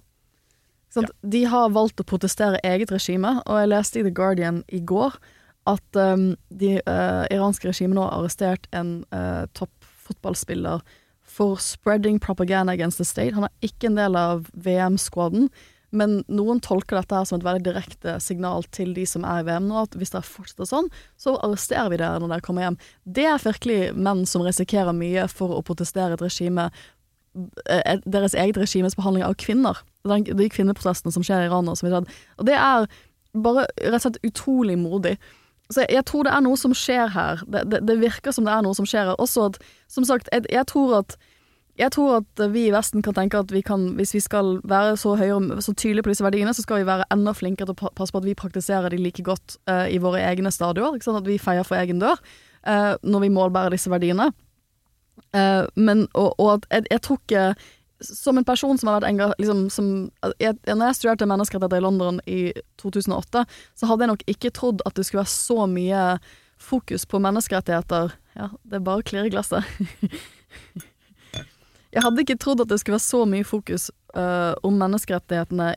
Ja. 0.97 1.05
De 1.23 1.43
har 1.51 1.75
valgt 1.75 2.01
å 2.01 2.07
protestere 2.07 2.61
eget 2.65 2.93
regime, 2.95 3.37
og 3.45 3.61
jeg 3.61 3.71
leste 3.71 4.01
i 4.01 4.07
The 4.07 4.15
Guardian 4.15 4.63
i 4.73 4.81
går 4.81 5.19
at 5.69 5.99
um, 6.01 6.31
de 6.49 6.79
uh, 6.89 7.27
iranske 7.35 7.69
regimet 7.69 7.99
nå 7.99 8.07
har 8.07 8.17
arrestert 8.17 8.65
en 8.73 9.03
uh, 9.13 9.45
topp 9.59 9.73
fotballspiller 10.09 10.81
for 11.29 11.61
spreading 11.61 12.17
propaganda 12.19 12.73
against 12.73 12.97
the 12.97 13.05
state. 13.05 13.35
Han 13.37 13.45
er 13.45 13.69
ikke 13.69 13.91
en 13.91 13.99
del 14.01 14.17
av 14.17 14.47
VM-skåden, 14.57 15.51
men 15.91 16.19
noen 16.29 16.61
tolker 16.61 16.99
dette 16.99 17.17
her 17.17 17.25
som 17.29 17.39
et 17.39 17.47
veldig 17.47 17.65
direkte 17.65 18.19
signal 18.21 18.67
til 18.77 18.93
de 18.97 19.07
som 19.09 19.25
er 19.25 19.41
i 19.41 19.47
VM 19.49 19.71
nå, 19.71 19.87
at 19.87 19.97
hvis 19.97 20.13
dere 20.13 20.27
fortsetter 20.27 20.69
sånn, 20.69 20.91
så 21.21 21.39
arresterer 21.41 21.89
vi 21.93 22.01
dere 22.01 22.21
når 22.21 22.35
dere 22.35 22.45
kommer 22.45 22.67
hjem. 22.67 22.79
Det 23.09 23.25
er 23.31 23.43
virkelig 23.43 23.81
menn 23.97 24.27
som 24.29 24.45
risikerer 24.45 24.97
mye 24.97 25.25
for 25.33 25.57
å 25.57 25.65
protestere 25.65 26.19
et 26.19 26.25
regime 26.25 26.69
eh, 27.71 27.99
deres 28.05 28.37
eget 28.37 28.61
regimes 28.61 28.99
behandling 28.99 29.25
av 29.25 29.39
kvinner. 29.41 29.81
De 30.05 30.53
kvinneprotestene 30.53 31.15
som 31.15 31.25
skjer 31.25 31.47
i 31.47 31.51
Iran. 31.51 31.71
Og, 31.73 31.81
så 31.81 31.89
videre. 31.89 32.05
og 32.37 32.49
det 32.49 32.57
er 32.59 32.89
bare 33.39 33.69
rett 33.81 34.01
og 34.01 34.07
slett 34.07 34.25
utrolig 34.29 34.77
modig. 34.81 35.17
Så 35.69 35.85
jeg, 35.85 35.99
jeg 35.99 36.05
tror 36.09 36.25
det 36.25 36.33
er 36.33 36.45
noe 36.45 36.61
som 36.61 36.77
skjer 36.77 37.11
her. 37.13 37.43
Det, 37.49 37.65
det, 37.73 37.83
det 37.89 37.99
virker 38.01 38.33
som 38.33 38.47
det 38.49 38.55
er 38.55 38.65
noe 38.65 38.77
som 38.77 38.89
skjer 38.89 39.11
her. 39.11 39.21
Også 39.21 39.49
at, 39.51 39.59
som 39.93 40.07
sagt, 40.09 40.29
jeg, 40.33 40.49
jeg 40.53 40.69
tror 40.69 41.01
at 41.03 41.17
jeg 41.79 41.93
tror 41.95 42.19
at 42.19 42.43
vi 42.51 42.65
i 42.67 42.73
Vesten 42.75 43.05
kan 43.07 43.15
tenke 43.15 43.39
at 43.39 43.53
vi 43.55 43.63
kan, 43.63 43.93
hvis 43.99 44.13
vi 44.17 44.21
skal 44.23 44.57
være 44.67 44.97
så 44.99 45.15
høyere, 45.19 45.61
så 45.63 45.75
tydelige 45.79 46.09
på 46.09 46.13
disse 46.13 46.27
verdiene, 46.27 46.55
så 46.55 46.65
skal 46.65 46.81
vi 46.81 46.89
være 46.89 47.07
enda 47.15 47.35
flinkere 47.37 47.71
til 47.71 47.77
å 47.77 47.93
passe 47.95 48.15
på 48.15 48.19
at 48.19 48.27
vi 48.27 48.35
praktiserer 48.39 48.91
de 48.91 48.99
like 48.99 49.23
godt 49.27 49.59
uh, 49.71 49.87
i 49.87 50.01
våre 50.03 50.25
egne 50.27 50.51
sant? 50.55 50.79
At 50.79 51.29
vi 51.29 51.39
feier 51.39 51.67
for 51.67 51.79
egen 51.79 52.03
dør 52.03 52.19
uh, 52.19 52.95
når 53.03 53.25
vi 53.25 53.33
målbærer 53.37 53.77
disse 53.77 53.93
verdiene. 53.93 54.33
Uh, 55.31 55.71
men, 55.79 56.09
og, 56.19 56.35
og 56.39 56.51
at 56.57 56.67
jeg, 56.73 56.87
jeg 56.93 57.03
tror 57.05 57.19
ikke 57.19 57.43
Som 58.01 58.39
en 58.39 58.47
person 58.47 58.79
som 58.79 58.89
har 58.89 59.01
vært 59.01 59.09
enga... 59.09 59.27
Liksom, 59.43 59.65
jeg, 60.39 60.55
når 60.71 60.85
jeg 60.87 60.97
studerte 61.01 61.27
menneskerettigheter 61.27 61.81
i 61.81 61.83
London 61.83 62.21
i 62.31 62.53
2008, 62.79 63.43
så 63.75 63.89
hadde 63.91 64.07
jeg 64.07 64.13
nok 64.13 64.23
ikke 64.31 64.53
trodd 64.55 64.85
at 64.87 64.95
det 64.95 65.07
skulle 65.07 65.25
være 65.25 65.35
så 65.35 65.67
mye 65.67 66.05
fokus 66.63 67.07
på 67.11 67.19
menneskerettigheter 67.23 68.15
Ja, 68.39 68.53
det 68.63 68.79
er 68.79 68.87
bare 68.87 69.03
å 69.03 69.07
klirre 69.07 69.27
i 69.27 69.35
glasset. 69.35 69.67
Jeg 71.95 72.05
hadde 72.05 72.25
ikke 72.25 72.39
trodd 72.41 72.63
at 72.65 72.71
det 72.71 72.81
skulle 72.81 72.99
være 72.99 73.07
så 73.07 73.23
mye 73.29 73.47
fokus 73.47 73.89
uh, 74.17 74.53
om 74.67 74.77
menneskerettighetene 74.81 75.71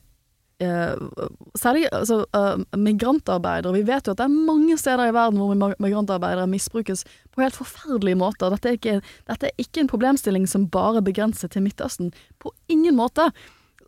uh, 0.63 1.27
Særlig 1.57 1.87
altså, 1.91 2.21
uh, 2.35 2.59
migrantarbeidere. 2.77 3.73
Vi 3.79 3.85
vet 3.87 4.07
jo 4.07 4.15
at 4.15 4.19
det 4.19 4.27
er 4.27 4.35
mange 4.49 4.77
steder 4.79 5.07
i 5.07 5.15
verden 5.15 5.39
hvor 5.39 5.55
migrantarbeidere 5.55 6.49
misbrukes 6.51 7.05
på 7.31 7.43
helt 7.43 7.57
forferdelige 7.57 8.19
måter. 8.19 8.51
Dette 8.51 8.69
er 8.69 8.77
ikke, 8.79 8.99
dette 9.31 9.49
er 9.49 9.63
ikke 9.63 9.85
en 9.85 9.91
problemstilling 9.91 10.45
som 10.49 10.67
bare 10.71 11.03
begrenser 11.05 11.51
til 11.51 11.65
Midtøsten. 11.65 12.11
På 12.39 12.53
ingen 12.67 12.95
måte. 12.99 13.31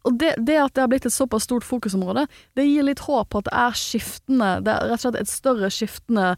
Og 0.04 0.18
det, 0.20 0.34
det 0.40 0.58
at 0.60 0.74
det 0.76 0.84
har 0.84 0.90
blitt 0.92 1.06
et 1.08 1.16
såpass 1.16 1.46
stort 1.48 1.64
fokusområde, 1.64 2.26
det 2.60 2.66
gir 2.68 2.84
litt 2.84 3.06
håp 3.06 3.30
på 3.32 3.40
at 3.40 3.48
det 3.48 3.54
er 3.56 3.78
skiftende 3.80 4.50
Det 4.66 4.74
er 4.74 4.90
rett 4.90 5.00
og 5.00 5.06
slett 5.06 5.22
et 5.22 5.32
større 5.32 5.70
skiftende 5.72 6.34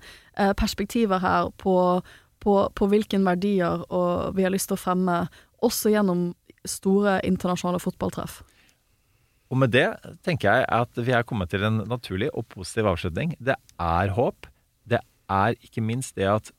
perspektiver 0.60 1.24
her 1.24 1.50
på, 1.58 1.74
på, 2.46 2.54
på 2.78 2.88
hvilke 2.92 3.18
verdier 3.26 3.82
vi 4.38 4.46
har 4.46 4.54
lyst 4.54 4.70
til 4.70 4.78
å 4.78 4.84
fremme, 4.84 5.18
også 5.66 5.94
gjennom 5.94 6.28
store 6.66 7.20
internasjonale 7.28 7.82
fotballtreff. 7.84 8.42
Og 9.54 9.60
med 9.62 9.74
det 9.76 9.88
tenker 10.26 10.50
jeg 10.50 10.66
at 10.74 10.98
vi 10.98 11.14
er 11.14 11.26
kommet 11.28 11.52
til 11.54 11.66
en 11.68 11.84
naturlig 11.90 12.32
og 12.34 12.48
positiv 12.50 12.90
avslutning. 12.90 13.36
Det 13.38 13.58
er 13.82 14.14
håp. 14.16 14.50
Det 14.90 15.02
er 15.30 15.58
ikke 15.62 15.84
minst 15.86 16.18
det 16.18 16.28
at 16.30 16.52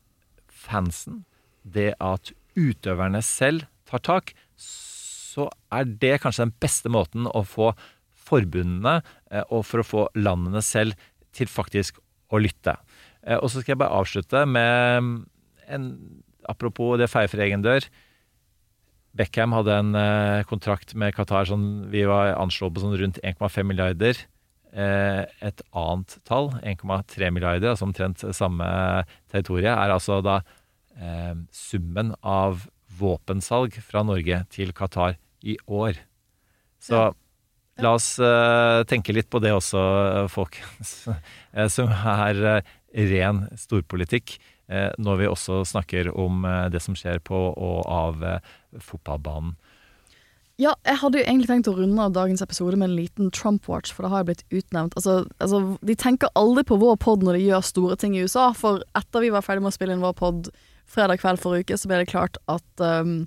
fansen, 0.46 1.24
det 1.62 1.94
at 2.02 2.30
utøverne 2.56 3.20
selv 3.26 3.66
tar 3.86 4.02
tak, 4.06 4.32
så 4.56 5.50
er 5.74 5.84
det 5.84 6.20
kanskje 6.22 6.46
den 6.46 6.54
beste 6.62 6.90
måten 6.92 7.26
å 7.28 7.42
få 7.46 7.72
forbundene 8.26 9.00
eh, 9.30 9.44
og 9.52 9.66
for 9.68 9.82
å 9.82 9.86
få 9.86 10.06
landene 10.18 10.62
selv 10.64 10.96
til 11.36 11.50
faktisk 11.50 12.00
å 12.32 12.40
lytte. 12.42 12.78
Eh, 13.22 13.36
Og 13.36 13.50
så 13.50 13.60
skal 13.60 13.74
jeg 13.74 13.82
bare 13.82 14.00
avslutte 14.00 14.46
med 14.48 15.26
en 15.68 15.90
Apropos 16.46 16.94
det 16.94 17.08
feier 17.10 17.26
for 17.26 17.42
egen 17.42 17.58
dør. 17.64 17.82
Beckham 19.16 19.54
hadde 19.56 19.74
en 19.80 19.94
eh, 19.96 20.42
kontrakt 20.48 20.94
med 20.98 21.14
Qatar 21.16 21.48
sånn, 21.48 21.86
vi 21.92 22.02
var 22.08 22.34
anslått 22.36 22.74
på 22.76 22.82
sånn 22.84 22.96
rundt 23.00 23.20
1,5 23.24 23.64
milliarder. 23.70 24.18
Eh, 24.76 25.22
et 25.48 25.62
annet 25.72 26.18
tall, 26.28 26.50
1,3 26.62 27.30
milliarder, 27.32 27.70
altså 27.72 27.86
omtrent 27.88 28.24
samme 28.36 28.66
territoriet, 29.32 29.72
er 29.72 29.94
altså 29.94 30.18
da 30.26 30.40
eh, 31.00 31.32
summen 31.54 32.12
av 32.20 32.66
våpensalg 32.98 33.78
fra 33.84 34.04
Norge 34.06 34.42
til 34.52 34.72
Qatar 34.76 35.16
i 35.44 35.56
år. 35.68 35.96
Så 36.80 36.96
Ja. 36.96 37.06
la 37.82 37.94
oss 37.96 38.18
eh, 38.18 38.82
tenke 38.88 39.12
litt 39.16 39.28
på 39.32 39.40
det 39.40 39.52
også, 39.56 40.28
folkens. 40.32 41.08
Eh, 41.56 41.68
som 41.72 41.88
er 41.88 42.44
eh, 42.44 42.74
ren 43.12 43.46
storpolitikk. 43.56 44.36
Når 44.98 45.18
vi 45.20 45.26
også 45.30 45.60
snakker 45.62 46.08
om 46.18 46.40
det 46.74 46.80
som 46.82 46.96
skjer 46.98 47.20
på 47.22 47.38
og 47.54 47.84
av 47.86 48.24
fotballbanen. 48.82 49.56
Ja, 50.56 50.70
jeg 50.88 50.96
hadde 51.02 51.20
jo 51.20 51.24
egentlig 51.26 51.50
tenkt 51.50 51.68
å 51.68 51.74
runde 51.76 52.00
av 52.00 52.14
dagens 52.16 52.40
episode 52.40 52.78
med 52.80 52.88
en 52.88 52.96
liten 52.96 53.28
Trump-watch, 53.28 53.90
for 53.92 54.06
da 54.06 54.12
har 54.12 54.22
jeg 54.22 54.28
blitt 54.30 54.62
utnevnt. 54.62 54.94
Altså, 54.96 55.26
altså, 55.36 55.60
de 55.84 55.96
tenker 56.00 56.32
aldri 56.32 56.64
på 56.64 56.78
vår 56.80 56.96
pod 57.02 57.26
når 57.26 57.36
de 57.36 57.42
gjør 57.50 57.66
store 57.68 57.98
ting 58.00 58.14
i 58.16 58.22
USA, 58.24 58.46
for 58.56 58.80
etter 58.96 59.26
vi 59.26 59.34
var 59.34 59.44
ferdig 59.44 59.66
med 59.66 59.74
å 59.74 59.76
spille 59.76 59.92
inn 59.92 60.04
vår 60.04 60.16
pod 60.16 60.48
fredag 60.88 61.20
kveld 61.20 61.42
forrige 61.42 61.66
uke, 61.66 61.76
så 61.76 61.90
ble 61.90 62.00
det 62.00 62.08
klart 62.08 62.40
at, 62.48 62.64
um, 62.80 63.26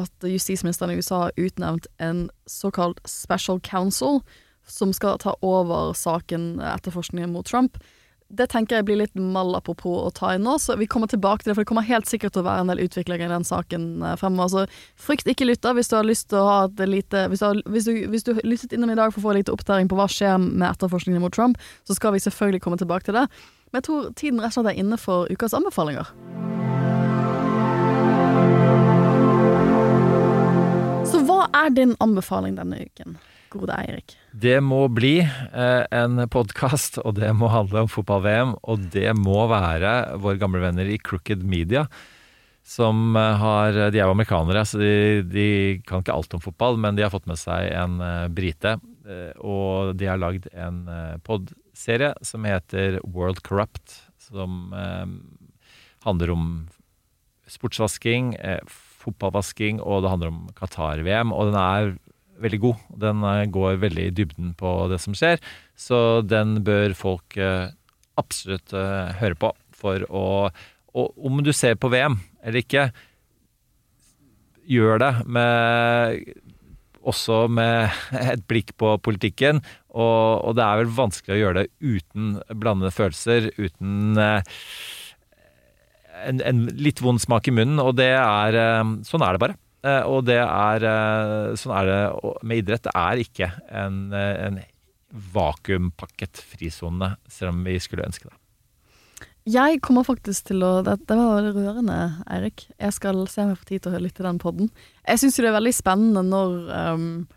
at 0.00 0.24
justisministeren 0.24 0.94
i 0.94 0.96
USA 0.96 1.26
har 1.26 1.36
utnevnt 1.36 1.90
en 2.00 2.24
såkalt 2.48 3.04
special 3.04 3.60
counsel, 3.60 4.22
som 4.66 4.96
skal 4.96 5.20
ta 5.20 5.36
over 5.44 5.92
saken 5.92 6.56
etterforskningen 6.72 7.36
mot 7.36 7.46
Trump. 7.46 7.76
Det 8.28 8.48
tenker 8.50 8.80
jeg 8.80 8.86
blir 8.88 8.98
litt 8.98 9.14
mal 9.14 9.54
apropos 9.54 10.00
å 10.02 10.10
ta 10.10 10.32
inn 10.34 10.42
nå, 10.42 10.56
så 10.58 10.74
vi 10.80 10.88
kommer 10.90 11.06
tilbake 11.06 11.44
til 11.44 11.52
det, 11.52 11.54
for 11.54 11.62
det 11.62 11.70
kommer 11.70 11.86
helt 11.86 12.08
sikkert 12.10 12.34
til 12.34 12.42
å 12.42 12.48
være 12.48 12.64
en 12.64 12.72
del 12.72 12.82
utviklinger 12.82 13.28
i 13.28 13.30
den 13.30 13.46
saken 13.46 13.84
eh, 14.02 14.16
fremover. 14.18 14.66
Så 14.66 15.04
frykt 15.06 15.30
ikke 15.30 15.46
lytter 15.46 15.76
hvis 15.78 15.92
du 15.92 15.94
har 15.94 16.08
lyst 16.08 16.32
til 16.32 16.40
å 16.40 16.48
ha 16.48 16.56
et 16.66 16.82
lite 16.90 17.28
Hvis 17.30 17.42
du 17.42 17.46
har, 17.46 17.60
hvis 17.70 17.86
du, 17.86 17.92
hvis 18.10 18.26
du 18.26 18.32
lyttet 18.42 18.74
innom 18.74 18.90
i 18.90 18.98
dag 18.98 19.14
for 19.14 19.22
å 19.22 19.28
få 19.28 19.36
litt 19.38 19.52
oppdatering 19.52 19.86
på 19.90 19.98
hva 19.98 20.08
skjer 20.10 20.40
med 20.42 20.66
etterforskningen 20.72 21.22
mot 21.22 21.34
Trump, 21.34 21.60
så 21.86 21.94
skal 21.94 22.16
vi 22.16 22.24
selvfølgelig 22.24 22.64
komme 22.66 22.80
tilbake 22.82 23.06
til 23.06 23.14
det. 23.14 23.28
Men 23.70 23.78
jeg 23.78 23.86
tror 23.86 24.10
tiden 24.18 24.42
rett 24.42 24.50
og 24.50 24.58
slett 24.58 24.72
er 24.74 24.82
inne 24.82 24.98
for 24.98 25.30
ukas 25.30 25.54
anbefalinger. 25.54 26.10
Så 31.06 31.22
hva 31.30 31.46
er 31.62 31.70
din 31.78 31.94
anbefaling 32.02 32.58
denne 32.58 32.82
uken, 32.90 33.20
gode 33.60 33.76
Eirik? 33.76 34.16
Det 34.32 34.58
må 34.64 34.82
bli 34.92 35.20
eh, 35.22 35.84
en 35.94 36.22
podkast, 36.32 37.00
og 37.02 37.16
det 37.18 37.32
må 37.36 37.50
handle 37.52 37.84
om 37.84 37.90
fotball-VM. 37.92 38.56
Og 38.68 38.88
det 38.94 39.10
må 39.18 39.46
være 39.50 40.18
våre 40.22 40.40
gamle 40.40 40.62
venner 40.64 40.88
i 40.88 40.98
Crooked 41.00 41.44
Media. 41.46 41.86
Som 42.66 43.16
eh, 43.16 43.40
har 43.42 43.78
De 43.92 44.00
er 44.00 44.04
jo 44.04 44.14
amerikanere, 44.14 44.64
så 44.66 44.80
de, 44.82 45.22
de 45.30 45.48
kan 45.86 46.04
ikke 46.04 46.16
alt 46.16 46.36
om 46.36 46.44
fotball, 46.44 46.80
men 46.82 46.98
de 46.98 47.06
har 47.06 47.14
fått 47.14 47.28
med 47.30 47.40
seg 47.40 47.70
en 47.72 48.00
eh, 48.04 48.26
brite. 48.32 48.76
eh, 49.06 49.32
og 49.40 49.96
de 49.96 50.10
har 50.10 50.20
lagd 50.20 50.48
en 50.52 50.84
uh, 50.90 51.16
podserie 51.22 52.14
som 52.26 52.46
heter 52.48 53.00
World 53.04 53.44
Corrupt. 53.46 54.02
Som 54.26 54.74
eh, 54.74 55.06
handler 56.06 56.32
om 56.34 56.48
sportsvasking, 57.50 58.34
eh, 58.34 58.60
fotballvasking, 59.02 59.80
og 59.80 60.02
det 60.02 60.10
handler 60.10 60.32
om 60.32 60.48
Qatar-VM. 60.58 61.32
Og 61.32 61.52
den 61.52 61.60
er 61.60 61.94
veldig 62.42 62.60
god. 62.62 62.86
Den 63.02 63.24
eh, 63.26 63.44
går 63.52 63.82
veldig 63.82 64.06
i 64.08 64.14
dybden 64.14 64.54
på 64.58 64.72
det 64.92 65.00
som 65.02 65.16
skjer, 65.16 65.40
så 65.78 66.22
den 66.24 66.60
bør 66.66 66.94
folk 66.98 67.36
eh, 67.40 67.68
absolutt 68.20 68.74
eh, 68.76 69.12
høre 69.20 69.38
på 69.40 69.52
for 69.76 70.06
å 70.08 70.26
Og 70.96 71.26
om 71.28 71.42
du 71.44 71.52
ser 71.52 71.74
på 71.76 71.90
VM 71.92 72.14
eller 72.40 72.62
ikke, 72.62 72.86
gjør 74.64 74.98
det 75.02 75.12
med 75.28 76.22
også 77.06 77.46
med 77.52 77.92
et 78.32 78.46
blikk 78.48 78.72
på 78.80 78.94
politikken. 79.04 79.60
Og, 79.92 80.40
og 80.40 80.56
det 80.56 80.64
er 80.64 80.80
vel 80.80 80.94
vanskelig 80.96 81.36
å 81.36 81.38
gjøre 81.42 81.60
det 81.60 81.68
uten 81.84 82.40
blandede 82.48 82.94
følelser, 82.96 83.50
uten 83.60 84.16
en, 86.24 86.40
en 86.40 86.64
litt 86.80 87.04
vond 87.04 87.20
smak 87.20 87.52
i 87.52 87.54
munnen, 87.54 87.78
og 87.84 87.94
det 88.00 88.14
er 88.16 88.56
Sånn 89.04 89.22
er 89.22 89.36
det 89.36 89.44
bare. 89.44 89.60
Eh, 89.86 90.02
Og 90.10 90.24
det 90.26 90.40
er 90.42 90.86
eh, 90.88 91.52
Sånn 91.58 91.76
er 91.78 91.90
det 91.90 92.00
med 92.42 92.64
idrett. 92.64 92.86
Det 92.88 92.96
er 92.96 93.22
ikke 93.22 93.52
en, 93.70 94.00
eh, 94.14 94.48
en 94.48 94.58
vakuumpakket 95.36 96.42
frisone, 96.42 97.14
selv 97.30 97.54
om 97.54 97.62
vi 97.64 97.78
skulle 97.80 98.06
ønske 98.06 98.28
det. 98.28 98.36
Jeg 99.46 99.78
kommer 99.80 100.02
faktisk 100.02 100.48
til 100.48 100.64
å 100.66 100.82
Det, 100.82 100.96
det 101.06 101.16
var 101.16 101.38
veldig 101.38 101.54
rørende, 101.54 101.98
Eirik. 102.26 102.66
Jeg 102.80 102.92
skal 102.96 103.26
se 103.30 103.44
om 103.44 103.52
jeg 103.52 103.60
får 103.60 103.68
tid 103.68 103.82
til 103.84 103.94
å 103.94 104.02
lytte 104.02 104.18
til 104.18 104.26
den 104.26 104.40
podden. 104.42 104.70
Jeg 105.06 105.22
syns 105.22 105.38
jo 105.38 105.44
det 105.44 105.52
er 105.52 105.60
veldig 105.60 105.74
spennende 105.76 106.24
når 106.26 106.56
um, 106.74 107.28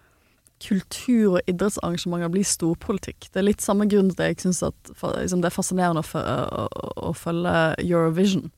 kultur- 0.60 1.36
og 1.38 1.52
idrettsarrangementer 1.52 2.32
blir 2.34 2.48
storpolitikk. 2.50 3.30
Det 3.30 3.44
er 3.44 3.46
litt 3.46 3.62
samme 3.62 3.86
grunn 3.92 4.10
til 4.10 4.26
at 4.26 4.34
jeg 4.34 4.42
syns 4.42 4.64
liksom, 4.66 5.44
det 5.44 5.52
er 5.52 5.56
fascinerende 5.56 6.02
å, 6.02 6.24
å, 6.24 6.66
å, 6.66 6.90
å 7.12 7.14
følge 7.14 7.54
Eurovision. 7.86 8.50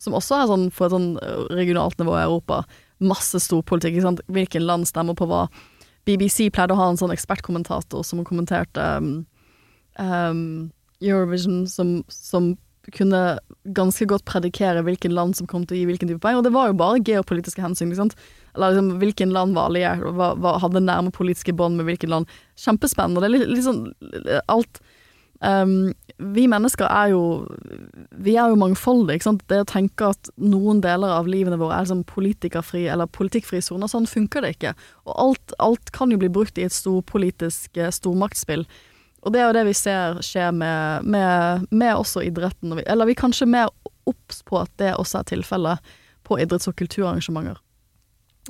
Som 0.00 0.14
også 0.16 0.38
er 0.38 0.46
sånn 0.48 0.68
på 0.70 0.86
et 0.86 0.94
sånn 0.94 1.10
regionalt 1.50 1.98
nivå 2.00 2.14
i 2.14 2.22
Europa. 2.22 2.62
Masse 3.00 3.40
storpolitikk. 3.42 3.98
Ikke 3.98 4.08
sant? 4.08 4.64
Land 4.64 4.88
stemmer 4.90 5.16
på 5.18 5.28
hva? 5.30 5.46
BBC 6.08 6.48
pleide 6.52 6.74
å 6.74 6.80
ha 6.80 6.88
en 6.90 6.98
sånn 7.00 7.12
ekspertkommentator 7.14 8.04
som 8.06 8.22
kommenterte 8.26 8.82
um, 8.98 9.12
um, 10.00 10.70
Eurovision, 11.00 11.66
som, 11.68 12.00
som 12.08 12.54
kunne 12.94 13.38
ganske 13.76 14.06
godt 14.08 14.24
predikere 14.28 14.82
hvilken 14.86 15.12
land 15.14 15.36
som 15.36 15.48
kom 15.48 15.66
til 15.66 15.76
å 15.76 15.80
gi 15.80 15.88
hvilken 15.90 16.10
type 16.10 16.22
poeng, 16.24 16.38
og 16.40 16.46
det 16.46 16.54
var 16.54 16.70
jo 16.70 16.78
bare 16.80 17.02
geopolitiske 17.04 17.62
hensyn. 17.62 17.92
Ikke 17.92 18.00
sant? 18.00 18.16
Eller 18.54 18.74
liksom, 18.74 18.94
hvilken 19.02 19.34
land 19.36 19.56
var 19.58 19.70
alliert, 19.70 20.04
hadde 20.64 20.82
nærme 20.84 21.12
politiske 21.14 21.54
bånd 21.56 21.78
med 21.78 21.88
hvilket 21.88 22.10
land. 22.10 22.30
Kjempespennende. 22.60 23.22
Det 23.22 23.28
er 23.28 23.36
litt, 23.36 23.52
litt 23.52 23.68
sånn 23.68 24.40
alt 24.50 24.80
um, 25.40 25.92
Vi 26.18 26.46
mennesker 26.50 26.86
er 26.86 27.12
jo 27.14 27.22
Vi 28.10 28.36
er 28.36 28.52
jo 28.52 28.58
mangfoldige, 28.60 29.20
ikke 29.20 29.28
sant. 29.30 29.46
Det 29.48 29.62
å 29.62 29.68
tenke 29.68 30.12
at 30.12 30.30
noen 30.36 30.82
deler 30.84 31.16
av 31.16 31.30
livene 31.30 31.58
våre 31.60 31.78
er 31.78 31.86
liksom 31.88 32.04
politikerfri 32.10 32.86
eller 32.92 33.10
politikkfri 33.10 33.62
soner, 33.64 33.90
sånn 33.90 34.08
funker 34.10 34.44
det 34.44 34.54
ikke. 34.56 34.76
Og 35.08 35.16
alt, 35.16 35.56
alt 35.58 35.92
kan 35.96 36.12
jo 36.12 36.20
bli 36.20 36.30
brukt 36.32 36.58
i 36.60 36.68
et 36.68 36.76
storpolitisk 36.76 37.72
stormaktsspill. 37.72 37.98
stormaktspill. 38.00 38.66
Og 39.20 39.32
det 39.32 39.40
er 39.40 39.50
jo 39.50 39.56
det 39.56 39.66
vi 39.68 39.76
ser 39.76 40.20
skje 40.24 40.48
med, 40.56 41.04
med, 41.04 41.66
med 41.70 41.92
også 41.92 42.22
idretten. 42.24 42.78
Eller 42.86 43.08
vi 43.08 43.16
er 43.16 43.20
kanskje 43.20 43.48
mer 43.48 43.68
obs 44.08 44.40
på 44.48 44.62
at 44.62 44.72
det 44.80 44.94
også 44.96 45.20
er 45.20 45.28
tilfellet 45.34 45.92
på 46.24 46.38
idretts- 46.40 46.70
og 46.70 46.78
kulturarrangementer. 46.80 47.60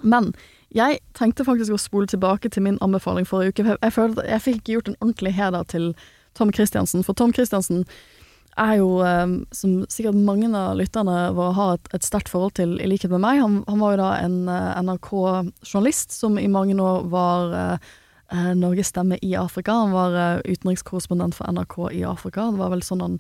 Men 0.03 0.30
jeg 0.74 1.01
tenkte 1.18 1.45
faktisk 1.45 1.74
å 1.74 1.80
spole 1.82 2.07
tilbake 2.07 2.53
til 2.55 2.62
min 2.62 2.78
anbefaling 2.84 3.26
forrige 3.26 3.57
uke. 3.57 3.76
Jeg, 3.82 3.93
følte 3.97 4.22
at 4.22 4.30
jeg 4.30 4.45
fikk 4.45 4.61
ikke 4.61 4.74
gjort 4.76 4.93
en 4.93 5.01
ordentlig 5.01 5.34
heder 5.34 5.66
til 5.72 5.91
Tom 6.39 6.53
Christiansen. 6.55 7.05
For 7.07 7.16
Tom 7.18 7.35
Christiansen 7.37 7.85
er 8.61 8.74
jo, 8.81 8.99
som 9.55 9.76
sikkert 9.89 10.18
mange 10.18 10.51
av 10.59 10.74
lytterne 10.76 11.31
våre 11.37 11.55
har 11.57 11.76
et, 11.76 11.87
et 11.97 12.05
sterkt 12.05 12.28
forhold 12.28 12.57
til, 12.59 12.74
i 12.83 12.89
likhet 12.91 13.12
med 13.14 13.22
meg. 13.22 13.39
Han, 13.41 13.61
han 13.68 13.81
var 13.81 13.95
jo 13.95 14.01
da 14.03 14.09
en 14.20 14.37
NRK-journalist 14.85 16.12
som 16.12 16.37
i 16.37 16.49
mange 16.51 16.74
år 16.83 17.07
var 17.12 17.55
eh, 18.31 18.55
Norges 18.55 18.87
stemme 18.87 19.18
i 19.22 19.35
Afrika. 19.37 19.72
Han 19.72 19.93
var 19.93 20.14
eh, 20.14 20.41
utenrikskorrespondent 20.53 21.35
for 21.35 21.51
NRK 21.51 21.93
i 21.93 22.05
Afrika. 22.05 22.51
Det 22.51 22.61
var 22.61 22.72
vel 22.74 22.85
sånn 22.87 23.05
han 23.05 23.16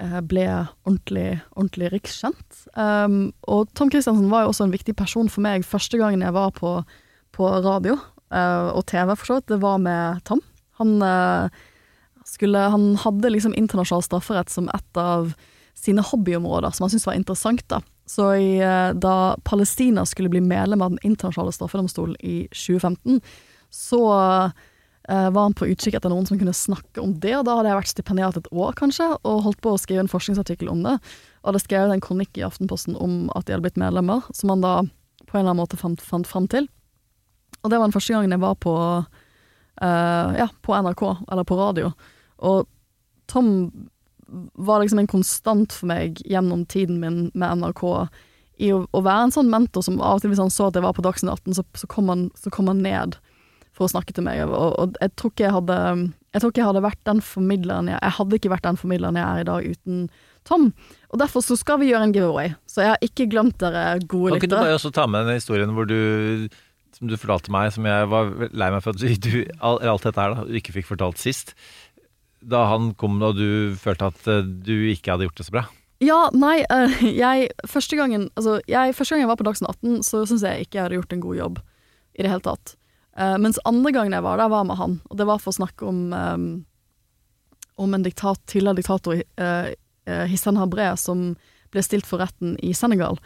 eh, 0.00 0.20
ble 0.20 0.46
ordentlig, 0.84 1.40
ordentlig 1.54 1.92
rikskjent. 1.96 2.62
Um, 2.76 3.32
og 3.42 3.70
Tom 3.78 3.92
Christiansen 3.92 4.30
var 4.32 4.44
jo 4.44 4.52
også 4.52 4.68
en 4.68 4.74
viktig 4.74 4.96
person 4.98 5.30
for 5.32 5.44
meg 5.44 5.66
første 5.68 6.00
gangen 6.00 6.24
jeg 6.24 6.36
var 6.36 6.54
på, 6.56 6.78
på 7.36 7.50
radio 7.64 7.98
uh, 7.98 8.72
og 8.72 8.86
TV, 8.90 9.14
for 9.16 9.28
så 9.28 9.38
vidt. 9.38 9.50
Det 9.52 9.60
var 9.64 9.82
med 9.82 10.22
Tom. 10.28 10.42
Han, 10.80 10.96
uh, 11.04 11.62
skulle, 12.32 12.58
han 12.72 12.94
hadde 13.02 13.32
liksom 13.34 13.54
internasjonal 13.58 14.04
strafferett 14.06 14.52
som 14.52 14.70
et 14.72 15.00
av 15.00 15.34
sine 15.78 16.04
hobbyområder, 16.04 16.70
som 16.70 16.84
han 16.86 16.92
syntes 16.92 17.06
var 17.08 17.18
interessant. 17.18 17.64
da. 17.68 17.80
Så 18.08 18.34
i, 18.34 18.58
uh, 18.64 18.92
da 18.94 19.36
Palestina 19.44 20.04
skulle 20.06 20.32
bli 20.32 20.40
medlem 20.40 20.82
av 20.82 20.90
Den 20.90 21.02
internasjonale 21.02 21.52
straffedomstolen 21.52 22.16
i 22.20 22.48
2015, 22.52 23.20
så 23.72 24.02
eh, 25.08 25.28
var 25.32 25.46
han 25.46 25.54
på 25.56 25.64
utkikk 25.72 25.94
etter 25.96 26.12
noen 26.12 26.26
som 26.28 26.36
kunne 26.36 26.52
snakke 26.52 27.00
om 27.00 27.14
det, 27.20 27.32
og 27.38 27.46
da 27.48 27.54
hadde 27.56 27.70
jeg 27.70 27.78
vært 27.78 27.92
stipendiat 27.94 28.36
et 28.36 28.50
år, 28.52 28.74
kanskje, 28.76 29.06
og 29.24 29.44
holdt 29.46 29.62
på 29.64 29.72
å 29.72 29.80
skrive 29.80 30.04
en 30.04 30.12
forskningsartikkel 30.12 30.68
om 30.68 30.82
det. 30.84 30.98
Og 31.40 31.48
hadde 31.48 31.62
skrevet 31.64 31.94
en 31.94 32.04
kronikk 32.04 32.36
i 32.36 32.44
Aftenposten 32.44 32.98
om 33.00 33.30
at 33.32 33.46
de 33.46 33.56
hadde 33.56 33.64
blitt 33.64 33.80
medlemmer, 33.80 34.28
som 34.36 34.52
han 34.52 34.60
da 34.60 34.74
på 35.24 35.38
en 35.38 35.40
eller 35.40 35.54
annen 35.54 35.62
måte 35.62 35.80
fant, 35.80 36.04
fant 36.04 36.28
fram 36.28 36.50
til. 36.52 36.68
Og 37.62 37.72
det 37.72 37.78
var 37.78 37.88
den 37.88 37.96
første 37.96 38.12
gangen 38.12 38.34
jeg 38.36 38.42
var 38.42 38.58
på, 38.60 38.74
eh, 39.80 40.36
ja, 40.42 40.50
på 40.60 40.76
NRK, 40.76 41.06
eller 41.32 41.48
på 41.48 41.56
radio. 41.56 41.94
Og 42.42 42.66
Tom 43.30 43.48
var 44.32 44.80
liksom 44.80 45.02
en 45.02 45.10
konstant 45.10 45.74
for 45.74 45.90
meg 45.90 46.20
gjennom 46.24 46.64
tiden 46.70 47.00
min 47.02 47.26
med 47.34 47.60
NRK 47.60 47.82
i 48.62 48.70
å, 48.72 48.82
å 48.88 49.02
være 49.04 49.28
en 49.28 49.34
sånn 49.34 49.50
mentor 49.52 49.84
som 49.84 50.00
av 50.00 50.18
og 50.18 50.22
til 50.22 50.32
hvis 50.32 50.40
han 50.42 50.52
så 50.52 50.68
at 50.68 50.78
jeg 50.78 50.84
var 50.84 50.96
på 50.96 51.04
Dagsnytt 51.04 51.32
18, 51.32 51.58
så, 51.58 51.64
så, 51.76 51.88
kom 51.90 52.10
han, 52.12 52.26
så 52.38 52.52
kom 52.52 52.70
han 52.70 52.82
ned 52.84 53.18
for 53.72 53.86
å 53.86 53.92
snakke 53.92 54.14
til 54.16 54.26
meg, 54.26 54.42
og, 54.44 54.74
og 54.80 54.98
jeg 55.00 55.14
tror 55.16 55.32
ikke 55.32 55.46
jeg 55.46 55.56
hadde 55.56 55.76
Jeg 56.32 56.42
tror 56.42 56.52
ikke 56.52 56.60
jeg 56.60 56.68
hadde 56.68 56.82
vært 56.84 57.00
den 57.08 57.22
formidleren 57.24 57.88
jeg 57.88 57.98
Jeg 57.98 58.14
hadde 58.18 58.38
ikke 58.38 58.50
vært 58.52 58.66
den 58.66 58.80
formidleren 58.80 59.20
jeg 59.20 59.24
er 59.24 59.40
i 59.40 59.48
dag 59.48 59.70
uten 59.72 60.02
Tom. 60.48 60.66
Og 61.14 61.20
derfor 61.22 61.44
så 61.44 61.54
skal 61.54 61.78
vi 61.78 61.92
gjøre 61.92 62.08
en 62.08 62.12
giveaway. 62.12 62.48
Så 62.66 62.82
jeg 62.82 62.90
har 62.90 63.04
ikke 63.06 63.28
glemt 63.30 63.60
dere 63.62 64.00
gode 64.02 64.32
Kan 64.32 64.40
ikke 64.40 64.50
du 64.50 64.56
bare 64.58 64.74
også 64.74 64.90
ta 64.90 65.04
med 65.06 65.28
den 65.28 65.38
historien 65.38 65.70
hvor 65.76 65.86
du 65.86 66.50
som 66.92 67.08
du 67.08 67.16
fortalte 67.16 67.52
meg, 67.52 67.70
som 67.74 67.86
jeg 67.88 68.08
var 68.12 68.28
lei 68.52 68.68
meg 68.74 68.82
for 68.84 68.92
at 68.92 69.00
du, 69.00 69.08
du 69.24 69.36
alt 69.64 70.04
dette 70.04 70.20
her 70.20 70.34
da, 70.36 70.44
du 70.44 70.58
ikke 70.58 70.74
fikk 70.76 70.90
fortalt 70.90 71.18
sist. 71.18 71.54
Da 72.42 72.64
han 72.72 72.92
kom 72.98 73.20
og 73.22 73.38
du 73.38 73.74
følte 73.78 74.10
at 74.10 74.28
eh, 74.30 74.42
du 74.42 74.74
ikke 74.90 75.14
hadde 75.14 75.28
gjort 75.28 75.40
det 75.40 75.46
så 75.46 75.54
bra. 75.54 75.64
Ja, 76.02 76.18
nei, 76.34 76.64
eh, 76.66 77.02
jeg 77.22 77.50
Første 77.70 77.98
gangen 77.98 78.28
Altså, 78.34 78.58
jeg, 78.70 78.96
første 78.98 79.14
gang 79.14 79.24
jeg 79.24 79.30
var 79.30 79.38
på 79.40 79.46
Dagsnytt 79.46 79.70
18, 79.82 80.02
så 80.08 80.24
syns 80.26 80.46
jeg 80.46 80.66
ikke 80.66 80.78
jeg 80.78 80.86
hadde 80.86 80.98
gjort 81.00 81.16
en 81.16 81.24
god 81.26 81.38
jobb 81.38 81.62
i 82.12 82.24
det 82.24 82.28
hele 82.28 82.44
tatt. 82.44 82.74
Uh, 83.16 83.38
mens 83.40 83.60
andre 83.68 83.88
gangen 83.92 84.12
jeg 84.12 84.24
var 84.24 84.36
der, 84.36 84.50
var 84.52 84.66
med 84.68 84.76
han, 84.76 84.98
og 85.08 85.16
det 85.16 85.24
var 85.24 85.38
for 85.40 85.48
å 85.48 85.56
snakke 85.56 85.86
om 85.88 86.12
um, 86.12 86.42
om 87.80 87.94
en 87.96 88.04
diktat, 88.04 88.40
tidligere 88.52 88.82
diktator, 88.82 89.22
uh, 89.40 89.70
Hissan 90.28 90.58
Habre, 90.60 90.90
som 91.00 91.30
ble 91.72 91.84
stilt 91.84 92.04
for 92.04 92.20
retten 92.20 92.52
i 92.60 92.74
Senegal. 92.76 93.16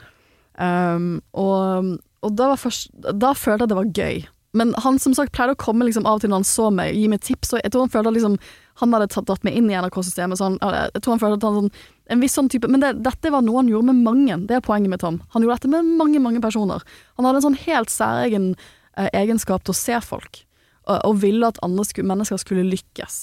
Um, 0.54 1.18
og 1.34 1.96
og 2.26 2.34
da, 2.34 2.52
først, 2.58 2.90
da 3.14 3.32
følte 3.36 3.66
jeg 3.66 3.70
det 3.70 3.78
var 3.78 3.92
gøy. 3.94 4.24
Men 4.56 4.72
han 4.82 4.98
som 5.02 5.14
sagt 5.16 5.34
pleide 5.36 5.54
å 5.54 5.60
komme 5.60 5.86
liksom 5.86 6.06
av 6.08 6.18
og 6.18 6.24
til 6.24 6.32
når 6.32 6.42
han 6.42 6.48
så 6.48 6.70
meg, 6.74 6.96
gi 6.96 7.10
meg 7.12 7.22
tips, 7.24 7.52
og 7.52 7.60
jeg 7.62 7.72
tror 7.72 7.86
han 7.86 7.92
følte 7.92 8.14
liksom, 8.16 8.38
han 8.80 8.92
hadde 8.92 9.08
tatt, 9.12 9.26
tatt 9.28 9.44
meg 9.46 9.56
inn 9.58 9.70
i 9.70 9.76
NRK-systemet. 9.76 10.38
Sånn, 10.40 10.58
jeg 10.60 11.02
tror 11.02 11.14
han 11.14 11.22
følte 11.22 11.38
at 11.38 11.46
han 11.48 11.60
sånn, 11.60 11.84
en 12.12 12.22
viss 12.22 12.36
sånn 12.38 12.50
type 12.52 12.68
Men 12.70 12.82
det, 12.84 12.92
dette 13.02 13.32
var 13.34 13.42
noe 13.42 13.62
han 13.62 13.70
gjorde 13.70 13.88
med 13.88 14.02
mange, 14.06 14.36
det 14.48 14.58
er 14.58 14.64
poenget 14.64 14.92
med 14.92 15.02
Tom. 15.02 15.20
Han 15.34 15.44
gjorde 15.44 15.60
dette 15.62 15.72
med 15.72 15.94
mange, 16.00 16.20
mange 16.22 16.42
personer. 16.44 16.84
Han 17.16 17.28
hadde 17.28 17.40
en 17.40 17.46
sånn 17.48 17.62
helt 17.64 17.92
særegen 17.92 18.50
eh, 18.98 19.08
egenskap 19.22 19.64
til 19.64 19.74
å 19.74 19.78
se 19.78 20.00
folk, 20.04 20.42
og, 20.86 20.98
og 20.98 21.22
ville 21.24 21.48
at 21.48 21.62
andre 21.66 21.86
sku, 21.88 22.02
mennesker 22.06 22.40
skulle 22.42 22.66
lykkes. 22.68 23.22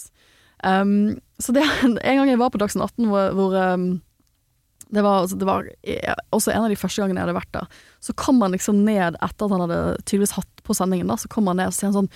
Um, 0.64 1.20
så 1.44 1.54
det, 1.56 1.66
en 1.86 2.00
gang 2.00 2.32
jeg 2.32 2.42
var 2.42 2.54
på 2.54 2.62
Dagsnytt 2.62 2.96
18 2.96 3.12
hvor, 3.12 3.38
hvor 3.38 3.56
um, 3.60 3.88
det 4.94 5.02
var, 5.02 5.24
altså, 5.24 5.38
det 5.42 5.48
var 5.50 5.70
eh, 5.90 6.14
også 6.36 6.52
en 6.54 6.66
av 6.68 6.70
de 6.72 6.78
første 6.78 7.02
gangene 7.02 7.22
jeg 7.22 7.28
hadde 7.28 7.40
vært 7.40 7.56
der. 7.56 7.82
Så 8.04 8.14
kom 8.20 8.42
han 8.46 8.54
liksom 8.54 8.84
ned 8.86 9.18
etter 9.18 9.48
at 9.48 9.54
han 9.54 9.64
hadde 9.66 9.80
tydeligvis 10.04 10.36
hatt 10.38 10.62
på 10.64 10.76
sendingen, 10.78 11.10
da, 11.10 11.18
så 11.18 11.32
kom 11.34 11.50
han 11.50 11.58
ned 11.60 11.72
og 11.72 11.78
sier 11.78 11.96
sånn 11.96 12.12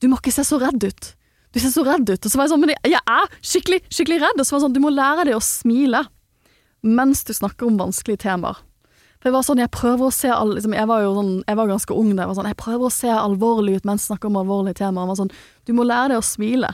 Du 0.00 0.06
må 0.10 0.20
ikke 0.20 0.34
se 0.34 0.44
så 0.46 0.60
redd 0.62 0.86
ut. 0.86 1.08
Du 1.52 1.60
ser 1.60 1.72
så 1.74 1.84
redd 1.86 2.08
ut. 2.08 2.16
Og 2.16 2.30
så 2.32 2.38
var 2.38 2.46
jeg 2.46 2.54
sånn 2.54 2.62
Men 2.64 2.74
jeg 2.88 2.98
er 2.98 3.38
skikkelig, 3.40 3.82
skikkelig 3.92 4.20
redd. 4.24 4.40
Og 4.40 4.46
så 4.46 4.54
var 4.54 4.60
jeg 4.60 4.66
sånn 4.66 4.76
Du 4.76 4.82
må 4.84 4.92
lære 4.94 5.28
deg 5.28 5.38
å 5.38 5.44
smile 5.44 6.06
mens 6.82 7.20
du 7.22 7.30
snakker 7.30 7.68
om 7.68 7.76
vanskelige 7.78 8.24
temaer. 8.24 8.56
For 9.22 9.30
jeg 9.30 9.34
var 9.36 9.44
sånn, 9.46 9.60
jeg 9.62 9.70
prøver 9.70 10.08
å 10.08 10.14
se 10.14 10.32
all, 10.34 10.56
liksom, 10.56 10.72
Jeg 10.74 10.88
var 10.90 11.04
jo 11.04 11.12
sånn, 11.14 11.30
jeg 11.46 11.58
var 11.60 11.68
ganske 11.70 11.94
ung 11.94 12.08
da. 12.10 12.24
Jeg 12.24 12.30
var 12.32 12.38
sånn, 12.40 12.48
jeg 12.50 12.58
prøver 12.58 12.88
å 12.88 12.90
se 12.90 13.12
alvorlig 13.14 13.76
ut 13.78 13.86
mens 13.86 14.02
jeg 14.02 14.10
snakker 14.10 14.32
om 14.32 14.38
alvorlige 14.40 14.80
temaer. 14.80 15.04
Han 15.04 15.12
var 15.12 15.20
sånn, 15.20 15.30
du 15.62 15.72
må 15.78 15.86
lære 15.86 16.10
deg 16.10 16.24
å 16.24 16.26
smile 16.26 16.72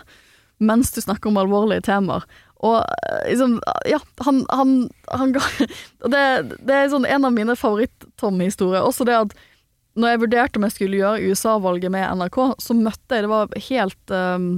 mens 0.65 0.91
du 0.91 1.03
snakker 1.05 1.29
om 1.29 1.37
alvorlige 1.39 1.85
temaer. 1.87 2.25
Og 2.67 2.79
eh, 2.81 3.29
liksom, 3.29 3.59
ja, 3.87 4.01
han, 4.25 4.41
han, 4.49 4.73
han 5.13 5.37
ga 5.37 5.45
det, 6.15 6.25
det 6.65 6.79
er 6.79 6.89
sånn 6.91 7.07
en 7.07 7.29
av 7.29 7.37
mine 7.37 7.55
favoritt-Tom-historier. 7.59 8.81
Også 8.81 9.05
det 9.07 9.19
at 9.21 9.37
når 9.99 10.13
jeg 10.13 10.23
vurderte 10.23 10.61
om 10.61 10.67
jeg 10.67 10.77
skulle 10.77 11.01
gjøre 11.01 11.33
USA-valget 11.33 11.93
med 11.93 12.07
NRK, 12.21 12.39
så 12.63 12.77
møtte 12.79 13.19
jeg 13.19 13.27
Det 13.27 13.33
var 13.33 13.59
helt 13.69 14.15
um, 14.15 14.49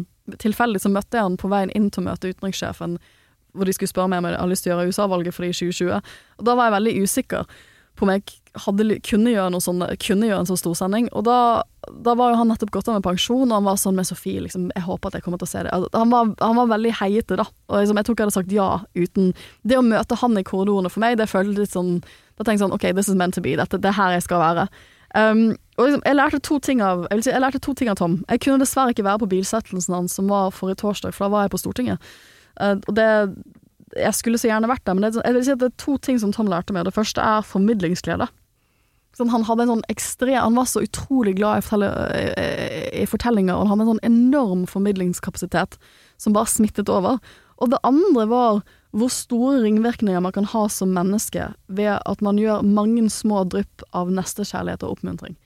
tilfeldig, 0.41 0.83
så 0.83 0.93
møtte 0.93 1.19
jeg 1.19 1.27
han 1.27 1.41
på 1.41 1.51
veien 1.51 1.73
inn 1.77 1.89
til 1.91 2.05
å 2.05 2.11
møte 2.11 2.31
utenrikssjefen, 2.31 2.99
hvor 3.57 3.67
de 3.67 3.75
skulle 3.75 3.91
spørre 3.91 4.13
meg 4.13 4.23
om 4.23 4.29
jeg 4.29 4.39
hadde 4.39 4.53
lyst 4.53 4.67
til 4.67 4.73
å 4.73 4.77
gjøre 4.77 4.93
USA-valget 4.93 5.35
for 5.35 5.47
de 5.47 5.51
i 5.51 5.59
2020. 5.59 6.15
Og 6.39 6.47
da 6.47 6.57
var 6.59 6.69
jeg 6.69 6.77
veldig 6.77 6.95
usikker 7.03 7.59
på 7.99 8.07
om 8.07 8.13
jeg 8.15 8.23
hadde, 8.65 8.87
kunne 9.07 9.33
gjøre 9.33 9.51
noe 9.53 9.63
sånn, 9.63 9.83
kunne 10.03 10.29
gjøre 10.29 10.45
en 10.45 10.49
sånn 10.49 10.61
storsending. 10.61 11.09
Og 11.17 11.25
da, 11.27 11.39
da 12.07 12.15
var 12.19 12.33
jo 12.33 12.39
han 12.41 12.51
nettopp 12.51 12.73
gått 12.75 12.89
av 12.91 12.97
med 12.99 13.07
pensjon, 13.07 13.49
og 13.49 13.57
han 13.57 13.67
var 13.67 13.81
sånn 13.81 13.99
med 13.99 14.09
Sofie, 14.09 14.43
liksom, 14.45 14.71
jeg 14.75 14.87
håper 14.87 15.11
at 15.11 15.19
jeg 15.19 15.27
kommer 15.27 15.43
til 15.43 15.49
å 15.49 15.53
se 15.53 15.65
det. 15.67 15.75
Altså, 15.75 15.91
Han 15.97 16.15
var, 16.15 16.33
han 16.41 16.57
var 16.59 16.71
veldig 16.73 16.95
heiete, 17.01 17.39
da. 17.41 17.47
Og 17.69 17.83
liksom, 17.83 18.01
jeg 18.01 18.09
tror 18.09 18.17
ikke 18.17 18.25
jeg 18.25 18.31
hadde 18.31 18.39
sagt 18.39 18.55
ja 18.55 18.71
uten 18.97 19.35
Det 19.67 19.79
å 19.79 19.85
møte 19.87 20.19
han 20.23 20.39
i 20.39 20.47
korridorene 20.47 20.93
for 20.93 21.03
meg, 21.05 21.19
det 21.21 21.29
føltes 21.31 21.59
litt 21.61 21.75
sånn 21.75 21.99
Da 22.01 22.47
tenkte 22.47 22.57
jeg 22.57 22.65
sånn, 22.65 22.77
OK, 22.77 22.89
this 22.97 23.11
is 23.11 23.19
meant 23.19 23.37
to 23.37 23.45
be. 23.45 23.57
Dette, 23.59 23.79
det 23.79 23.93
er 23.93 23.99
her 23.99 24.17
jeg 24.17 24.27
skal 24.27 24.43
være. 24.43 24.67
Um, 25.15 25.57
liksom, 25.79 26.03
jeg 26.07 26.15
lærte 26.15 26.39
av 26.87 27.07
Jeg 27.11 27.25
si, 27.25 27.31
jeg 27.31 27.43
lærte 27.43 27.59
to 27.59 27.75
ting 27.75 27.89
av 27.91 27.97
Tom. 27.99 28.21
Jeg 28.29 28.41
kunne 28.45 28.63
dessverre 28.63 28.95
ikke 28.95 29.07
være 29.07 29.23
på 29.25 29.31
bilsettelsen 29.33 29.95
hans 29.95 30.15
som 30.15 30.29
var 30.31 30.53
forrige 30.55 30.83
torsdag, 30.85 31.15
for 31.15 31.27
da 31.27 31.35
var 31.35 31.47
jeg 31.47 31.55
på 31.55 31.63
Stortinget. 31.63 32.13
Uh, 32.61 32.77
og 32.87 32.95
det 32.95 33.09
Jeg 33.97 34.15
skulle 34.15 34.39
så 34.39 34.47
gjerne 34.47 34.71
vært 34.71 34.85
der, 34.87 34.95
men 34.95 35.03
det, 35.03 35.23
jeg 35.25 35.35
vil 35.35 35.45
si 35.45 35.51
at 35.51 35.59
det 35.59 35.73
er 35.73 35.83
to 35.83 35.97
ting 35.99 36.21
som 36.23 36.33
Tom 36.33 36.47
lærte 36.47 36.73
meg. 36.73 36.85
Det 36.87 36.95
første 36.95 37.21
er 37.21 37.43
formidlingsglede. 37.43 38.29
Sånn, 39.19 39.33
han 39.35 39.43
sånn 39.45 39.83
ekstrem 39.91 40.39
Han 40.39 40.55
var 40.55 40.69
så 40.71 40.85
utrolig 40.87 41.35
glad 41.41 41.59
i, 41.59 41.65
fortelle, 41.67 41.89
i, 42.15 43.03
i 43.03 43.07
fortellinger, 43.11 43.57
og 43.57 43.67
han 43.67 43.81
hadde 43.81 43.83
en 43.83 43.97
sånn 43.97 44.07
enorm 44.07 44.67
formidlingskapasitet 44.71 45.75
som 46.17 46.37
bare 46.37 46.47
smittet 46.47 46.89
over. 46.89 47.19
Og 47.59 47.73
det 47.73 47.81
andre 47.83 48.29
var 48.31 48.63
hvor 48.97 49.11
store 49.13 49.61
ringvirkninger 49.63 50.23
man 50.23 50.35
kan 50.35 50.49
ha 50.51 50.65
som 50.73 50.95
menneske 50.95 51.53
ved 51.71 51.93
at 51.99 52.25
man 52.25 52.41
gjør 52.41 52.67
mange 52.67 53.07
små 53.13 53.45
drypp 53.47 53.85
av 53.97 54.11
nestekjærlighet 54.11 54.83
og 54.87 54.97
oppmuntring. 54.97 55.37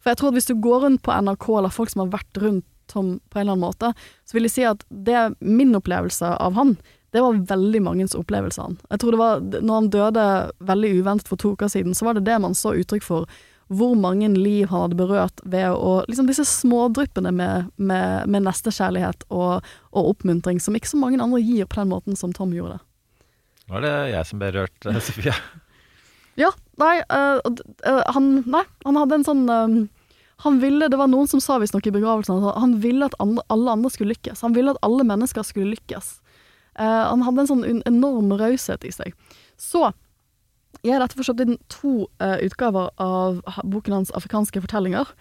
For 0.00 0.10
jeg 0.10 0.20
tror 0.20 0.32
at 0.32 0.38
hvis 0.38 0.48
du 0.50 0.56
går 0.64 0.86
rundt 0.86 1.02
på 1.04 1.14
NRK, 1.14 1.46
eller 1.58 1.74
folk 1.74 1.92
som 1.92 2.04
har 2.04 2.14
vært 2.16 2.42
rundt 2.42 2.66
Tom 2.90 3.20
på 3.30 3.38
en 3.38 3.44
eller 3.44 3.54
annen 3.54 3.68
måte, 3.68 3.92
så 4.26 4.34
vil 4.34 4.48
jeg 4.48 4.54
si 4.56 4.64
at 4.66 4.80
det 4.90 5.14
er 5.14 5.34
min 5.38 5.76
opplevelse 5.78 6.26
av 6.42 6.56
han. 6.58 6.72
Det 7.14 7.22
var 7.22 7.38
veldig 7.52 7.82
mangens 7.86 8.16
opplevelse 8.18 8.58
av 8.58 8.72
han. 8.72 8.80
Jeg 8.90 9.02
tror 9.02 9.14
det 9.14 9.20
var, 9.20 9.44
når 9.60 9.76
han 9.76 9.90
døde 9.94 10.24
veldig 10.72 10.90
uventet 10.98 11.30
for 11.30 11.38
to 11.38 11.52
uker 11.54 11.70
siden, 11.70 11.94
så 11.94 12.08
var 12.08 12.18
det 12.18 12.26
det 12.26 12.40
man 12.42 12.56
så 12.58 12.74
uttrykk 12.74 13.06
for 13.06 13.30
hvor 13.70 13.94
mange 13.94 14.26
liv 14.34 14.66
han 14.70 14.86
hadde 14.86 14.98
berørt 14.98 15.42
ved 15.46 15.70
å 15.70 16.00
Liksom 16.10 16.26
disse 16.26 16.44
smådryppene 16.48 17.30
med, 17.30 17.68
med, 17.78 18.26
med 18.26 18.42
nestekjærlighet 18.48 19.28
og, 19.30 19.66
og 19.94 20.08
oppmuntring 20.14 20.58
som 20.62 20.74
ikke 20.74 20.90
så 20.90 20.98
mange 20.98 21.20
andre 21.22 21.38
gir 21.38 21.68
på 21.70 21.78
den 21.78 21.92
måten 21.92 22.18
som 22.18 22.34
Tom 22.34 22.54
gjorde. 22.56 22.80
Nå 23.70 23.78
er 23.78 23.86
det 23.86 23.92
jeg 24.10 24.26
som 24.26 24.42
ble 24.42 24.50
rørt, 24.56 24.88
eh, 24.90 24.98
Sofie. 25.06 25.36
Ja, 26.40 26.50
nei, 26.82 26.96
uh, 27.12 27.38
uh, 27.86 28.02
han, 28.16 28.28
nei, 28.50 28.64
han 28.86 28.98
hadde 28.98 29.18
en 29.18 29.26
sånn 29.26 29.42
øhm, 29.50 29.80
Han 30.46 30.60
ville, 30.62 30.88
Det 30.88 30.96
var 30.96 31.10
noen 31.12 31.28
som 31.28 31.42
sa 31.42 31.58
visstnok 31.60 31.86
i 31.90 31.92
begravelsen 31.92 32.38
at 32.40 32.60
han 32.62 32.78
ville 32.80 33.06
at 33.06 33.16
andre, 33.20 33.44
alle 33.52 33.74
andre 33.76 33.90
skulle 33.92 34.14
lykkes. 34.14 34.40
Han 34.46 34.54
ville 34.56 34.72
at 34.72 34.82
alle 34.86 35.04
mennesker 35.04 35.44
skulle 35.46 35.74
lykkes. 35.76 36.14
Uh, 36.80 37.12
han 37.12 37.22
hadde 37.26 37.44
en 37.44 37.50
sånn 37.50 37.82
enorm 37.86 38.32
raushet 38.40 38.86
i 38.88 38.94
seg. 38.94 39.12
Så 39.60 39.90
jeg 40.82 40.94
har 40.94 41.02
dette 41.02 41.18
forstått 41.18 41.42
inn 41.44 41.58
to 41.72 42.06
uh, 42.22 42.38
utgaver 42.40 42.90
av 43.00 43.42
boken 43.64 44.00
hans 44.00 44.12
'Afrikanske 44.16 44.62
fortellinger'. 44.64 45.12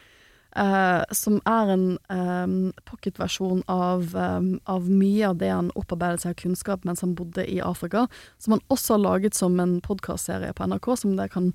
uh, 0.58 1.04
som 1.12 1.38
er 1.46 1.74
en 1.74 1.86
um, 2.10 2.72
pocketversjon 2.90 3.62
av, 3.70 4.16
um, 4.16 4.60
av 4.66 4.90
mye 4.90 5.28
av 5.30 5.38
det 5.42 5.52
han 5.52 5.72
opparbeidet 5.78 6.24
seg 6.24 6.34
av 6.34 6.40
kunnskap 6.42 6.88
mens 6.88 7.04
han 7.06 7.16
bodde 7.18 7.46
i 7.46 7.60
Afrika. 7.62 8.08
Som 8.42 8.58
han 8.58 8.66
også 8.74 8.98
har 8.98 9.04
laget 9.04 9.38
som 9.38 9.60
en 9.60 9.80
podkastserie 9.86 10.54
på 10.54 10.66
NRK, 10.66 10.90
som 10.98 11.16
dere 11.18 11.34
kan 11.34 11.52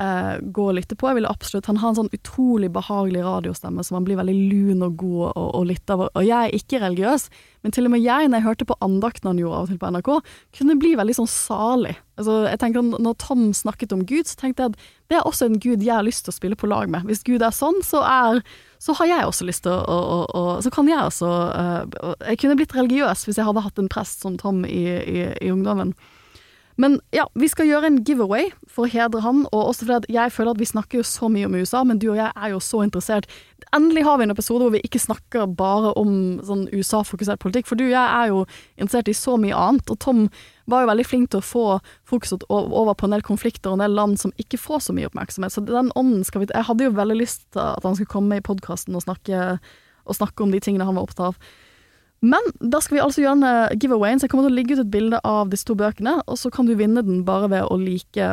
eh, 0.00 0.36
gå 0.40 0.66
og 0.68 0.76
lytte 0.78 0.96
på. 0.98 1.08
Jeg 1.08 1.18
ville 1.18 1.30
absolutt, 1.30 1.66
Han 1.66 1.80
har 1.82 1.92
en 1.92 1.98
sånn 2.02 2.12
utrolig 2.14 2.70
behagelig 2.72 3.24
radiostemme 3.24 3.84
som 3.84 3.98
han 3.98 4.06
blir 4.06 4.18
veldig 4.20 4.34
lun 4.50 4.86
og 4.86 4.96
god 5.00 5.26
og, 5.32 5.48
og 5.60 5.66
litt 5.70 5.90
av. 5.90 6.06
Og 6.10 6.24
jeg 6.24 6.38
er 6.38 6.56
ikke 6.56 6.80
religiøs, 6.82 7.28
men 7.64 7.74
til 7.74 7.88
og 7.88 7.94
med 7.94 8.04
jeg, 8.04 8.28
når 8.28 8.40
jeg 8.40 8.46
hørte 8.48 8.68
på 8.68 8.78
andakten 8.84 9.30
han 9.30 9.40
gjorde 9.40 9.60
av 9.60 9.66
og 9.66 9.72
til 9.72 9.80
på 9.80 9.92
NRK, 9.94 10.10
kunne 10.58 10.78
bli 10.80 10.94
veldig 11.00 11.16
sånn 11.20 11.30
salig. 11.30 11.94
Altså, 12.20 12.44
jeg 12.46 12.60
tenker 12.62 12.84
Når 12.84 13.14
Tom 13.18 13.48
snakket 13.56 13.92
om 13.96 14.04
Gud, 14.06 14.28
så 14.30 14.38
tenkte 14.38 14.62
jeg 14.62 14.74
at 14.74 14.84
det 15.10 15.18
er 15.18 15.26
også 15.28 15.48
en 15.48 15.58
gud 15.60 15.82
jeg 15.82 15.94
har 15.94 16.06
lyst 16.06 16.24
til 16.26 16.32
å 16.32 16.36
spille 16.36 16.58
på 16.58 16.68
lag 16.70 16.88
med. 16.90 17.04
Hvis 17.08 17.24
Gud 17.26 17.42
er 17.42 17.54
sånn, 17.54 17.80
så, 17.84 18.02
er, 18.06 18.40
så 18.82 18.94
har 19.00 19.10
jeg 19.10 19.28
også 19.28 19.46
lyst 19.48 19.64
til 19.66 19.74
å, 19.74 19.98
å, 19.98 20.18
å 20.30 20.42
Så 20.64 20.72
kan 20.74 20.88
jeg 20.88 21.00
også 21.00 21.28
uh, 21.28 22.14
Jeg 22.28 22.40
kunne 22.40 22.56
blitt 22.56 22.74
religiøs 22.76 23.26
hvis 23.26 23.40
jeg 23.40 23.46
hadde 23.46 23.64
hatt 23.64 23.80
en 23.82 23.90
prest 23.92 24.24
som 24.24 24.38
Tom 24.40 24.64
i, 24.64 24.84
i, 24.94 25.26
i 25.44 25.52
ungdommen. 25.52 25.92
Men 26.76 26.98
ja, 27.14 27.28
vi 27.38 27.46
skal 27.50 27.68
gjøre 27.68 27.86
en 27.86 28.00
giveaway 28.06 28.48
for 28.66 28.86
å 28.86 28.90
hedre 28.90 29.22
han, 29.22 29.44
og 29.52 29.68
også 29.70 29.86
fordi 29.86 30.14
jeg 30.16 30.32
føler 30.34 30.54
at 30.54 30.62
vi 30.62 30.66
snakker 30.66 30.98
jo 30.98 31.06
så 31.06 31.28
mye 31.30 31.46
om 31.46 31.54
USA, 31.54 31.84
men 31.86 32.00
du 32.02 32.08
og 32.10 32.18
jeg 32.18 32.32
er 32.34 32.50
jo 32.50 32.58
så 32.62 32.82
interessert. 32.82 33.28
Endelig 33.74 34.02
har 34.06 34.18
vi 34.18 34.26
en 34.26 34.34
episode 34.34 34.66
hvor 34.66 34.74
vi 34.74 34.82
ikke 34.86 35.02
snakker 35.02 35.46
bare 35.54 35.92
om 35.98 36.40
sånn 36.46 36.66
USA-fokusert 36.74 37.42
politikk, 37.42 37.68
for 37.70 37.78
du 37.78 37.86
og 37.86 37.94
jeg 37.94 38.02
er 38.02 38.32
jo 38.32 38.42
interessert 38.74 39.12
i 39.12 39.16
så 39.18 39.36
mye 39.40 39.54
annet, 39.54 39.94
og 39.94 40.00
Tom 40.02 40.26
var 40.70 40.82
jo 40.82 40.90
veldig 40.90 41.06
flink 41.06 41.30
til 41.30 41.42
å 41.42 41.46
få 41.46 41.64
fokuset 42.10 42.46
over 42.50 42.94
på 42.98 43.06
en 43.06 43.14
del 43.14 43.24
konflikter 43.26 43.70
og 43.70 43.78
en 43.78 43.86
del 43.86 43.94
land 43.94 44.18
som 44.22 44.34
ikke 44.40 44.58
får 44.58 44.86
så 44.88 44.96
mye 44.96 45.10
oppmerksomhet. 45.10 45.54
Så 45.54 45.62
den 45.68 45.92
ånden 45.94 46.24
skal 46.26 46.42
vi 46.42 46.50
Jeg 46.54 46.66
hadde 46.70 46.86
jo 46.88 46.96
veldig 46.96 47.18
lyst 47.20 47.46
til 47.52 47.62
at 47.62 47.84
han 47.84 47.94
skulle 47.94 48.10
komme 48.10 48.32
med 48.32 48.42
i 48.42 48.48
podkasten 48.48 48.96
og 48.96 49.04
og 50.04 50.16
snakke 50.16 50.42
om 50.44 50.50
de 50.52 50.60
tingene 50.60 50.84
han 50.84 50.96
var 50.98 51.06
opptatt 51.06 51.32
av. 51.32 51.36
Men 52.24 52.52
da 52.58 52.80
skal 52.80 52.98
vi 52.98 53.04
altså 53.04 53.24
gjøre 53.24 53.36
en 53.36 53.46
eh, 53.48 53.76
giveaway, 53.76 54.16
så 54.16 54.26
jeg 54.26 54.32
kommer 54.32 54.48
til 54.48 54.54
å 54.54 54.58
legge 54.58 54.76
ut 54.76 54.84
et 54.84 54.92
bilde 54.92 55.20
av 55.28 55.50
disse 55.52 55.66
to 55.68 55.76
bøkene, 55.78 56.18
og 56.24 56.38
så 56.40 56.50
kan 56.52 56.68
du 56.68 56.76
vinne 56.78 57.04
den 57.04 57.24
bare 57.26 57.50
ved 57.52 57.66
å 57.68 57.76
like, 57.80 58.28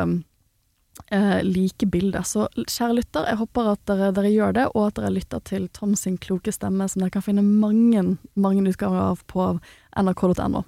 eh, 1.12 1.40
like 1.44 1.88
bildet. 1.92 2.28
Så 2.30 2.46
kjære 2.56 2.96
lytter, 3.02 3.28
jeg 3.28 3.40
håper 3.42 3.72
at 3.74 3.82
dere, 3.90 4.12
dere 4.16 4.32
gjør 4.32 4.56
det, 4.56 4.66
og 4.72 4.86
at 4.88 5.00
dere 5.00 5.12
lytter 5.18 5.42
til 5.48 5.68
Tom 5.76 5.92
sin 5.98 6.16
kloke 6.16 6.54
stemme, 6.54 6.88
som 6.88 7.04
dere 7.04 7.12
kan 7.12 7.26
finne 7.26 7.44
mange, 7.44 8.16
mange 8.32 8.64
utgaver 8.72 9.12
av 9.12 9.26
på 9.28 9.50
nrk.no. 10.00 10.64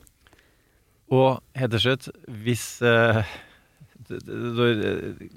Og 1.15 1.41
helt 1.57 1.75
til 1.77 1.85
slutt, 1.85 2.11
hvis 2.45 2.67
eh, 2.85 3.25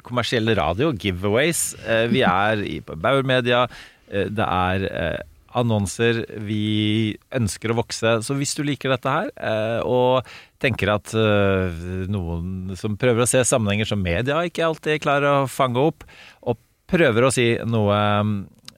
kommersiell 0.04 0.52
radio, 0.58 0.92
giveaways 0.92 1.72
eh, 1.86 2.06
Vi 2.12 2.24
er 2.28 2.64
i 2.68 2.80
Bauer 2.84 3.24
Media. 3.28 3.68
eh, 4.12 4.28
det 4.28 4.44
er 4.44 4.88
eh, 4.92 5.37
annonser. 5.58 6.22
Vi 6.46 7.18
ønsker 7.36 7.72
å 7.72 7.80
vokse. 7.80 8.18
Så 8.26 8.36
hvis 8.38 8.54
du 8.58 8.64
liker 8.68 8.94
dette 8.94 9.14
her, 9.14 9.32
eh, 9.36 9.80
og 9.86 10.28
tenker 10.62 10.94
at 10.94 11.14
eh, 11.18 12.06
noen 12.12 12.76
som 12.80 12.98
prøver 13.00 13.24
å 13.24 13.30
se 13.30 13.44
sammenhenger 13.46 13.90
som 13.90 14.04
media 14.04 14.44
ikke 14.46 14.66
alltid 14.68 15.04
klarer 15.04 15.44
å 15.44 15.50
fange 15.52 15.82
opp, 15.82 16.06
og 16.46 16.60
prøver 16.88 17.28
å 17.28 17.34
si 17.34 17.50
noe 17.68 17.98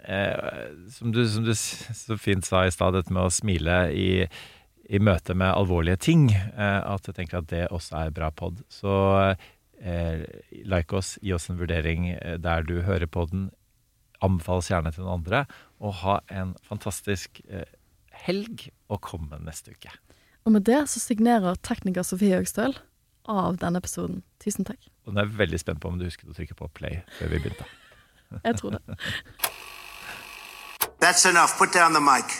eh, 0.05 0.63
som, 0.95 1.11
du, 1.15 1.23
som 1.29 1.45
du 1.45 1.53
så 1.55 2.17
fint 2.19 2.47
sa 2.47 2.65
i 2.65 2.73
stad, 2.73 2.97
dette 2.97 3.13
med 3.13 3.27
å 3.27 3.33
smile 3.33 3.83
i 3.95 4.09
i 4.89 4.97
møte 4.97 5.35
med 5.37 5.51
alvorlige 5.53 5.99
ting, 6.01 6.23
at 6.33 7.05
jeg 7.05 7.13
tenker 7.13 7.43
at 7.43 7.49
det 7.51 7.67
også 7.69 7.99
er 7.99 8.13
bra 8.15 8.31
pod. 8.33 8.63
Så 8.73 8.89
like 10.65 10.97
oss, 10.97 11.11
gi 11.21 11.35
oss 11.35 11.45
en 11.51 11.59
vurdering 11.59 12.07
der 12.41 12.65
du 12.65 12.79
hører 12.87 13.05
på 13.05 13.27
den. 13.29 13.43
Anbefales 14.25 14.71
gjerne 14.71 14.89
til 14.89 15.05
noen 15.05 15.19
andre. 15.19 15.43
Og 15.79 15.95
ha 16.01 16.19
en 16.33 16.55
fantastisk 16.67 17.41
eh, 17.47 17.67
helg, 18.25 18.67
og 18.89 19.01
komme 19.05 19.39
neste 19.45 19.75
uke. 19.75 19.91
Og 20.47 20.55
med 20.55 20.65
det 20.67 20.81
så 20.91 21.01
signerer 21.01 21.59
tekniker 21.63 22.03
Sofie 22.07 22.39
Høgstøl 22.39 22.75
av 23.29 23.59
denne 23.61 23.79
episoden. 23.83 24.23
Tusen 24.43 24.67
takk. 24.67 24.81
Og 25.05 25.13
nå 25.13 25.21
er 25.21 25.29
jeg 25.29 25.39
veldig 25.39 25.61
spent 25.61 25.83
på 25.83 25.91
om 25.91 25.99
du 25.99 26.07
husket 26.07 26.31
å 26.31 26.35
trykke 26.35 26.57
på 26.57 26.71
play 26.79 27.01
før 27.19 27.33
vi 27.33 27.41
begynte. 27.43 27.69
Jeg 28.43 28.59
tror 28.59 28.77
det. 28.77 28.97
That's 30.99 31.25
enough. 31.25 31.57
Put 31.57 31.73
down 31.73 31.93
the 31.93 32.03
mic. 32.03 32.38